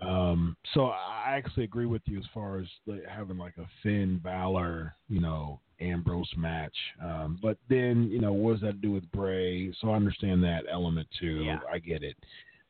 Um, 0.00 0.56
so 0.74 0.86
I 0.86 1.34
actually 1.36 1.62
agree 1.62 1.86
with 1.86 2.02
you 2.06 2.18
as 2.18 2.24
far 2.34 2.58
as 2.58 2.66
like, 2.86 3.04
having 3.06 3.38
like 3.38 3.56
a 3.58 3.66
Finn 3.82 4.18
Balor, 4.24 4.94
you 5.08 5.20
know, 5.20 5.60
Ambrose 5.80 6.30
match. 6.36 6.74
Um, 7.00 7.38
but 7.40 7.58
then, 7.68 8.08
you 8.10 8.20
know, 8.20 8.32
what 8.32 8.54
does 8.54 8.62
that 8.62 8.80
do 8.80 8.90
with 8.90 9.08
Bray? 9.12 9.72
So 9.80 9.90
I 9.90 9.94
understand 9.94 10.42
that 10.42 10.64
element 10.68 11.06
too. 11.20 11.44
Yeah. 11.44 11.60
I 11.70 11.78
get 11.78 12.02
it. 12.02 12.16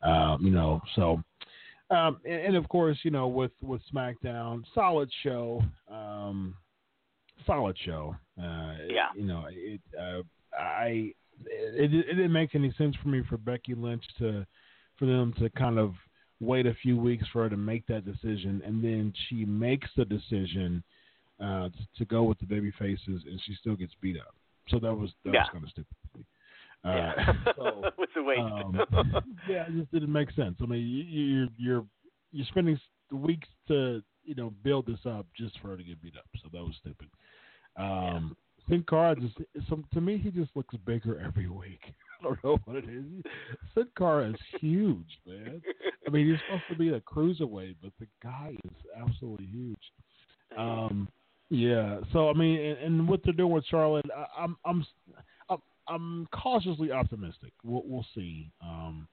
Um, 0.03 0.45
you 0.45 0.51
know, 0.51 0.83
so 0.95 1.23
um, 1.93 2.19
and, 2.25 2.41
and 2.47 2.57
of 2.57 2.69
course, 2.69 2.99
you 3.03 3.11
know, 3.11 3.29
with 3.29 3.53
with 3.61 3.83
SmackDown, 3.95 4.63
solid 4.75 5.11
show. 5.23 5.63
Um, 5.91 6.57
solid 7.47 7.77
show. 7.85 8.17
Uh, 8.39 8.75
Yeah. 8.89 9.09
You 9.15 9.25
know, 9.25 9.47
it. 9.51 9.81
Uh, 9.99 10.23
I. 10.59 11.13
It, 11.45 11.93
it 11.93 12.05
didn't 12.05 12.33
make 12.33 12.55
any 12.55 12.73
sense 12.79 12.95
for 13.03 13.09
me 13.09 13.23
for 13.29 13.37
Becky 13.37 13.75
Lynch 13.75 14.05
to, 14.19 14.47
for 14.97 15.07
them 15.07 15.33
to 15.41 15.51
kind 15.51 15.77
of 15.79 15.95
wait 16.41 16.67
a 16.67 16.75
few 16.75 16.97
weeks 16.97 17.25
for 17.33 17.43
her 17.45 17.49
to 17.49 17.57
make 17.57 17.85
that 17.87 18.05
decision, 18.05 18.63
and 18.65 18.85
then 18.85 19.13
she 19.27 19.45
makes 19.45 19.89
the 19.97 20.05
decision 20.05 20.85
uh, 21.41 21.69
to, 21.99 22.05
go 22.05 22.23
with 22.23 22.39
the 22.39 22.47
baby 22.47 22.71
faces, 22.79 23.23
and 23.27 23.41
she 23.45 23.55
still 23.55 23.75
gets 23.75 23.93
beat 24.01 24.17
up. 24.21 24.35
So 24.69 24.79
that 24.81 24.95
was 24.95 25.11
that 25.25 25.33
Yeah. 25.35 25.41
was 25.41 25.49
kind 25.53 25.65
of 25.65 25.71
stupid. 25.71 25.97
Me. 26.85 26.91
Uh, 26.91 26.95
yeah. 26.97 27.33
so, 27.57 27.83
What's 27.97 28.13
the 28.15 28.21
um, 28.41 28.81
yeah, 29.49 29.65
it 29.69 29.77
just 29.79 29.93
didn't 29.93 30.13
make 30.13 30.31
sense. 30.33 30.57
I 30.61 30.67
mean, 30.67 30.81
you, 30.87 31.05
you- 31.05 31.25
you're 31.37 31.49
you're 31.59 31.87
you're 32.33 32.47
spending 32.47 32.79
weeks 33.13 33.49
to 33.69 34.03
you 34.25 34.35
know 34.35 34.53
build 34.63 34.87
this 34.87 35.01
up 35.07 35.27
just 35.37 35.59
for 35.61 35.69
her 35.69 35.77
to 35.77 35.83
get 35.85 36.01
beat 36.03 36.17
up. 36.17 36.25
So 36.43 36.49
that 36.53 36.63
was 36.63 36.75
stupid. 36.81 37.09
Um, 37.77 38.37
Sin 38.69 38.85
Cara 38.89 39.17
just 39.17 39.37
some 39.69 39.85
to 39.93 40.01
me 40.01 40.19
he 40.19 40.31
just 40.31 40.51
looks 40.55 40.75
bigger 40.87 41.21
every 41.21 41.49
week. 41.49 41.81
I 42.21 42.25
don't 42.25 42.45
know 42.45 42.59
what 42.65 42.77
it 42.77 42.85
is. 42.89 43.05
Sin 43.75 43.89
Cara 43.99 44.31
is 44.31 44.37
huge, 44.61 45.19
man. 45.27 45.61
I 46.07 46.11
mean, 46.11 46.29
he's 46.31 46.39
supposed 46.47 46.63
to 46.71 46.77
be 46.77 46.91
a 46.91 47.01
cruiserweight, 47.01 47.77
but 47.83 47.93
the 47.99 48.07
guy 48.23 48.55
is 48.65 48.73
absolutely 49.01 49.47
huge. 49.47 49.93
Um, 50.57 51.09
yeah. 51.51 51.99
So 52.13 52.29
I 52.31 52.35
mean, 52.35 52.61
and, 52.61 52.79
and 52.79 53.09
what 53.09 53.21
they're 53.25 53.33
doing 53.33 53.53
with 53.53 53.65
Charlotte, 53.67 54.07
I, 54.17 54.43
I'm 54.45 54.57
I'm 54.65 54.87
I'm 55.93 56.27
cautiously 56.33 56.91
optimistic. 56.93 57.53
We'll 57.65 57.83
we'll 57.85 58.07
see. 58.15 58.51
Um, 58.63 59.07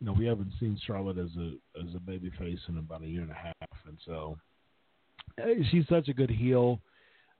you 0.00 0.06
know, 0.06 0.12
we 0.12 0.26
haven't 0.26 0.52
seen 0.60 0.78
Charlotte 0.86 1.18
as 1.18 1.30
a 1.36 1.54
as 1.80 1.94
a 1.94 2.00
baby 2.00 2.30
face 2.38 2.60
in 2.68 2.78
about 2.78 3.02
a 3.02 3.06
year 3.06 3.22
and 3.22 3.30
a 3.30 3.34
half, 3.34 3.78
and 3.86 3.98
so 4.04 4.38
she's 5.70 5.86
such 5.88 6.08
a 6.08 6.14
good 6.14 6.30
heel. 6.30 6.80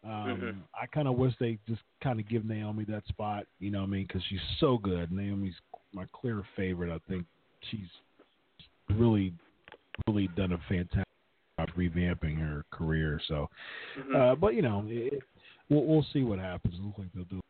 Um, 0.04 0.10
Mhm. 0.12 0.56
I 0.80 0.86
kind 0.86 1.08
of 1.08 1.16
wish 1.16 1.34
they 1.38 1.58
just 1.68 1.82
kind 2.00 2.20
of 2.20 2.28
give 2.28 2.44
Naomi 2.44 2.84
that 2.84 3.06
spot. 3.08 3.46
You 3.58 3.70
know 3.72 3.80
what 3.80 3.88
I 3.88 3.90
mean? 3.90 4.06
Because 4.06 4.22
she's 4.24 4.40
so 4.58 4.78
good. 4.78 5.10
Naomi's 5.10 5.56
my 5.92 6.04
clear 6.12 6.44
favorite. 6.54 6.92
I 6.92 6.98
think 7.10 7.26
she's 7.62 7.90
really 8.90 9.34
really 10.06 10.28
done 10.28 10.52
a 10.52 10.58
fantastic 10.68 11.04
job 11.58 11.68
revamping 11.76 12.38
her 12.38 12.64
career. 12.70 13.20
So, 13.26 13.50
Mhm. 13.96 14.14
uh, 14.14 14.34
but 14.36 14.54
you 14.54 14.62
know, 14.62 14.84
it, 14.88 15.22
we'll 15.68 15.84
we'll 15.84 16.04
see 16.12 16.22
what 16.22 16.38
happens. 16.38 16.74
It 16.74 16.82
looks 16.82 16.98
like 16.98 17.12
they'll 17.12 17.24
do 17.24 17.40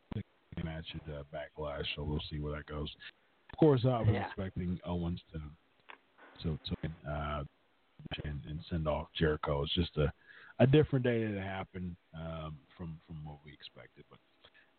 match 0.65 0.87
at 0.95 1.15
uh, 1.15 1.23
Backlash, 1.33 1.85
so 1.95 2.03
we'll 2.03 2.23
see 2.31 2.39
where 2.41 2.57
that 2.57 2.67
goes. 2.67 2.89
Of 3.53 3.59
course, 3.59 3.85
I 3.85 4.01
was 4.01 4.09
Yeah. 4.13 4.27
expecting 4.27 4.79
Owens 4.85 5.21
to 5.33 5.41
to 6.43 6.59
to 6.65 7.11
uh, 7.11 7.43
and, 8.25 8.41
and 8.49 8.61
send 8.71 8.87
off 8.87 9.09
Jericho. 9.19 9.63
It's 9.63 9.75
just 9.75 9.97
a 9.97 10.13
a 10.61 10.67
different 10.67 11.05
day 11.05 11.25
that 11.25 11.43
happened 11.43 11.97
um, 12.15 12.57
from 12.77 12.99
from 13.07 13.25
what 13.25 13.39
we 13.45 13.53
expected. 13.53 14.05
But 14.11 14.19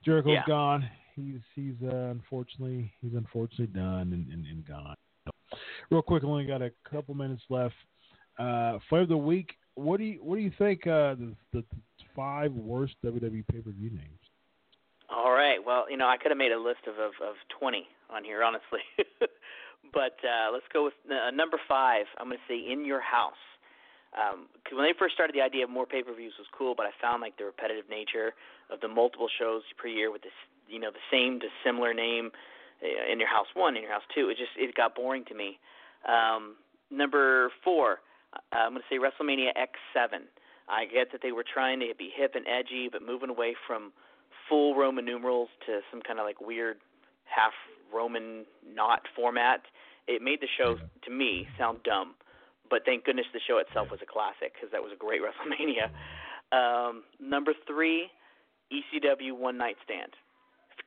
Jericho's 0.04 0.34
Yeah. 0.34 0.44
gone. 0.48 0.90
He's 1.16 1.42
he's 1.56 1.76
uh, 1.84 2.10
unfortunately 2.12 2.94
he's 3.02 3.14
unfortunately 3.14 3.68
done 3.68 4.14
and, 4.14 4.32
and, 4.32 4.46
and 4.46 4.66
gone. 4.66 4.96
So, 5.26 5.58
real 5.90 6.02
quick, 6.02 6.24
only 6.24 6.46
got 6.46 6.62
a 6.62 6.72
couple 6.90 7.14
minutes 7.16 7.44
left. 7.50 7.76
Uh, 8.38 8.80
flavor 8.88 9.04
of 9.04 9.10
the 9.10 9.18
week. 9.18 9.56
What 9.76 9.98
do 9.98 10.06
you 10.06 10.20
what 10.24 10.36
do 10.36 10.42
you 10.42 10.52
think? 10.58 10.88
Uh, 10.88 11.16
the, 11.16 11.36
the 11.54 11.64
five 12.16 12.54
worst 12.54 12.96
WWE 13.06 13.46
pay 13.48 13.60
per 13.60 13.72
view 13.72 13.90
names. 13.90 14.20
All 15.10 15.32
right. 15.32 15.58
Well, 15.64 15.90
you 15.90 15.98
know, 15.98 16.08
I 16.08 16.18
could 16.18 16.32
have 16.32 16.38
made 16.38 16.52
a 16.52 16.60
list 16.60 16.86
of 16.88 16.96
of, 16.96 17.14
of 17.22 17.36
20 17.60 17.88
on 18.10 18.24
here, 18.24 18.44
honestly. 18.44 18.82
but 19.94 20.18
uh, 20.22 20.52
let's 20.54 20.66
go 20.72 20.86
with 20.86 20.94
uh, 21.10 21.32
number 21.32 21.58
five. 21.68 22.06
I'm 22.18 22.28
going 22.28 22.38
to 22.38 22.48
say 22.54 22.72
In 22.72 22.86
Your 22.86 23.02
House. 23.02 23.42
Um, 24.14 24.50
when 24.74 24.86
they 24.86 24.98
first 24.98 25.14
started, 25.14 25.36
the 25.36 25.42
idea 25.42 25.64
of 25.64 25.70
more 25.70 25.86
pay-per-views 25.86 26.34
was 26.38 26.48
cool, 26.58 26.74
but 26.76 26.88
I 26.88 26.92
found 27.00 27.22
like 27.22 27.38
the 27.38 27.46
repetitive 27.46 27.90
nature 27.90 28.34
of 28.74 28.82
the 28.82 28.88
multiple 28.88 29.30
shows 29.30 29.62
per 29.78 29.88
year 29.88 30.12
with 30.12 30.24
this, 30.24 30.34
you 30.68 30.80
know, 30.80 30.90
the 30.90 31.06
same 31.12 31.40
to 31.42 31.48
similar 31.64 31.94
name, 31.94 32.32
uh, 32.82 33.12
In 33.12 33.20
Your 33.20 33.30
House 33.30 33.48
One, 33.54 33.78
In 33.78 33.84
Your 33.84 33.92
House 33.92 34.06
Two. 34.14 34.30
It 34.30 34.38
just 34.38 34.54
it 34.58 34.74
got 34.76 34.96
boring 34.96 35.26
to 35.26 35.36
me. 35.36 35.60
Um, 36.08 36.56
number 36.90 37.52
four, 37.64 38.02
uh, 38.34 38.40
I'm 38.54 38.74
going 38.74 38.82
to 38.82 38.90
say 38.90 38.98
WrestleMania 38.98 39.54
X7. 39.58 40.26
I 40.68 40.86
get 40.86 41.12
that 41.12 41.22
they 41.22 41.32
were 41.32 41.46
trying 41.46 41.80
to 41.80 41.94
be 41.98 42.12
hip 42.16 42.34
and 42.36 42.46
edgy, 42.48 42.90
but 42.92 43.02
moving 43.02 43.30
away 43.30 43.56
from 43.68 43.92
full 44.50 44.76
Roman 44.76 45.06
numerals 45.06 45.50
to 45.68 45.80
some 45.92 46.02
kind 46.02 46.20
of 46.20 46.26
like 46.26 46.42
weird 46.42 46.78
half 47.24 47.54
Roman 47.94 48.46
knot 48.66 49.02
format. 49.16 49.62
It 50.08 50.22
made 50.22 50.42
the 50.42 50.48
show 50.58 50.78
to 50.78 51.12
me 51.12 51.48
sound 51.58 51.84
dumb, 51.84 52.16
but 52.70 52.82
thank 52.86 53.06
goodness 53.06 53.28
the 53.34 53.40
show 53.48 53.60
itself 53.60 53.90
was 53.92 54.00
a 54.02 54.06
classic 54.06 54.54
because 54.54 54.72
that 54.72 54.82
was 54.82 54.92
a 54.92 54.98
great 54.98 55.22
WrestleMania. 55.26 55.90
Um, 56.52 57.04
number 57.20 57.54
three, 57.68 58.10
ECW 58.74 59.38
One 59.38 59.58
Night 59.58 59.78
Stand. 59.84 60.14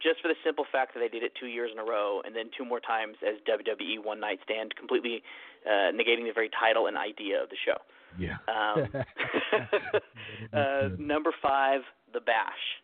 Just 0.02 0.20
for 0.20 0.26
the 0.26 0.34
simple 0.44 0.64
fact 0.72 0.94
that 0.94 1.00
they 1.00 1.08
did 1.08 1.22
it 1.22 1.32
two 1.38 1.46
years 1.46 1.70
in 1.72 1.78
a 1.78 1.84
row 1.84 2.22
and 2.24 2.34
then 2.34 2.50
two 2.56 2.64
more 2.64 2.80
times 2.80 3.16
as 3.22 3.38
WWE 3.46 4.02
One 4.02 4.18
Night 4.18 4.40
Stand, 4.42 4.74
completely 4.74 5.22
uh, 5.64 5.94
negating 5.94 6.26
the 6.26 6.32
very 6.34 6.50
title 6.50 6.88
and 6.88 6.96
idea 6.96 7.40
of 7.40 7.50
the 7.50 7.56
show. 7.64 7.78
Yeah. 8.18 8.38
Um, 8.50 8.90
uh, 10.52 10.88
number 10.98 11.30
five, 11.40 11.82
the 12.12 12.20
Bash. 12.20 12.81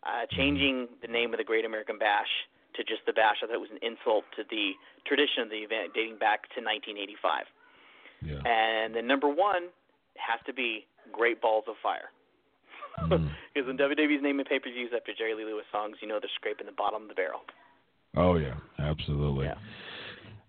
Uh, 0.00 0.24
changing 0.32 0.88
the 1.02 1.08
name 1.08 1.32
of 1.34 1.38
the 1.38 1.44
Great 1.44 1.64
American 1.64 1.98
Bash 1.98 2.30
to 2.76 2.84
just 2.84 3.04
the 3.04 3.12
Bash, 3.12 3.44
I 3.44 3.46
thought 3.46 3.60
it 3.60 3.60
was 3.60 3.74
an 3.74 3.84
insult 3.84 4.24
to 4.36 4.44
the 4.48 4.72
tradition 5.04 5.44
of 5.44 5.50
the 5.50 5.60
event 5.60 5.92
dating 5.92 6.16
back 6.16 6.48
to 6.56 6.64
1985. 6.64 7.44
Yeah. 8.24 8.40
And 8.48 8.94
then 8.94 9.06
number 9.06 9.28
one 9.28 9.68
has 10.16 10.40
to 10.46 10.52
be 10.52 10.86
Great 11.12 11.40
Balls 11.40 11.64
of 11.68 11.76
Fire. 11.82 12.08
Mm. 12.98 13.30
Because 13.50 13.66
when 13.66 13.76
WWE's 13.76 14.22
naming 14.22 14.46
pay 14.46 14.60
per 14.60 14.70
views 14.70 14.92
after 14.94 15.10
Jerry 15.12 15.34
Lee 15.34 15.44
Lewis 15.44 15.66
songs, 15.72 15.96
you 16.00 16.06
know 16.06 16.20
they're 16.22 16.30
scraping 16.36 16.66
the 16.66 16.72
bottom 16.72 17.02
of 17.02 17.08
the 17.08 17.14
barrel. 17.14 17.40
Oh 18.16 18.36
yeah, 18.36 18.54
absolutely. 18.78 19.46
Yeah. 19.46 19.58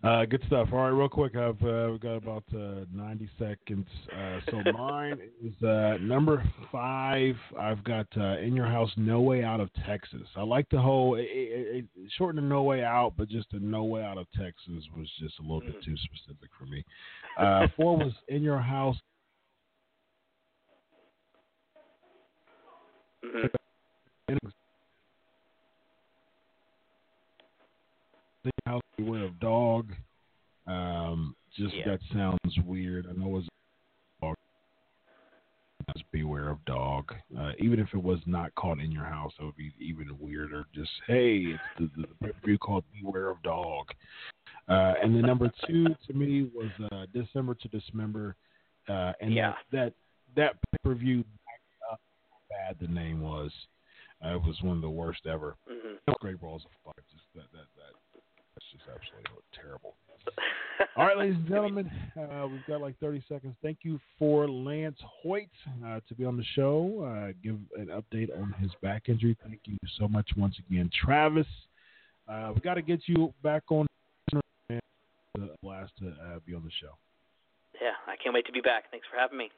Uh, 0.04 0.26
good 0.26 0.42
stuff. 0.48 0.68
All 0.72 0.80
right, 0.80 0.88
real 0.90 1.08
quick, 1.08 1.36
I've 1.36 1.62
uh, 1.62 1.90
we've 1.92 2.00
got 2.00 2.16
about 2.16 2.44
uh, 2.56 2.86
90 2.92 3.30
seconds. 3.38 3.86
Uh, 4.12 4.40
so 4.50 4.72
mine 4.74 5.20
is 5.44 5.64
uh, 5.64 5.98
number 6.02 6.44
five. 6.72 7.36
I've 7.60 7.84
got 7.84 8.08
uh, 8.18 8.40
in 8.40 8.56
your 8.56 8.66
house, 8.66 8.90
no 8.98 9.22
way 9.22 9.44
out 9.44 9.60
of 9.60 9.70
Texas. 9.86 10.28
I 10.36 10.42
like 10.42 10.68
the 10.72 10.82
whole 10.82 11.16
it, 11.16 11.28
it, 11.30 11.86
it, 11.96 12.12
shortened 12.18 12.50
no 12.50 12.64
way 12.64 12.84
out, 12.84 13.14
but 13.16 13.30
just 13.30 13.54
a 13.54 13.60
no 13.60 13.84
way 13.84 14.02
out 14.02 14.18
of 14.18 14.26
Texas 14.32 14.84
was 14.98 15.08
just 15.20 15.38
a 15.38 15.44
little 15.44 15.62
bit 15.62 15.76
too 15.84 15.96
specific 15.98 16.50
for 16.58 16.66
me. 16.66 16.84
Uh, 17.38 17.68
four 17.76 17.96
was 17.98 18.14
in 18.28 18.42
your 18.42 18.60
house. 18.60 18.98
hmm 23.24 23.46
In 28.44 28.52
house, 28.66 28.82
beware 28.98 29.24
of 29.26 29.40
dog. 29.40 29.94
Um, 30.68 31.36
just 31.56 31.76
Yeah. 31.76 31.86
that 31.86 32.02
sounds 32.14 32.58
weird. 32.66 33.08
I 33.08 33.14
know 33.14 33.38
it's 33.38 33.48
dog. 34.22 34.36
as 35.96 36.02
beware 36.12 36.50
of 36.50 36.64
dog. 36.66 37.14
Uh, 37.38 37.52
even 37.60 37.80
if 37.80 37.94
it 37.94 38.02
was 38.02 38.20
not 38.28 38.54
called 38.56 38.80
in 38.80 38.92
your 38.92 39.04
house, 39.04 39.34
it 39.40 39.44
would 39.44 39.56
be 39.56 39.74
even 39.80 40.08
weirder. 40.20 40.66
Just 40.74 40.92
hey, 41.08 41.38
it's 41.38 41.64
the, 41.78 41.90
the, 42.02 42.08
the 42.08 42.16
pay-per-view 42.28 42.58
called 42.60 42.84
Beware 42.94 43.30
of 43.30 43.42
Dog. 43.42 43.88
Uh, 44.70 44.94
and 45.02 45.16
the 45.16 45.22
number 45.22 45.52
two 45.68 45.88
to 46.08 46.14
me 46.14 46.50
was 46.54 46.72
uh, 46.92 47.06
December 47.14 47.56
to 47.56 47.68
Dismember, 47.68 48.36
uh, 48.88 49.14
and 49.22 49.34
Yeah. 49.34 49.56
that 49.72 49.94
that, 50.36 50.54
that 50.54 50.72
pay-per-view 50.72 51.24
how 51.90 51.98
bad 52.50 52.78
the 52.80 52.88
name 52.88 53.22
was. 53.22 53.52
Uh, 54.24 54.36
it 54.36 54.44
was 54.44 54.62
one 54.62 54.76
of 54.76 54.82
the 54.82 54.90
worst 54.90 55.26
ever. 55.26 55.58
hmm 55.68 55.96
Great 56.20 56.40
balls 56.40 56.64
of 56.66 56.72
fire. 56.84 57.04
Just 57.12 57.24
that 57.34 57.52
that 57.52 57.66
that 57.76 57.81
just 58.72 58.84
absolutely 58.84 59.44
terrible. 59.54 59.96
All 60.96 61.06
right, 61.06 61.18
ladies 61.18 61.36
and 61.36 61.48
gentlemen, 61.48 61.92
uh, 62.18 62.48
we've 62.48 62.66
got 62.68 62.82
like 62.82 62.98
30 63.00 63.24
seconds. 63.30 63.56
Thank 63.62 63.80
you 63.84 64.00
for 64.18 64.48
Lance 64.48 64.98
Hoyt 65.22 65.50
uh, 65.86 66.00
to 66.08 66.16
be 66.16 66.26
on 66.26 66.38
the 66.38 66.44
show. 66.56 67.04
Uh, 67.06 67.34
give 67.44 67.56
an 67.78 67.88
update 67.88 68.30
on 68.40 68.54
his 68.60 68.72
back 68.82 69.04
injury. 69.08 69.38
Thank 69.44 69.62
you 69.66 69.78
so 70.00 70.08
much 70.08 70.30
once 70.38 70.56
again, 70.68 70.90
Travis. 70.94 71.48
Uh, 72.28 72.52
we 72.54 72.62
got 72.62 72.76
to 72.76 72.82
get 72.82 73.02
you 73.06 73.34
back 73.44 73.64
on 73.70 73.86
the 74.70 75.50
last 75.64 75.92
to 76.00 76.10
uh, 76.10 76.40
be 76.46 76.54
on 76.54 76.64
the 76.64 76.72
show. 76.82 76.96
Yeah, 77.82 77.92
I 78.08 78.16
can't 78.22 78.34
wait 78.34 78.46
to 78.46 78.52
be 78.52 78.62
back. 78.62 78.86
Thanks 78.92 79.08
for 79.12 79.20
having 79.20 79.38
me. 79.38 79.50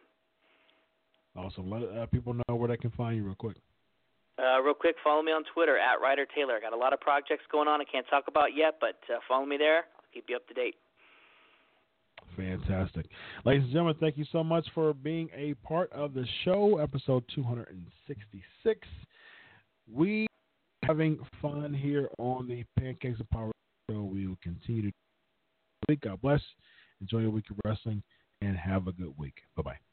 Awesome. 1.35 1.69
Let 1.69 1.83
uh, 1.83 2.05
people 2.07 2.33
know 2.33 2.55
where 2.55 2.67
they 2.67 2.77
can 2.77 2.91
find 2.91 3.17
you 3.17 3.23
real 3.23 3.35
quick. 3.35 3.57
Uh, 4.41 4.61
real 4.61 4.73
quick, 4.73 4.95
follow 5.03 5.21
me 5.21 5.31
on 5.31 5.43
Twitter 5.53 5.77
at 5.77 6.01
Ryder 6.01 6.25
Taylor. 6.35 6.55
I 6.55 6.59
got 6.59 6.73
a 6.73 6.77
lot 6.77 6.93
of 6.93 6.99
projects 6.99 7.43
going 7.51 7.67
on 7.67 7.81
I 7.81 7.83
can't 7.85 8.05
talk 8.09 8.25
about 8.27 8.55
yet, 8.55 8.75
but 8.81 8.97
uh, 9.13 9.19
follow 9.27 9.45
me 9.45 9.57
there. 9.57 9.77
I'll 9.77 10.09
keep 10.13 10.25
you 10.27 10.35
up 10.35 10.47
to 10.47 10.53
date. 10.53 10.75
Fantastic. 12.35 13.05
Ladies 13.45 13.63
and 13.63 13.71
gentlemen, 13.71 13.95
thank 13.99 14.17
you 14.17 14.25
so 14.31 14.43
much 14.43 14.65
for 14.73 14.93
being 14.93 15.29
a 15.35 15.53
part 15.65 15.91
of 15.91 16.13
the 16.15 16.25
show, 16.43 16.79
episode 16.79 17.23
266. 17.35 18.87
We 19.91 20.23
are 20.23 20.87
having 20.87 21.19
fun 21.41 21.73
here 21.73 22.09
on 22.17 22.47
the 22.47 22.63
Pancakes 22.79 23.19
of 23.19 23.29
Power 23.29 23.51
show. 23.91 24.03
We 24.03 24.25
will 24.25 24.39
continue 24.41 24.83
to 24.83 24.91
week. 25.87 26.01
God 26.01 26.21
bless. 26.21 26.41
Enjoy 27.01 27.19
your 27.19 27.29
week 27.29 27.49
of 27.51 27.57
wrestling 27.65 28.01
and 28.41 28.57
have 28.57 28.87
a 28.87 28.91
good 28.91 29.13
week. 29.17 29.35
Bye 29.55 29.63
bye. 29.63 29.92